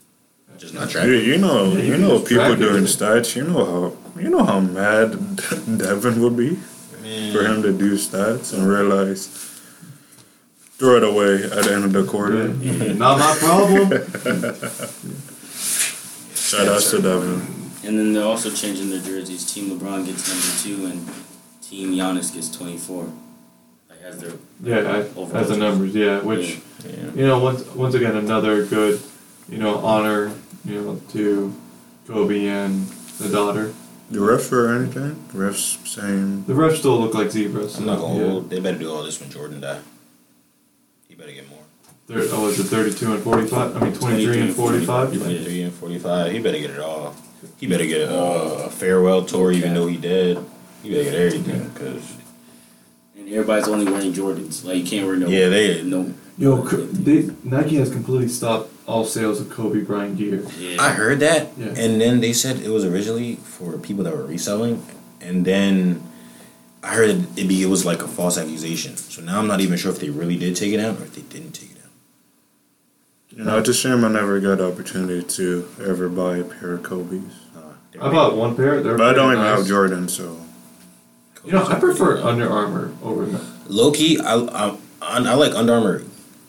just 0.59 0.75
not 0.75 0.91
track. 0.91 1.07
You, 1.07 1.13
you 1.15 1.39
know, 1.39 1.73
Yeah, 1.73 1.83
you 1.83 1.93
you 1.93 1.99
know, 1.99 2.19
people 2.19 2.45
track 2.45 2.59
doing 2.59 2.85
it. 2.85 2.89
stats. 2.97 3.35
You 3.37 3.45
know 3.45 3.65
how, 3.73 4.21
you 4.21 4.29
know 4.29 4.45
how 4.45 4.61
mad 4.61 5.09
Devin 5.79 6.21
would 6.23 6.37
be 6.37 6.59
Man. 7.03 7.33
for 7.33 7.43
him 7.45 7.63
to 7.63 7.73
do 7.73 7.95
stats 7.95 8.53
and 8.53 8.69
realize 8.69 9.29
throw 10.81 10.97
it 10.97 11.05
away 11.05 11.45
at 11.45 11.65
the 11.65 11.75
end 11.75 11.85
of 11.85 11.93
the 11.93 12.05
quarter. 12.05 12.49
Not 12.95 13.19
my 13.19 13.37
problem. 13.39 13.91
Shout 16.35 16.69
out 16.69 16.81
to 16.81 17.03
Devin. 17.03 17.43
And 17.85 17.99
then 17.99 18.15
they're 18.15 18.25
also 18.25 18.51
changing 18.51 18.89
their 18.89 19.01
jerseys. 19.03 19.45
Team 19.53 19.79
LeBron 19.79 20.07
gets 20.07 20.27
number 20.27 20.53
two, 20.63 20.87
and 20.87 21.07
Team 21.63 21.93
Giannis 21.93 22.33
gets 22.35 22.49
twenty 22.49 22.79
four. 22.79 23.13
Like 23.91 24.01
as 24.03 24.21
their 24.21 24.33
yeah, 24.63 25.05
overall 25.17 25.37
as 25.37 25.49
the 25.51 25.59
numbers. 25.59 25.95
Yeah, 25.95 26.21
which 26.23 26.61
Yeah. 26.83 27.11
you 27.15 27.27
know 27.27 27.39
once 27.41 27.63
once 27.75 27.95
again 27.95 28.17
another 28.17 28.65
good 28.65 29.01
you 29.51 29.59
know 29.59 29.77
honor 29.81 30.33
you 30.65 30.81
know 30.81 31.01
to 31.13 31.55
Kobe 32.07 32.47
and 32.47 32.87
the 33.19 33.29
daughter. 33.29 33.75
The 34.11 34.19
refs 34.19 34.51
or 34.51 34.75
anything? 34.75 35.15
Refs 35.33 35.87
saying 35.87 36.45
The 36.47 36.55
refs 36.55 36.79
still 36.79 36.99
look 36.99 37.15
like 37.15 37.31
zebras. 37.31 37.77
I'm 37.79 37.85
not 37.87 38.01
gonna 38.01 38.19
yeah. 38.19 38.29
hold. 38.31 38.51
They 38.51 38.61
better 38.61 38.79
do 38.79 38.91
all 38.93 39.03
this 39.05 39.21
when 39.21 39.31
Jordan 39.31 39.61
die. 39.61 39.81
He 41.21 41.27
better 41.27 41.33
get 41.37 41.51
more. 41.51 41.59
Thir- 42.07 42.29
oh, 42.33 42.49
is 42.49 42.59
it 42.59 42.65
32 42.65 43.13
and 43.13 43.23
45? 43.23 43.77
I 43.77 43.81
mean, 43.85 43.93
23 43.93 44.41
and 44.41 44.55
45? 44.55 45.15
23 45.19 45.63
and 45.63 45.73
45. 45.73 46.33
He 46.33 46.39
better 46.39 46.59
get 46.59 46.71
it 46.71 46.81
all. 46.81 47.15
He 47.59 47.67
better 47.67 47.85
get 47.87 48.01
a, 48.03 48.15
a 48.67 48.71
farewell 48.71 49.25
tour, 49.25 49.53
even 49.53 49.75
though 49.75 49.87
he 49.87 49.97
dead. 49.99 50.39
He 50.83 50.91
better 50.91 51.05
get 51.05 51.15
everything, 51.15 51.71
cause 51.75 52.17
and 53.19 53.29
everybody's 53.29 53.69
only 53.69 53.91
wearing 53.91 54.13
Jordans. 54.15 54.65
Like 54.65 54.79
you 54.79 54.85
can't 54.85 55.07
wear 55.07 55.17
no. 55.17 55.29
Yeah, 55.29 55.49
they- 55.51 55.83
no. 55.83 56.15
Yo, 56.39 56.63
they, 56.63 57.29
Nike 57.45 57.77
has 57.77 57.91
completely 57.91 58.29
stopped 58.29 58.71
all 58.87 59.05
sales 59.05 59.43
of 59.43 59.51
Kobe 59.51 59.81
Bryant 59.81 60.17
gear. 60.17 60.43
Yeah. 60.59 60.81
I 60.81 60.89
heard 60.93 61.21
that, 61.21 61.51
Yeah. 61.59 61.67
and 61.77 62.01
then 62.01 62.21
they 62.21 62.33
said 62.33 62.61
it 62.63 62.71
was 62.71 62.83
originally 62.83 63.37
for 63.37 63.77
people 63.77 64.05
that 64.05 64.17
were 64.17 64.25
reselling, 64.25 64.83
and 65.21 65.45
then 65.45 66.03
I 66.83 66.95
heard 66.95 67.11
it 67.11 67.47
be 67.49 67.63
it 67.63 67.67
was 67.67 67.85
like 67.85 68.03
a 68.03 68.09
false 68.09 68.39
accusation. 68.39 68.97
So 68.97 69.23
now 69.23 69.39
I'm 69.39 69.47
not 69.47 69.61
even 69.61 69.77
sure 69.77 69.91
if 69.93 69.99
they 69.99 70.09
really 70.11 70.37
did 70.37 70.57
take 70.57 70.73
it 70.73 70.81
out 70.81 70.99
or 70.99 71.05
if 71.05 71.15
they 71.15 71.23
didn't 71.23 71.53
take 71.53 71.73
it 71.73 71.77
out. 71.85 71.91
You 73.39 73.45
know, 73.45 73.59
it's 73.59 73.69
a 73.69 73.75
shame 73.75 74.05
I 74.05 74.09
never 74.09 74.41
got 74.41 74.59
the 74.59 74.73
opportunity 74.73 75.23
to 75.23 75.69
ever 75.87 76.09
buy 76.09 76.39
a 76.39 76.45
pair 76.45 76.73
of 76.73 76.83
Kobe's. 76.83 77.33
Uh, 77.57 77.75
I 78.01 78.11
bought 78.11 78.35
one 78.37 78.57
pair. 78.57 78.83
They're 78.83 78.97
But 78.97 79.09
I 79.11 79.13
don't 79.13 79.33
even 79.33 79.45
nice. 79.45 79.59
have 79.59 79.67
Jordan, 79.69 80.09
so 80.09 80.41
You 81.45 81.53
know, 81.53 81.65
I 81.67 81.79
prefer 81.79 82.19
Under 82.23 82.49
Armour 82.51 82.93
over 83.03 83.27
Nike. 83.27 83.45
Low 83.69 83.93
key, 83.93 84.19
I, 84.19 84.35
I 84.37 84.77
I 85.03 85.19
I 85.19 85.35
like 85.35 85.55
Under 85.55 85.75
Armour, 85.75 86.03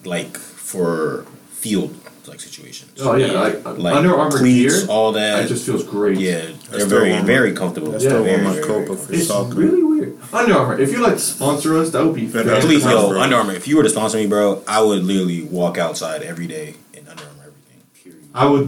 like 0.06 0.38
for 0.38 1.26
field 1.50 1.96
like 2.28 2.40
situations. 2.40 2.92
Oh 3.02 3.16
yeah, 3.16 3.32
like, 3.40 3.66
like 3.78 3.96
Under 3.96 4.16
Armour 4.16 4.38
cleats, 4.38 4.82
gear. 4.82 4.90
all 4.90 5.12
that. 5.14 5.46
It 5.46 5.48
just 5.48 5.66
feels 5.66 5.84
great. 5.84 6.18
yeah, 6.20 6.42
they're 6.70 6.80
still 6.82 6.88
very 6.88 7.12
my- 7.14 7.22
very 7.22 7.54
comfortable. 7.54 7.96
I 7.96 8.00
still 8.00 8.26
Yeah, 8.26 8.32
want 8.32 8.44
my 8.44 8.54
very, 8.54 8.66
Copa 8.66 8.96
for 8.96 9.14
It's 9.14 9.28
soccer. 9.28 9.56
really 9.56 9.84
weird. 9.84 10.18
Under 10.34 10.54
Armour. 10.56 10.80
If 10.80 10.92
you 10.92 11.00
like 11.00 11.20
sponsor 11.20 11.78
us, 11.78 11.90
that 11.92 12.04
would 12.06 12.16
be 12.16 12.28
fantastic. 12.28 12.66
Please, 12.66 12.84
yo, 12.86 13.20
Under 13.20 13.36
Armour. 13.36 13.54
If 13.54 13.68
you 13.68 13.78
were 13.78 13.84
to 13.84 13.90
sponsor 13.90 14.18
me, 14.18 14.28
bro, 14.28 14.64
I 14.68 14.82
would 14.82 15.04
literally 15.04 15.44
walk 15.44 15.78
outside 15.78 16.22
every 16.24 16.48
day 16.48 16.76
in 16.94 17.08
Under 17.08 17.24
Armour 17.24 17.44
everything. 17.48 17.82
Period. 18.04 18.24
I 18.34 18.46
would, 18.46 18.64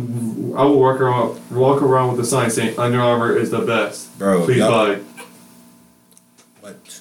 I 0.57 0.63
would 0.65 0.75
walk 0.77 0.99
around, 1.01 1.39
walk 1.51 1.81
around 1.81 2.11
with 2.11 2.19
a 2.19 2.25
sign 2.25 2.49
saying 2.49 2.77
Under 2.79 2.99
Armour 2.99 3.35
is 3.37 3.51
the 3.51 3.59
best. 3.59 4.17
Bro, 4.19 4.45
Please 4.45 4.57
y'all- 4.57 4.71
buy. 4.95 4.99
What? 6.61 6.99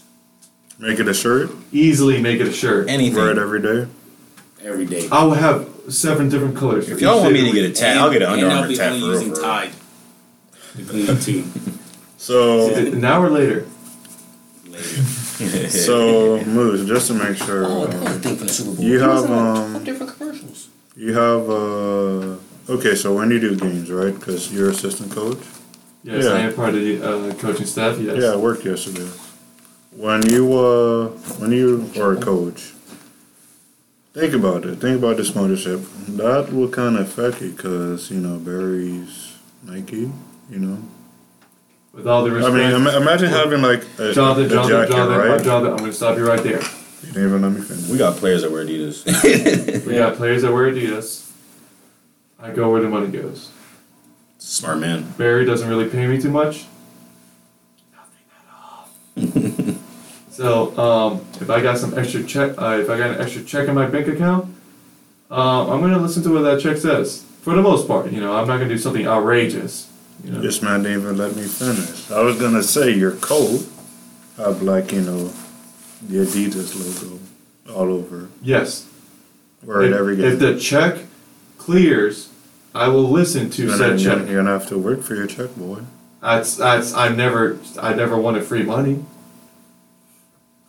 Make 0.78 0.98
it 0.98 1.08
a 1.08 1.14
shirt, 1.14 1.50
Easily 1.72 2.20
make 2.20 2.40
it 2.40 2.48
a 2.48 2.52
shirt. 2.52 2.88
Anything. 2.88 3.16
wear 3.16 3.30
it 3.30 3.38
every 3.38 3.60
day. 3.62 3.86
Every 4.64 4.86
day. 4.86 5.08
I 5.10 5.24
will 5.24 5.34
have 5.34 5.68
seven 5.88 6.28
different 6.28 6.56
colors. 6.56 6.88
If 6.88 7.00
y'all 7.00 7.16
each 7.18 7.22
want 7.22 7.34
me 7.34 7.40
to 7.46 7.52
get 7.52 7.64
a 7.64 7.68
week. 7.68 7.76
tat, 7.76 7.96
I'll 7.98 8.10
get 8.10 8.22
an 8.22 8.28
Under 8.30 8.44
and 8.46 8.52
I'll 8.52 8.58
Armour 8.62 8.68
be 8.68 8.76
tat 8.76 8.92
only 8.92 9.00
for 9.00 9.06
real. 9.06 9.12
using 9.20 9.34
for 9.34 9.40
real. 9.40 9.50
Tide. 9.50 9.72
Between 10.76 11.06
the 11.06 11.16
two. 11.16 11.44
So, 12.16 12.74
An 12.74 13.04
hour 13.04 13.28
later. 13.30 13.66
Later. 14.68 15.68
so 15.68 16.42
Moose, 16.44 16.86
just 16.88 17.08
to 17.08 17.14
make 17.14 17.36
sure, 17.36 17.64
Oh, 17.66 17.84
um, 17.84 17.90
another 17.90 18.18
thing 18.20 18.36
for 18.36 18.44
the 18.44 18.52
Super 18.52 18.76
Bowl. 18.76 18.84
you 18.84 19.00
He 19.00 19.06
was 19.06 19.20
have, 19.22 19.30
in, 19.30 19.36
like, 19.36 19.58
um, 19.76 19.84
different 19.84 20.16
commercials. 20.16 20.68
you 20.96 21.14
have 21.14 21.50
uh, 21.50 22.72
okay. 22.72 22.94
So 22.94 23.14
when 23.14 23.30
you 23.30 23.40
do 23.40 23.56
games, 23.56 23.90
right? 23.90 24.14
Because 24.14 24.52
you're 24.52 24.70
assistant 24.70 25.10
coach. 25.12 25.38
Yes, 26.04 26.24
Yeah. 26.24 26.30
I 26.30 26.38
am 26.40 26.54
part 26.54 26.74
of 26.74 26.80
the 26.80 27.02
uh, 27.02 27.34
coaching 27.34 27.66
staff. 27.66 27.98
Yes. 27.98 28.16
Yeah, 28.22 28.32
I 28.32 28.36
worked 28.36 28.64
yesterday. 28.64 29.08
When 29.96 30.28
you 30.30 30.52
uh, 30.58 31.08
when 31.38 31.52
you 31.52 31.90
are 32.00 32.12
a 32.14 32.20
coach, 32.20 32.72
think 34.12 34.34
about 34.34 34.64
it. 34.64 34.76
Think 34.76 34.98
about 34.98 35.16
the 35.16 35.24
sponsorship. 35.24 35.80
That 36.08 36.52
will 36.52 36.68
kind 36.68 36.96
of 36.96 37.02
affect 37.08 37.42
you 37.42 37.50
because 37.52 38.10
you 38.10 38.20
know 38.20 38.38
Barry's 38.38 39.36
Nike. 39.62 40.10
You 40.50 40.58
know. 40.58 40.78
With 41.92 42.06
all 42.06 42.24
the 42.24 42.30
I 42.30 42.50
mean, 42.50 42.74
ima- 42.74 42.96
imagine 42.96 43.28
having 43.28 43.60
like 43.60 43.84
a, 43.98 44.14
Jonathan, 44.14 44.46
a 44.46 44.48
Jonathan, 44.48 44.68
jacket, 44.70 44.92
Jonathan, 44.92 45.18
right? 45.18 45.42
Jonathan, 45.44 45.72
I'm 45.72 45.78
going 45.78 45.90
to 45.90 45.96
stop 45.96 46.16
you 46.16 46.26
right 46.26 46.42
there. 46.42 46.62
You 46.62 47.12
didn't 47.12 47.28
even 47.28 47.42
let 47.42 47.52
me 47.52 47.60
finish. 47.60 47.88
We 47.88 47.98
got 47.98 48.16
players 48.16 48.42
that 48.42 48.50
wear 48.50 48.64
Adidas. 48.64 49.04
We 49.86 49.94
got 49.96 50.16
players 50.16 50.40
that 50.42 50.52
wear 50.52 50.70
Adidas. 50.72 51.30
I 52.38 52.50
go 52.50 52.70
where 52.70 52.80
the 52.80 52.88
money 52.88 53.08
goes. 53.08 53.50
Smart 54.38 54.78
man. 54.78 55.12
Barry 55.18 55.44
doesn't 55.44 55.68
really 55.68 55.88
pay 55.88 56.06
me 56.06 56.20
too 56.20 56.30
much. 56.30 56.64
Nothing 57.92 58.24
at 58.36 58.46
all. 59.68 59.74
So 60.42 60.76
um, 60.76 61.20
if 61.40 61.48
I 61.48 61.62
got 61.62 61.78
some 61.78 61.96
extra 61.96 62.22
check, 62.24 62.60
uh, 62.60 62.78
if 62.82 62.90
I 62.90 62.98
got 62.98 63.10
an 63.12 63.20
extra 63.20 63.42
check 63.44 63.68
in 63.68 63.74
my 63.74 63.86
bank 63.86 64.08
account, 64.08 64.44
um, 65.30 65.70
I'm 65.70 65.80
gonna 65.80 65.98
listen 65.98 66.22
to 66.24 66.30
what 66.32 66.42
that 66.42 66.60
check 66.60 66.76
says. 66.78 67.24
For 67.42 67.54
the 67.54 67.62
most 67.62 67.86
part, 67.86 68.10
you 68.10 68.20
know, 68.20 68.32
I'm 68.34 68.46
not 68.46 68.58
gonna 68.58 68.68
do 68.68 68.78
something 68.78 69.06
outrageous. 69.06 69.88
You 70.24 70.32
know. 70.32 70.40
This 70.40 70.60
man 70.60 70.82
didn't 70.82 71.00
even 71.00 71.16
let 71.16 71.34
me 71.36 71.44
finish. 71.44 72.10
I 72.10 72.20
was 72.22 72.38
gonna 72.40 72.62
say 72.62 72.90
your 72.92 73.12
coat 73.12 73.66
have 74.36 74.62
like 74.62 74.92
you 74.92 75.02
know 75.02 75.32
the 76.08 76.18
Adidas 76.18 76.74
logo 76.74 77.20
all 77.72 77.92
over. 77.94 78.28
yes. 78.42 78.88
Or 79.66 79.82
it 79.82 79.92
if, 79.92 79.96
every 79.96 80.24
if 80.24 80.38
the 80.40 80.58
check 80.58 80.98
clears, 81.56 82.30
I 82.74 82.88
will 82.88 83.08
listen 83.08 83.48
to 83.50 83.62
And 83.68 83.72
said 83.78 84.00
you're, 84.00 84.16
check. 84.18 84.28
you're 84.28 84.42
gonna 84.42 84.58
have 84.58 84.68
to 84.68 84.78
work 84.78 85.02
for 85.02 85.14
your 85.14 85.28
check, 85.28 85.54
boy. 85.56 85.82
That's 86.20 86.56
that's 86.56 86.92
I 86.94 87.08
never 87.10 87.58
I 87.80 87.94
never 87.94 88.16
wanted 88.18 88.44
free 88.44 88.64
money. 88.64 89.04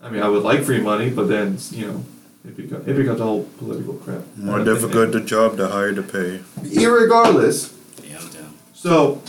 I 0.04 0.10
mean, 0.10 0.22
I 0.22 0.28
would 0.28 0.44
like 0.44 0.64
free 0.64 0.82
money, 0.82 1.10
but 1.10 1.28
then 1.30 1.58
you 1.72 1.88
know, 1.88 2.04
it 2.46 2.58
becomes 2.58 2.88
it 2.88 2.96
becomes 2.96 3.20
a 3.22 3.24
whole 3.24 3.46
political 3.58 3.94
crap. 3.96 4.22
More 4.36 4.64
difficult 4.64 5.12
the 5.14 5.22
job, 5.22 5.56
the 5.58 5.70
higher 5.70 5.94
the 5.94 6.04
pay. 6.04 6.42
Irregardless, 6.70 7.74
Yeah, 8.04 8.18
down. 8.38 8.54
so 8.74 9.22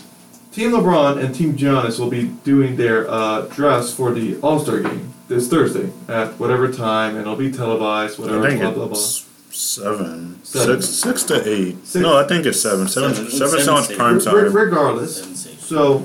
Team 0.53 0.73
LeBron 0.73 1.23
and 1.23 1.35
Team 1.35 1.57
Giannis 1.57 1.99
will 1.99 2.11
be 2.11 2.25
doing 2.45 2.77
their 2.77 3.09
uh, 3.11 3.43
dress 3.43 3.93
for 3.95 4.13
the 4.13 4.37
All 4.41 4.59
Star 4.59 4.81
game 4.81 5.13
this 5.29 5.49
Thursday 5.49 5.91
at 6.09 6.39
whatever 6.41 6.71
time, 6.73 7.11
and 7.17 7.21
it'll 7.23 7.37
be 7.37 7.51
televised. 7.53 8.19
Whatever, 8.19 8.45
I 8.47 8.51
think 8.51 8.61
blah 8.63 8.71
blah 8.73 8.87
blah. 8.89 8.99
it's 8.99 9.27
seven. 9.51 10.43
Seven. 10.45 10.83
Six, 10.83 10.89
six 10.95 11.23
to 11.25 11.49
eight. 11.49 11.87
Six. 11.87 12.03
No, 12.03 12.17
I 12.19 12.25
think 12.27 12.47
it's 12.47 12.61
seven. 12.61 12.89
Seven, 12.89 13.15
Seven. 13.15 13.31
seven 13.31 13.49
Seven 13.61 13.65
sounds 13.65 13.87
prime 13.97 14.19
Re- 14.19 14.25
re- 14.27 14.43
time. 14.49 14.53
regardless, 14.57 15.23
So, 15.61 16.05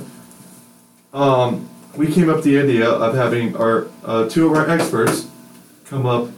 um, 1.13 1.67
we 1.95 2.11
came 2.11 2.29
up 2.29 2.37
with 2.37 2.45
the 2.45 2.59
idea 2.59 2.89
of 2.89 3.15
having 3.15 3.55
our 3.55 3.87
uh, 4.05 4.27
two 4.29 4.47
of 4.47 4.53
our 4.53 4.69
experts 4.69 5.27
come 5.85 6.05
up, 6.05 6.29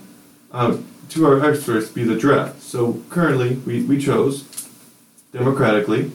uh, 0.51 0.77
two 1.09 1.25
of 1.27 1.43
our 1.43 1.49
experts 1.49 1.89
be 1.89 2.03
the 2.03 2.15
draft. 2.17 2.61
So 2.61 3.01
currently, 3.09 3.55
we, 3.57 3.83
we 3.83 3.99
chose 3.99 4.45
democratically 5.31 6.11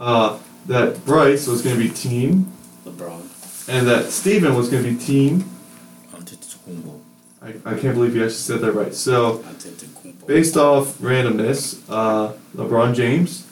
uh, 0.00 0.38
that 0.66 1.04
Bryce 1.04 1.46
was 1.46 1.62
going 1.62 1.76
to 1.76 1.82
be 1.82 1.90
team, 1.90 2.52
LeBron. 2.84 3.68
and 3.68 3.86
that 3.86 4.10
Steven 4.10 4.54
was 4.54 4.68
going 4.68 4.84
to 4.84 4.90
be 4.92 4.96
team. 4.96 5.44
Antetokounmpo. 6.12 7.00
I, 7.42 7.48
I 7.64 7.78
can't 7.78 7.94
believe 7.94 8.14
you 8.14 8.22
actually 8.22 8.34
said 8.36 8.60
that 8.60 8.72
right. 8.72 8.94
So, 8.94 9.44
based 10.26 10.56
off 10.56 10.96
randomness, 10.98 11.82
uh, 11.88 12.32
LeBron 12.54 12.94
James, 12.94 13.46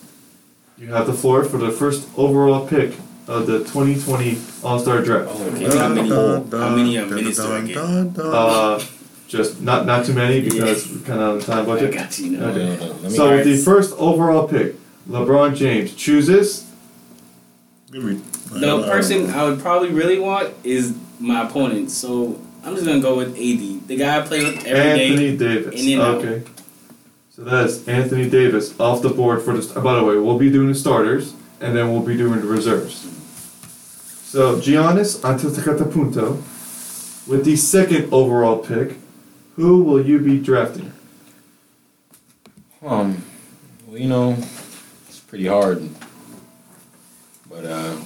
You 0.78 0.92
have 0.92 1.06
the 1.08 1.12
floor 1.12 1.44
for 1.44 1.58
the 1.58 1.72
first 1.72 2.08
overall 2.16 2.66
pick 2.68 2.94
of 3.30 3.46
the 3.46 3.60
2020 3.60 4.38
All 4.64 4.78
Star 4.80 5.02
Draft. 5.02 5.30
Okay, 5.40 5.78
how 5.78 5.88
many, 5.88 6.10
how 6.10 6.74
many 6.74 6.98
uh, 6.98 7.06
minutes 7.06 7.38
do 7.38 7.52
I 7.52 7.64
get? 7.64 7.76
Uh, 8.18 8.80
just 9.28 9.60
not 9.60 9.86
not 9.86 10.04
too 10.04 10.12
many 10.12 10.40
because 10.40 10.90
we're 10.90 11.06
kind 11.06 11.20
of 11.20 11.28
on 11.34 11.38
a 11.38 11.40
time 11.40 11.58
I 11.60 11.64
budget. 11.64 11.94
got 11.94 12.18
you. 12.18 12.32
Know. 12.32 12.48
Okay. 12.48 12.76
Hold 12.76 13.04
on, 13.04 13.10
So 13.10 13.30
with 13.30 13.44
the 13.44 13.56
first 13.58 13.96
overall 13.96 14.48
pick, 14.48 14.74
LeBron 15.08 15.54
James 15.54 15.94
chooses 15.94 16.68
The 17.92 18.82
person 18.84 19.30
I 19.30 19.44
would 19.44 19.60
probably 19.60 19.90
really 19.90 20.18
want 20.18 20.52
is 20.64 20.96
my 21.20 21.46
opponent. 21.46 21.92
So 21.92 22.40
I'm 22.64 22.74
just 22.74 22.84
gonna 22.84 23.00
go 23.00 23.16
with 23.16 23.28
AD, 23.28 23.86
the 23.86 23.96
guy 23.96 24.18
I 24.18 24.26
play 24.26 24.42
with 24.42 24.66
every 24.66 24.98
day. 24.98 25.08
Anthony 25.08 25.36
Davis. 25.36 25.80
in 25.80 25.92
and 25.92 26.02
out. 26.02 26.24
Okay. 26.24 26.42
So 27.30 27.44
that 27.44 27.66
is 27.66 27.86
Anthony 27.86 28.28
Davis 28.28 28.78
off 28.80 29.02
the 29.02 29.10
board 29.10 29.42
for 29.42 29.56
the. 29.56 29.80
By 29.80 29.94
the 29.94 30.02
way, 30.02 30.16
we'll 30.16 30.38
be 30.38 30.50
doing 30.50 30.66
the 30.66 30.74
starters 30.74 31.34
and 31.60 31.76
then 31.76 31.92
we'll 31.92 32.02
be 32.02 32.16
doing 32.16 32.40
the 32.40 32.46
reserves. 32.48 33.19
So 34.30 34.60
Giannis 34.60 35.18
Antetokounmpo, 35.22 36.36
with 37.26 37.44
the 37.44 37.56
second 37.56 38.12
overall 38.12 38.58
pick, 38.58 38.96
who 39.56 39.82
will 39.82 40.06
you 40.06 40.20
be 40.20 40.38
drafting? 40.38 40.92
Um, 42.80 43.24
well, 43.88 43.98
you 43.98 44.08
know, 44.08 44.36
it's 45.08 45.18
pretty 45.18 45.48
hard. 45.48 45.82
But 47.50 47.64
uh, 47.64 47.96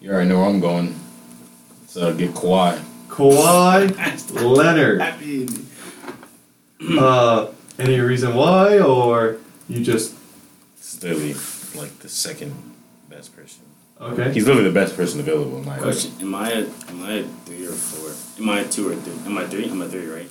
you 0.00 0.12
already 0.12 0.28
know 0.28 0.38
where 0.38 0.48
I'm 0.50 0.60
going. 0.60 0.94
So 1.88 2.14
get 2.14 2.30
Kawhi. 2.30 2.78
Kawhi 3.08 4.40
Leonard. 4.56 5.00
I 5.00 5.16
mean, 5.18 5.66
Uh, 6.96 7.48
any 7.80 7.98
reason 7.98 8.36
why, 8.36 8.78
or 8.78 9.38
you 9.68 9.82
just 9.82 10.14
It's 10.78 11.02
literally 11.02 11.34
like 11.74 11.98
the 11.98 12.08
second 12.08 12.54
best 13.10 13.34
person. 13.34 13.65
Okay? 14.00 14.32
He's 14.32 14.46
literally 14.46 14.68
the 14.68 14.74
best 14.74 14.96
person 14.96 15.20
available 15.20 15.58
in 15.58 15.64
my 15.64 15.78
question: 15.78 16.12
Am 16.20 16.34
I 16.34 16.50
a, 16.50 16.66
am 16.88 17.02
I 17.02 17.12
a 17.12 17.22
three 17.44 17.66
or 17.66 17.72
four? 17.72 18.42
Am 18.42 18.48
I 18.50 18.60
a 18.60 18.68
two 18.68 18.90
or 18.90 18.94
three? 18.96 19.14
Am 19.26 19.38
I 19.38 19.44
three? 19.46 19.68
Am 19.70 19.82
I 19.82 19.86
three? 19.88 20.06
Right. 20.06 20.28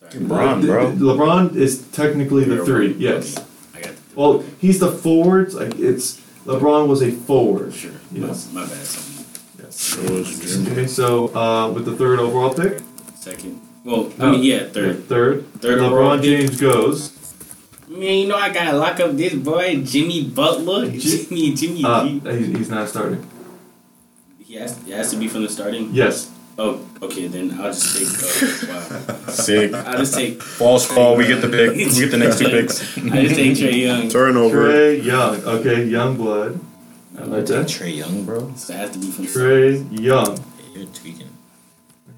Sorry. 0.00 0.12
LeBron, 0.24 0.60
bro. 0.66 0.92
LeBron 0.92 1.56
is 1.56 1.86
technically 1.88 2.44
the 2.44 2.64
three. 2.64 2.92
four? 2.92 3.00
Yes. 3.00 3.36
Okay, 3.38 3.46
I 3.74 3.80
got. 3.80 3.96
The 3.96 4.14
Well, 4.16 4.44
he's 4.60 4.78
the 4.80 4.90
forward. 4.92 5.52
Like 5.54 5.78
it's 5.78 6.20
LeBron 6.44 6.86
was 6.88 7.02
a 7.02 7.10
forward. 7.10 7.72
Sure. 7.74 7.92
Yes. 8.12 8.52
My, 8.52 8.60
my 8.62 8.66
bad. 8.68 8.84
Something. 8.84 9.24
Yes. 9.58 10.54
Jim. 10.54 10.72
Okay, 10.72 10.86
so 10.86 11.34
uh, 11.34 11.70
with 11.72 11.84
the 11.86 11.96
third 11.96 12.18
overall 12.20 12.52
pick, 12.54 12.80
Second. 13.16 13.60
Well, 13.84 14.12
I 14.18 14.30
mean, 14.30 14.42
yeah, 14.42 14.64
third. 14.68 15.04
third, 15.08 15.46
Third 15.60 15.78
overall 15.78 16.16
LeBron 16.16 16.20
pick. 16.22 16.24
James 16.48 16.60
goes. 16.60 17.10
Man, 17.94 18.18
you 18.18 18.26
know 18.28 18.36
I 18.36 18.52
gotta 18.52 18.76
lock 18.76 18.98
up 19.00 19.12
this 19.16 19.34
boy, 19.34 19.80
Jimmy 19.84 20.24
Butler. 20.24 20.90
Jimmy, 20.90 21.54
Jimmy 21.54 21.84
Uh, 21.84 22.04
G. 22.04 22.20
he- 22.20 22.52
he's 22.58 22.68
not 22.70 22.88
starting. 22.88 23.24
He 24.44 24.54
has, 24.54 24.76
he 24.84 24.90
has 24.92 25.10
to 25.12 25.16
be 25.16 25.28
from 25.28 25.42
the 25.42 25.48
starting. 25.48 25.90
Yes. 25.92 26.30
Oh, 26.58 26.80
okay. 27.02 27.26
Then 27.26 27.52
I'll 27.60 27.72
just 27.72 27.96
take. 27.96 28.68
Uh, 28.70 28.74
wow. 29.26 29.26
Sick. 29.32 29.72
I'll 29.74 29.98
just 29.98 30.14
take. 30.14 30.40
False 30.42 30.86
call. 30.90 31.16
We 31.16 31.26
get 31.26 31.40
the 31.40 31.48
pick. 31.48 31.70
We 31.76 31.84
get 31.86 32.10
the 32.10 32.16
next 32.18 32.38
two 32.38 32.48
picks. 32.56 32.80
I 32.98 33.22
just 33.26 33.34
take 33.36 33.52
Trae 33.58 33.82
Young. 33.82 34.08
Turnover. 34.08 34.68
Trae 34.72 35.02
Young. 35.04 35.42
Okay, 35.44 35.84
young 35.84 36.16
blood. 36.16 36.60
I 37.18 37.24
like 37.24 37.46
that. 37.46 37.66
Trae 37.66 37.96
Young, 37.96 38.24
bro. 38.24 38.52
So 38.56 38.72
it 38.72 38.76
has 38.76 38.90
to 38.90 38.98
be 38.98 39.10
from. 39.10 39.26
Trae 39.26 40.00
Young. 40.00 40.36
Hey, 40.36 40.78
you're 40.80 40.86
tweaking. 40.86 41.30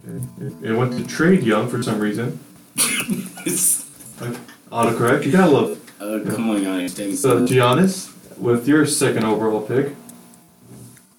Okay. 0.07 0.21
It 0.47 0.53
it 0.71 0.77
went 0.77 0.93
to 0.99 1.07
trade 1.07 1.43
Young 1.43 1.69
for 1.69 1.83
some 1.83 1.99
reason. 1.99 2.39
Autocorrect. 4.77 5.25
You 5.25 5.33
gotta 5.33 5.51
love. 5.51 5.81
uh, 6.01 6.21
come 6.31 6.51
on, 6.51 6.63
y'all. 6.63 6.87
So 6.89 7.47
Giannis, 7.47 8.13
with 8.39 8.69
your 8.69 8.85
second 8.85 9.25
overall 9.25 9.63
pick, 9.63 9.95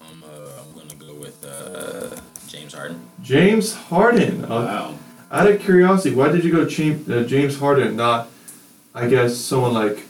I'm, 0.00 0.22
uh, 0.22 0.28
I'm 0.60 0.72
gonna 0.78 0.94
go 0.94 1.14
with 1.14 1.44
uh, 1.44 2.14
James 2.46 2.72
Harden. 2.74 3.00
James 3.22 3.74
Harden. 3.74 4.44
Uh, 4.44 4.48
Wow. 4.48 4.94
Out 5.30 5.46
of 5.50 5.60
curiosity, 5.60 6.14
why 6.14 6.30
did 6.32 6.42
you 6.44 6.50
go 6.52 6.64
James, 6.64 7.06
uh, 7.10 7.22
James 7.24 7.58
Harden, 7.58 7.96
not, 7.96 8.28
I 8.94 9.08
guess, 9.08 9.36
someone 9.36 9.74
like, 9.74 10.04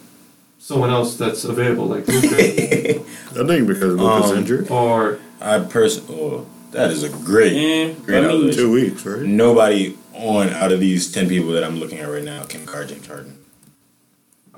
someone 0.61 0.91
else 0.91 1.17
that's 1.17 1.43
available, 1.45 1.87
like 1.87 2.07
Luka, 2.07 2.27
I 2.39 3.47
think 3.47 3.67
because 3.67 3.95
Luka's 3.97 4.31
Um, 4.31 4.37
injured. 4.39 4.71
or 4.71 5.19
I 5.41 5.59
person. 5.61 6.05
Oh, 6.11 6.47
that 6.73 6.91
is 6.93 7.03
a 7.03 7.09
great, 7.09 7.53
Yeah, 7.53 7.95
great 8.05 8.19
I 8.19 8.21
mean, 8.29 8.31
outlet. 8.31 8.55
Two 8.55 8.71
weeks, 8.71 9.05
right? 9.07 9.23
Nobody 9.23 9.97
on 10.15 10.51
out 10.51 10.71
of 10.71 10.79
these 10.81 11.11
ten 11.11 11.29
people 11.29 11.51
that 11.53 11.65
I'm 11.65 11.81
looking 11.81 11.99
at 11.99 12.09
right 12.09 12.23
now 12.25 12.45
can 12.45 12.65
guard 12.65 12.89
James 12.91 13.07
Harden. 13.09 13.38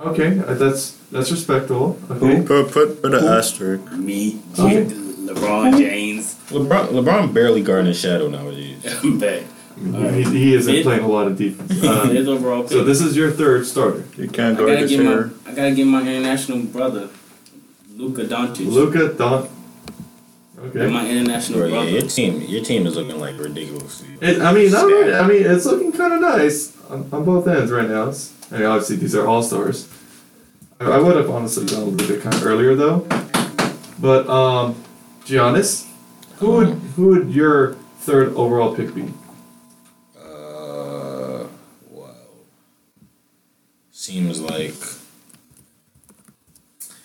Okay, 0.00 0.38
uh, 0.40 0.54
that's 0.54 0.92
that's 1.12 1.30
respectable. 1.30 1.98
Okay, 2.10 2.42
Put 2.42 2.70
put 2.72 3.02
put 3.02 3.14
an 3.14 3.24
asterisk. 3.24 3.90
me, 3.92 4.40
Okay. 4.58 4.84
LeBron 5.30 5.78
James. 5.78 6.34
LeBron, 6.50 6.88
LeBron 6.88 7.32
barely 7.32 7.62
guarding 7.62 7.86
his 7.86 8.00
shadow 8.00 8.28
nowadays. 8.28 8.82
Bet. 9.20 9.44
he, 9.76 10.22
he 10.24 10.54
isn't 10.54 10.72
Fifth- 10.72 10.84
playing 10.84 11.04
a 11.04 11.08
lot 11.08 11.26
of 11.28 11.36
defense. 11.38 11.70
Um, 11.84 12.08
Fifth 12.10 12.26
overall 12.28 12.62
pick. 12.62 12.72
so 12.72 12.82
this 12.84 13.00
is 13.00 13.16
your 13.16 13.30
third 13.30 13.64
starter, 13.66 14.04
You 14.16 14.28
can't 14.28 14.56
I 14.56 14.58
guard 14.58 14.68
gotta 14.70 14.80
his 14.80 14.90
get 14.90 15.04
my. 15.04 15.30
I 15.46 15.54
gotta 15.54 15.74
get 15.74 15.84
my 15.86 16.00
international 16.02 16.58
brother, 16.64 17.08
Luka 17.96 18.24
Doncic. 18.24 18.66
Luka 18.66 19.12
Don. 19.14 19.42
Get 19.44 20.76
Okay, 20.82 20.92
my 20.92 21.08
international 21.08 21.60
Bro, 21.60 21.68
yeah, 21.68 21.74
brother. 21.76 21.90
your 21.90 22.02
team, 22.02 22.40
your 22.42 22.62
team 22.64 22.86
is 22.86 22.94
looking 22.96 23.18
like 23.18 23.38
ridiculous. 23.38 24.02
it, 24.20 24.42
I 24.42 24.52
mean, 24.52 24.70
not 24.70 24.84
really, 24.86 25.14
I 25.14 25.26
mean, 25.26 25.46
it's 25.46 25.64
looking 25.64 25.90
kind 25.92 26.12
of 26.12 26.20
nice 26.20 26.76
on, 26.90 27.08
on 27.12 27.24
both 27.24 27.46
ends 27.48 27.70
right 27.72 27.88
now. 27.88 28.08
It's- 28.08 28.34
I 28.52 28.58
mean, 28.58 28.66
obviously 28.66 28.96
these 28.96 29.14
are 29.14 29.26
all 29.26 29.42
stars. 29.42 29.88
I, 30.80 30.86
I 30.86 30.98
would 30.98 31.16
have 31.16 31.30
honestly 31.30 31.66
gone 31.66 31.82
a 31.82 31.84
little 31.84 32.08
bit 32.08 32.22
kind 32.22 32.34
of 32.34 32.44
earlier 32.44 32.74
though, 32.74 33.06
but 34.00 34.28
um, 34.28 34.82
Giannis, 35.24 35.86
who 36.38 36.52
would 36.52 36.68
who 36.96 37.08
would 37.08 37.30
your 37.30 37.74
third 38.00 38.34
overall 38.34 38.74
pick 38.74 38.92
be? 38.94 39.12
Uh, 40.18 41.46
wow. 41.90 42.14
Seems 43.92 44.40
like. 44.40 44.74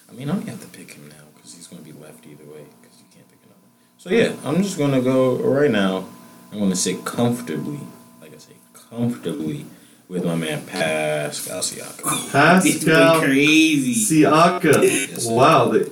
I 0.09 0.13
mean, 0.13 0.29
I'm 0.29 0.39
gonna 0.39 0.51
have 0.51 0.61
to 0.61 0.67
pick 0.67 0.93
him 0.93 1.09
now 1.09 1.25
because 1.35 1.53
he's 1.53 1.67
gonna 1.67 1.83
be 1.83 1.91
left 1.91 2.25
either 2.25 2.45
way 2.45 2.65
because 2.81 2.97
you 2.99 3.05
can't 3.13 3.29
pick 3.29 3.39
another. 3.43 3.67
So 3.97 4.09
yeah, 4.09 4.33
I'm 4.43 4.63
just 4.63 4.77
gonna 4.79 5.01
go 5.01 5.35
right 5.35 5.69
now. 5.69 6.07
I'm 6.51 6.59
gonna 6.59 6.75
sit 6.75 7.03
comfortably, 7.05 7.81
like 8.21 8.33
I 8.33 8.37
say, 8.37 8.53
comfortably 8.73 9.65
with 10.07 10.23
my 10.25 10.35
man 10.35 10.65
Pascal 10.65 11.59
Siakam. 11.61 12.61
This 12.63 12.83
boy 12.83 12.91
Pascal 12.91 13.19
crazy. 13.21 14.23
Siakam. 14.23 15.31
Wow, 15.31 15.69
they, 15.69 15.89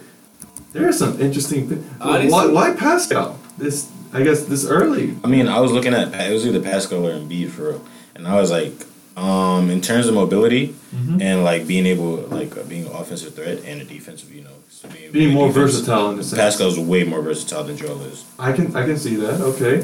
there 0.72 0.88
are 0.88 0.94
some 0.94 1.20
interesting 1.22 1.68
things. 1.68 1.86
Why, 2.00 2.48
why 2.48 2.74
Pascal? 2.76 3.40
This 3.58 3.92
I 4.14 4.24
guess 4.24 4.46
this 4.46 4.66
early. 4.66 5.16
I 5.24 5.28
mean, 5.28 5.48
I 5.48 5.60
was 5.60 5.72
looking 5.72 5.94
at 5.94 6.14
it 6.14 6.34
was 6.34 6.46
either 6.46 6.62
Pascal 6.62 7.08
or 7.08 7.14
Embiid 7.14 7.50
for 7.50 7.70
real, 7.70 7.86
and 8.16 8.28
I 8.28 8.40
was 8.40 8.52
like, 8.52 8.74
um, 9.18 9.70
in 9.70 9.82
terms 9.82 10.08
of 10.08 10.14
mobility 10.16 10.76
and 11.20 11.44
like 11.44 11.66
being 11.68 11.86
able, 11.88 12.18
like 12.28 12.56
uh, 12.58 12.64
being 12.64 12.86
an 12.86 12.92
offensive 12.92 13.34
threat 13.36 13.64
and 13.66 13.82
a 13.82 13.86
defensive, 13.86 14.32
you 14.34 14.42
know, 14.44 14.50
so 14.70 14.88
being, 14.90 15.12
Being 15.12 15.34
more 15.34 15.48
defense- 15.48 15.74
versatile 15.74 16.12
in 16.12 16.18
the 16.18 16.24
sense. 16.24 16.40
Pascal's 16.40 16.78
way 16.80 17.04
more 17.04 17.22
versatile 17.22 17.64
than 17.64 17.78
Joel 17.78 18.02
is. 18.04 18.26
I 18.38 18.52
can 18.54 18.76
I 18.76 18.86
can 18.86 18.98
see 18.98 19.16
that. 19.18 19.42
Okay, 19.42 19.84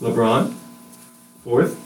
LeBron, 0.00 0.54
fourth. 1.42 1.80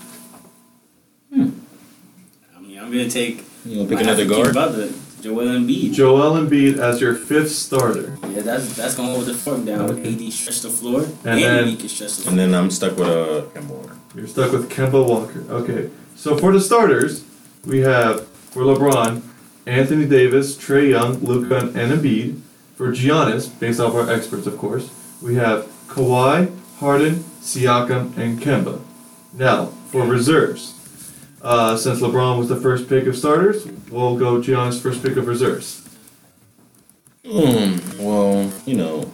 I 2.89 2.90
mean, 2.90 3.01
I'm 3.01 3.09
gonna 3.09 3.10
take 3.10 3.44
You 3.66 3.77
know, 3.77 3.82
pick 3.86 3.97
my 3.97 4.01
another 4.02 4.23
African 4.23 4.43
guard. 4.43 4.52
brother, 4.55 4.89
Joel 5.20 5.47
Embiid. 5.48 5.93
Joel 5.93 6.32
Embiid 6.40 6.78
as 6.78 7.01
your 7.01 7.15
fifth 7.15 7.51
starter. 7.52 8.16
Yeah, 8.32 8.40
that's 8.43 8.74
that's 8.74 8.94
gonna 8.94 9.12
hold 9.12 9.27
the 9.27 9.35
fork 9.35 9.65
down. 9.66 9.90
Okay. 9.90 10.15
AD 10.15 10.32
stretch 10.32 10.60
the 10.62 10.70
floor, 10.70 11.02
and, 11.02 11.27
And 11.27 11.43
then- 11.43 11.65
Embiid 11.69 11.81
can 11.81 11.89
stretch 11.89 12.16
the 12.16 12.23
floor. 12.23 12.31
And 12.31 12.39
then 12.40 12.55
I'm 12.55 12.70
stuck 12.70 12.97
with 12.97 13.09
a 13.09 13.39
uh, 13.39 13.43
Kemba 13.55 13.69
Walker. 13.70 13.97
You're 14.15 14.27
stuck 14.27 14.52
with 14.52 14.70
Kemba 14.70 15.06
Walker. 15.06 15.44
Okay, 15.51 15.90
so 16.16 16.36
for 16.39 16.51
the 16.52 16.60
starters, 16.60 17.24
we 17.66 17.81
have 17.81 18.27
for 18.27 18.62
LeBron, 18.62 19.20
Anthony 19.66 20.06
Davis, 20.06 20.56
Trae 20.56 20.89
Young, 20.90 21.19
Luka, 21.19 21.59
and 21.74 21.93
Embiid. 21.93 22.40
For 22.77 22.93
Giannis, 22.93 23.51
based 23.59 23.81
off 23.81 23.93
our 23.94 24.09
experts, 24.09 24.47
of 24.47 24.56
course, 24.56 24.89
we 25.20 25.35
have 25.35 25.66
Kawhi, 25.89 26.48
Harden, 26.78 27.24
Siakam, 27.43 28.16
and 28.16 28.40
Kemba. 28.40 28.81
Now 29.35 29.73
for 29.90 30.06
reserves, 30.06 30.77
uh, 31.43 31.77
since 31.77 32.01
LeBron 32.01 32.39
was 32.39 32.48
the 32.48 32.56
first 32.56 32.89
pick 32.89 33.06
of 33.06 33.16
starters, 33.16 33.66
we'll 33.90 34.16
go 34.16 34.40
Giannis' 34.40 34.81
first 34.81 35.02
pick 35.02 35.16
of 35.16 35.27
reserves. 35.27 35.89
Mm, 37.24 37.98
well, 37.98 38.51
you 38.66 38.74
know, 38.74 39.10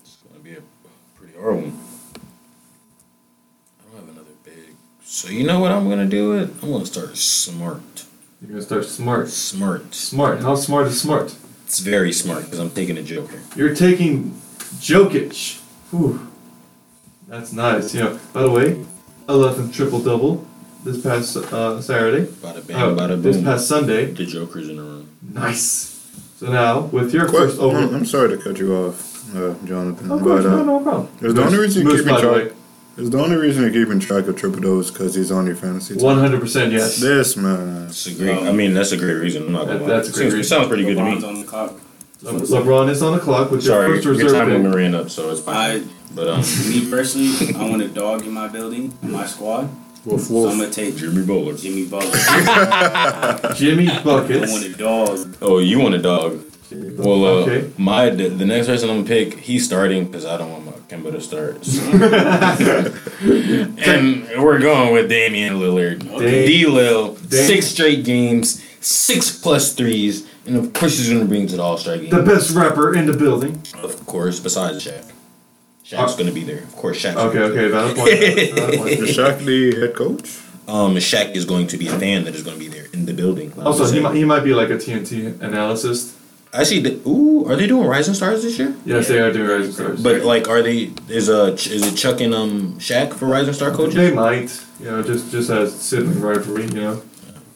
it's 0.00 0.16
gonna 0.16 0.42
be 0.42 0.54
a 0.54 0.62
pretty 1.14 1.38
hard 1.38 1.56
one. 1.56 1.78
I 3.78 3.90
don't 3.92 4.00
have 4.00 4.14
another 4.14 4.34
big. 4.44 4.74
So 5.04 5.28
you 5.28 5.44
know 5.44 5.60
what 5.60 5.70
I'm 5.70 5.88
gonna 5.88 6.06
do? 6.06 6.32
It. 6.32 6.50
I'm 6.62 6.72
gonna 6.72 6.86
start 6.86 7.16
smart. 7.16 8.04
You're 8.40 8.50
gonna 8.50 8.62
start 8.62 8.86
smart. 8.86 9.28
Smart. 9.28 9.94
Smart. 9.94 10.40
How 10.40 10.54
smart 10.54 10.86
is 10.86 11.00
smart? 11.00 11.36
It's 11.64 11.80
very 11.80 12.12
smart 12.12 12.44
because 12.44 12.58
I'm 12.58 12.70
taking 12.70 12.96
a 12.96 13.02
Joker. 13.02 13.40
You're 13.54 13.74
taking 13.74 14.30
Jokic. 14.78 15.60
Whew. 15.90 16.26
That's 17.28 17.52
nice. 17.52 17.92
You 17.94 18.00
know, 18.00 18.20
by 18.32 18.42
the 18.42 18.50
way, 18.50 18.84
11th 19.28 19.74
triple 19.74 20.00
double 20.00 20.46
this 20.86 21.02
past 21.02 21.36
uh, 21.36 21.80
Saturday. 21.82 22.24
Bada 22.42 22.66
bing, 22.66 22.76
Uh, 22.76 22.88
bada 22.98 23.20
this 23.20 23.38
past 23.42 23.66
Sunday. 23.68 24.02
the 24.12 24.24
Joker's 24.24 24.68
in 24.68 24.76
the 24.76 24.82
room. 24.82 25.08
Nice. 25.32 25.92
So 26.38 26.46
now 26.52 26.80
with 26.96 27.12
your 27.12 27.26
Quick, 27.28 27.50
first 27.50 27.58
over. 27.58 27.78
I'm 27.78 28.04
sorry 28.06 28.28
to 28.30 28.36
cut 28.36 28.58
you 28.58 28.74
off, 28.74 28.98
uh, 29.36 29.54
Jonathan. 29.64 30.10
Of 30.10 30.22
course, 30.22 30.44
but, 30.44 30.52
uh, 30.52 30.56
no, 30.56 30.64
no 30.64 30.80
problem. 30.80 31.08
Is 31.20 31.34
the 31.34 31.44
only 31.44 31.58
reason 31.58 31.86
you're 31.86 31.96
keeping 31.98 32.14
the 32.14 32.20
track? 32.20 32.34
way. 32.34 32.52
Is 32.98 33.10
the 33.10 33.18
only 33.18 33.36
reason 33.36 33.62
you're 33.62 33.72
keeping 33.84 34.00
track 34.00 34.26
of 34.26 34.36
triple 34.36 34.60
doubles 34.60 34.90
because 34.90 35.14
he's 35.14 35.30
on 35.30 35.46
your 35.46 35.56
fantasy 35.56 35.94
team? 35.94 36.02
One 36.02 36.18
hundred 36.18 36.40
percent 36.40 36.72
yes. 36.72 36.96
This 36.98 37.36
man. 37.36 37.86
That's 37.86 38.06
a 38.06 38.14
great. 38.14 38.38
I 38.38 38.52
mean, 38.52 38.72
that's 38.74 38.92
a 38.92 38.96
great 38.96 39.14
reason. 39.24 39.42
I'm 39.46 39.52
not 39.52 39.66
gonna 39.66 39.78
That- 39.80 39.88
lie. 39.88 39.88
that's 39.96 40.08
a 40.08 40.12
great 40.12 40.22
Seems- 40.22 40.34
reason. 40.34 40.56
Sounds 40.56 40.68
pretty 40.68 40.84
good 40.84 40.96
to 40.96 41.02
LeBron's 41.02 41.22
me. 41.22 41.28
on 41.28 41.40
the 41.40 41.46
clock. 41.46 41.74
Le- 42.22 42.32
LeBron 42.32 42.88
is 42.88 43.02
on 43.02 43.12
the 43.12 43.18
clock 43.22 43.50
with 43.50 43.62
Sorry, 43.62 43.86
your 43.88 43.96
first 43.96 44.04
your 44.04 44.14
reserve 44.14 44.32
time 44.32 44.48
pick. 44.48 44.56
limit 44.62 44.74
ran 44.74 44.94
up, 44.94 45.10
so 45.10 45.30
it's 45.30 45.46
I. 45.46 45.82
But 46.14 46.28
um, 46.28 46.40
me 46.70 46.88
personally, 46.88 47.54
I 47.54 47.68
want 47.68 47.82
a 47.82 47.88
dog 47.88 48.24
in 48.24 48.32
my 48.32 48.48
building, 48.48 48.94
in 49.02 49.10
my 49.12 49.26
squad. 49.26 49.68
Wolf, 50.06 50.20
So. 50.22 50.48
I'm 50.48 50.58
gonna 50.58 50.70
take 50.70 50.96
Jimmy 50.96 51.24
Butler. 51.26 51.54
Jimmy 51.56 51.86
Butler. 51.86 53.52
Jimmy 53.54 53.86
Buckets. 54.04 54.50
I 54.50 54.52
want 54.52 54.64
a 54.64 54.76
dog. 54.76 55.36
Oh, 55.42 55.58
you 55.58 55.78
want 55.80 55.94
a 55.94 55.98
dog? 56.02 56.42
Well, 56.72 57.24
uh, 57.24 57.28
Okay. 57.44 57.70
my 57.78 58.10
the, 58.10 58.28
the 58.28 58.44
next 58.44 58.66
person 58.66 58.90
I'm 58.90 58.96
gonna 59.04 59.08
pick, 59.08 59.38
he's 59.38 59.64
starting 59.64 60.06
because 60.06 60.24
I 60.24 60.36
don't 60.36 60.50
want 60.50 60.66
my 60.66 60.72
Kemba 60.88 61.12
to 61.12 61.20
start. 61.20 61.64
so. 61.64 61.82
and 63.90 64.42
we're 64.42 64.58
going 64.58 64.92
with 64.92 65.08
Damian 65.08 65.54
Lillard. 65.54 66.08
Okay. 66.12 66.46
D 66.46 66.66
Lil, 66.66 67.16
six 67.16 67.66
straight 67.66 68.04
games, 68.04 68.62
six 68.80 69.36
plus 69.38 69.74
threes, 69.74 70.26
and 70.46 70.56
of 70.56 70.72
course 70.72 70.98
he's 70.98 71.08
gonna 71.10 71.24
bring 71.24 71.46
to 71.48 71.56
the 71.56 71.62
All 71.62 71.78
Star 71.78 71.96
game. 71.98 72.10
The 72.10 72.22
best 72.22 72.54
rapper 72.54 72.94
in 72.94 73.06
the 73.06 73.16
building. 73.16 73.62
Of 73.82 74.04
course, 74.06 74.40
besides 74.40 74.84
Shaq. 74.86 75.10
Shaq's 75.86 76.16
gonna 76.16 76.32
be 76.32 76.42
there. 76.42 76.62
Of 76.64 76.74
course, 76.74 77.02
Shaq's 77.02 77.16
Okay, 77.16 77.38
okay, 77.38 77.68
valid 77.68 77.96
point. 77.96 78.10
Valid 78.54 78.78
point. 78.78 78.90
Is 78.90 79.16
Shaq 79.16 79.38
the 79.44 79.80
head 79.80 79.94
coach? 79.94 80.22
there. 80.66 80.74
Um, 80.74 80.96
Shaq 80.96 81.36
is 81.36 81.44
going 81.44 81.68
to 81.68 81.76
be 81.76 81.86
a 81.86 81.96
fan 81.96 82.24
that 82.24 82.34
is 82.34 82.42
going 82.42 82.58
to 82.58 82.64
be 82.64 82.68
there 82.68 82.86
in 82.92 83.06
the 83.06 83.14
building. 83.14 83.52
Also, 83.62 83.86
he 83.86 84.00
might, 84.00 84.16
he 84.16 84.24
might 84.24 84.40
be 84.40 84.52
like 84.52 84.68
a 84.70 84.74
TNT 84.76 85.40
analyst. 85.40 86.16
Actually, 86.52 86.80
the, 86.80 87.08
ooh, 87.08 87.46
are 87.46 87.54
they 87.54 87.68
doing 87.68 87.86
Rising 87.86 88.14
Stars 88.14 88.42
this 88.42 88.58
year? 88.58 88.74
Yes, 88.84 89.06
they 89.06 89.20
are 89.20 89.32
doing 89.32 89.48
Rising 89.48 89.72
Stars. 89.72 90.02
But 90.02 90.22
like, 90.22 90.48
are 90.48 90.62
they? 90.62 90.90
Is 91.08 91.28
uh, 91.30 91.52
is 91.52 91.86
it 91.86 91.96
Chuck 91.96 92.20
and 92.20 92.34
um 92.34 92.78
Shaq 92.78 93.14
for 93.14 93.26
Rising 93.26 93.54
Star 93.54 93.70
coaches? 93.70 93.94
they 93.94 94.12
might, 94.12 94.50
you 94.80 94.86
know, 94.86 95.02
just 95.02 95.30
just 95.30 95.50
as 95.50 95.78
sibling 95.80 96.20
rivalry, 96.20 96.64
you 96.64 96.70
know. 96.80 97.02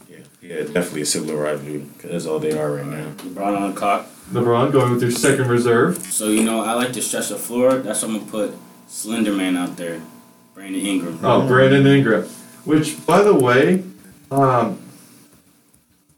Yeah, 0.09 0.19
yeah, 0.41 0.57
definitely 0.63 1.03
a 1.03 1.07
sibling 1.07 1.37
rivalry 1.37 1.79
because 1.79 2.11
that's 2.13 2.27
all 2.27 2.39
they 2.39 2.53
are 2.57 2.73
right 2.77 2.87
now. 2.87 3.11
LeBron 3.25 3.57
on 3.61 3.71
the 3.71 3.77
clock. 3.77 4.07
LeBron 4.33 4.73
going 4.73 4.93
with 4.93 5.03
your 5.03 5.11
second 5.11 5.49
reserve. 5.49 5.99
So 5.99 6.29
you 6.29 6.43
know, 6.45 6.61
I 6.61 6.75
like 6.75 6.93
to 6.95 7.03
stretch 7.03 7.29
the 7.29 7.37
floor. 7.37 7.75
That's 7.79 8.03
why 8.03 8.09
I'm 8.09 8.19
gonna 8.19 8.31
put 8.31 8.55
Slender 8.89 9.33
Man 9.33 9.57
out 9.57 9.77
there, 9.77 10.01
Brandon 10.55 10.81
Ingram. 10.81 11.19
Oh, 11.23 11.47
Brandon 11.47 11.87
Ingram. 11.87 12.25
Which, 12.65 13.05
by 13.07 13.23
the 13.23 13.35
way, 13.35 13.83
um, 14.31 14.79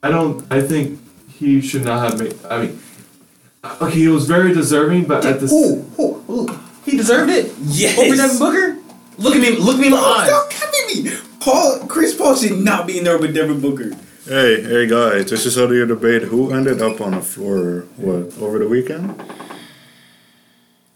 I 0.03 0.11
don't. 0.11 0.45
I 0.53 0.61
think 0.61 1.01
he 1.31 1.61
should 1.61 1.85
not 1.85 2.11
have 2.11 2.19
made. 2.21 2.35
I 2.51 2.67
mean, 2.67 2.81
okay, 3.81 3.95
he 3.95 4.09
was 4.09 4.27
very 4.27 4.53
deserving, 4.53 5.05
but 5.05 5.25
at 5.25 5.41
the 5.41 5.47
Ooh, 5.47 6.03
ooh, 6.03 6.25
ooh. 6.33 6.61
he 6.85 6.97
deserved 6.97 7.31
it 7.31 7.53
Yes. 7.63 7.99
over 7.99 8.17
Devin 8.17 8.39
Booker. 8.39 8.79
Look 9.19 9.37
at 9.37 9.41
me, 9.41 9.51
look 9.57 9.79
me 9.79 9.87
in 9.87 9.93
the 9.93 9.99
eyes. 9.99 10.29
Stop 10.29 10.51
capping 10.51 11.05
me. 11.05 11.17
Paul, 11.41 11.87
Chris 11.87 12.15
Paul 12.15 12.35
should 12.37 12.59
not 12.59 12.87
be 12.87 12.99
in 12.99 13.05
there 13.05 13.19
with 13.19 13.35
Devin 13.35 13.61
Booker. 13.61 13.93
Hey, 14.25 14.63
hey 14.63 14.87
guys, 14.87 15.31
this 15.31 15.47
is 15.47 15.57
how 15.57 15.69
you 15.69 15.85
debate 15.85 16.23
who 16.23 16.53
ended 16.53 16.81
up 16.81 17.01
on 17.01 17.11
the 17.13 17.21
floor, 17.21 17.87
what, 17.97 18.39
over 18.41 18.59
the 18.61 18.69
weekend? 18.69 19.21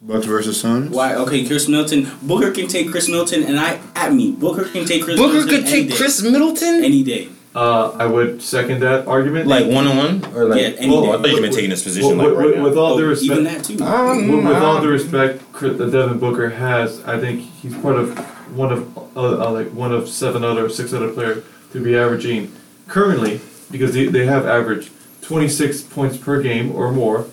Bucks 0.01 0.27
versus 0.27 0.61
Suns? 0.61 0.91
Why? 0.95 1.15
Okay, 1.15 1.45
Chris 1.45 1.67
Middleton. 1.67 2.09
Booker 2.23 2.53
can 2.53 2.69
take 2.69 2.89
Chris 2.93 3.09
Middleton, 3.09 3.43
and 3.43 3.59
I 3.59 3.81
at 3.97 4.13
me. 4.15 4.31
Booker 4.31 4.65
can 4.67 4.85
take 4.85 5.03
Chris. 5.03 5.17
Booker 5.19 5.39
Middleton 5.45 5.63
could 5.63 5.67
take 5.69 5.89
day. 5.89 5.97
Chris 5.97 6.23
Middleton. 6.23 6.85
any 6.85 7.03
day. 7.03 7.29
uh, 7.57 7.91
I 7.99 8.07
would 8.07 8.41
second 8.43 8.81
that 8.81 9.09
argument. 9.09 9.49
like 9.49 9.67
one 9.67 9.89
on 9.89 9.97
one, 9.97 10.25
or 10.33 10.45
like 10.45 10.61
Yeah, 10.61 10.69
any 10.79 10.95
oh, 10.95 11.03
day. 11.03 11.09
I 11.09 11.17
thought 11.17 11.31
you 11.31 11.41
meant 11.43 11.55
taking 11.55 11.71
this 11.71 11.83
position 11.83 12.19
with, 12.19 12.29
like 12.29 12.37
right 12.37 12.47
with, 12.47 12.57
now. 12.59 12.63
with 12.63 12.79
all 12.79 12.93
Oh, 12.93 12.99
due 13.01 13.07
respect, 13.09 13.33
even 13.33 13.45
that 13.45 13.65
too. 13.65 13.75
with, 13.75 14.45
with 14.47 14.57
all 14.63 14.81
due 14.81 14.89
respect, 14.91 15.43
Chris, 15.53 15.77
that 15.79 15.91
Devin 15.91 16.21
Booker 16.21 16.51
has, 16.51 17.03
I 17.05 17.19
think 17.19 17.41
he's 17.41 17.77
part 17.79 17.97
of 17.97 18.17
one 18.57 18.71
of 18.71 18.97
uh, 19.17 19.47
uh, 19.49 19.51
like 19.51 19.73
one 19.73 19.91
of 19.93 20.09
seven 20.09 20.45
other 20.45 20.69
six 20.69 20.93
other 20.93 21.11
players 21.13 21.43
to 21.73 21.83
be 21.83 21.97
averaging 21.97 22.53
currently 22.89 23.41
because 23.71 23.93
they, 23.95 24.07
they 24.07 24.27
have 24.27 24.47
averaged 24.47 24.91
26 25.23 25.83
points 25.83 26.17
per 26.17 26.41
game 26.41 26.73
or 26.75 26.93
more, 26.93 27.27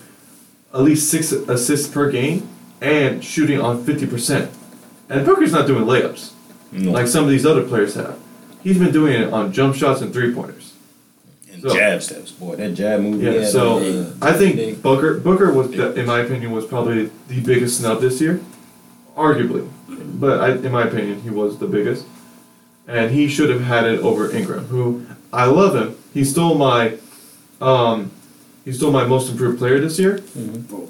at 0.72 0.80
least 0.82 1.10
six 1.10 1.30
assists 1.32 1.86
per 1.88 2.10
game, 2.10 2.48
and 2.80 3.24
shooting 3.24 3.60
on 3.60 3.84
50%. 3.84 4.50
And 5.08 5.24
Booker's 5.24 5.52
not 5.52 5.66
doing 5.66 5.84
layups 5.84 6.32
No. 6.72 6.90
like 6.90 7.06
some 7.06 7.24
of 7.24 7.30
these 7.30 7.46
other 7.46 7.62
players 7.62 7.94
have. 7.94 8.18
He's 8.62 8.78
been 8.78 8.92
doing 8.92 9.20
it 9.22 9.32
on 9.32 9.52
jump 9.52 9.76
shots 9.76 10.00
and 10.00 10.12
three 10.12 10.34
pointers. 10.34 10.72
and 11.52 11.62
so- 11.62 11.74
jab 11.74 12.02
steps, 12.02 12.32
boy. 12.32 12.56
That 12.56 12.74
jab 12.74 13.00
move. 13.00 13.22
Yeah, 13.22 13.44
so 13.46 13.78
uh, 13.78 14.12
I 14.22 14.32
think. 14.32 14.82
Booker 14.82 15.18
Booker 15.18 15.52
was, 15.52 15.70
in 15.72 16.06
my 16.06 16.20
opinion, 16.20 16.50
was 16.50 16.64
probably 16.66 17.10
the 17.28 17.40
biggest 17.42 17.78
snub 17.78 18.00
this 18.00 18.20
year, 18.20 18.40
arguably. 19.16 19.68
But 19.88 20.40
I, 20.40 20.52
in 20.54 20.72
my 20.72 20.82
opinion, 20.84 21.20
he 21.22 21.30
was 21.30 21.58
the 21.58 21.66
biggest, 21.66 22.06
and 22.88 23.10
he 23.12 23.28
should 23.28 23.50
have 23.50 23.60
had 23.62 23.84
it 23.84 24.00
over 24.00 24.30
Ingram, 24.34 24.64
who 24.66 25.06
I 25.34 25.46
love 25.46 25.74
him. 25.74 25.96
He 26.12 26.24
stole 26.24 26.54
my, 26.56 26.96
um, 27.60 28.10
he 28.64 28.72
stole 28.72 28.92
my 28.92 29.04
most 29.04 29.30
improved 29.30 29.58
player 29.58 29.80
this 29.80 29.98
year. 29.98 30.22
bro. 30.34 30.88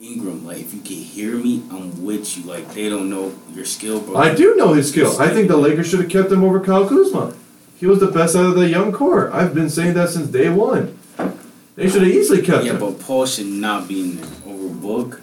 Ingram, 0.00 0.46
like 0.46 0.58
if 0.58 0.72
you 0.72 0.80
can 0.80 0.96
hear 0.96 1.34
me, 1.36 1.62
I'm 1.72 2.04
with 2.04 2.36
you. 2.38 2.44
Like 2.44 2.72
they 2.74 2.88
don't 2.88 3.10
know 3.10 3.32
your 3.52 3.64
skill, 3.64 4.00
bro. 4.00 4.16
I 4.16 4.32
do 4.32 4.54
know 4.54 4.72
his 4.72 4.88
skill. 4.90 5.20
I 5.20 5.28
think 5.28 5.48
the 5.48 5.56
Lakers 5.56 5.88
should 5.90 6.00
have 6.00 6.08
kept 6.10 6.30
him 6.30 6.44
over 6.44 6.60
Kyle 6.60 6.88
Kuzma. 6.88 7.34
He 7.80 7.86
was 7.86 7.98
the 7.98 8.06
best 8.06 8.36
out 8.36 8.44
of 8.46 8.54
the 8.54 8.68
young 8.68 8.92
core. 8.92 9.32
I've 9.32 9.54
been 9.54 9.68
saying 9.68 9.94
that 9.94 10.10
since 10.10 10.28
day 10.28 10.48
one. 10.50 10.96
They 11.74 11.88
should 11.88 12.02
have 12.02 12.10
easily 12.10 12.42
kept 12.42 12.64
Yeah, 12.64 12.72
him. 12.74 12.80
Yeah, 12.80 12.90
but 12.90 13.00
Paul 13.00 13.26
should 13.26 13.46
not 13.46 13.88
be 13.88 14.00
in 14.02 14.16
there 14.20 14.30
over 14.46 14.68
Book. 14.68 15.20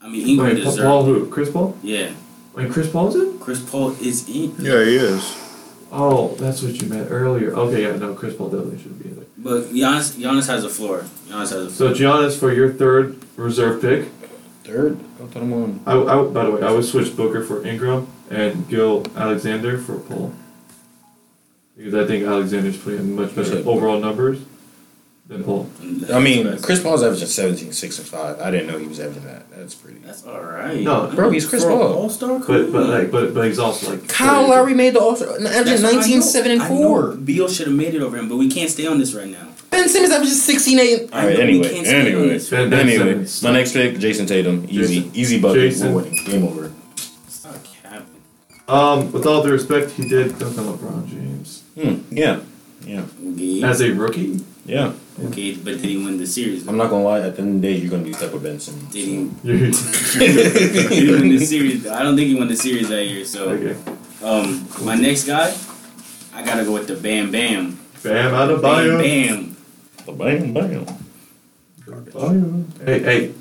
I 0.00 0.08
mean, 0.08 0.26
Ingram 0.28 0.48
Wait, 0.54 0.64
Pa- 0.64 0.70
deserves. 0.70 0.86
Paul 0.86 1.04
who? 1.04 1.28
Chris 1.28 1.50
Paul? 1.50 1.76
Yeah, 1.82 2.12
Wait, 2.54 2.70
Chris 2.70 2.88
Paul's 2.90 3.16
in? 3.16 3.38
Chris 3.40 3.60
Paul 3.60 3.90
is 4.00 4.28
in. 4.28 4.54
Yeah, 4.58 4.84
he 4.84 4.96
is. 4.96 5.36
Oh, 5.92 6.34
that's 6.36 6.62
what 6.62 6.80
you 6.80 6.88
meant 6.88 7.10
earlier. 7.10 7.52
Okay, 7.54 7.82
yeah, 7.82 7.96
no, 7.96 8.14
Chris 8.14 8.34
Paul 8.36 8.48
definitely 8.50 8.80
should 8.80 9.02
be 9.02 9.08
in 9.10 9.16
there. 9.16 9.24
But 9.36 9.64
Giannis, 9.72 10.12
Giannis 10.16 10.46
has 10.46 10.64
a 10.64 10.68
floor. 10.70 11.00
Giannis 11.28 11.50
has 11.50 11.52
a 11.52 11.70
So 11.70 11.92
floor. 11.94 11.96
Giannis 11.96 12.38
for 12.38 12.52
your 12.52 12.72
third 12.72 13.18
reserve 13.36 13.80
pick. 13.82 14.08
third. 14.64 14.98
I 15.20 15.26
thought 15.26 15.42
I'm 15.42 15.52
on. 15.52 15.80
I, 15.86 15.94
I 16.00 16.22
by 16.24 16.44
the 16.44 16.50
way, 16.52 16.62
I 16.62 16.70
would 16.70 16.84
switch 16.84 17.16
Booker 17.16 17.42
for 17.44 17.66
Ingram 17.66 18.06
and 18.30 18.68
Gil 18.68 19.04
Alexander 19.16 19.78
for 19.78 19.98
Paul. 19.98 20.32
Because 21.76 21.94
I 21.94 22.06
think 22.06 22.24
Alexander's 22.24 22.76
playing 22.76 23.16
much 23.16 23.34
better 23.34 23.56
overall 23.68 23.98
numbers 23.98 24.38
than 25.30 25.44
Paul. 25.44 25.70
I 26.12 26.18
mean, 26.18 26.58
Chris 26.60 26.82
Paul's 26.82 27.02
averaging 27.04 27.28
17, 27.28 27.72
6, 27.72 27.98
and 27.98 28.06
5. 28.08 28.40
I 28.40 28.50
didn't 28.50 28.66
know 28.66 28.78
he 28.78 28.86
was 28.88 28.98
averaging 28.98 29.24
that. 29.24 29.48
That's 29.50 29.74
pretty. 29.74 29.98
That's 30.00 30.26
all 30.26 30.40
right. 30.42 30.80
No, 30.80 31.10
bro, 31.14 31.30
he's 31.30 31.48
Chris 31.48 31.64
Paul. 31.64 31.92
All-star. 31.94 32.40
But 32.40 32.72
but 32.72 32.88
like 32.88 33.10
but 33.10 33.32
but 33.32 33.46
he's 33.46 33.58
also 33.58 33.90
like 33.92 34.08
Kyle. 34.08 34.48
Lowry 34.48 34.74
made 34.74 34.94
the 34.94 35.00
All 35.00 35.14
Star, 35.16 35.38
That's 35.38 35.56
averaging 35.56 35.84
what 35.84 35.94
19, 35.96 36.22
7, 36.22 36.50
and 36.52 36.62
4. 36.62 37.12
Beal 37.16 37.48
should 37.48 37.68
have 37.68 37.76
made 37.76 37.94
it 37.94 38.02
over 38.02 38.16
him, 38.16 38.28
but 38.28 38.36
we 38.36 38.50
can't 38.50 38.70
stay 38.70 38.86
on 38.86 38.98
this 38.98 39.14
right 39.14 39.28
now. 39.28 39.46
Ben 39.70 39.88
Simmons 39.88 40.12
averages 40.12 40.42
16, 40.42 40.78
8. 40.80 40.84
I 41.12 41.20
Alright, 41.20 41.38
know 41.38 41.44
we 41.44 41.50
anyway. 41.50 41.68
can't 41.70 41.86
stay 41.86 42.00
on 42.00 42.06
Anyway. 42.06 42.28
this. 42.30 42.50
Ben- 42.50 42.70
Ben 42.70 42.80
Anyway. 42.88 42.98
Simmons. 43.12 43.42
My 43.44 43.52
next 43.52 43.72
pick, 43.72 43.94
Jayson 43.98 44.26
Tatum. 44.26 44.66
Easy. 44.68 44.76
Jason- 45.00 45.10
Easy 45.14 45.40
bucket. 45.40 45.60
Jason. 45.60 45.94
We're 45.94 46.02
winning. 46.02 46.24
Game 46.26 46.44
over. 46.44 46.72
Stop 47.28 47.54
capping. 47.84 48.06
Um, 48.66 49.12
with 49.12 49.26
all 49.26 49.44
due 49.44 49.52
respect, 49.52 49.92
he 49.92 50.08
did 50.08 50.36
dunk 50.40 50.58
on 50.58 50.64
LeBron 50.76 51.06
James 51.08 51.62
Hmm. 51.80 52.00
Yeah. 52.10 52.40
Yeah. 52.84 53.04
As 53.68 53.80
a 53.80 53.92
rookie. 53.92 54.40
Yeah. 54.66 54.92
Okay, 55.26 55.54
but 55.54 55.72
did 55.80 55.84
he 55.84 55.96
win 56.04 56.18
the 56.18 56.26
series? 56.26 56.66
I'm 56.66 56.76
not 56.76 56.90
going 56.90 57.02
to 57.02 57.08
lie. 57.08 57.20
At 57.20 57.36
the 57.36 57.42
end 57.42 57.56
of 57.56 57.62
the 57.62 57.68
day, 57.68 57.76
you're 57.76 57.90
going 57.90 58.04
to 58.04 58.08
be 58.08 58.14
stuck 58.14 58.32
with 58.32 58.42
Ben 58.42 58.60
Simmons. 58.60 58.92
Did 58.92 59.06
he? 59.06 59.30
Did 59.44 59.74
he 60.92 61.10
win 61.10 61.28
the 61.28 61.44
series? 61.44 61.86
I 61.86 62.02
don't 62.02 62.16
think 62.16 62.28
he 62.28 62.34
won 62.34 62.48
the 62.48 62.56
series 62.56 62.88
that 62.88 63.04
year. 63.04 63.24
So, 63.24 63.50
okay, 63.50 63.76
um, 64.22 64.68
my 64.82 64.94
next 64.94 65.24
guy, 65.24 65.54
I 66.34 66.44
gotta 66.44 66.64
go 66.64 66.72
with 66.72 66.86
the 66.86 66.96
Bam 66.96 67.30
Bam. 67.30 67.78
Bam 68.02 68.34
out 68.34 68.50
of 68.50 68.62
Bam 68.62 68.72
bio. 68.72 68.98
Bam. 68.98 69.56
The 70.06 70.12
Bam, 70.12 70.54
bam. 70.54 70.86
Bio. 72.12 72.64
Hey 72.84 73.02
hey. 73.02 73.34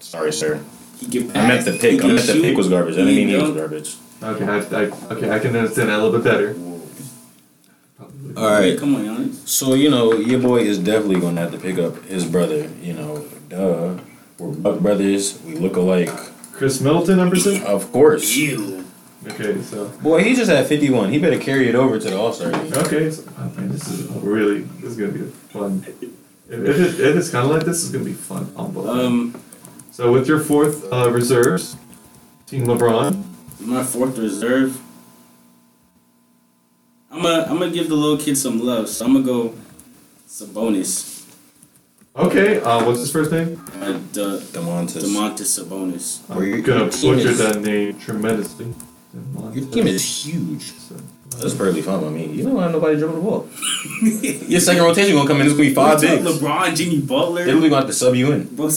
Sorry, 0.00 0.32
sir. 0.32 0.60
He 0.98 1.06
can. 1.06 1.36
I 1.36 1.48
meant 1.48 1.64
the 1.64 1.72
pick. 1.72 1.98
I 1.98 1.98
can 1.98 2.14
meant 2.14 2.26
the 2.26 2.40
pick 2.40 2.56
was 2.56 2.68
garbage. 2.68 2.94
I 2.94 2.98
didn't 2.98 3.16
mean 3.16 3.28
he 3.28 3.36
was 3.36 3.50
garbage. 3.50 3.96
Okay, 4.22 4.44
I, 4.44 4.58
I 4.58 5.14
okay 5.14 5.30
I 5.30 5.38
can 5.38 5.54
understand 5.54 5.88
that 5.90 5.98
a 5.98 6.02
little 6.02 6.18
bit 6.18 6.24
better. 6.24 6.54
All 8.36 8.50
right. 8.50 8.78
Come 8.78 8.94
on, 8.96 9.04
Giannis. 9.04 9.48
So 9.48 9.74
you 9.74 9.90
know, 9.90 10.14
your 10.14 10.40
boy 10.40 10.60
is 10.60 10.78
definitely 10.78 11.20
gonna 11.20 11.40
have 11.40 11.52
to 11.52 11.58
pick 11.58 11.78
up 11.78 12.04
his 12.04 12.24
brother. 12.24 12.68
You 12.82 12.94
know, 12.94 13.24
duh. 13.48 13.98
We're 14.38 14.52
Buck 14.52 14.80
brothers. 14.80 15.40
We 15.42 15.54
look 15.54 15.76
alike. 15.76 16.10
Chris 16.52 16.80
Middleton, 16.80 17.16
number 17.18 17.36
six. 17.36 17.64
Of 17.64 17.90
course. 17.92 18.36
Ew. 18.36 18.84
Okay, 19.26 19.60
so 19.62 19.88
Boy, 20.02 20.22
he 20.22 20.34
just 20.34 20.50
had 20.50 20.66
51. 20.66 21.10
He 21.10 21.18
better 21.18 21.38
carry 21.38 21.68
it 21.68 21.74
over 21.74 21.98
to 21.98 22.10
the 22.10 22.16
All 22.18 22.32
Star 22.32 22.50
game. 22.50 22.72
okay, 22.74 23.10
so, 23.10 23.22
oh, 23.38 23.52
man, 23.56 23.70
this 23.70 23.88
is 23.88 24.06
really 24.22 24.62
this 24.80 24.90
is 24.90 24.96
gonna 24.96 25.12
be 25.12 25.24
fun. 25.30 25.84
If, 26.46 26.60
if 26.60 26.68
it, 26.68 27.00
if 27.00 27.16
it's 27.16 27.30
kind 27.30 27.46
of 27.46 27.50
like 27.50 27.64
this, 27.64 27.82
is 27.82 27.90
gonna 27.90 28.04
be 28.04 28.12
fun 28.12 28.52
on 28.54 28.72
both. 28.72 28.86
Um, 28.86 29.40
so 29.92 30.12
with 30.12 30.28
your 30.28 30.40
fourth 30.40 30.92
uh, 30.92 31.10
reserves, 31.10 31.76
Team 32.46 32.66
LeBron. 32.66 33.24
my 33.60 33.82
fourth 33.82 34.18
reserve. 34.18 34.80
I'm 37.14 37.22
gonna 37.22 37.42
I'm 37.48 37.58
gonna 37.58 37.70
give 37.70 37.88
the 37.88 37.94
little 37.94 38.18
kid 38.18 38.36
some 38.36 38.58
love, 38.64 38.88
so 38.88 39.04
I'm 39.04 39.12
gonna 39.12 39.24
go 39.24 39.54
Sabonis. 40.28 41.24
Okay, 42.16 42.60
uh, 42.60 42.84
what's 42.84 43.00
his 43.00 43.10
first 43.12 43.30
name? 43.32 43.60
Uh, 43.80 43.98
the 44.12 44.38
Demontis. 44.52 45.02
Demontis 45.02 45.58
Sabonis. 45.58 46.20
Or 46.34 46.44
your- 46.44 46.56
I'm 46.58 46.62
gonna 46.62 46.80
your 46.82 46.90
team 46.90 47.14
butcher 47.16 47.28
is- 47.30 47.38
that 47.38 47.60
name 47.62 47.98
tremendously. 47.98 48.66
Your 49.52 49.66
team 49.66 49.86
is 49.86 50.24
huge. 50.24 50.72
That's 51.38 51.54
perfectly 51.54 51.82
fine 51.82 52.00
by 52.00 52.08
me. 52.10 52.26
You 52.26 52.44
don't 52.44 52.60
have 52.60 52.70
nobody 52.72 52.96
dribbling 52.96 53.24
the 53.24 53.28
ball. 53.28 53.48
Your 54.48 54.60
second 54.60 54.84
rotation 54.84 55.14
gonna 55.16 55.26
come 55.28 55.40
in. 55.40 55.46
It's 55.46 55.56
gonna 55.56 55.68
be 55.68 55.74
five 55.74 56.00
What's 56.00 56.02
bigs. 56.02 56.24
LeBron, 56.24 56.76
Jimmy 56.76 57.00
Butler. 57.00 57.40
They 57.40 57.46
literally 57.46 57.68
gonna 57.70 57.80
have 57.82 57.90
to 57.90 57.92
sub 57.92 58.14
you 58.14 58.30
in. 58.32 58.54
Bro, 58.54 58.70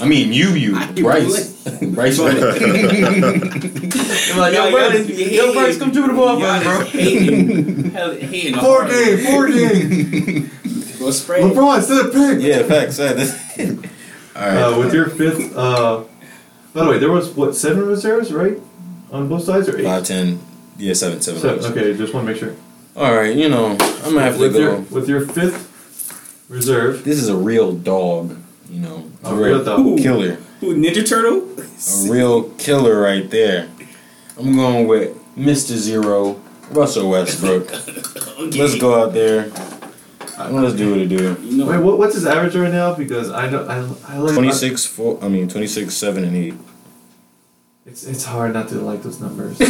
I 0.00 0.06
mean, 0.06 0.32
you, 0.32 0.50
you, 0.50 0.76
I 0.82 0.86
can 0.86 1.02
Bryce, 1.02 1.51
Bryce 1.94 2.18
Bennett. 2.18 2.58
They're 2.58 4.36
like, 4.36 4.54
yo, 4.54 4.62
Y'all 4.64 4.70
Bryce, 4.72 5.06
just 5.06 5.32
yo. 5.32 5.52
Bryce, 5.52 5.78
come 5.78 5.90
dribble 5.92 6.08
the 6.08 6.14
ball 6.14 6.38
Y'all 6.40 6.62
bro. 6.62 6.78
just 6.80 6.90
hating. 6.92 7.90
Hell, 7.90 8.14
hating 8.14 8.58
Four 8.60 8.88
game, 8.88 9.18
four 9.18 9.48
game. 9.48 10.50
Go 10.98 11.10
spray. 11.10 11.40
LeBron, 11.42 11.82
set 11.82 12.06
a 12.06 12.08
pick. 12.10 12.40
Yeah, 12.42 12.62
facts. 12.64 12.98
All 13.00 14.42
right. 14.48 14.62
Uh, 14.62 14.78
with 14.78 14.94
your 14.94 15.08
fifth, 15.08 15.56
uh, 15.56 16.04
by 16.74 16.84
the 16.84 16.90
way, 16.90 16.98
there 16.98 17.10
was 17.12 17.30
what 17.30 17.54
seven 17.54 17.86
reserves, 17.86 18.32
right, 18.32 18.58
on 19.10 19.28
both 19.28 19.44
sides 19.44 19.68
or 19.68 19.78
eight? 19.78 19.84
Five, 19.84 20.04
ten. 20.04 20.40
Yeah, 20.78 20.94
seven, 20.94 21.20
seven. 21.20 21.40
Seven. 21.40 21.64
Okay, 21.72 21.94
just 21.96 22.14
want 22.14 22.26
to 22.26 22.32
make 22.32 22.40
sure. 22.40 22.56
All 22.96 23.14
right, 23.14 23.34
you 23.36 23.48
know, 23.48 23.72
I'm 23.72 23.76
gonna 24.14 24.22
have 24.22 24.34
to 24.34 24.40
with 24.40 24.56
your 24.56 24.76
go. 24.76 24.80
with 24.90 25.08
your 25.08 25.20
fifth 25.26 25.68
reserve, 26.48 27.04
This 27.04 27.18
is 27.18 27.28
a 27.28 27.36
real 27.36 27.72
dog. 27.72 28.38
You 28.70 28.80
know, 28.80 29.10
a 29.22 29.34
real 29.34 29.62
dog. 29.64 29.80
Ooh. 29.80 29.96
killer. 29.98 30.38
Who, 30.62 30.76
Ninja 30.76 31.04
Turtle? 31.04 31.42
A 31.58 32.08
real 32.12 32.50
killer 32.50 33.00
right 33.00 33.28
there. 33.28 33.68
I'm 34.38 34.54
going 34.54 34.86
with 34.86 35.18
Mr. 35.36 35.74
Zero, 35.74 36.40
Russell 36.70 37.10
Westbrook. 37.10 37.68
Okay. 37.72 38.60
Let's 38.60 38.76
go 38.76 38.94
out 39.02 39.12
there. 39.12 39.50
Let's 40.38 40.76
do 40.76 40.90
what 40.92 41.00
it 41.00 41.08
do. 41.08 41.36
You 41.42 41.56
know, 41.58 41.66
Wait, 41.66 41.78
what, 41.78 41.98
what's 41.98 42.14
his 42.14 42.26
average 42.26 42.54
right 42.54 42.70
now? 42.70 42.94
Because 42.94 43.32
I 43.32 43.50
know 43.50 43.66
I 43.66 44.14
I 44.14 44.18
like 44.18 44.34
26, 44.34 44.86
four, 44.86 45.18
I 45.20 45.26
mean, 45.26 45.48
26, 45.48 45.92
7, 45.92 46.22
and 46.22 46.36
8. 46.36 46.54
It's 47.86 48.04
it's 48.04 48.24
hard 48.24 48.54
not 48.54 48.68
to 48.68 48.76
like 48.76 49.02
those 49.02 49.20
numbers. 49.20 49.58
but 49.58 49.66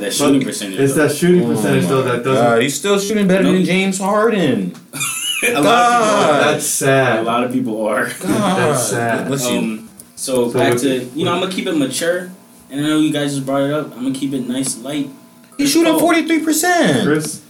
that 0.00 0.12
shooting 0.12 0.42
percentage. 0.42 0.80
it's 0.80 0.94
though. 0.96 1.06
that 1.06 1.14
shooting 1.14 1.44
Oh 1.44 1.54
percentage 1.54 1.86
though 1.86 2.02
that 2.02 2.24
doesn't. 2.24 2.62
he's 2.62 2.76
still 2.76 2.98
shooting 2.98 3.28
better 3.28 3.44
No. 3.44 3.52
than 3.52 3.64
James 3.64 3.98
Harden. 4.00 4.74
a 5.44 5.52
God. 5.52 6.42
That's 6.44 6.44
of 6.44 6.44
people. 6.44 6.56
A 6.56 6.60
sad. 6.60 7.24
lot 7.24 7.44
of 7.44 7.52
people 7.52 7.86
are. 7.86 8.06
God. 8.06 8.18
That's 8.58 8.88
sad. 8.88 9.30
Let's 9.30 9.44
see. 9.44 9.58
Um, 9.58 9.83
so, 10.16 10.50
So 10.50 10.58
back 10.58 10.78
to 10.78 11.04
you 11.04 11.24
know, 11.24 11.32
I'm 11.32 11.40
gonna 11.40 11.52
keep 11.52 11.66
it 11.66 11.76
mature, 11.76 12.30
and 12.70 12.80
I 12.80 12.82
know 12.88 12.98
you 12.98 13.12
guys 13.12 13.34
just 13.34 13.46
brought 13.46 13.62
it 13.62 13.72
up. 13.72 13.86
I'm 13.96 14.02
gonna 14.04 14.14
keep 14.14 14.32
it 14.32 14.46
nice, 14.48 14.78
light. 14.78 15.10
He's 15.58 15.70
shooting 15.72 15.92
Paul. 15.94 16.12
43%. 16.14 17.04
Chris 17.04 17.42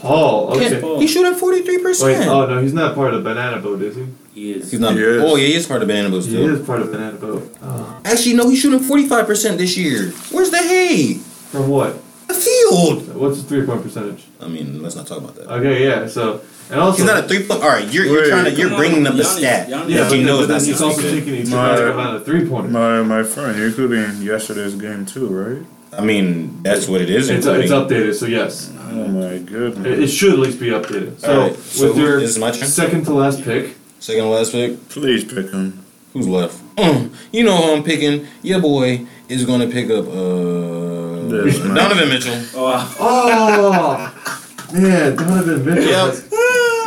Paul. 0.00 0.54
Okay. 0.56 0.80
Paul. 0.80 1.00
He's 1.00 1.10
shooting 1.10 1.32
43%. 1.38 2.26
Oh 2.26 2.46
no, 2.46 2.60
he's 2.60 2.74
not 2.74 2.94
part 2.94 3.14
of 3.14 3.22
the 3.22 3.28
Banana 3.28 3.60
Boat, 3.60 3.80
is 3.82 3.96
he? 3.96 4.06
He 4.34 4.52
is. 4.52 4.70
He's 4.70 4.80
not. 4.80 4.92
He 4.94 5.00
is. 5.00 5.22
Oh, 5.22 5.36
yeah, 5.36 5.46
he 5.46 5.54
is 5.54 5.66
part 5.66 5.80
of 5.80 5.88
Banana 5.88 6.10
Boats, 6.10 6.26
He 6.26 6.32
too. 6.36 6.54
is 6.54 6.66
part 6.66 6.82
of 6.82 6.90
Banana 6.92 7.16
Boat. 7.16 7.56
Oh. 7.62 8.00
Actually, 8.04 8.34
no, 8.34 8.50
he's 8.50 8.60
shooting 8.60 8.80
45% 8.80 9.56
this 9.56 9.78
year. 9.78 10.10
Where's 10.30 10.50
the 10.50 10.58
hate? 10.58 11.16
From 11.18 11.68
what? 11.68 11.96
The 12.28 12.34
field. 12.34 13.14
What's 13.14 13.40
the 13.42 13.48
three 13.48 13.64
point 13.64 13.82
percentage? 13.82 14.24
I 14.40 14.48
mean, 14.48 14.82
let's 14.82 14.94
not 14.96 15.06
talk 15.06 15.18
about 15.18 15.36
that. 15.36 15.50
Okay, 15.50 15.86
yeah. 15.86 16.06
So 16.06 16.42
and 16.70 16.80
also 16.80 16.98
He's 16.98 17.06
not 17.06 17.24
a 17.24 17.28
three 17.28 17.46
point. 17.46 17.62
All 17.62 17.68
right, 17.68 17.86
you're, 17.92 18.06
you're 18.06 18.28
trying 18.28 18.44
to 18.46 18.50
you're 18.52 18.76
bringing 18.76 19.06
up 19.06 19.14
the 19.14 19.24
stat. 19.24 19.68
Giannis- 19.68 19.88
yeah, 19.88 19.96
that 20.02 20.10
but, 20.10 20.18
you 20.18 20.24
know 20.26 20.44
then, 20.44 20.44
is 20.44 20.48
not 20.48 20.58
then 20.60 20.66
he's 20.68 20.82
also 20.82 21.00
something 21.00 21.10
good. 21.14 21.24
taking 21.24 21.40
into 21.40 21.56
My- 21.56 22.16
a 22.16 22.20
three 22.20 22.48
pointer. 22.48 22.68
My 22.70 23.02
my 23.02 23.22
friend, 23.22 23.56
you're 23.58 23.68
including 23.68 24.22
yesterday's 24.22 24.74
game 24.74 25.06
too, 25.06 25.26
right? 25.28 25.66
I 25.98 26.04
mean, 26.04 26.62
that's 26.62 26.88
what 26.88 27.00
it 27.00 27.08
is. 27.10 27.30
It's, 27.30 27.46
including- 27.46 27.62
it's 27.64 27.72
updated, 27.72 28.14
so 28.14 28.26
yes, 28.26 28.70
Oh 28.90 29.06
my 29.08 29.38
goodness! 29.38 29.98
it 29.98 30.08
should 30.08 30.32
at 30.34 30.38
least 30.38 30.58
be 30.60 30.68
updated. 30.68 31.18
So 31.20 31.32
Alright, 31.42 31.56
so 31.58 31.88
with 31.88 31.96
your 31.98 32.18
is 32.20 32.38
my 32.38 32.50
turn? 32.50 32.68
second 32.68 33.04
to 33.04 33.14
last 33.14 33.42
pick, 33.42 33.74
Second 34.00 34.24
to 34.24 34.28
last 34.30 34.52
pick. 34.52 34.88
Please 34.90 35.24
pick 35.24 35.50
him. 35.50 35.84
Who's 36.12 36.28
left? 36.28 36.58
Mm, 36.76 37.14
you 37.32 37.44
know 37.44 37.56
who 37.56 37.72
I'm 37.76 37.82
picking. 37.82 38.26
Your 38.42 38.60
boy 38.60 39.06
is 39.28 39.44
gonna 39.46 39.66
pick 39.68 39.90
up 39.90 40.06
uh 40.06 41.28
This 41.28 41.58
man. 41.64 41.74
Donovan 41.74 42.08
Mitchell. 42.08 42.34
Oh, 42.54 42.96
oh 43.00 44.70
man, 44.72 45.16
Donovan 45.16 45.64
Mitchell. 45.64 45.84
Yep. 45.84 46.14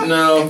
No. 0.08 0.48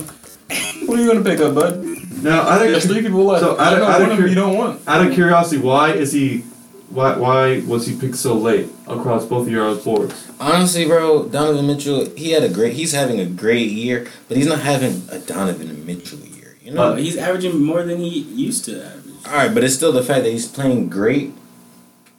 What 0.86 1.00
are 1.00 1.02
you 1.02 1.08
gonna 1.08 1.24
pick 1.24 1.40
up, 1.40 1.54
bud? 1.56 1.84
Now, 2.24 2.42
out 2.42 2.60
There's 2.60 2.86
of, 2.86 2.92
three 2.92 3.02
people 3.02 3.24
left. 3.24 3.44
So, 3.44 3.56
I 3.56 3.68
out 3.68 3.74
of- 3.74 3.80
know 3.80 3.86
out 3.86 4.02
of 4.02 4.08
one 4.10 4.20
of 4.24 4.30
you 4.30 4.36
don't 4.36 4.58
want. 4.58 4.82
out 4.88 5.06
of 5.06 5.14
curiosity, 5.14 5.62
why 5.62 5.94
is 5.94 6.12
he? 6.12 6.44
Why 6.90 7.16
why 7.18 7.60
was 7.68 7.86
he 7.86 7.96
picked 7.96 8.16
so 8.16 8.34
late 8.34 8.68
across 8.88 9.26
both 9.26 9.46
of 9.46 9.52
your 9.52 9.76
boards? 9.76 10.28
Honestly, 10.40 10.86
bro, 10.86 11.28
Donovan 11.28 11.68
Mitchell, 11.68 12.10
he 12.18 12.32
had 12.32 12.44
a 12.44 12.50
great. 12.50 12.74
He's 12.74 12.94
having 12.94 13.20
a 13.20 13.26
great 13.26 13.70
year, 13.72 14.08
but 14.28 14.38
he's 14.38 14.48
not 14.48 14.60
having 14.60 15.04
a 15.12 15.20
Donovan 15.20 15.86
Mitchell 15.86 16.20
year. 16.20 16.58
You 16.64 16.74
know. 16.74 16.94
Uh, 16.94 16.96
he's 16.96 17.16
averaging 17.16 17.64
more 17.64 17.84
than 17.84 18.00
he 18.00 18.10
used 18.20 18.66
to 18.66 18.84
average. 18.84 19.16
All 19.28 19.34
right, 19.34 19.54
but 19.54 19.64
it's 19.64 19.76
still 19.76 19.92
the 19.92 20.04
fact 20.04 20.24
that 20.24 20.32
he's 20.32 20.48
playing 20.48 20.90
great. 20.90 21.34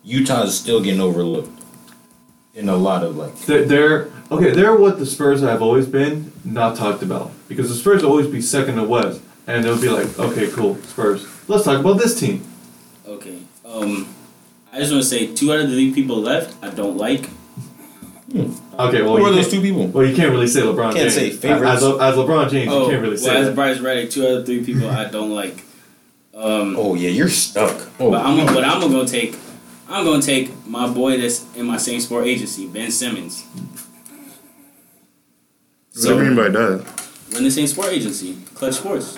Utah 0.05 0.43
is 0.45 0.57
still 0.59 0.81
getting 0.81 1.01
overlooked 1.01 1.51
in 2.55 2.69
a 2.69 2.77
lot 2.77 3.03
of 3.03 3.17
like. 3.17 3.37
They're, 3.41 3.65
they're 3.65 4.09
okay. 4.31 4.51
They're 4.53 4.77
what 4.77 4.99
the 4.99 5.07
Spurs 5.07 5.41
have 5.43 5.63
always 5.63 5.87
been, 5.87 6.33
not 6.45 6.77
talked 6.77 7.03
about. 7.03 7.31
Because 7.49 7.69
the 7.69 7.75
Spurs 7.75 8.03
will 8.03 8.11
always 8.11 8.27
be 8.27 8.41
second 8.41 8.77
to 8.77 8.85
West, 8.85 9.21
and 9.47 9.65
they'll 9.65 9.81
be 9.81 9.89
like, 9.89 10.19
okay, 10.19 10.49
cool, 10.51 10.77
Spurs. 10.83 11.27
Let's 11.49 11.65
talk 11.65 11.81
about 11.81 11.99
this 11.99 12.19
team. 12.19 12.45
Okay. 13.07 13.39
Um, 13.65 14.13
I 14.73 14.79
just 14.79 14.93
want 14.93 15.03
to 15.03 15.09
say 15.09 15.35
two 15.35 15.53
out 15.53 15.61
of 15.61 15.69
the 15.71 15.75
three 15.75 15.93
people 15.93 16.17
left 16.21 16.55
I 16.63 16.71
don't 16.71 16.97
like. 16.97 17.29
Okay, 18.33 19.03
well, 19.03 19.17
Who 19.17 19.25
are 19.27 19.33
those 19.33 19.51
two 19.51 19.61
people? 19.61 19.89
Well, 19.89 20.07
you 20.07 20.15
can't 20.15 20.31
really 20.31 20.47
say 20.47 20.61
LeBron 20.61 20.93
Can't 20.95 21.11
James. 21.11 21.15
say 21.15 21.31
favorites. 21.31 21.83
As, 21.83 21.83
as 21.83 22.15
LeBron 22.15 22.49
James, 22.51 22.73
Oh, 22.73 22.85
you 22.85 22.91
can't 22.91 23.03
really 23.03 23.17
well, 23.17 23.25
say 23.25 23.37
as 23.37 23.47
that. 23.49 23.55
Bryce 23.57 23.81
Reddick, 23.81 24.11
two 24.11 24.25
out 24.25 24.33
of 24.35 24.47
three 24.47 24.65
people 24.65 24.89
I 24.89 25.07
don't 25.11 25.31
like. 25.31 25.65
Um, 26.33 26.77
Oh 26.79 26.95
yeah, 26.95 27.11
you're 27.11 27.29
stuck. 27.29 27.89
Oh, 27.99 28.13
But 28.13 28.25
I'm 28.25 28.47
but 28.47 28.65
I'm 28.65 28.81
gonna 28.81 29.07
take 29.07 29.35
I'm 29.89 30.05
gonna 30.05 30.23
take 30.23 30.65
my 30.67 30.89
boy 30.89 31.19
that's 31.19 31.45
in 31.57 31.67
my 31.67 31.77
same 31.77 32.01
sport 32.01 32.27
agency, 32.29 32.69
Ben 32.69 32.93
Simmons. 32.93 33.45
What 36.03 36.09
do 36.19 36.25
you 36.25 36.31
mean 36.31 36.37
by 36.37 36.49
that? 36.49 37.03
We're 37.31 37.39
in 37.39 37.45
the 37.45 37.51
same 37.51 37.67
sport 37.67 37.89
agency, 37.89 38.37
Clutch 38.55 38.75
Sports. 38.75 39.17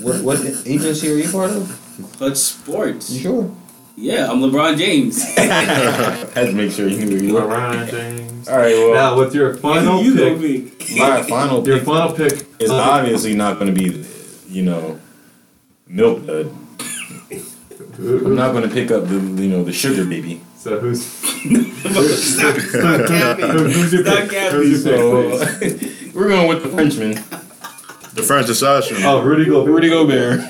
what 0.00 0.22
what 0.22 0.38
agency 0.66 1.10
are 1.12 1.16
you 1.16 1.30
part 1.30 1.50
of? 1.50 2.06
Clutch 2.16 2.36
Sports. 2.36 3.10
You 3.10 3.20
sure? 3.20 3.56
Yeah, 3.96 4.30
I'm 4.30 4.40
LeBron 4.40 4.78
James. 4.78 5.22
Had 5.34 6.34
to 6.34 6.52
make 6.52 6.70
sure 6.72 6.88
you 6.88 7.04
knew 7.04 7.18
who 7.18 7.24
you 7.26 7.34
were. 7.34 7.40
LeBron 7.42 7.90
James. 7.90 8.48
All 8.48 8.56
right, 8.58 8.74
well, 8.74 8.94
Now, 8.94 9.18
with 9.18 9.34
your 9.34 9.54
final 9.54 10.02
you 10.02 10.16
go 10.16 10.38
pick, 10.38 10.96
my 10.96 11.22
final 11.24 11.66
your 11.66 11.78
pick 11.78 11.86
final 11.86 12.12
pick 12.14 12.46
is 12.60 12.70
uh, 12.70 12.76
obviously 12.76 13.34
not 13.34 13.58
going 13.58 13.74
to 13.74 13.78
be, 13.78 14.06
you 14.48 14.62
know, 14.62 14.98
milk 15.88 16.24
dud. 16.26 16.46
I'm 17.98 18.34
not 18.36 18.52
going 18.52 18.66
to 18.66 18.72
pick 18.72 18.90
up 18.90 19.08
the 19.08 19.16
you 19.16 19.48
know 19.48 19.64
the 19.64 19.72
sugar 19.72 20.04
baby. 20.04 20.40
So 20.60 20.78
who's 20.78 21.06
Stop 21.06 22.56
capping. 23.08 23.48
who's 23.48 23.92
your 23.94 24.04
pick? 24.04 24.30
Who's 24.52 24.84
your 24.84 25.38
pick? 25.58 25.78
please? 25.80 26.14
we're 26.14 26.28
going 26.28 26.48
with 26.48 26.62
the 26.62 26.68
Frenchman, 26.68 27.12
The 28.14 28.22
French 28.22 28.50
assassin. 28.50 28.98
Oh, 29.00 29.22
Rudy 29.22 29.46
Gobert. 29.46 29.72
Rudy 29.72 29.88
Gobert. 29.88 30.40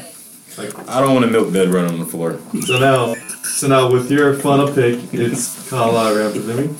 Like, 0.58 0.76
I 0.88 1.00
don't 1.00 1.12
want 1.14 1.24
a 1.24 1.28
milk 1.28 1.52
dud 1.52 1.68
run 1.68 1.84
on 1.84 2.00
the 2.00 2.06
floor. 2.06 2.40
so 2.66 2.80
now, 2.80 3.14
so 3.44 3.68
now 3.68 3.88
with 3.90 4.10
your 4.10 4.34
final 4.34 4.66
pick, 4.66 4.98
it's 5.14 5.70
Kyle 5.70 5.92
Lowry, 5.92 6.24
I'm 6.24 6.32
presuming. 6.32 6.76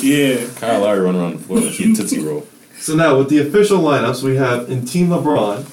Yeah. 0.00 0.46
Kyle 0.60 0.82
Lowry 0.82 1.00
run 1.00 1.16
around 1.16 1.38
the 1.38 1.44
floor 1.44 1.58
like 1.60 1.72
he 1.72 1.92
a 1.92 1.96
tootsie 1.96 2.20
roll. 2.20 2.46
So 2.78 2.94
now 2.94 3.18
with 3.18 3.28
the 3.28 3.38
official 3.38 3.80
lineups, 3.80 4.22
we 4.22 4.36
have 4.36 4.70
in 4.70 4.84
Team 4.86 5.08
LeBron, 5.08 5.66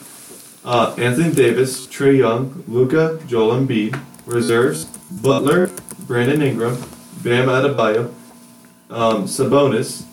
uh, 0.65 0.95
Anthony 0.97 1.31
Davis, 1.31 1.85
Trae 1.85 2.17
Young, 2.17 2.63
Luka, 2.67 3.19
Joel 3.27 3.53
Embiid. 3.59 4.01
Reserves: 4.25 4.85
Butler, 5.21 5.69
Brandon 6.07 6.41
Ingram, 6.41 6.77
Bam 7.25 7.47
Adebayo, 7.47 8.13
um, 8.91 9.23
Sabonis, 9.25 10.03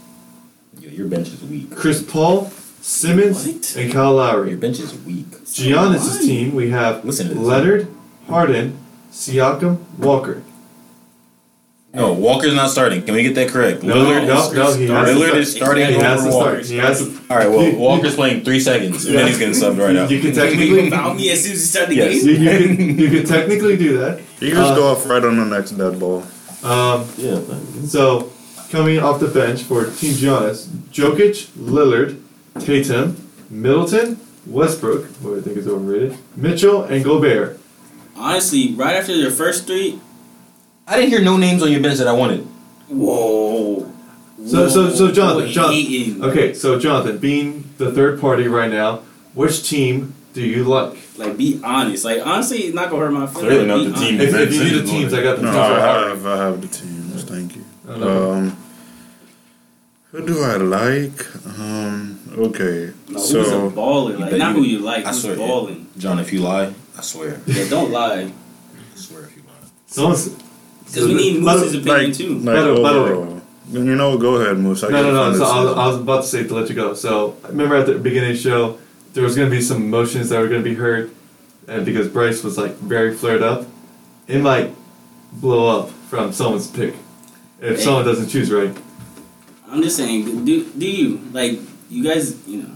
Yeah, 0.80 0.89
your 0.90 1.09
bench 1.09 1.28
is 1.28 1.43
weak. 1.43 1.70
Chris 1.76 2.02
Paul, 2.02 2.51
Simmons, 2.80 3.47
What? 3.47 3.76
and 3.76 3.93
Kyle 3.93 4.14
Lowry. 4.14 4.48
Your 4.52 4.56
Lowry. 4.56 4.56
bench 4.56 4.80
is 4.80 4.94
weak. 5.05 5.30
Giannis' 5.44 6.10
Why? 6.20 6.26
team, 6.26 6.55
we 6.55 6.70
have 6.70 7.05
Listen 7.05 7.28
to 7.28 7.34
this. 7.34 7.43
Leonard, 7.43 7.89
Harden, 8.28 8.78
Siakam, 9.12 9.76
Walker. 9.98 10.43
No, 11.93 12.14
Walker's 12.14 12.55
not 12.55 12.70
starting. 12.70 13.02
Can 13.02 13.12
we 13.12 13.22
get 13.24 13.34
that 13.34 13.51
correct? 13.51 13.82
No, 13.82 13.94
Lillard, 13.94 14.26
no, 14.26 14.47
is, 14.47 14.52
no, 14.55 14.72
he 14.72 14.86
has 14.86 15.09
to 15.10 15.14
Lillard 15.14 15.26
start. 15.28 15.36
is 15.36 15.52
starting 15.52 15.86
He 15.89 15.93
has 15.97 16.20
over 16.22 16.30
to 16.30 16.34
Walker. 16.34 16.51
start. 16.64 16.66
He 16.66 16.76
has 16.78 16.98
to. 17.01 17.20
All 17.28 17.36
right, 17.36 17.51
well, 17.51 17.76
Walker's 17.76 18.14
playing 18.14 18.43
three 18.44 18.60
seconds, 18.60 19.05
and 19.05 19.14
then 19.18 19.26
he's 19.26 19.39
getting 19.39 19.52
subbed 19.55 19.78
right 19.78 19.93
now. 19.94 20.09
You 20.09 20.18
can 20.22 20.32
technically, 20.32 20.89
found 20.89 21.18
me 21.18 21.30
as 21.30 21.43
soon 21.44 21.52
as 21.52 21.59
you 21.60 21.66
started 21.66 21.90
the 21.90 21.97
Yes. 21.97 22.24
game. 22.24 22.43
you, 22.43 22.51
you 22.51 22.76
can, 22.76 22.98
you 22.98 23.10
can 23.10 23.26
technically 23.28 23.76
do 23.76 23.98
that. 23.98 24.20
He 24.40 24.47
can 24.48 24.56
just 24.56 24.72
Uh, 24.72 24.76
go 24.76 24.86
off 24.93 25.05
right 25.06 25.22
on 25.22 25.36
the 25.36 25.44
next 25.44 25.72
dead 25.72 26.01
ball. 26.01 26.24
Um, 26.62 27.06
Yeah. 27.16 27.40
So, 27.86 28.30
coming 28.70 28.98
off 29.01 29.20
the 29.20 29.28
bench 29.28 29.62
for 29.62 29.84
Team 29.86 30.14
Giannis, 30.14 30.66
Jokic, 30.93 31.47
Lillard, 31.59 32.20
Tatum, 32.60 33.16
Middleton, 33.51 34.18
Westbrook, 34.47 35.05
who 35.22 35.36
I 35.39 35.40
think 35.40 35.56
is 35.56 35.68
overrated, 35.68 36.16
Mitchell, 36.36 36.82
and 36.84 37.05
Gobert. 37.05 37.59
Honestly, 38.16 38.74
right 38.74 38.94
after 38.97 39.16
their 39.16 39.30
first 39.30 39.66
three, 39.66 39.98
I 40.86 40.97
didn't 40.97 41.10
hear 41.10 41.22
no 41.22 41.36
names 41.36 41.62
on 41.62 41.70
your 41.70 41.80
bench 41.80 41.98
that 41.98 42.09
I 42.09 42.12
wanted. 42.12 42.40
whoa. 42.89 43.89
So, 44.44 44.68
so, 44.68 44.90
so, 44.90 45.12
Jonathan, 45.12 45.48
Jonathan. 45.52 46.24
Okay, 46.24 46.52
so 46.52 46.76
Jonathan, 46.78 47.18
being 47.18 47.70
the 47.78 47.93
third 47.93 48.20
party 48.20 48.48
right 48.48 48.70
now, 48.70 49.02
which 49.34 49.68
team 49.68 50.14
do 50.32 50.42
you 50.42 50.64
like? 50.64 50.98
Like, 51.18 51.36
be 51.36 51.60
honest. 51.62 52.04
Like, 52.04 52.24
honestly, 52.26 52.59
it's 52.60 52.74
not 52.74 52.90
gonna 52.90 53.02
hurt 53.04 53.12
my 53.12 53.26
feelings. 53.26 53.48
Clearly 53.48 53.66
not 53.66 53.78
the 53.78 53.84
team. 53.84 54.14
honest. 54.14 54.22
If, 54.22 54.32
Ben 54.32 54.42
if 54.42 54.52
you 54.54 54.64
need 54.64 54.70
the 54.70 54.74
Simmons 54.86 54.90
teams, 54.90 55.14
I 55.14 55.22
got 55.22 55.36
the 55.36 55.42
No, 55.42 55.50
teams. 55.52 55.59
I 55.62 56.09
have, 56.09 56.26
I 56.26 56.36
have 56.44 56.60
the 56.60 56.68
teams. 56.68 57.24
Thank 57.24 57.56
you. 57.56 57.64
Um, 57.88 58.56
who 60.10 60.26
do 60.26 60.42
I 60.42 60.56
like? 60.56 61.46
Um, 61.59 62.18
okay, 62.36 62.92
No, 63.09 63.14
who's 63.18 63.28
so 63.30 63.66
a 63.66 63.70
baller? 63.70 64.18
Like, 64.18 64.32
not 64.36 64.54
you- 64.56 64.62
who 64.62 64.68
you 64.68 64.78
like. 64.80 65.04
I 65.06 65.10
Who's 65.10 65.22
swear, 65.22 65.36
balling? 65.36 65.86
John, 65.98 66.18
if 66.18 66.32
you 66.32 66.40
lie, 66.40 66.72
I 66.98 67.00
swear. 67.02 67.40
Yeah, 67.46 67.68
don't 67.68 67.90
lie. 67.90 68.30
I 68.30 68.96
swear 68.96 69.24
if 69.24 69.36
you 69.36 69.42
lie. 69.42 69.68
Someone's 69.86 70.28
Because 70.86 71.09
we 71.09 71.14
need 71.14 71.44
By 71.44 71.54
Moose's 71.54 71.74
opinion 71.74 72.04
like, 72.10 72.14
too. 72.14 72.34
like 72.38 72.44
By 72.44 72.62
the- 72.62 72.82
by 72.82 72.92
the 72.92 73.02
way- 73.02 73.10
overall. 73.10 73.38
You 73.70 73.80
know, 73.96 74.18
go 74.18 74.34
ahead, 74.36 74.59
Moose. 74.59 74.84
I 74.84 74.88
No, 74.90 75.02
no, 75.02 75.30
no. 75.32 75.38
So 75.38 75.44
I 75.44 75.64
was. 75.64 75.72
I 75.78 75.86
was 75.86 75.96
about 75.96 76.22
to 76.24 76.28
say 76.28 76.44
to 76.44 76.54
let 76.54 76.68
you 76.68 76.74
go. 76.74 76.92
So 76.92 77.36
remember 77.48 77.76
at 77.76 77.86
the 77.86 77.94
beginning 77.94 78.32
of 78.32 78.36
the 78.36 78.42
show, 78.42 78.76
there 79.12 79.22
was 79.24 79.36
going 79.36 79.51
to 79.51 79.55
be 79.56 79.62
some 79.62 79.78
emotions 79.82 80.28
that 80.30 80.40
were 80.40 80.48
going 80.48 80.62
to 80.62 80.68
be 80.68 80.74
heard, 80.76 81.10
and 81.68 81.84
because 81.84 82.09
Bryce 82.09 82.43
was 82.43 82.56
like 82.59 82.72
very 82.76 83.14
flared 83.14 83.43
up, 83.43 83.66
it 84.26 84.40
might 84.40 84.74
blow 85.32 85.80
up 85.80 85.90
from 86.10 86.32
someone's 86.32 86.66
pick 86.70 86.94
if 87.60 87.76
Hey. 87.78 87.84
someone 87.84 88.05
doesn't 88.05 88.28
choose 88.28 88.51
right. 88.51 88.74
I'm 89.68 89.82
just 89.82 89.97
saying, 89.97 90.44
do 90.44 90.64
do 90.76 90.86
you 90.86 91.18
like 91.32 91.59
you 91.90 92.05
guys? 92.05 92.36
You 92.47 92.62
know, 92.62 92.70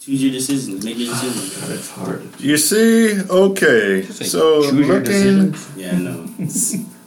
choose 0.00 0.22
your 0.22 0.32
decisions. 0.32 0.84
Make 0.84 0.98
your 0.98 1.08
decisions. 1.12 1.56
God, 1.60 1.70
it's 1.70 1.90
hard. 1.90 2.40
You 2.40 2.56
see, 2.56 3.20
okay, 3.20 4.02
so 4.02 4.62
Choose 4.62 4.72
your 4.72 4.98
looking, 4.98 5.04
decisions. 5.04 5.68
Yeah, 5.76 5.92
I 5.92 6.94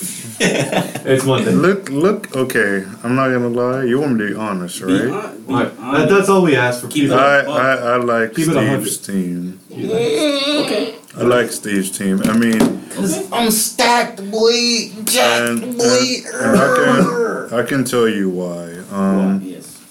know. 0.00 0.86
It's 1.02 1.24
Monday. 1.24 1.50
look, 1.52 1.88
look. 1.90 2.36
Okay, 2.36 2.84
I'm 3.02 3.14
not 3.16 3.28
gonna 3.30 3.48
lie. 3.48 3.84
You 3.84 4.00
want 4.00 4.14
me 4.16 4.26
to 4.28 4.30
be 4.32 4.36
honest, 4.36 4.80
Be, 4.86 5.06
right? 5.06 5.46
be 5.46 5.52
All 5.54 5.60
right, 5.64 5.76
that, 5.76 6.08
that's 6.08 6.28
all 6.28 6.42
we 6.42 6.56
ask 6.56 6.82
for 6.82 6.88
Keep 6.88 7.10
I. 7.10 7.40
I, 7.40 7.74
I 7.74 7.96
like 7.96 8.34
Keep 8.34 8.48
it 8.48 8.56
a 8.56 8.66
hundred. 8.66 8.86
Steve's 8.88 8.98
team. 8.98 9.60
okay. 9.72 10.94
I 11.16 11.22
like 11.22 11.50
Steve's 11.50 11.90
team. 11.96 12.20
I 12.24 12.36
mean, 12.38 12.62
okay. 12.62 13.28
I'm 13.32 13.50
stacked, 13.50 14.18
boy. 14.30 14.90
and, 15.18 15.64
and, 15.64 15.80
and 15.80 16.58
I 16.58 16.74
can 16.76 17.54
I 17.60 17.62
can 17.66 17.84
tell 17.84 18.08
you 18.08 18.30
why. 18.30 18.78
Um, 18.92 19.49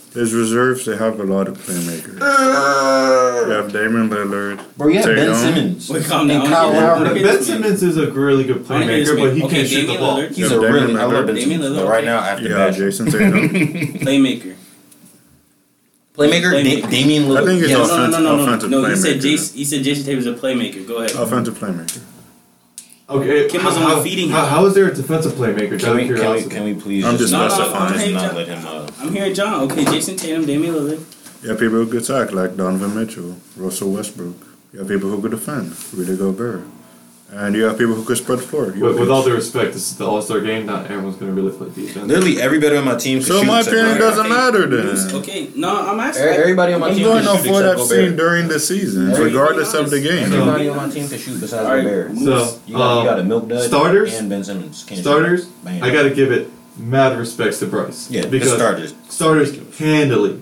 yes. 0.09 0.13
his 0.15 0.33
reserves 0.33 0.85
they 0.85 0.97
have 0.97 1.19
a 1.19 1.23
lot 1.23 1.47
of 1.47 1.57
playmakers. 1.57 2.19
Uh. 2.21 3.45
You 3.47 3.51
have 3.55 3.71
Damian 3.71 4.09
Lillard. 4.09 4.59
Bro, 4.77 4.87
you 4.89 4.97
have 4.97 5.05
Ben 5.05 5.35
Simmons. 5.35 5.89
Wait, 5.89 6.05
calm 6.05 6.27
down. 6.27 6.45
Kyle 6.47 6.71
Lowry. 6.71 7.07
look 7.07 7.17
at 7.17 7.23
Ben. 7.23 7.43
Simmons 7.43 7.81
is 7.83 7.97
a 7.97 8.11
really 8.11 8.43
good 8.43 8.65
I 8.69 8.73
wanna 8.73 8.85
hear 8.85 8.97
this 8.99 9.09
playmaker, 9.11 9.19
but 9.29 9.35
he 9.35 9.43
Okay, 9.43 9.55
can't 9.55 9.67
shoot 9.67 9.87
the 9.87 9.97
ball. 9.97 10.17
Lillard. 10.19 10.35
He's 10.35 10.51
a 10.51 10.59
really. 10.59 10.95
I 10.97 11.05
love 11.05 11.25
Ben 11.25 11.35
Lillard. 11.35 11.39
Damian 11.39 11.61
But 11.61 11.71
Lillard. 11.71 11.89
right 11.89 12.03
now, 12.05 12.19
I 12.19 12.25
have 12.27 12.41
Yeah. 12.41 12.69
Jayson 12.71 13.05
Tatum. 13.11 13.49
Playmaker. 13.99 14.55
Playmaker, 16.15 16.51
Playmaker. 16.51 16.63
Da- 16.63 16.81
Damian 16.89 17.23
Lillard. 17.23 17.41
I 17.43 17.45
think 17.45 17.61
he's 17.61 17.69
yes. 17.69 17.87
No, 17.87 17.97
no, 17.97 18.07
no, 18.07 18.19
no, 18.19 18.35
no. 18.35 18.43
Offensive 18.43 18.69
No, 18.69 18.85
he 18.85 18.95
said 18.95 19.17
playmaker. 19.17 19.21
Jason. 19.21 19.57
He 19.57 19.63
said 19.65 19.83
Jayson 19.83 20.05
Tatum's 20.05 20.25
a 20.27 20.33
playmaker. 20.33 20.85
Go 20.87 20.97
ahead. 20.97 21.11
Offensive 21.15 21.57
playmaker. 21.57 22.01
Okay, 23.09 23.47
Kim 23.49 23.61
how, 23.61 23.69
was 23.69 23.77
only 23.77 23.95
how, 23.95 24.01
feeding 24.03 24.29
how, 24.29 24.43
him. 24.43 24.49
how 24.49 24.65
is 24.67 24.75
there 24.75 24.87
a 24.87 24.93
defensive 24.93 25.31
playmaker? 25.33 25.79
Can 25.79 25.89
Out 25.89 25.95
we, 25.95 26.07
can 26.07 26.31
we, 26.35 26.43
can 26.43 26.63
we 26.63 26.73
please 26.75 27.03
I'm 27.05 27.17
just 27.17 27.31
just 27.31 27.33
No, 27.33 27.39
no, 27.39 27.47
not, 27.47 27.55
specifying. 27.55 27.93
okay, 27.95 28.13
not 28.13 28.21
John. 28.27 28.35
let 28.35 28.47
him? 28.47 28.65
Uh, 28.67 28.91
I'm 28.99 29.13
hearing 29.13 29.33
John. 29.33 29.63
Okay, 29.71 29.83
Jayson 29.85 30.15
Tatum, 30.15 30.45
Damian 30.45 30.75
Lillard. 30.75 31.43
You 31.43 31.49
have 31.49 31.59
people 31.59 31.77
who 31.77 31.87
could 31.87 32.03
attack, 32.03 32.31
like 32.33 32.55
Donovan 32.55 32.93
Mitchell, 32.95 33.37
Russell 33.55 33.93
Westbrook. 33.93 34.35
You 34.73 34.79
have 34.79 34.87
people 34.87 35.09
who 35.09 35.19
could 35.21 35.31
defend, 35.31 35.75
Rudy 35.93 36.15
Gobert. 36.17 36.61
And 37.31 37.55
you 37.55 37.65
have 37.65 37.77
people 37.77 37.93
who 37.93 38.03
could 38.03 38.17
spread 38.17 38.39
the 38.39 38.43
floor. 38.43 38.65
With, 38.71 38.99
with 38.99 39.11
all 39.11 39.23
due 39.23 39.35
respect, 39.35 39.73
this 39.73 39.91
is 39.91 39.97
the 39.97 40.05
All 40.05 40.19
Star 40.19 40.41
game. 40.41 40.65
Not 40.65 40.85
everyone's 40.89 41.15
going 41.17 41.33
to 41.33 41.39
really 41.39 41.55
play 41.55 41.69
defense. 41.69 42.07
literally 42.07 42.41
everybody 42.41 42.75
on 42.75 42.85
my 42.85 42.95
team. 42.95 43.21
So 43.21 43.43
my 43.43 43.61
opinion 43.61 43.99
doesn't 43.99 44.27
matter 44.27 44.65
then. 44.65 45.15
Okay, 45.17 45.51
no, 45.55 45.89
I'm 45.89 45.99
asking. 45.99 46.25
Everybody 46.25 46.73
on 46.73 46.79
my 46.79 46.87
I'm 46.87 46.95
team 46.95 47.03
going 47.03 47.23
can 47.23 47.27
off 47.27 47.43
shoot 47.43 47.51
what 47.51 47.65
I've 47.65 47.81
seen 47.81 48.15
during 48.15 48.47
the 48.47 48.59
season, 48.59 49.11
Everybody 49.11 49.25
regardless 49.25 49.73
of 49.75 49.91
the 49.91 50.01
game. 50.01 50.33
Everybody 50.33 50.69
on 50.69 50.77
my 50.77 50.89
team 50.89 51.07
can 51.07 51.19
shoot 51.19 51.39
besides 51.39 51.65
All 51.67 51.75
right, 51.75 51.83
Gobert. 51.83 52.11
Moose. 52.13 52.23
So, 52.23 52.59
You 52.65 52.73
got, 52.77 52.99
you 52.99 53.09
got 53.09 53.19
a 53.19 53.21
um, 53.21 53.27
milk 53.27 53.47
dud 53.47 53.63
starters? 53.63 54.17
and 54.17 54.27
Ben 54.27 54.43
Simmons. 54.43 54.83
Can't 54.83 55.01
starters, 55.01 55.45
Bam. 55.45 55.83
I 55.83 55.91
got 55.91 56.03
to 56.03 56.09
give 56.15 56.31
it 56.31 56.49
mad 56.77 57.15
respects 57.15 57.59
to 57.59 57.67
Bryce. 57.67 58.09
Yeah, 58.09 58.21
because 58.21 58.31
because 58.31 58.53
starters. 58.55 58.95
starters 59.07 59.77
handily, 59.77 60.41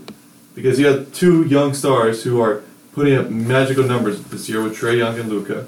because 0.56 0.80
you 0.80 0.88
have 0.88 1.12
two 1.14 1.44
young 1.48 1.74
stars 1.74 2.24
who 2.24 2.40
are 2.40 2.64
putting 2.94 3.18
up 3.18 3.30
magical 3.30 3.84
numbers 3.84 4.24
this 4.24 4.48
year 4.48 4.64
with 4.64 4.78
Trae 4.78 4.98
Young 4.98 5.20
and 5.20 5.28
Luka. 5.28 5.68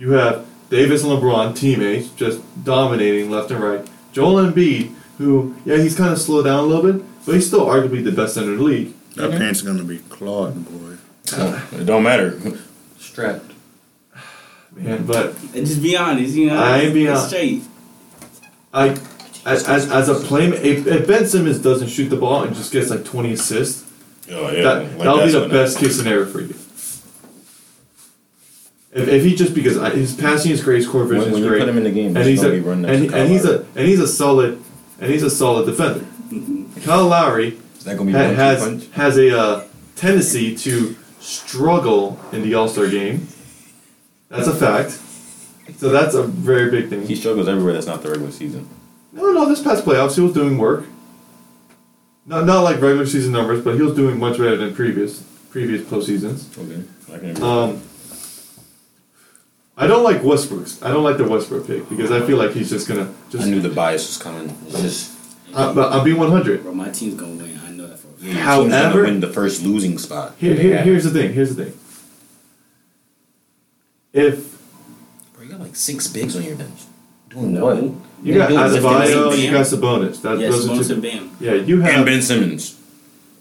You 0.00 0.12
have 0.12 0.46
Davis 0.70 1.04
and 1.04 1.12
LeBron, 1.12 1.54
teammates, 1.54 2.08
just 2.10 2.40
dominating 2.64 3.30
left 3.30 3.50
and 3.50 3.62
right. 3.62 3.86
Joel 4.12 4.50
Embiid, 4.50 4.94
who 5.18 5.54
yeah 5.66 5.76
he's 5.76 5.94
kind 5.94 6.10
of 6.10 6.18
slowed 6.18 6.46
down 6.46 6.60
a 6.60 6.62
little 6.62 6.90
bit, 6.90 7.04
but 7.26 7.34
he's 7.34 7.46
still 7.46 7.66
arguably 7.66 8.02
the 8.02 8.10
best 8.10 8.34
center 8.34 8.52
in 8.52 8.56
the 8.56 8.64
league. 8.64 8.94
That 9.16 9.30
mm-hmm. 9.30 9.38
paint's 9.38 9.60
gonna 9.60 9.84
be 9.84 9.98
clawed, 9.98 10.64
boy. 10.64 10.96
It 11.78 11.84
don't 11.84 12.02
matter. 12.02 12.40
Strapped. 12.98 13.52
Man, 14.72 15.04
but 15.04 15.36
And 15.54 15.66
just 15.66 15.82
be 15.82 15.96
honest, 15.96 16.34
you 16.34 16.46
know. 16.46 16.56
I 16.56 16.78
ain't 16.78 16.94
being 16.94 17.08
honest. 17.08 17.28
Straight. 17.28 17.62
I 18.72 18.88
as, 19.44 19.68
as, 19.68 19.90
as 19.90 20.08
a 20.08 20.14
playmate, 20.14 20.62
if, 20.64 20.86
if 20.86 21.06
Ben 21.06 21.26
Simmons 21.26 21.58
doesn't 21.58 21.88
shoot 21.88 22.08
the 22.08 22.16
ball 22.16 22.44
and 22.44 22.54
just 22.54 22.72
gets 22.72 22.90
like 22.90 23.04
20 23.04 23.32
assists, 23.32 23.90
Oh, 24.32 24.50
yeah. 24.50 24.62
that 24.62 24.82
like 24.82 24.98
that'll 24.98 25.26
be 25.26 25.32
the 25.32 25.48
best 25.48 25.78
case 25.78 25.96
scenario 25.96 26.24
for 26.26 26.40
you. 26.40 26.54
If, 28.92 29.06
if 29.06 29.22
he 29.24 29.36
just 29.36 29.54
because 29.54 29.78
I, 29.78 29.90
his 29.90 30.14
passing 30.16 30.50
is 30.50 30.62
great, 30.64 30.78
his 30.78 30.88
court 30.88 31.08
vision 31.08 31.32
When, 31.32 31.42
when 31.42 31.42
is 31.44 31.50
you 31.50 31.58
put 31.58 31.68
him 31.68 31.78
in 31.78 31.84
the 31.84 31.90
game, 31.92 32.16
and 32.16 32.26
he's 32.26 32.42
a 32.42 32.52
and, 32.52 32.86
and 32.86 33.30
he's 33.30 33.44
a 33.44 33.60
and 33.76 33.86
he's 33.86 34.00
a 34.00 34.08
solid 34.08 34.60
and 35.00 35.10
he's 35.12 35.22
a 35.22 35.30
solid 35.30 35.66
defender. 35.66 36.04
Kyle 36.82 37.06
Lowry 37.06 37.58
Is 37.78 37.84
that 37.84 37.96
gonna 37.96 38.10
be 38.10 38.12
ha- 38.12 38.34
has 38.34 38.60
punch? 38.60 38.88
has 38.92 39.16
a 39.16 39.38
uh, 39.38 39.64
tendency 39.94 40.56
to 40.56 40.96
struggle 41.20 42.18
in 42.32 42.42
the 42.42 42.54
All 42.54 42.68
Star 42.68 42.88
game. 42.88 43.28
That's 44.28 44.48
a 44.48 44.54
fact. 44.54 44.98
So 45.78 45.90
that's 45.90 46.14
a 46.14 46.24
very 46.24 46.70
big 46.70 46.88
thing. 46.88 47.06
He 47.06 47.14
struggles 47.14 47.46
everywhere. 47.46 47.72
That's 47.72 47.86
not 47.86 48.02
the 48.02 48.10
regular 48.10 48.32
season. 48.32 48.68
No, 49.12 49.32
no, 49.32 49.48
this 49.48 49.62
past 49.62 49.84
playoffs 49.84 50.14
he 50.16 50.20
was 50.20 50.32
doing 50.32 50.58
work. 50.58 50.84
Not 52.26 52.44
not 52.44 52.62
like 52.62 52.80
regular 52.80 53.06
season 53.06 53.32
numbers, 53.32 53.62
but 53.62 53.76
he 53.76 53.82
was 53.82 53.94
doing 53.94 54.18
much 54.18 54.38
better 54.38 54.56
than 54.56 54.74
previous 54.74 55.22
previous 55.50 55.82
postseasons. 55.82 56.56
Okay, 56.58 56.82
I 57.12 57.18
can 57.18 57.30
agree. 57.30 57.42
Um, 57.44 57.82
I 59.82 59.86
don't 59.86 60.04
like 60.04 60.22
Westbrook's. 60.22 60.82
I 60.82 60.88
don't 60.92 61.02
like 61.02 61.16
the 61.16 61.24
Westbrook 61.26 61.66
pick 61.66 61.88
because 61.88 62.10
I 62.12 62.20
feel 62.26 62.36
like 62.36 62.52
he's 62.52 62.68
just 62.70 62.86
gonna 62.86 63.08
I 63.10 63.30
just. 63.32 63.46
knew 63.48 63.60
the 63.60 63.70
bias 63.70 64.06
was 64.06 64.18
coming. 64.22 64.54
It's 64.66 64.80
just 64.82 65.12
I, 65.54 65.72
but 65.72 65.90
I'll 65.92 66.04
be 66.04 66.12
one 66.12 66.30
hundred. 66.30 66.62
Bro, 66.62 66.74
my 66.74 66.90
team's 66.90 67.14
gonna 67.14 67.32
win. 67.42 67.58
I 67.66 67.70
know 67.70 67.86
that 67.86 67.98
for 67.98 68.08
a 68.08 68.10
fact. 68.10 68.22
yeah, 68.22 68.28
your 68.28 68.34
team's 68.34 68.72
However- 68.74 69.00
gonna 69.02 69.12
win 69.12 69.20
the 69.20 69.32
first 69.32 69.62
losing 69.64 69.96
spot. 69.98 70.34
Here, 70.38 70.54
here, 70.54 70.78
here's 70.82 71.04
the 71.04 71.10
thing. 71.10 71.32
Here's 71.32 71.54
the 71.56 71.64
thing. 71.64 71.74
If 74.12 74.58
Bro, 75.34 75.44
you 75.44 75.50
got 75.50 75.60
like 75.60 75.76
six 75.76 76.06
bigs 76.08 76.36
on 76.36 76.42
your 76.42 76.56
bench. 76.56 76.80
Doing 77.30 77.54
No. 77.54 77.64
what? 77.64 77.82
you 77.82 77.94
They're 78.24 78.38
got 78.38 78.48
doing 78.48 78.60
lifting 78.60 78.82
Adebayo, 78.90 79.38
you 79.38 79.50
got 79.50 79.66
Sabonis. 79.66 80.20
That, 80.22 80.38
Yes, 80.40 80.52
those 80.52 80.64
are 80.66 80.68
bonus 80.68 80.90
and 80.90 81.00
bam. 81.02 81.36
Yeah, 81.40 81.54
you 81.54 81.80
have. 81.80 81.94
And 81.94 82.04
Ben 82.04 82.20
Simmons. 82.22 82.76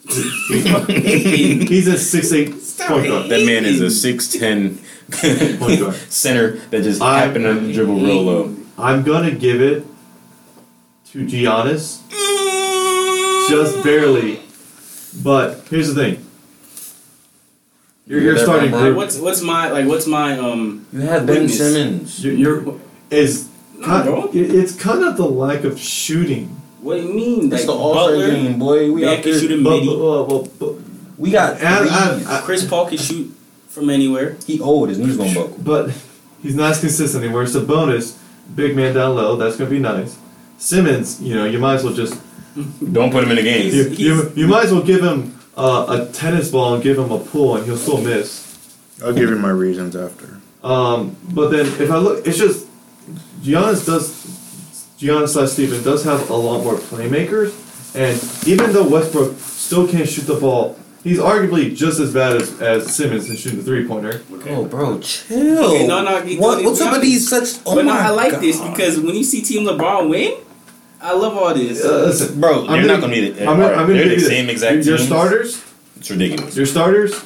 he's 0.10 1.88
a 1.88 1.98
six 1.98 2.32
eight 2.32 2.56
point 2.80 3.08
guard. 3.08 3.30
That 3.30 3.46
man 3.46 3.66
is 3.66 3.82
a 3.82 3.90
six 3.90 4.28
ten 4.32 4.78
center 5.12 6.52
that 6.72 6.84
just 6.84 7.02
I- 7.02 7.20
happened 7.20 7.46
to 7.46 7.74
dribble 7.74 7.96
real 8.00 8.22
low. 8.24 8.56
I'm 8.78 9.04
gonna 9.04 9.32
give 9.32 9.62
it 9.62 9.86
to 11.12 11.26
Giannis, 11.26 12.00
just 13.50 13.84
barely. 13.84 14.40
But 15.24 15.66
here's 15.70 15.94
the 15.94 15.96
thing. 16.02 16.26
You're, 18.06 18.22
you're 18.22 18.38
starting 18.38 18.72
wrong, 18.72 18.82
group. 18.84 18.98
what's 18.98 19.18
what's 19.20 19.42
my 19.42 19.70
like? 19.70 19.86
What's 19.88 20.08
my 20.08 20.38
um? 20.38 20.86
You 20.94 21.02
have 21.02 21.26
Ben 21.28 21.42
Weakness. 21.42 21.58
Simmons. 21.58 22.24
You're, 22.26 22.34
you're 22.34 22.80
is 23.12 23.50
No, 23.78 23.86
kind, 23.86 24.04
bro. 24.06 24.30
it's 24.34 24.76
kind 24.76 25.04
of 25.04 25.18
the 25.18 25.26
lack 25.26 25.64
of 25.64 25.80
shooting. 25.80 26.48
What 26.82 26.96
do 26.96 27.02
you 27.08 27.14
mean? 27.14 27.50
That's 27.50 27.68
Like 27.68 27.76
the 27.76 27.82
All 27.82 27.94
Star 27.94 28.16
game, 28.16 28.58
boy. 28.58 28.92
We 28.92 29.02
man 29.02 29.18
out 29.18 29.24
can 29.24 29.32
there. 29.32 29.40
shoot 29.42 29.52
a 29.52 29.64
But, 29.64 29.70
midi. 29.72 29.86
but, 29.88 30.00
well, 30.00 30.26
well, 30.28 30.48
but, 30.60 30.74
We 31.20 31.32
got 31.32 31.62
and, 31.62 31.88
threes. 31.88 32.28
and, 32.28 32.44
Chris 32.44 32.68
Paul 32.68 32.88
can 32.88 32.98
shoot 32.98 33.36
from 33.68 33.92
anywhere. 33.92 34.38
he 34.48 34.60
old. 34.60 34.90
His 34.90 34.98
knees 34.98 35.18
gonna 35.18 35.36
buckle. 35.36 35.58
but 35.60 35.92
he's 36.42 36.56
not 36.56 36.72
as 36.72 36.80
consistent 36.80 37.24
anymore. 37.24 37.44
It's 37.44 37.54
a 37.54 37.62
bonus. 37.62 38.18
Big 38.56 38.76
man 38.76 38.96
down 38.96 39.16
low. 39.16 39.36
That's 39.36 39.58
gonna 39.58 39.70
be 39.70 39.80
nice. 39.80 40.18
Simmons, 40.58 41.22
you 41.22 41.36
know, 41.36 41.46
you 41.46 41.60
might 41.60 41.76
as 41.76 41.84
well 41.84 41.94
just 41.94 42.20
Don't 42.94 43.12
put 43.12 43.24
him 43.24 43.32
in 43.32 43.36
the 43.36 43.44
game. 43.44 43.74
you, 43.74 43.90
you, 43.90 44.32
you 44.36 44.48
might 44.48 44.66
as 44.66 44.72
well 44.72 44.82
give 44.82 45.04
him 45.04 45.38
uh, 45.56 45.86
a 46.08 46.12
tennis 46.14 46.50
ball 46.50 46.74
and 46.76 46.84
give 46.84 46.98
him 46.98 47.12
a 47.12 47.20
pull, 47.20 47.56
and 47.58 47.66
he'll 47.66 47.78
still 47.78 48.02
miss. 48.02 48.48
I'll 49.04 49.14
give 49.14 49.30
you 49.30 49.36
my 49.36 49.50
reasons 49.50 49.96
after. 49.96 50.40
Um, 50.64 51.16
but 51.32 51.50
then 51.50 51.66
if 51.66 51.92
I 51.92 51.98
look, 51.98 52.26
it's 52.26 52.38
just 52.38 52.68
Giannis 53.42 53.86
does 53.86 54.12
Giannis 55.00 55.30
slash 55.30 55.52
Steven 55.52 55.82
does 55.84 56.04
have 56.04 56.30
a 56.30 56.36
lot 56.36 56.64
more 56.64 56.76
playmakers, 56.76 57.54
and 57.96 58.48
even 58.48 58.74
though 58.74 58.88
Westbrook 58.88 59.38
still 59.40 59.88
can't 59.88 60.08
shoot 60.08 60.24
the 60.24 60.36
ball, 60.36 60.78
he's 61.04 61.18
arguably 61.20 61.76
just 61.76 62.00
as 62.00 62.14
bad 62.14 62.36
as, 62.36 62.62
as 62.62 62.96
Simmons 62.96 63.30
in 63.30 63.36
shooting 63.36 63.60
the 63.60 63.66
three 63.66 63.88
pointer. 63.88 64.22
Oh, 64.50 64.66
bro, 64.66 65.00
chill. 65.00 65.66
Okay, 65.76 65.88
no, 65.88 66.04
no, 66.04 66.22
he- 66.22 66.38
What, 66.38 66.60
he- 66.60 66.66
what's 66.66 66.82
up 66.82 66.92
with 66.94 67.02
these 67.02 67.30
such? 67.30 67.62
Oh 67.66 67.76
but 67.76 67.86
no, 67.86 67.92
I 67.94 68.10
like 68.10 68.34
God. 68.34 68.42
this 68.42 68.60
because 68.62 69.00
when 69.00 69.16
you 69.16 69.24
see 69.24 69.42
Team 69.42 69.66
LeBron 69.68 70.10
win, 70.10 70.34
I 71.02 71.14
love 71.14 71.38
all 71.38 71.54
this. 71.54 71.84
Uh, 71.84 72.04
listen, 72.08 72.40
Bro, 72.42 72.66
I'm 72.68 72.72
they're 72.74 72.82
not 72.82 73.02
gonna- 73.02 73.02
gonna 73.02 73.14
be 73.14 73.30
the. 73.32 73.42
I'm 73.48 73.58
gonna, 73.60 73.74
I'm 73.76 73.88
gonna 73.88 73.94
they're 74.00 74.10
the 74.10 74.20
same 74.20 74.48
this. 74.48 74.54
exact 74.56 74.86
Your 74.86 74.98
teams. 74.98 75.08
starters, 75.08 75.66
It's 75.98 76.10
ridiculous. 76.12 76.56
your 76.58 76.66
starters, 76.66 77.24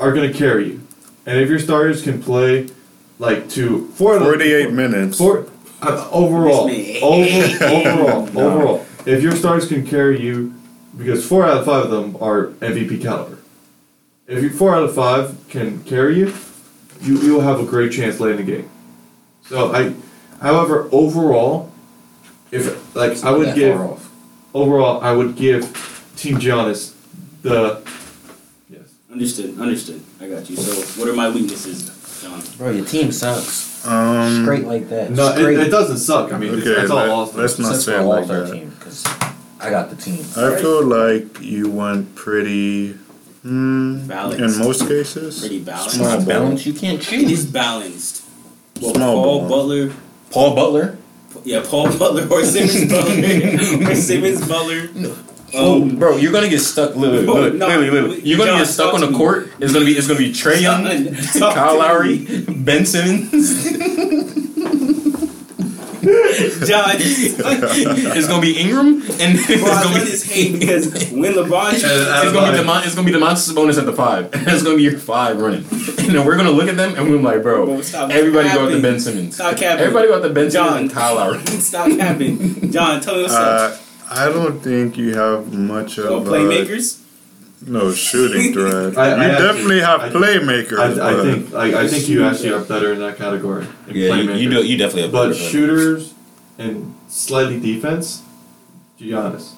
are 0.00 0.12
going 0.12 0.30
to 0.32 0.36
carry 0.36 0.68
you, 0.68 0.80
and 1.26 1.38
if 1.38 1.48
your 1.48 1.58
starters 1.58 2.02
can 2.02 2.22
play 2.22 2.68
like 3.18 3.48
to 3.50 3.86
four 3.88 4.18
48 4.18 4.72
minutes. 4.72 5.18
Four 5.18 5.46
uh, 5.82 6.08
overall, 6.10 6.70
over, 7.02 7.64
overall, 7.64 8.26
No. 8.32 8.50
overall. 8.50 8.86
If 9.06 9.22
your 9.22 9.36
starters 9.36 9.68
can 9.68 9.86
carry 9.86 10.20
you, 10.20 10.54
because 10.96 11.26
four 11.26 11.44
out 11.46 11.58
of 11.58 11.64
five 11.64 11.84
of 11.84 11.90
them 11.90 12.16
are 12.20 12.48
MVP 12.60 13.02
caliber. 13.02 13.38
If 14.26 14.42
you 14.42 14.50
four 14.50 14.74
out 14.74 14.84
of 14.84 14.94
five 14.94 15.36
can 15.48 15.82
carry 15.84 16.18
you, 16.18 16.34
you 17.00 17.18
you 17.18 17.34
will 17.34 17.42
have 17.42 17.60
a 17.60 17.64
great 17.64 17.92
chance 17.92 18.20
late 18.20 18.32
in 18.38 18.44
the 18.46 18.52
game. 18.52 18.70
So 19.46 19.72
I, 19.74 19.94
however, 20.40 20.88
overall, 20.92 21.70
if 22.50 22.94
like 22.96 23.22
I 23.24 23.30
would 23.30 23.54
give 23.54 23.78
off. 23.78 24.10
overall, 24.54 25.02
I 25.02 25.12
would 25.12 25.36
give 25.36 25.62
Team 26.16 26.36
Giannis 26.36 26.94
the 27.42 27.82
yes. 28.70 28.94
Understood. 29.12 29.58
Understood. 29.58 30.00
I 30.20 30.28
got 30.28 30.48
you. 30.48 30.56
So, 30.56 31.00
what 31.00 31.10
are 31.10 31.16
my 31.16 31.28
weaknesses, 31.28 32.22
John? 32.22 32.40
Bro, 32.56 32.70
your 32.70 32.86
team 32.86 33.12
sucks. 33.12 33.84
Um, 33.86 34.44
Straight 34.44 34.64
like 34.64 34.88
that. 34.88 35.10
No, 35.10 35.36
it, 35.36 35.58
it 35.66 35.70
doesn't 35.70 35.98
suck. 35.98 36.32
I 36.32 36.38
mean, 36.38 36.54
it's, 36.54 36.66
Okay, 36.66 36.80
it's 36.80 36.90
all 36.90 36.96
let- 36.96 37.08
awesome. 37.10 37.40
let's 37.40 37.58
not 37.58 37.74
say 37.76 37.96
for 37.96 38.00
it 38.00 38.04
like 38.04 38.26
that. 38.28 38.50
team, 38.52 38.70
because 38.78 39.04
I 39.60 39.70
got 39.70 39.90
the 39.90 39.96
team. 39.96 40.20
I 40.36 40.56
feel 40.56 40.84
like 40.84 41.40
you 41.40 41.70
went 41.70 42.14
pretty. 42.14 42.94
Hmm, 43.42 44.06
Balanced. 44.06 44.58
in 44.58 44.64
most 44.66 44.88
cases. 44.88 45.40
Pretty 45.40 45.60
balanced. 45.62 45.96
Small 45.96 46.06
Small 46.08 46.16
ball. 46.18 46.26
balance, 46.26 46.64
you 46.66 46.72
can't 46.72 46.98
It 47.12 47.12
is 47.30 47.42
choose. 47.42 47.46
balanced. 47.46 48.22
Well, 48.80 48.94
Small 48.94 49.14
Paul 49.22 49.38
ball. 49.40 49.48
Butler, 49.48 49.92
Paul 50.30 50.54
Butler. 50.54 50.98
yeah, 51.44 51.62
Paul 51.64 51.96
Butler 51.98 52.26
or 52.30 52.42
Simmons 52.44 52.90
Butler 52.90 53.90
or 53.90 53.94
Simmons 53.94 54.48
Butler. 54.48 54.88
Oh, 55.56 55.82
Um, 55.82 55.96
bro, 55.96 56.16
you're 56.16 56.32
gonna 56.32 56.48
get 56.48 56.60
stuck. 56.60 56.96
Literally, 56.96 57.24
Bro, 57.26 57.34
literally, 57.34 57.58
no, 57.58 57.66
literally, 57.68 57.90
literally. 57.90 58.20
You're 58.22 58.38
gonna 58.38 58.50
John, 58.52 58.58
get 58.60 58.66
stuck 58.66 58.94
on 58.94 59.00
the 59.02 59.12
court. 59.16 59.50
It's 59.60 59.72
gonna 59.72 59.84
be, 59.84 59.92
it's 59.92 60.06
gonna 60.08 60.18
be 60.18 60.32
Trae 60.32 60.60
Young, 60.60 60.84
Kyle 61.54 61.78
Lowry, 61.78 62.18
me. 62.20 62.40
Ben 62.48 62.84
Simmons. 62.86 63.64
John, 66.66 66.94
it's 66.98 68.28
gonna 68.28 68.42
be 68.42 68.58
Ingram, 68.58 69.02
and 69.02 69.38
it's 69.38 69.84
gonna 69.84 69.94
be. 69.98 70.04
this 70.04 70.22
hate 70.22 70.58
because 70.58 70.86
when 71.10 71.32
LeBron 71.34 71.72
It's 71.72 71.82
tries 71.82 72.32
gonna 72.32 72.52
be 72.52 72.58
Demont, 72.58 72.84
it's 72.86 72.94
gonna 72.94 73.06
be 73.06 73.12
Domantas 73.12 73.50
Sabonis 73.50 73.78
at 73.78 73.86
the 73.86 73.92
five. 73.92 74.30
it's 74.32 74.62
gonna 74.62 74.76
be 74.76 74.82
your 74.82 74.98
five 74.98 75.40
running, 75.40 75.64
and 75.70 76.14
then 76.14 76.26
we're 76.26 76.36
gonna 76.36 76.50
look 76.50 76.68
at 76.68 76.76
them 76.76 76.94
and 76.96 77.10
we're 77.10 77.20
like, 77.20 77.42
bro, 77.42 77.64
Bro, 77.64 77.80
stop 77.82 78.10
everybody 78.10 78.48
go 78.50 78.66
out 78.66 78.70
to. 78.70 78.82
Ben 78.82 79.00
Simmons. 79.00 79.34
Stop 79.36 79.56
capping. 79.56 79.80
Everybody 79.80 80.08
go 80.08 80.16
out 80.16 80.22
to 80.22 80.30
Ben 80.30 80.50
Simmons 80.50 80.70
John, 80.70 80.78
and 80.82 80.90
Kyle 80.92 81.14
Lowry. 81.14 81.44
Stop 81.46 81.88
capping. 81.96 82.70
John, 82.70 83.00
tell 83.00 83.16
me 83.16 83.22
what's 83.22 83.34
up. 83.34 83.72
Uh, 83.72 83.76
I 84.10 84.28
don't 84.28 84.60
think 84.60 84.98
you 84.98 85.14
have 85.14 85.52
much 85.54 85.96
of 85.98 86.06
Oh, 86.06 86.20
uh, 86.20 86.24
playmakers? 86.24 87.00
No 87.66 87.92
shooting 87.92 88.52
threat. 88.52 88.96
I- 88.98 89.02
I 89.12 89.14
you 89.16 89.22
actually- 89.32 89.46
definitely 89.46 89.80
have 89.80 90.00
I- 90.00 90.10
playmakers. 90.10 90.78
I, 90.78 91.08
I 91.10 91.12
but 91.14 91.22
think 91.24 91.52
like, 91.52 91.74
I 91.74 91.88
think 91.88 92.08
you 92.08 92.24
actually 92.24 92.52
are 92.52 92.60
better 92.64 92.92
in 92.92 92.98
that 93.00 93.16
category. 93.16 93.66
In 93.88 93.94
Yeah, 93.96 94.14
you, 94.16 94.28
playmakers. 94.28 94.40
you 94.40 94.50
do. 94.50 94.66
You 94.66 94.76
definitely 94.76 95.02
have. 95.02 95.12
But 95.12 95.28
better 95.28 95.34
play. 95.40 95.48
shooters 95.50 96.14
and 96.58 96.94
slightly 97.08 97.58
defense, 97.60 98.22
Giannis. 99.00 99.52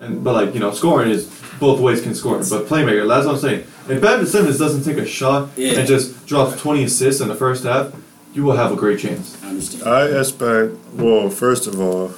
And 0.00 0.22
but 0.24 0.34
like 0.34 0.54
you 0.54 0.60
know, 0.60 0.72
scoring 0.72 1.10
is 1.10 1.26
both 1.60 1.80
ways 1.80 2.00
can 2.02 2.14
score. 2.14 2.38
But 2.38 2.66
playmaker, 2.66 3.06
that's 3.08 3.26
what 3.26 3.36
I'm 3.36 3.40
saying. 3.40 3.60
If 3.88 4.00
Ben 4.00 4.26
Simmons 4.26 4.58
doesn't 4.58 4.82
take 4.82 4.96
a 5.02 5.06
shot 5.06 5.50
Yeah. 5.56 5.78
and 5.78 5.86
just 5.86 6.26
drops 6.26 6.60
20 6.60 6.84
assists 6.84 7.20
in 7.20 7.28
the 7.28 7.34
first 7.34 7.64
half, 7.64 7.92
you 8.32 8.42
will 8.42 8.56
have 8.56 8.72
a 8.72 8.76
great 8.76 8.98
chance. 8.98 9.36
I 9.44 9.48
understand. 9.50 9.82
I 9.84 10.06
expect. 10.20 10.72
Well, 10.94 11.28
first 11.30 11.66
of 11.66 11.78
all, 11.80 12.12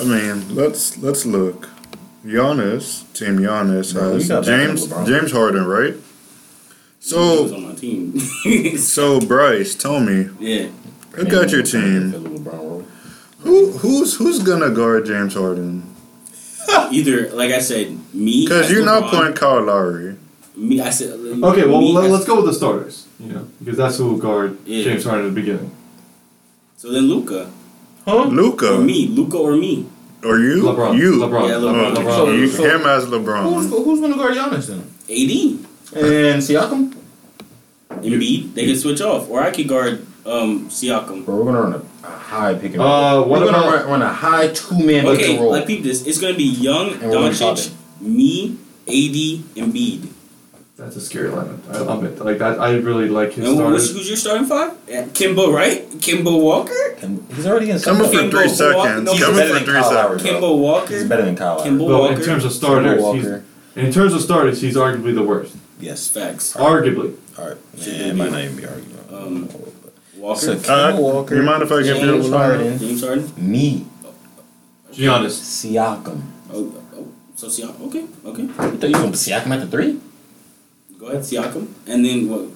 I 0.00 0.04
mean, 0.04 0.54
let's 0.54 0.98
let's 0.98 1.24
look. 1.24 1.68
Giannis, 2.24 3.04
Team 3.12 3.38
Giannis 3.38 3.92
Bro, 3.92 4.14
has 4.14 4.22
you 4.22 4.28
gotta 4.28 4.46
back 4.46 4.60
up 4.60 4.66
James 4.66 5.08
James 5.08 5.32
Harden, 5.32 5.66
right? 5.66 5.92
He 5.92 5.96
was 5.96 6.00
So 7.00 7.54
on 7.54 7.62
my 7.68 7.74
team. 7.74 8.18
so 8.78 9.20
Bryce, 9.20 9.74
tell 9.74 10.00
me, 10.00 10.30
yeah. 10.40 10.68
look 11.18 11.32
at 11.32 11.50
your 11.50 11.62
team. 11.62 12.12
Who 13.40 13.72
who's 13.72 14.16
who's 14.16 14.42
gonna 14.42 14.70
guard 14.70 15.04
James 15.06 15.34
Harden? 15.34 15.82
Either, 16.90 17.28
like 17.32 17.50
I 17.50 17.58
said, 17.60 17.98
me. 18.14 18.46
Because 18.46 18.70
you're 18.70 18.84
not 18.86 19.04
LeBron, 19.04 19.08
playing 19.10 19.34
Kyle 19.34 19.62
Lowry. 19.62 20.16
Me, 20.56 20.80
I 20.80 20.88
said. 20.90 21.10
Okay, 21.12 21.66
well 21.66 21.80
me 21.80 21.92
let, 21.92 22.06
as- 22.06 22.20
us 22.20 22.24
go 22.24 22.36
with 22.36 22.46
the 22.46 22.54
starters. 22.54 23.06
You 23.20 23.32
know, 23.32 23.48
because 23.58 23.76
that's 23.76 23.98
who 23.98 24.08
will 24.12 24.18
guard 24.18 24.56
Yeah. 24.64 24.82
James 24.84 25.04
Harden 25.04 25.26
at 25.26 25.34
the 25.34 25.40
beginning. 25.40 25.70
So 26.78 26.90
then 26.90 27.02
Luka. 27.04 27.50
Huh? 28.06 28.24
Luka 28.24 28.76
Or 28.76 28.80
me. 28.80 29.08
Luka 29.08 29.36
or 29.36 29.56
me. 29.56 29.86
Or 30.24 30.38
you? 30.38 30.62
LeBron. 30.62 30.96
You. 30.96 31.12
LeBron. 31.12 31.48
Yeah, 31.48 31.54
Oh, 31.56 31.60
LeBron. 31.72 31.94
LeBron. 31.96 32.16
So- 32.16 32.30
you- 32.32 32.48
so- 32.48 32.62
him 32.64 32.86
as 32.86 33.04
LeBron. 33.06 33.68
who's 33.84 34.00
gonna 34.00 34.16
guard 34.16 34.34
Giannis 34.36 34.66
then? 34.66 34.82
AD. 35.08 35.58
And 35.96 36.42
Siakam. 36.42 36.92
Embiid. 37.90 38.54
They 38.54 38.66
can 38.66 38.76
switch 38.76 39.00
off. 39.00 39.30
Or 39.30 39.40
I 39.42 39.50
could 39.50 39.68
guard 39.68 40.04
um, 40.26 40.68
Siakam. 40.68 41.24
Bro, 41.24 41.36
we're 41.36 41.44
gonna 41.44 41.60
run 41.60 41.74
a, 41.74 42.06
a 42.06 42.10
high 42.10 42.54
pick 42.54 42.72
and 42.72 42.78
roll. 42.80 42.88
Uh, 42.88 43.22
what 43.22 43.40
we're 43.42 43.50
gonna 43.52 43.66
run, 43.68 43.86
run 43.88 44.02
a 44.02 44.12
high 44.12 44.48
two 44.48 44.78
man 44.84 45.04
pick 45.16 45.28
and 45.28 45.40
roll. 45.40 45.50
like 45.50 45.66
peep 45.66 45.82
this. 45.82 46.06
It's 46.06 46.18
gonna 46.18 46.34
be 46.34 46.44
Young, 46.44 46.92
And 46.94 47.10
we're 47.10 47.30
Doncic, 47.30 47.70
me, 48.00 48.56
AD, 48.88 49.42
Embiid. 49.56 50.08
That's 50.76 50.96
a 50.96 51.00
scary 51.00 51.30
lineup. 51.30 51.58
I 51.72 51.78
love 51.78 52.02
it. 52.02 52.18
Like 52.18 52.38
that, 52.38 52.58
I 52.58 52.74
really 52.78 53.08
like 53.08 53.32
his 53.34 53.46
And 53.48 53.56
who's, 53.56 53.56
starters. 53.58 53.92
who's 53.92 54.08
your 54.08 54.16
starting 54.16 54.46
five? 54.46 54.76
Yeah, 54.88 55.04
Kemba, 55.06 55.52
right? 55.54 55.88
Kemba 56.00 56.36
Walker. 56.40 56.96
And 57.00 57.24
he's 57.32 57.46
already 57.46 57.70
in 57.70 57.78
Come 57.78 57.96
some 57.98 58.06
up 58.06 58.10
for 58.12 58.18
Kemba 58.18 58.30
three 58.30 58.38
Walker- 58.40 58.48
seconds. 58.54 59.04
no, 59.04 59.12
He's 59.12 59.20
better 59.20 59.34
for 59.48 59.54
than 59.54 59.64
three 59.64 59.74
Kyle 59.74 59.94
Lowry, 59.94 60.18
seconds. 60.18 60.40
Kemba 60.44 60.58
Walker. 60.58 60.94
He's 60.94 61.04
better 61.04 61.24
than 61.24 61.36
Kyle 61.36 61.56
Lowry. 61.58 61.70
Kemba- 61.70 61.78
But 61.78 61.98
Walker. 62.00 62.14
in 62.14 62.20
terms 62.22 62.44
of 62.44 62.52
starters, 62.52 62.92
he's, 62.94 63.02
Walker. 63.02 63.44
in 63.76 63.92
terms 63.92 64.14
of 64.14 64.20
starters, 64.20 64.60
he's 64.62 64.74
arguably 64.74 65.14
the 65.14 65.22
worst. 65.22 65.54
Yes. 65.78 66.08
Facts. 66.08 66.54
Arguably. 66.54 67.14
All 67.38 67.48
right. 67.48 67.56
Should 67.78 67.92
Man, 67.92 67.98
they 68.02 68.08
it 68.10 68.14
might 68.16 68.24
be- 68.24 68.30
not 68.32 68.40
even 68.42 68.56
be 68.56 68.66
arguing. 68.66 68.98
Um, 69.12 69.48
Walker. 70.18 70.40
So 70.40 70.52
Uh, 70.74 70.96
Walker. 70.98 71.36
you 71.36 71.42
mind 71.44 71.62
if 71.62 71.70
I 71.70 71.82
give 71.82 71.86
you 71.98 72.02
a 72.02 72.06
James 72.18 72.26
lineup? 72.26 72.36
Harden, 72.36 72.78
James 72.80 73.00
Harden. 73.04 73.32
me, 73.36 73.86
Giannis. 74.92 75.38
Siakam. 75.38 76.20
Oh, 76.52 76.72
oh, 76.96 77.06
so 77.36 77.46
Siakam. 77.46 77.80
Okay, 77.88 78.04
okay. 78.26 78.42
You 78.42 78.48
thought 78.48 78.82
you 78.82 78.88
were 78.88 78.88
gonna 78.98 79.04
put 79.10 79.20
Siakam 79.20 79.50
at 79.52 79.60
the 79.60 79.66
three? 79.68 80.00
Go 81.04 81.10
ahead, 81.10 81.22
Siakam. 81.22 81.66
And 81.86 82.02
then 82.04 82.28
what? 82.30 82.46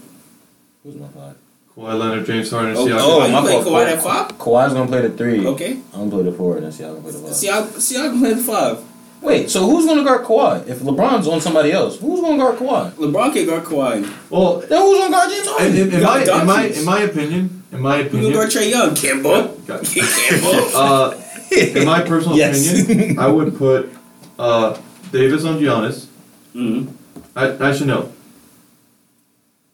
Who's 0.82 0.96
my 0.96 1.06
five? 1.08 1.36
Kawhi 1.76 1.98
Leonard, 1.98 2.24
James 2.26 2.50
Harden, 2.50 2.76
Oh, 2.78 2.86
Siakam. 2.86 2.98
oh, 3.02 3.26
you 3.26 3.32
my 3.32 3.40
play 3.42 3.52
fault. 3.52 3.66
Kawhi 3.66 3.92
at 3.92 4.02
five? 4.02 4.38
Kawhi's 4.38 4.72
gonna 4.72 4.86
play 4.88 5.02
the 5.02 5.10
three. 5.10 5.46
Okay. 5.46 5.72
I'm 5.92 6.08
gonna 6.08 6.10
play 6.10 6.22
the 6.22 6.32
four, 6.32 6.56
and 6.56 6.64
then 6.64 6.72
Siakam 6.72 7.02
play 7.02 7.12
the 7.12 7.18
five. 7.18 7.30
Siakam, 7.32 7.66
Siakam 7.76 8.18
played 8.20 8.38
five. 8.38 8.78
Wait, 9.20 9.50
so 9.50 9.68
who's 9.68 9.84
gonna 9.84 10.02
guard 10.02 10.24
Kawhi? 10.24 10.66
If 10.66 10.78
LeBron's 10.78 11.28
on 11.28 11.40
somebody 11.42 11.72
else, 11.72 11.98
who's 12.00 12.20
gonna 12.22 12.38
guard 12.38 12.56
Kawhi? 12.56 12.90
LeBron 12.92 13.32
can 13.34 13.44
guard 13.46 13.64
Kawhi. 13.64 14.30
Well, 14.30 14.60
Then 14.60 14.80
who's 14.80 14.98
gonna 14.98 15.10
guard 15.14 15.28
James 15.30 15.46
in, 15.46 15.52
Harden? 15.52 15.76
in, 15.76 15.82
in, 15.92 16.00
You 16.00 16.06
my, 16.06 16.22
in 16.22 16.46
my 16.46 16.62
in 16.64 16.84
my 16.86 17.00
opinion, 17.02 17.62
in 17.72 17.80
my 17.80 17.96
opinion, 17.98 18.32
You 18.32 18.32
can 18.32 18.32
opinion, 18.32 18.32
guard 18.32 18.48
Trae 18.48 18.70
Young. 18.70 18.90
Kemba. 18.94 19.66
Got- 19.66 19.82
Kemba. 19.92 20.74
uh, 20.74 21.54
in 21.54 21.84
my 21.84 22.00
personal 22.02 22.36
Yes. 22.42 22.82
opinion, 22.82 23.18
I 23.18 23.26
would 23.26 23.56
put 23.58 23.92
uh, 24.38 24.78
Davis 25.12 25.44
on 25.44 25.58
Giannis. 25.60 26.06
hmm 26.54 26.86
I, 27.36 27.68
I 27.68 27.72
should 27.72 27.86
know, 27.88 28.10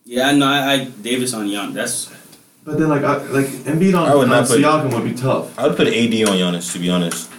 Yeah, 0.04 0.32
no, 0.32 0.46
I, 0.46 0.72
I 0.72 0.84
Davis 0.84 1.32
on 1.34 1.48
Young. 1.48 1.72
That's 1.72 2.12
but 2.64 2.78
then 2.78 2.88
like 2.88 3.02
I, 3.02 3.16
like 3.28 3.46
Embiid 3.46 3.98
on, 3.98 4.08
I 4.08 4.14
would 4.14 4.24
on 4.24 4.28
not 4.30 4.46
put- 4.48 4.60
Siakam 4.60 4.92
would 4.94 5.04
be 5.04 5.14
tough. 5.14 5.58
I 5.58 5.66
would 5.66 5.76
put 5.76 5.86
AD 5.88 5.94
on 5.94 6.36
Giannis. 6.36 6.72
To 6.72 6.78
be 6.78 6.90
honest. 6.90 7.30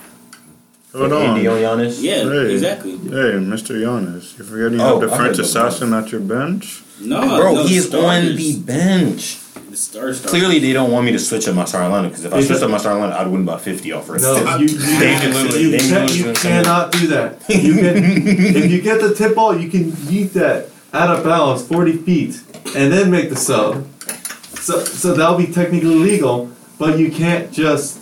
Hold 0.94 1.12
AD 1.12 1.14
on. 1.14 1.30
on 1.32 1.40
Giannis. 1.44 2.02
yeah, 2.02 2.24
Hey. 2.24 2.54
exactly. 2.54 2.92
Hey, 2.98 3.36
Mr. 3.44 3.76
Giannis, 3.76 4.38
you 4.38 4.46
forgetting 4.46 4.80
you 4.80 4.86
Oh, 4.86 5.00
have 5.00 5.10
the 5.10 5.14
I 5.14 5.18
French 5.18 5.38
heard 5.38 5.46
assassin 5.46 5.94
at 5.94 6.12
your 6.12 6.22
bench? 6.22 6.82
No, 7.02 7.20
Bro, 7.38 7.54
no, 7.56 7.64
he's 7.68 7.94
on 7.94 8.00
starters. 8.02 8.38
the 8.38 8.60
bench. 8.62 9.40
The 9.70 9.76
star 9.76 10.14
starters. 10.14 10.26
Clearly, 10.26 10.60
they 10.60 10.72
don't 10.72 10.92
want 10.92 11.06
me 11.06 11.12
to 11.12 11.20
switch 11.20 11.48
up 11.50 11.56
my 11.56 11.66
starting 11.66 11.92
lineup 11.92 12.10
because 12.10 12.24
if 12.26 12.34
I 12.34 12.38
Is 12.38 12.48
switched 12.48 12.62
it- 12.62 12.66
up 12.66 12.72
my 12.72 12.78
starting 12.78 13.04
lineup, 13.04 13.14
I'd 13.18 13.28
win 13.28 13.42
about 13.44 13.62
fifty 13.62 13.92
off 13.92 14.08
rip. 14.10 14.22
No, 14.22 14.38
you, 14.58 14.68
you, 14.68 14.78
Damian 14.78 15.32
Lillard, 15.34 15.60
you, 15.62 15.72
David 15.72 15.80
can, 15.82 16.08
Lillard's 16.08 16.18
you 16.18 16.24
gonna 16.24 16.36
come 16.36 16.52
cannot 16.52 16.92
do 16.94 17.08
that. 17.08 17.50
You 17.50 17.74
can, 17.76 17.98
if 18.56 18.72
you 18.72 18.82
get 18.82 19.02
the 19.02 19.14
tip 19.14 19.36
ball, 19.36 19.58
you 19.60 19.70
can 19.70 19.92
yeet 19.92 20.32
that 20.34 20.70
out 20.96 21.16
of 21.16 21.24
bounds 21.24 21.68
forty 21.68 21.94
feet 21.98 22.42
and 22.76 22.92
then 22.92 23.12
make 23.12 23.30
the 23.30 23.36
sub. 23.36 23.86
So, 24.60 24.84
so 24.84 25.14
that'll 25.14 25.38
be 25.38 25.48
technically 25.48 25.96
legal, 25.96 26.50
but 26.80 26.98
you 26.98 27.12
can't 27.12 27.52
just 27.52 28.02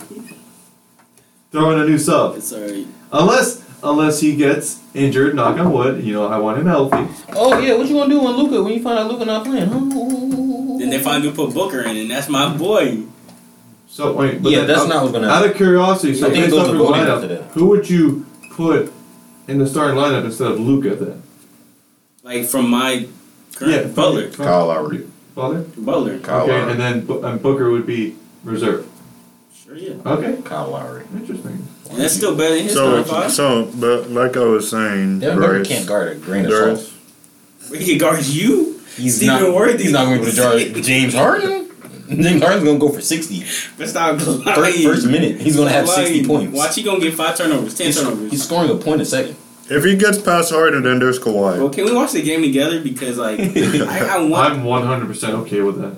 throw 1.50 1.70
in 1.72 1.80
a 1.80 1.84
new 1.84 1.98
sub 1.98 2.36
It's 2.36 2.52
alright. 2.52 2.86
unless 3.12 3.62
unless 3.82 4.20
he 4.20 4.34
gets 4.36 4.80
injured. 4.94 5.34
Knock 5.34 5.58
on 5.58 5.72
wood. 5.72 6.02
You 6.02 6.14
know, 6.14 6.26
I 6.26 6.38
want 6.38 6.58
him 6.58 6.66
healthy. 6.66 7.06
Oh 7.34 7.58
yeah, 7.58 7.74
what 7.76 7.86
you 7.88 7.94
gonna 7.94 8.08
do 8.14 8.20
when 8.20 8.34
Luka 8.36 8.62
when 8.62 8.72
you 8.72 8.82
find 8.82 8.98
out 8.98 9.10
Luka 9.10 9.24
not 9.24 9.44
playing? 9.44 9.68
Huh? 9.68 10.78
Then 10.78 10.90
they 10.90 10.98
find 10.98 11.22
finally 11.22 11.32
put 11.32 11.52
Booker 11.54 11.82
in, 11.82 11.96
and 11.96 12.10
that's 12.10 12.28
my 12.28 12.56
boy. 12.56 13.02
So 13.88 14.12
wait, 14.12 14.42
but 14.42 14.50
Yeah, 14.50 14.58
then, 14.60 14.68
that's 14.68 14.80
uh, 14.82 14.86
not 14.86 15.02
what's 15.02 15.12
gonna 15.12 15.28
happen. 15.28 15.44
Out 15.44 15.50
of 15.50 15.56
curiosity, 15.56 16.14
so 16.14 16.26
I 16.26 16.30
think 16.30 16.46
it 16.46 16.50
based 16.50 16.56
goes 16.56 16.68
off 16.68 16.72
to 16.72 16.76
your 16.78 16.94
after 16.96 17.26
lineup, 17.26 17.28
that. 17.28 17.42
who 17.52 17.66
would 17.66 17.88
you 17.90 18.26
put 18.52 18.92
in 19.46 19.58
the 19.58 19.66
starting 19.66 19.96
lineup 19.96 20.24
instead 20.24 20.50
of 20.50 20.58
Luka 20.58 20.94
then? 20.96 21.22
Like 22.24 22.46
from 22.46 22.70
my 22.70 23.06
current 23.54 23.94
Butler. 23.94 24.30
from- 24.30 24.44
Kyle 24.46 24.66
Lowry. 24.66 25.06
Butler. 25.34 25.64
Butler. 25.76 26.18
Kyle 26.20 26.42
okay, 26.42 26.52
Lowry. 26.52 26.70
and 26.72 26.80
then 26.80 27.00
Bu- 27.06 27.20
and 27.22 27.42
Booker 27.42 27.70
would 27.70 27.86
be 27.86 28.16
reserve. 28.44 28.86
Sure, 29.64 29.76
yeah. 29.76 29.94
Okay, 30.06 30.38
Kyle 30.44 30.70
Lowry. 30.70 31.04
interesting. 31.14 31.66
And 31.90 31.98
that's 32.00 32.14
still 32.14 32.34
better 32.34 32.54
than 32.54 32.64
his 32.64 32.72
So, 32.72 33.02
starting 33.02 33.22
five. 33.22 33.32
so, 33.32 33.70
but 33.74 34.10
like 34.10 34.36
I 34.36 34.44
was 34.44 34.70
saying, 34.70 35.20
Devin 35.20 35.38
Booker 35.38 35.54
Bryce, 35.58 35.68
can't 35.68 35.86
guard 35.86 36.08
a 36.12 36.14
grain 36.16 36.44
of 36.46 36.50
there's, 36.50 36.92
salt. 37.60 37.78
He 37.80 37.84
can 37.86 37.98
guard 37.98 38.24
you. 38.24 38.80
He's 38.96 39.16
Stephen 39.16 39.42
not. 39.42 39.54
Worthy. 39.54 39.82
He's 39.84 39.92
not 39.92 40.04
going 40.06 40.18
to 40.24 40.30
be 40.30 40.40
able 40.40 40.74
to 40.74 40.80
James 40.82 41.14
Harden. 41.14 41.68
James 42.08 42.42
Harden's 42.42 42.64
going 42.64 42.78
to 42.78 42.86
go 42.86 42.92
for 42.92 43.00
sixty. 43.00 43.44
But 43.76 43.88
stop 43.88 44.18
First, 44.20 44.46
lying. 44.46 44.82
first 44.82 45.06
minute, 45.06 45.40
he's 45.40 45.56
going 45.56 45.68
to 45.68 45.74
have 45.74 45.86
Stop 45.88 46.04
sixty 46.06 46.24
points. 46.26 46.56
Watch, 46.56 46.74
he 46.76 46.82
gonna 46.82 47.00
get 47.00 47.14
five 47.14 47.36
turnovers, 47.36 47.74
ten 47.74 47.86
He's, 47.86 47.98
turnovers. 48.00 48.30
he's 48.30 48.44
scoring 48.44 48.70
a 48.70 48.74
point 48.76 49.00
a 49.00 49.04
second. 49.04 49.36
If 49.70 49.84
he 49.84 49.96
gets 49.96 50.18
past 50.20 50.52
Harden, 50.52 50.82
then 50.82 50.98
there's 50.98 51.18
Kawhi. 51.18 51.58
Well, 51.58 51.70
can 51.70 51.84
we 51.86 51.92
watch 51.94 52.12
the 52.12 52.22
game 52.22 52.42
together? 52.42 52.80
Because 52.82 53.16
like 53.18 53.40
I, 53.56 54.18
I 54.18 54.22
want. 54.22 54.54
I'm 54.54 54.64
100 54.64 55.06
percent 55.06 55.34
okay 55.36 55.60
with 55.62 55.80
that. 55.80 55.94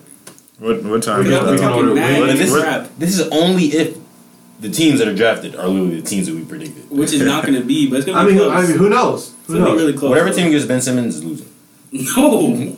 What 0.59 0.83
what 0.85 1.03
time? 1.03 1.25
We 1.25 1.27
is 1.27 1.31
got- 1.41 1.45
we 1.51 1.57
that? 1.57 1.61
can 1.61 1.73
order 1.73 1.95
mad 1.95 2.21
wings. 2.21 2.33
But 2.33 2.39
this, 2.39 2.53
crap, 2.63 2.91
this 2.99 3.19
is 3.19 3.29
only 3.29 3.65
if 3.65 3.99
the 4.61 4.71
teams 4.71 5.01
that 5.01 5.09
are 5.09 5.15
drafted 5.15 5.55
are 5.57 5.69
literally 5.69 6.01
the 6.01 6.07
teams 6.09 6.27
that 6.29 6.35
we 6.35 6.45
predicted. 6.45 6.89
which 6.91 7.13
is 7.13 7.23
not 7.23 7.45
gonna 7.45 7.61
be, 7.61 7.91
but 7.91 7.97
it's 7.97 8.07
gonna 8.07 8.19
I 8.21 8.25
be 8.25 8.31
mean, 8.33 8.39
close. 8.41 8.53
I 8.65 8.67
mean, 8.69 8.79
who 8.79 8.89
knows? 8.89 9.31
it's 9.41 9.47
Who 9.49 9.59
gonna 9.59 9.71
be 9.73 9.77
really 9.77 9.93
close. 9.99 10.11
Whatever 10.11 10.33
team 10.33 10.51
gets 10.53 10.65
Ben 10.65 10.81
Simmons 10.81 11.17
is 11.17 11.25
losing. 11.25 11.49
No. 12.17 12.77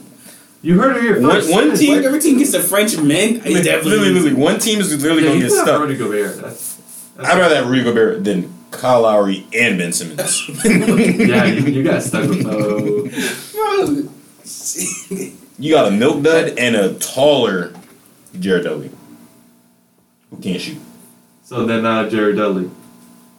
You 0.60 0.81
heard 0.81 0.97
it 0.97 1.02
here 1.02 1.20
One- 1.20 1.31
first. 1.31 1.51
one 1.52 1.70
It's 1.70 1.81
team- 1.81 1.97
like- 1.97 2.05
Every 2.05 2.19
team 2.20 2.36
gets 2.39 2.51
the 2.52 2.59
French 2.60 2.97
men. 2.98 3.40
He's 3.40 3.65
definitely 3.65 3.90
literally, 3.93 4.10
losing. 4.10 4.15
literally, 4.15 4.35
one 4.35 4.59
team 4.59 4.81
is 4.81 4.90
literally 4.90 5.23
Yeah, 5.23 5.28
going 5.28 5.39
to 5.40 5.44
he's 5.44 5.52
get 5.55 5.59
not 5.59 5.66
stuck. 5.66 5.81
Rudy 5.82 5.97
Gobert. 5.97 6.36
That's, 6.43 6.74
that's 7.16 7.28
I'd 7.31 7.39
rather 7.39 7.55
have 7.56 7.69
Rudy 7.69 7.85
Gobert 7.85 8.24
than 8.24 8.52
Kyle 8.70 9.03
Lowry 9.03 9.47
and 9.55 9.78
Ben 9.78 9.93
Simmons. 9.93 10.49
Yeah, 10.65 11.45
you, 11.45 11.66
you 11.66 11.82
got 11.82 12.03
stuck 12.03 12.28
with 12.28 12.45
Mo. 12.45 13.09
You 15.61 15.74
got 15.74 15.89
a 15.89 15.90
milk 15.90 16.23
dud 16.23 16.57
and 16.57 16.77
a 16.77 16.95
taller 16.95 17.74
Jared 18.39 18.62
Dudley 18.65 18.90
who 20.31 20.36
can't 20.36 20.61
shoot. 20.61 20.78
So 21.43 21.66
then 21.66 21.85
uh, 21.85 22.09
Jared 22.09 22.36
Dudley. 22.36 22.70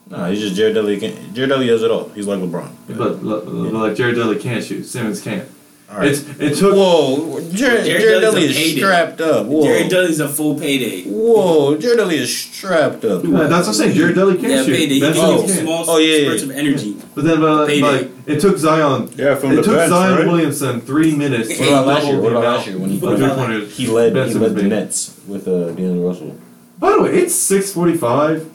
Nah, 0.10 0.28
he's 0.30 0.42
just 0.42 0.56
Jared 0.56 0.76
Dudley. 0.76 1.00
Can, 1.00 1.34
Jared 1.34 1.50
Dudley 1.50 1.68
does 1.68 1.82
it 1.84 1.92
all. 1.92 2.10
He's 2.10 2.28
like 2.28 2.40
LeBron. 2.40 2.72
But, 2.90 3.24
but 3.24 3.48
like 3.48 3.96
Jared 3.96 4.16
Dudley 4.16 4.38
can't 4.40 4.64
shoot. 4.64 4.84
Simmons 4.84 5.22
can't. 5.22 5.48
All 5.92 5.98
right. 5.98 6.10
It's 6.10 6.22
it 6.40 6.56
took. 6.56 6.76
Whoa, 6.76 7.40
Jared, 7.52 7.84
Jared 7.86 8.02
Jared, 8.02 8.22
Dudley 8.22 8.44
is 8.46 8.56
payday. 8.56 8.78
strapped 8.78 9.22
up. 9.22 9.48
Whoa, 9.48 9.64
Jared 9.64 9.90
Dudley's 9.90 10.20
a 10.20 10.30
full 10.30 10.60
payday. 10.60 11.04
whoa, 11.10 11.78
Jared 11.78 11.98
Dudley 11.98 12.18
is 12.18 12.38
strapped 12.38 13.04
up. 13.06 13.24
Yeah, 13.24 13.32
that's 13.48 13.52
what 13.52 13.68
I'm 13.70 13.74
saying. 13.74 13.96
Jared 13.96 14.14
Dudley 14.16 14.38
can't 14.38 14.52
Yeah, 14.54 14.64
shoot. 14.66 14.76
payday. 14.76 14.94
He 14.96 15.00
Ben 15.02 15.14
Oh. 15.18 15.38
can't. 15.48 15.50
small 15.62 15.86
Oh, 15.90 15.98
yeah, 15.98 16.28
spurts 16.28 16.44
yeah. 16.44 16.50
of 16.52 16.56
energy. 16.58 16.96
But 17.16 17.24
then, 17.24 17.44
uh, 17.44 17.66
like, 17.66 18.12
it 18.28 18.40
took 18.40 18.58
Zion. 18.60 19.10
Yeah, 19.16 19.34
from 19.34 19.54
it 19.54 19.56
the 19.56 19.62
took 19.64 19.76
bench, 19.78 19.90
Zion 19.90 20.16
right? 20.20 20.28
Williamson 20.28 20.82
three 20.82 21.16
minutes. 21.16 21.50
What 21.60 21.68
about 21.70 21.88
last 21.88 22.06
year? 22.06 22.22
What 22.22 22.32
about 22.34 22.44
last 22.44 22.68
year 22.68 22.78
when 22.78 22.90
he 22.92 22.98
of 22.98 23.02
What 23.02 23.18
three 23.18 23.26
about 23.26 23.38
pointers 23.40 23.76
He 23.78 23.88
led. 23.88 24.16
He 24.16 24.34
led 24.36 24.56
the. 24.56 24.64
Nets 24.64 25.16
with 25.28 25.48
uh, 25.48 25.72
D'Angelo 25.72 26.08
Russell. 26.08 26.36
By 26.78 26.92
the 26.92 27.02
way, 27.02 27.16
it's 27.16 27.34
six 27.34 27.72
forty-five. 27.74 28.48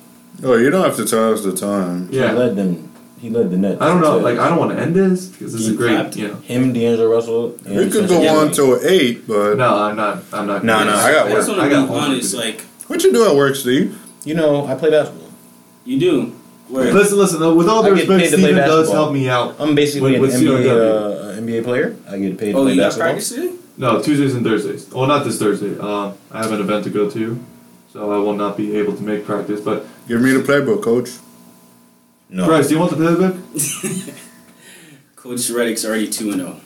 Oh, 0.45 0.55
you 0.57 0.71
don't 0.71 0.85
have 0.85 0.97
to 0.97 1.05
tell 1.05 1.33
us 1.33 1.43
the 1.43 1.53
time. 1.53 2.09
He 2.11 2.19
Yeah, 2.19 2.33
led 2.33 2.55
them. 2.55 2.91
He 3.21 3.31
led 3.31 3.51
the 3.51 3.57
Nets. 3.57 3.81
I 3.81 3.89
don't 3.89 4.01
know. 4.03 4.19
to- 4.19 4.25
Like, 4.25 4.39
I 4.39 4.49
don't 4.51 4.59
want 4.59 4.73
to 4.73 4.79
end 4.79 4.95
this 4.95 5.27
because 5.27 5.53
this 5.53 5.63
is 5.63 5.69
Getting 5.69 5.79
great. 5.79 5.95
clapped? 5.95 6.17
You 6.17 6.29
know. 6.29 6.35
him, 6.43 6.73
D'Angelo 6.75 7.11
Russell. 7.11 7.55
And 7.65 7.77
We 7.77 7.91
could 7.91 8.09
go 8.09 8.21
Yeah. 8.21 8.37
on 8.37 8.51
Dinwiddie. 8.51 8.55
till 8.55 8.79
eight, 8.89 9.27
but 9.27 9.55
No, 9.57 9.77
I'm 9.77 9.97
not. 9.97 10.23
I'm 10.33 10.47
not. 10.47 10.65
No, 10.65 10.85
no, 10.85 10.91
I 10.95 11.13
got 11.13 11.27
I 11.29 11.33
just 11.33 11.49
work. 11.49 11.57
want 11.59 11.61
I 11.61 11.69
to 11.71 11.75
got 11.75 11.89
be 11.89 11.95
honest. 11.95 12.31
to. 12.33 12.37
Like 12.39 12.61
what 12.89 13.03
you 13.03 13.13
do 13.13 13.25
at 13.27 13.35
work, 13.35 13.57
Steve? 13.57 13.97
You 14.25 14.35
know, 14.35 14.67
I 14.67 14.75
play 14.75 14.91
basketball. 14.91 15.29
you 15.87 15.99
do. 16.01 16.33
Where? 16.69 16.93
Listen, 16.93 17.19
listen. 17.19 17.43
uh, 17.43 17.53
With 17.53 17.69
all 17.69 17.85
I 17.85 17.91
due 17.91 17.95
get 17.97 18.09
respect, 18.09 18.21
paid 18.25 18.31
to 18.31 18.43
Steven 18.43 18.57
does 18.57 18.69
basketball. 18.89 19.05
help 19.05 19.13
me 19.15 19.29
out. 19.29 19.55
I'm 19.59 19.75
basically 19.75 20.19
With- 20.19 20.35
an 20.35 20.41
with 20.45 20.57
NBA 20.59 20.65
COW. 20.65 20.79
uh, 20.79 21.37
NBA 21.39 21.63
player. 21.65 21.97
I 22.11 22.19
get 22.19 22.39
paid 22.39 22.53
to 22.53 22.59
Oh, 22.59 22.63
play 22.63 22.73
you 22.73 22.77
got 22.81 22.87
basketball. 22.87 23.09
practice 23.11 23.29
today? 23.31 23.51
No, 23.77 24.01
Tuesdays 24.01 24.35
and 24.35 24.45
Thursdays. 24.45 24.87
Well, 24.95 25.07
not 25.07 25.25
this 25.25 25.39
Thursday. 25.39 25.79
Um, 25.79 26.13
I 26.33 26.39
have 26.43 26.53
an 26.53 26.61
event 26.61 26.85
to 26.85 26.91
go 26.91 27.09
to, 27.11 27.39
so 27.93 28.11
I 28.13 28.19
will 28.19 28.33
not 28.35 28.57
be 28.57 28.77
able 28.77 28.93
to 28.95 29.03
make 29.03 29.27
practice. 29.27 29.61
But 29.61 29.85
Give 30.09 30.21
me 30.23 30.31
the 30.33 30.41
playbook, 30.41 30.83
coach. 30.83 31.11
No. 32.35 32.47
Bryce, 32.47 32.67
do 32.67 32.75
you 32.75 32.81
want 32.81 32.91
the 32.91 32.97
playbook? 32.97 34.21
Coach 35.15 35.49
Reddick's 35.51 35.85
already 35.85 36.09
two 36.09 36.33
and 36.33 36.41
zero. 36.41 36.61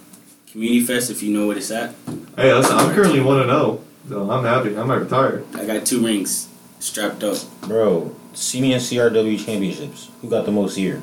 Community 0.51 0.81
Fest, 0.81 1.11
if 1.11 1.23
you 1.23 1.31
know 1.31 1.47
what 1.47 1.59
it's 1.59 1.71
at. 1.71 1.95
Hey, 2.37 2.55
listen, 2.55 2.75
I'm 2.75 2.95
currently 2.95 3.21
one 3.21 3.41
and 3.41 3.51
zero, 3.51 3.85
so 4.09 4.31
I'm 4.31 4.45
happy. 4.45 4.75
I'm 4.75 4.89
not 4.89 5.03
retired. 5.03 5.45
I 5.55 5.67
got 5.67 5.85
two 5.85 6.03
rings 6.03 6.49
strapped 6.81 7.23
up. 7.23 7.37
Bro, 7.61 8.17
see 8.33 8.63
me 8.63 8.73
in 8.73 8.81
CRW 8.81 9.45
championships. 9.45 10.09
Who 10.23 10.31
got 10.31 10.47
the 10.47 10.53
most 10.53 10.75
here? 10.75 11.03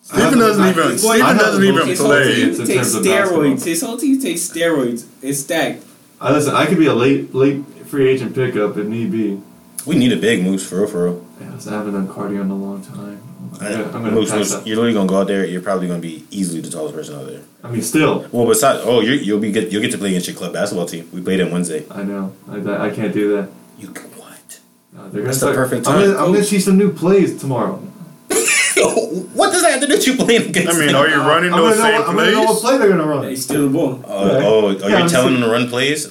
Steven 0.00 0.38
doesn't 0.38 0.66
even. 0.66 0.88
Boy, 0.92 0.96
Steven 0.96 1.36
doesn't 1.36 1.62
even 1.62 1.74
most 1.74 1.88
His 1.88 1.98
whole 1.98 2.08
play. 2.08 2.34
team 2.34 2.48
It's 2.48 2.58
in 2.58 2.66
takes 2.66 2.92
terms 2.94 3.06
steroids. 3.06 3.64
His 3.66 3.82
whole 3.82 3.96
team 3.98 4.18
takes 4.18 4.48
steroids. 4.48 5.06
It's 5.20 5.40
stacked. 5.40 5.84
I 6.22 6.32
listen. 6.32 6.54
I 6.54 6.64
could 6.64 6.78
be 6.78 6.86
a 6.86 6.94
late, 6.94 7.34
late 7.34 7.62
free 7.84 8.08
agent 8.08 8.34
pickup 8.34 8.78
if 8.78 8.86
need 8.86 9.12
be. 9.12 9.42
We 9.84 9.96
need 9.96 10.12
a 10.12 10.16
big 10.16 10.42
moose 10.42 10.66
for 10.66 10.78
real, 10.80 10.86
for 10.88 11.04
real. 11.04 11.26
Yeah, 11.44 11.52
listen, 11.54 11.74
I 11.74 11.78
haven't 11.78 11.92
done 11.94 12.08
cardio 12.08 12.40
in 12.42 12.50
a 12.50 12.54
long 12.56 12.82
time. 12.82 13.20
I'm 13.54 13.58
gonna, 13.58 13.84
I'm 13.84 13.92
gonna 13.92 14.10
moose, 14.12 14.30
pass 14.30 14.50
you're 14.66 14.76
literally 14.76 14.92
gonna 14.94 15.08
go 15.08 15.20
out 15.20 15.26
there. 15.26 15.44
You're 15.44 15.60
probably 15.62 15.86
gonna 15.88 15.98
be 16.00 16.24
easily 16.30 16.60
the 16.60 16.70
tallest 16.70 16.94
person 16.94 17.16
out 17.16 17.26
there. 17.26 17.40
I 17.62 17.70
mean, 17.70 17.82
still, 17.82 18.26
Well, 18.32 18.46
besides, 18.46 18.82
oh, 18.84 19.00
you 19.00 19.12
you'll 19.12 19.40
be 19.40 19.52
get 19.52 19.70
you'll 19.72 19.82
get 19.82 19.92
to 19.92 19.98
play 19.98 20.08
against 20.10 20.26
your 20.28 20.36
club 20.36 20.52
basketball 20.52 20.86
team. 20.86 21.08
We 21.12 21.20
played 21.20 21.40
on 21.40 21.50
Wednesday. 21.50 21.84
I 21.90 22.02
know. 22.02 22.32
I, 22.48 22.86
I 22.86 22.90
can't 22.90 23.12
do 23.12 23.36
that. 23.36 23.50
You 23.78 23.88
can 23.88 24.04
what? 24.12 24.60
No, 24.92 25.08
they're 25.10 25.22
That's 25.22 25.40
gonna 25.40 25.52
the 25.52 25.54
start- 25.54 25.56
perfect 25.56 25.86
I'm 25.88 25.94
time. 25.94 26.06
gonna, 26.12 26.24
I'm 26.24 26.32
gonna 26.32 26.44
see 26.44 26.60
some 26.60 26.78
new 26.78 26.92
plays 26.92 27.38
tomorrow. 27.40 27.76
what 29.34 29.52
does 29.52 29.62
that 29.62 29.72
have 29.72 29.80
to 29.80 29.86
do 29.86 29.94
with 29.94 30.06
you 30.06 30.16
playing 30.16 30.48
against? 30.48 30.74
I 30.74 30.78
mean, 30.78 30.86
them? 30.88 30.96
are 30.96 31.08
you 31.08 31.16
running 31.16 31.52
I'm 31.52 31.60
those 31.60 31.76
gonna 31.78 31.82
know 31.92 31.98
same 31.98 32.00
what- 32.00 32.08
I'm 32.08 32.16
gonna 32.16 32.30
know 32.32 32.40
what 32.44 32.46
plays? 32.48 32.60
play 32.62 32.78
they're 32.78 32.88
gonna 32.88 33.06
run. 33.06 33.22
They 33.26 33.36
steal 33.36 33.68
the 33.68 33.72
ball. 33.72 33.92
Uh, 34.04 34.08
oh, 34.08 34.08
oh, 34.08 34.66
oh, 34.66 34.70
Yeah, 34.70 34.88
you're 34.88 34.98
I'm 34.98 35.08
telling 35.08 35.08
just- 35.08 35.40
them 35.40 35.40
to 35.42 35.48
run 35.50 35.68
plays? 35.68 36.06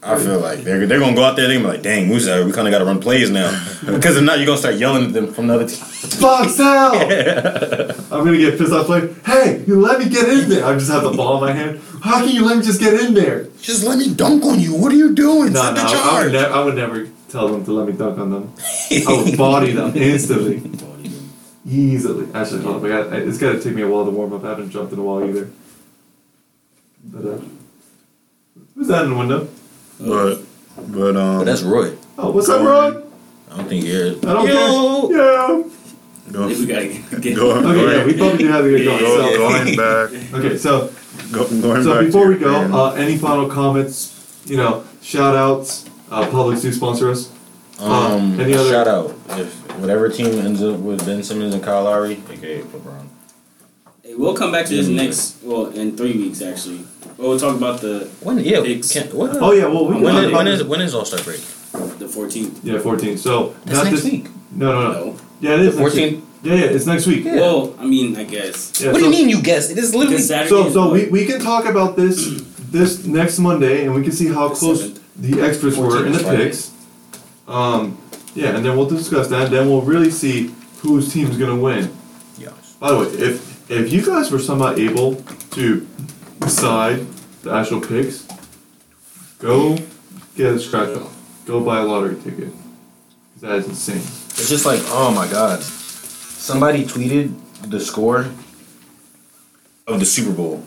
I 0.00 0.16
feel 0.16 0.38
like 0.38 0.60
they're, 0.60 0.86
they're 0.86 1.00
gonna 1.00 1.16
go 1.16 1.24
out 1.24 1.34
there. 1.34 1.48
They're 1.48 1.56
gonna 1.58 1.70
be 1.70 1.74
like, 1.76 1.82
"Dang, 1.82 2.08
Musa, 2.08 2.44
we 2.44 2.52
kind 2.52 2.68
of 2.68 2.72
got 2.72 2.78
to 2.78 2.84
run 2.84 3.00
plays 3.00 3.30
now." 3.30 3.50
because 3.86 4.16
if 4.16 4.22
not, 4.22 4.38
you're 4.38 4.46
gonna 4.46 4.58
start 4.58 4.76
yelling 4.76 5.06
at 5.06 5.12
them 5.12 5.32
from 5.32 5.48
the 5.48 5.54
other 5.54 5.66
team. 5.66 5.80
Box 6.20 6.60
out! 6.60 6.94
I'm 8.12 8.24
gonna 8.24 8.38
get 8.38 8.56
pissed 8.58 8.72
off 8.72 8.86
playing. 8.86 9.16
Hey, 9.26 9.64
you 9.66 9.80
let 9.80 9.98
me 9.98 10.08
get 10.08 10.28
in 10.28 10.48
there. 10.48 10.64
I 10.64 10.74
just 10.74 10.90
have 10.90 11.02
the 11.02 11.10
ball 11.10 11.42
in 11.42 11.50
my 11.50 11.52
hand. 11.52 11.80
How 12.02 12.20
can 12.24 12.28
you 12.32 12.44
let 12.44 12.58
me 12.58 12.62
just 12.62 12.78
get 12.78 12.94
in 12.94 13.12
there? 13.14 13.48
Just 13.60 13.84
let 13.84 13.98
me 13.98 14.14
dunk 14.14 14.44
on 14.44 14.60
you. 14.60 14.72
What 14.74 14.92
are 14.92 14.96
you 14.96 15.14
doing? 15.16 15.52
No, 15.52 15.62
Set 15.62 15.74
no, 15.74 15.82
I 15.84 16.22
would, 16.22 16.32
ne- 16.32 16.38
I 16.46 16.64
would 16.64 16.74
never 16.76 17.08
tell 17.28 17.48
them 17.48 17.64
to 17.64 17.72
let 17.72 17.88
me 17.88 17.92
dunk 17.94 18.18
on 18.20 18.30
them. 18.30 18.54
I 18.92 19.22
would 19.24 19.36
body 19.36 19.72
them 19.72 19.96
instantly, 19.96 20.62
easily. 21.66 22.28
Actually, 22.34 22.62
hold 22.62 22.76
up. 22.76 22.84
I 22.84 22.88
got, 22.88 23.12
it's 23.14 23.38
gotta 23.38 23.60
take 23.60 23.74
me 23.74 23.82
a 23.82 23.88
while 23.88 24.04
to 24.04 24.12
warm 24.12 24.32
up. 24.32 24.44
I 24.44 24.50
haven't 24.50 24.70
jumped 24.70 24.92
in 24.92 25.00
a 25.00 25.02
while 25.02 25.28
either. 25.28 25.50
But 27.02 27.24
uh, 27.26 27.40
who's 28.76 28.86
that 28.86 29.04
in 29.04 29.10
the 29.10 29.16
window? 29.16 29.48
But, 30.00 30.38
but 30.88 31.16
um, 31.16 31.38
But 31.38 31.44
that's 31.44 31.62
Roy. 31.62 31.96
Oh, 32.18 32.30
what's 32.30 32.48
up, 32.48 32.62
Roy? 32.64 33.02
I 33.50 33.56
don't 33.56 33.68
think 33.68 33.84
you're. 33.84 34.08
I 34.08 34.32
don't 34.32 34.46
Yo! 34.48 35.08
care. 35.08 35.16
Yeah. 35.16 36.32
go, 36.32 36.46
We 36.48 36.66
gotta 36.66 36.86
get, 36.88 37.20
get 37.22 37.36
go, 37.36 37.50
Okay, 37.52 37.96
yeah, 37.98 38.04
we 38.04 38.14
probably 38.16 38.38
do 38.38 38.48
have 38.48 38.64
to 38.64 38.70
get 38.78 38.84
going. 38.84 38.98
go, 39.00 39.30
So, 39.30 39.38
going 39.38 39.76
back, 39.76 40.34
okay, 40.34 40.56
so 40.58 40.92
go, 41.32 41.48
going 41.60 41.82
So 41.82 41.94
back. 41.94 42.04
before 42.06 42.28
we 42.28 42.36
go, 42.38 42.54
uh, 42.54 42.92
any 42.94 43.16
final 43.16 43.48
comments? 43.48 44.14
You 44.46 44.56
know, 44.58 44.84
shout 45.02 45.34
outs. 45.36 45.86
Uh, 46.10 46.26
Publix 46.28 46.62
do 46.62 46.72
sponsor 46.72 47.10
us. 47.10 47.30
Uh, 47.80 47.84
Um, 48.16 48.40
any 48.40 48.54
other- 48.54 48.68
shout 48.70 48.88
out 48.88 49.14
if 49.30 49.52
whatever 49.78 50.08
team 50.08 50.38
ends 50.38 50.62
up 50.62 50.78
with 50.78 51.04
Ben 51.06 51.22
Simmons 51.22 51.54
and 51.54 51.62
Kyle 51.62 51.84
Lowry, 51.84 52.20
aka 52.30 52.60
LeBron. 52.62 53.06
Hey, 54.02 54.14
we'll 54.14 54.34
come 54.34 54.50
back 54.52 54.66
to 54.66 54.74
this 54.76 54.88
next. 54.88 55.36
Well, 55.42 55.66
in 55.66 55.96
three 55.96 56.12
weeks 56.16 56.40
actually. 56.42 56.84
Well, 57.18 57.30
we'll 57.30 57.38
talk 57.40 57.56
about 57.56 57.80
the 57.80 58.08
When? 58.22 58.38
Yeah. 58.38 58.62
Picks. 58.62 58.92
Can, 58.92 59.08
what? 59.16 59.36
Oh 59.36 59.52
yeah, 59.52 59.66
well 59.66 59.86
we 59.88 60.00
When 60.00 60.14
can 60.14 60.24
is, 60.24 60.30
talk 60.30 60.36
when 60.38 60.46
about 60.46 60.46
is 60.54 60.60
it. 60.60 60.68
when 60.68 60.80
is 60.80 60.94
All 60.94 61.04
Star 61.04 61.22
break? 61.22 61.40
the 61.98 62.06
14th. 62.06 62.60
yeah 62.62 62.78
14. 62.78 63.18
So 63.18 63.54
That's 63.64 63.76
not 63.78 63.84
next 63.84 64.02
this 64.02 64.12
week. 64.12 64.26
No, 64.52 64.72
no, 64.72 64.92
no. 64.92 64.92
No. 65.04 65.16
Yeah, 65.40 65.54
it 65.54 65.60
is 65.60 65.76
The 65.76 65.82
next 65.82 65.94
14th? 65.94 66.10
week. 66.12 66.24
Yeah, 66.44 66.54
yeah, 66.54 66.64
it's 66.66 66.86
next 66.86 67.06
week. 67.08 67.24
Yeah. 67.24 67.34
Well, 67.36 67.74
I 67.78 67.84
mean, 67.84 68.16
I 68.16 68.22
guess. 68.24 68.80
Yeah, 68.80 68.92
what 68.92 68.98
do 69.00 69.04
you 69.04 69.10
mean 69.10 69.28
you 69.28 69.42
guessed? 69.42 69.70
It 69.72 69.78
is 69.78 69.94
literally. 69.94 70.22
Saturday 70.22 70.48
So 70.48 70.70
so 70.70 70.92
we, 70.92 71.06
we 71.08 71.26
can 71.26 71.40
talk 71.40 71.64
about 71.66 71.96
this 71.96 72.16
this 72.70 73.04
next 73.04 73.38
Monday 73.40 73.84
and 73.84 73.94
we 73.94 74.02
can 74.02 74.12
see 74.12 74.28
how 74.28 74.48
The 74.48 74.54
close 74.54 74.90
7th. 74.90 75.00
the 75.16 75.42
experts 75.42 75.76
were 75.76 76.06
in 76.06 76.12
the 76.12 76.20
Friday. 76.20 76.44
picks. 76.44 76.70
Um, 77.48 77.98
yeah, 78.34 78.54
and 78.56 78.64
then 78.64 78.76
we'll 78.76 78.88
discuss 78.88 79.26
that. 79.28 79.50
Then 79.50 79.68
we'll 79.68 79.82
really 79.82 80.10
see 80.10 80.54
whose 80.82 81.12
team's 81.12 81.36
gonna 81.36 81.56
win. 81.56 81.90
Yes. 82.38 82.76
By 82.78 82.92
the 82.92 82.98
way, 82.98 83.06
if 83.06 83.68
if 83.70 83.92
you 83.92 84.04
guys 84.06 84.30
were 84.30 84.38
somehow 84.38 84.74
able 84.76 85.16
to 85.56 85.86
decide 86.40 87.06
the 87.42 87.52
actual 87.52 87.80
picks, 87.80 88.26
go 89.38 89.76
get 90.36 90.54
a 90.54 90.58
scratch 90.58 90.96
off. 90.96 91.14
Go 91.46 91.60
buy 91.64 91.80
a 91.80 91.84
lottery 91.84 92.16
ticket. 92.22 92.50
'Cause 92.52 93.42
that 93.42 93.54
is 93.56 93.66
insane. 93.68 93.96
It's 93.98 94.48
just 94.48 94.66
like, 94.66 94.80
oh 94.86 95.10
my 95.12 95.26
god. 95.28 95.62
Somebody 95.62 96.84
tweeted 96.84 97.34
the 97.68 97.80
score 97.80 98.26
of 99.86 99.98
the 100.00 100.06
Super 100.06 100.32
Bowl. 100.32 100.64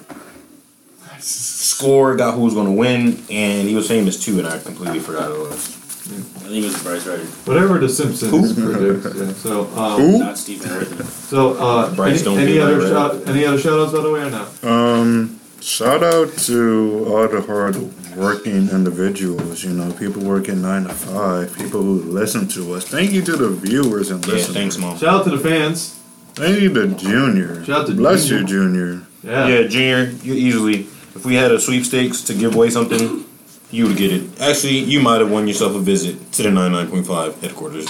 Score 1.20 2.16
got 2.16 2.34
who 2.36 2.42
was 2.42 2.54
going 2.54 2.66
to 2.68 2.72
win, 2.72 3.24
and 3.30 3.68
he 3.68 3.76
was 3.76 3.88
famous 3.88 4.22
too, 4.24 4.40
and 4.40 4.48
I 4.48 4.58
completely 4.60 5.00
forgot 5.00 5.26
who 5.30 5.46
it 5.46 5.50
was. 5.50 5.78
I 6.08 6.50
think 6.50 6.64
it 6.64 6.64
was 6.66 6.82
Bryce 6.84 7.06
Ryder, 7.06 7.24
Whatever 7.46 7.78
the 7.80 7.88
Simpsons 7.90 8.54
predict. 8.54 9.16
Yeah. 9.16 9.34
So 9.34 9.68
um, 9.78 10.02
Who? 10.02 10.20
not 10.20 10.38
Stephen 10.38 10.70
Worthy. 10.72 11.04
so 11.04 11.54
uh, 11.54 11.94
Bryce, 11.96 12.16
any, 12.16 12.24
don't 12.24 12.40
any 12.40 12.60
other 12.60 12.82
that, 12.82 12.90
shout 12.90 13.28
any 13.30 13.46
other 13.46 13.60
shout 13.60 13.80
outs 13.80 13.94
by 13.94 14.02
the 14.02 14.12
way 14.12 14.22
or 14.22 14.30
no? 14.32 14.48
Um, 14.70 15.40
shout 15.62 16.04
out 16.04 16.34
to 16.40 17.06
all 17.08 17.28
the 17.28 17.42
hard 17.42 17.76
working 18.16 18.70
individuals, 18.70 19.64
you 19.64 19.72
know, 19.72 19.92
people 19.94 20.22
working 20.24 20.62
nine 20.62 20.84
to 20.84 20.94
five, 20.94 21.56
people 21.58 21.82
who 21.82 22.02
listen 22.04 22.48
to 22.50 22.74
us. 22.74 22.86
Thank 22.88 23.12
you 23.12 23.22
to 23.24 23.36
the 23.38 23.50
viewers 23.50 24.12
and 24.12 24.26
Yeah, 24.26 24.34
listeners. 24.34 24.56
thanks, 24.58 24.78
mom. 24.78 24.98
Shout 24.98 25.14
out 25.22 25.24
to 25.26 25.30
the 25.32 25.40
fans. 25.40 25.98
Thank 26.36 26.62
you 26.62 26.74
to 26.74 26.88
Junior. 26.88 27.64
Shout 27.66 27.82
out 27.82 27.88
to 27.88 27.94
Bless 27.94 28.26
Junior. 28.26 28.42
you, 28.42 28.48
Junior. 28.48 29.02
Yeah. 29.24 29.48
Yeah, 29.48 29.68
Junior, 29.68 30.12
you 30.24 30.34
easily 30.34 30.88
if 31.16 31.26
we 31.26 31.36
had 31.36 31.52
a 31.52 31.60
sweepstakes 31.60 32.22
to 32.24 32.34
give 32.34 32.56
away 32.56 32.70
something, 32.70 33.26
you 33.70 33.86
would 33.88 33.98
get 33.98 34.12
it. 34.12 34.42
Actually, 34.42 34.80
you 34.80 35.00
might 35.02 35.20
have 35.20 35.30
won 35.32 35.48
yourself 35.48 35.76
a 35.76 35.80
visit 35.80 36.32
to 36.34 36.44
the 36.44 36.50
99.5 36.50 37.40
headquarters. 37.42 37.88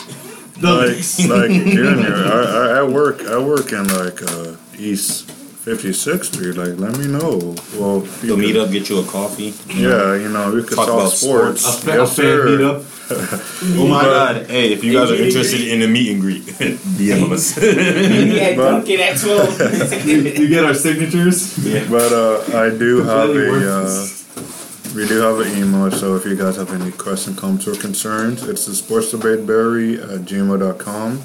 Like, 0.61 0.97
like 1.29 1.51
Junior, 1.75 2.13
I, 2.15 2.43
I, 2.43 2.79
I 2.79 2.83
work, 2.83 3.21
I 3.21 3.37
work 3.39 3.71
in 3.71 3.87
like 3.95 4.21
uh, 4.23 4.55
East 4.77 5.29
56th 5.65 6.25
Street. 6.33 6.55
Like, 6.57 6.79
let 6.79 6.97
me 6.97 7.07
know. 7.07 7.55
Well, 7.77 8.03
if 8.03 8.23
You'll 8.23 8.37
meet 8.37 8.53
could- 8.53 8.61
up, 8.61 8.71
get 8.71 8.89
you 8.89 8.99
a 8.99 9.05
coffee. 9.05 9.53
Yeah, 9.73 10.15
you 10.15 10.29
know, 10.29 10.51
we 10.51 10.63
could 10.63 10.75
Talk 10.75 10.87
talk, 10.87 10.99
about 10.99 11.11
sports. 11.11 11.65
A, 11.67 11.71
fa- 11.81 11.91
a 11.91 11.95
yes, 11.97 12.15
fan 12.15 12.25
sir. 12.25 12.45
meetup. 12.47 12.85
Oh 13.77 13.87
my 13.87 14.03
god. 14.03 14.45
Hey, 14.49 14.71
if 14.71 14.83
you 14.85 14.93
guys 14.93 15.11
are 15.11 15.15
interested 15.15 15.67
in 15.67 15.81
a 15.81 15.87
meet 15.87 16.11
and 16.13 16.21
greet, 16.21 16.43
DM 16.97 17.29
us. 17.31 17.57
Yeah, 17.61 18.55
But- 18.55 18.71
Duncan 18.85 18.99
at 19.01 19.17
12. 19.17 20.07
You 20.39 20.47
get 20.47 20.63
our 20.63 20.73
signatures. 20.73 21.57
But 21.89 22.11
uh, 22.13 22.57
I 22.57 22.69
do 22.69 23.03
have 23.03 23.27
Completely 23.29 23.65
a, 23.65 23.69
uh, 23.69 23.81
worthless. 23.83 24.95
we 24.95 25.07
do 25.09 25.17
have 25.19 25.39
an 25.41 25.57
email. 25.61 25.91
So 25.91 26.15
if 26.15 26.25
you 26.25 26.37
guys 26.37 26.55
have 26.55 26.71
any 26.71 26.91
questions, 26.91 27.37
comments, 27.37 27.67
or 27.67 27.75
concerns, 27.75 28.43
it's 28.47 28.65
the 28.65 28.73
sports 28.73 29.11
debate 29.11 29.45
barry 29.45 29.95
at 29.95 30.21
gmail.com. 30.21 31.21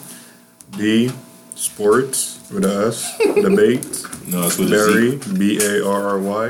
D 0.76 1.12
sports 1.54 2.35
with 2.52 2.64
a 2.64 2.86
S 2.88 3.16
debate 3.18 3.82
no, 4.28 4.46
it's 4.46 4.58
with 4.58 4.68
a 4.68 4.76
barry 4.76 5.18
Z. 5.20 5.38
b 5.38 5.58
a 5.64 5.84
r 5.86 6.08
r 6.08 6.18
y 6.18 6.48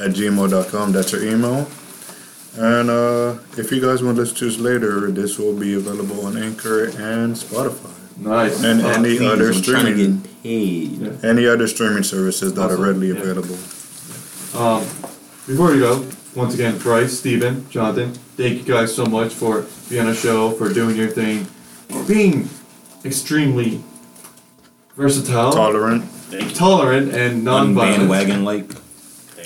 at 0.00 0.10
gmail.com. 0.12 0.92
That's 0.92 1.12
your 1.12 1.24
email. 1.24 1.68
And 2.58 2.90
uh, 2.90 3.38
if 3.56 3.70
you 3.70 3.80
guys 3.80 4.02
want 4.02 4.16
to 4.16 4.22
listen 4.22 4.36
to 4.38 4.48
us 4.48 4.58
later, 4.58 5.10
this 5.10 5.38
will 5.38 5.54
be 5.54 5.74
available 5.74 6.26
on 6.26 6.36
Anchor 6.36 6.86
and 6.86 7.34
Spotify 7.36 7.92
Nice. 8.18 8.62
and 8.64 8.80
Uh, 8.82 8.88
any 8.88 9.18
Please, 9.18 9.28
other 9.28 9.52
I'm 9.52 9.62
trying 9.62 9.84
to 9.86 9.92
streaming 9.92 10.20
get 10.20 10.42
paid. 10.42 10.90
Yeah. 10.98 11.30
any 11.30 11.46
other 11.46 11.68
streaming 11.68 12.02
services 12.02 12.54
that 12.54 12.70
are 12.70 12.76
readily 12.76 13.08
Yeah. 13.08 13.20
available. 13.20 13.58
Um, 14.58 14.82
before 15.46 15.70
we 15.72 15.78
go, 15.78 16.04
once 16.34 16.54
again, 16.54 16.78
Bryce, 16.78 17.18
Steven, 17.18 17.66
Jonathan, 17.70 18.12
thank 18.36 18.58
you 18.58 18.64
guys 18.74 18.94
so 18.94 19.04
much 19.06 19.32
for 19.32 19.64
being 19.88 20.02
on 20.02 20.08
the 20.08 20.14
show, 20.14 20.50
for 20.52 20.72
doing 20.72 20.96
your 20.96 21.08
thing, 21.08 21.44
for 21.88 22.02
being 22.04 22.48
extremely 23.04 23.82
versatile, 25.10 25.50
Tolerant, 25.52 26.04
tolerant, 26.54 27.12
and 27.14 27.42
non-violent, 27.42 27.98
Bandwagon 28.10 28.44
like. 28.44 28.68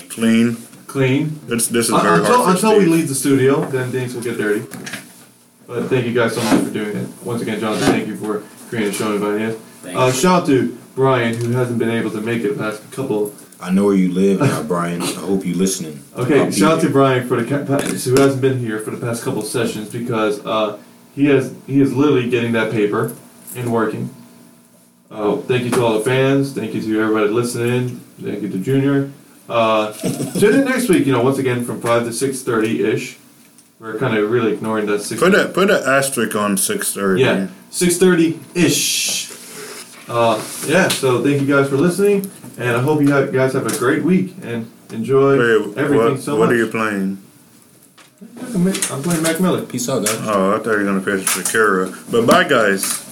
clean. 0.09 0.57
clean. 0.87 1.39
It's, 1.47 1.67
this 1.67 1.85
is 1.87 1.91
Un- 1.93 2.01
very 2.03 2.19
until 2.19 2.35
hard 2.43 2.59
for 2.59 2.67
until 2.67 2.77
we 2.77 2.83
Steve. 2.85 2.93
leave 2.95 3.07
the 3.07 3.15
studio, 3.15 3.65
then 3.65 3.89
things 3.91 4.13
will 4.13 4.21
get 4.21 4.37
dirty. 4.37 4.65
But 5.67 5.87
thank 5.87 6.05
you 6.05 6.13
guys 6.13 6.35
so 6.35 6.43
much 6.43 6.61
for 6.65 6.71
doing 6.73 6.95
it. 6.97 7.07
Once 7.23 7.41
again, 7.41 7.59
Jonathan, 7.59 7.87
thank 7.87 8.07
you 8.07 8.17
for 8.17 8.43
creating 8.69 8.89
a 8.89 8.93
show 8.93 9.15
and 9.15 9.23
inviting 9.23 9.43
us. 9.47 9.55
Uh, 9.95 10.11
shout 10.11 10.41
out 10.41 10.47
to 10.47 10.77
Brian, 10.93 11.33
who 11.35 11.51
hasn't 11.51 11.79
been 11.79 11.89
able 11.89 12.11
to 12.11 12.21
make 12.21 12.43
it 12.43 12.49
the 12.57 12.61
past 12.63 12.91
couple 12.91 13.33
I 13.61 13.71
know 13.71 13.85
where 13.85 13.95
you 13.95 14.11
live 14.11 14.41
now, 14.41 14.61
Brian. 14.67 15.01
I 15.01 15.05
hope 15.05 15.45
you 15.45 15.55
listening. 15.55 16.03
Okay, 16.17 16.39
I'll 16.41 16.45
be 16.47 16.51
shout 16.51 16.73
out 16.73 16.75
to 16.81 16.87
there. 16.87 16.91
Brian 16.93 17.27
for 17.27 17.41
the 17.41 17.47
ca- 17.49 17.65
pa- 17.65 17.81
who 17.81 18.15
hasn't 18.21 18.41
been 18.41 18.59
here 18.59 18.79
for 18.79 18.91
the 18.91 18.97
past 18.97 19.23
couple 19.23 19.39
of 19.39 19.47
sessions 19.47 19.89
because 19.89 20.45
uh, 20.45 20.77
he 21.15 21.25
has 21.27 21.55
he 21.65 21.79
is 21.81 21.93
literally 21.93 22.29
getting 22.29 22.51
that 22.51 22.71
paper 22.73 23.15
and 23.55 23.71
working. 23.71 24.09
Uh, 25.11 25.37
thank 25.37 25.63
you 25.63 25.71
to 25.71 25.83
all 25.83 25.93
the 25.97 26.03
fans. 26.03 26.53
Thank 26.53 26.73
you 26.73 26.81
to 26.81 27.01
everybody 27.01 27.27
listening. 27.27 27.99
Thank 28.21 28.41
you 28.41 28.49
to 28.49 28.57
Junior. 28.57 29.11
Uh, 29.47 29.91
tune 29.93 30.55
in 30.55 30.65
next 30.65 30.89
week. 30.89 31.05
You 31.05 31.11
know, 31.13 31.21
once 31.21 31.37
again 31.37 31.63
from 31.63 31.79
five 31.81 32.03
to 32.05 32.13
six 32.13 32.41
thirty 32.41 32.83
ish. 32.83 33.17
We're 33.79 33.99
kind 33.99 34.17
of 34.17 34.31
really 34.31 34.53
ignoring 34.53 34.87
that 34.87 35.01
six. 35.01 35.21
Put 35.21 35.35
a 35.35 35.47
put 35.49 35.69
an 35.69 35.83
asterisk 35.85 36.35
on 36.35 36.57
six 36.57 36.93
thirty. 36.93 37.21
Yeah, 37.21 37.47
six 37.69 37.97
thirty 37.97 38.39
ish. 38.55 39.31
Uh, 40.09 40.43
yeah. 40.65 40.87
So 40.87 41.23
thank 41.23 41.41
you 41.41 41.47
guys 41.47 41.69
for 41.69 41.77
listening, 41.77 42.31
and 42.57 42.75
I 42.75 42.81
hope 42.81 43.01
you 43.01 43.11
have, 43.11 43.31
guys 43.31 43.53
have 43.53 43.67
a 43.67 43.77
great 43.77 44.03
week 44.03 44.33
and 44.41 44.71
enjoy 44.91 45.37
Wait, 45.37 45.77
everything 45.77 46.11
what, 46.13 46.19
so 46.21 46.35
what 46.35 46.47
much. 46.47 46.53
are 46.53 46.57
you 46.57 46.67
playing? 46.67 47.21
I'm 48.41 49.03
playing 49.03 49.21
Mac 49.21 49.39
Miller. 49.39 49.63
Peace 49.63 49.87
out, 49.89 50.05
guys. 50.05 50.17
Oh, 50.21 50.55
I 50.55 50.59
thought 50.59 50.71
you 50.71 50.77
were 50.77 50.83
gonna 50.85 51.01
play 51.01 51.17
Shakira. 51.17 52.11
But 52.11 52.25
bye, 52.25 52.45
guys. 52.47 53.04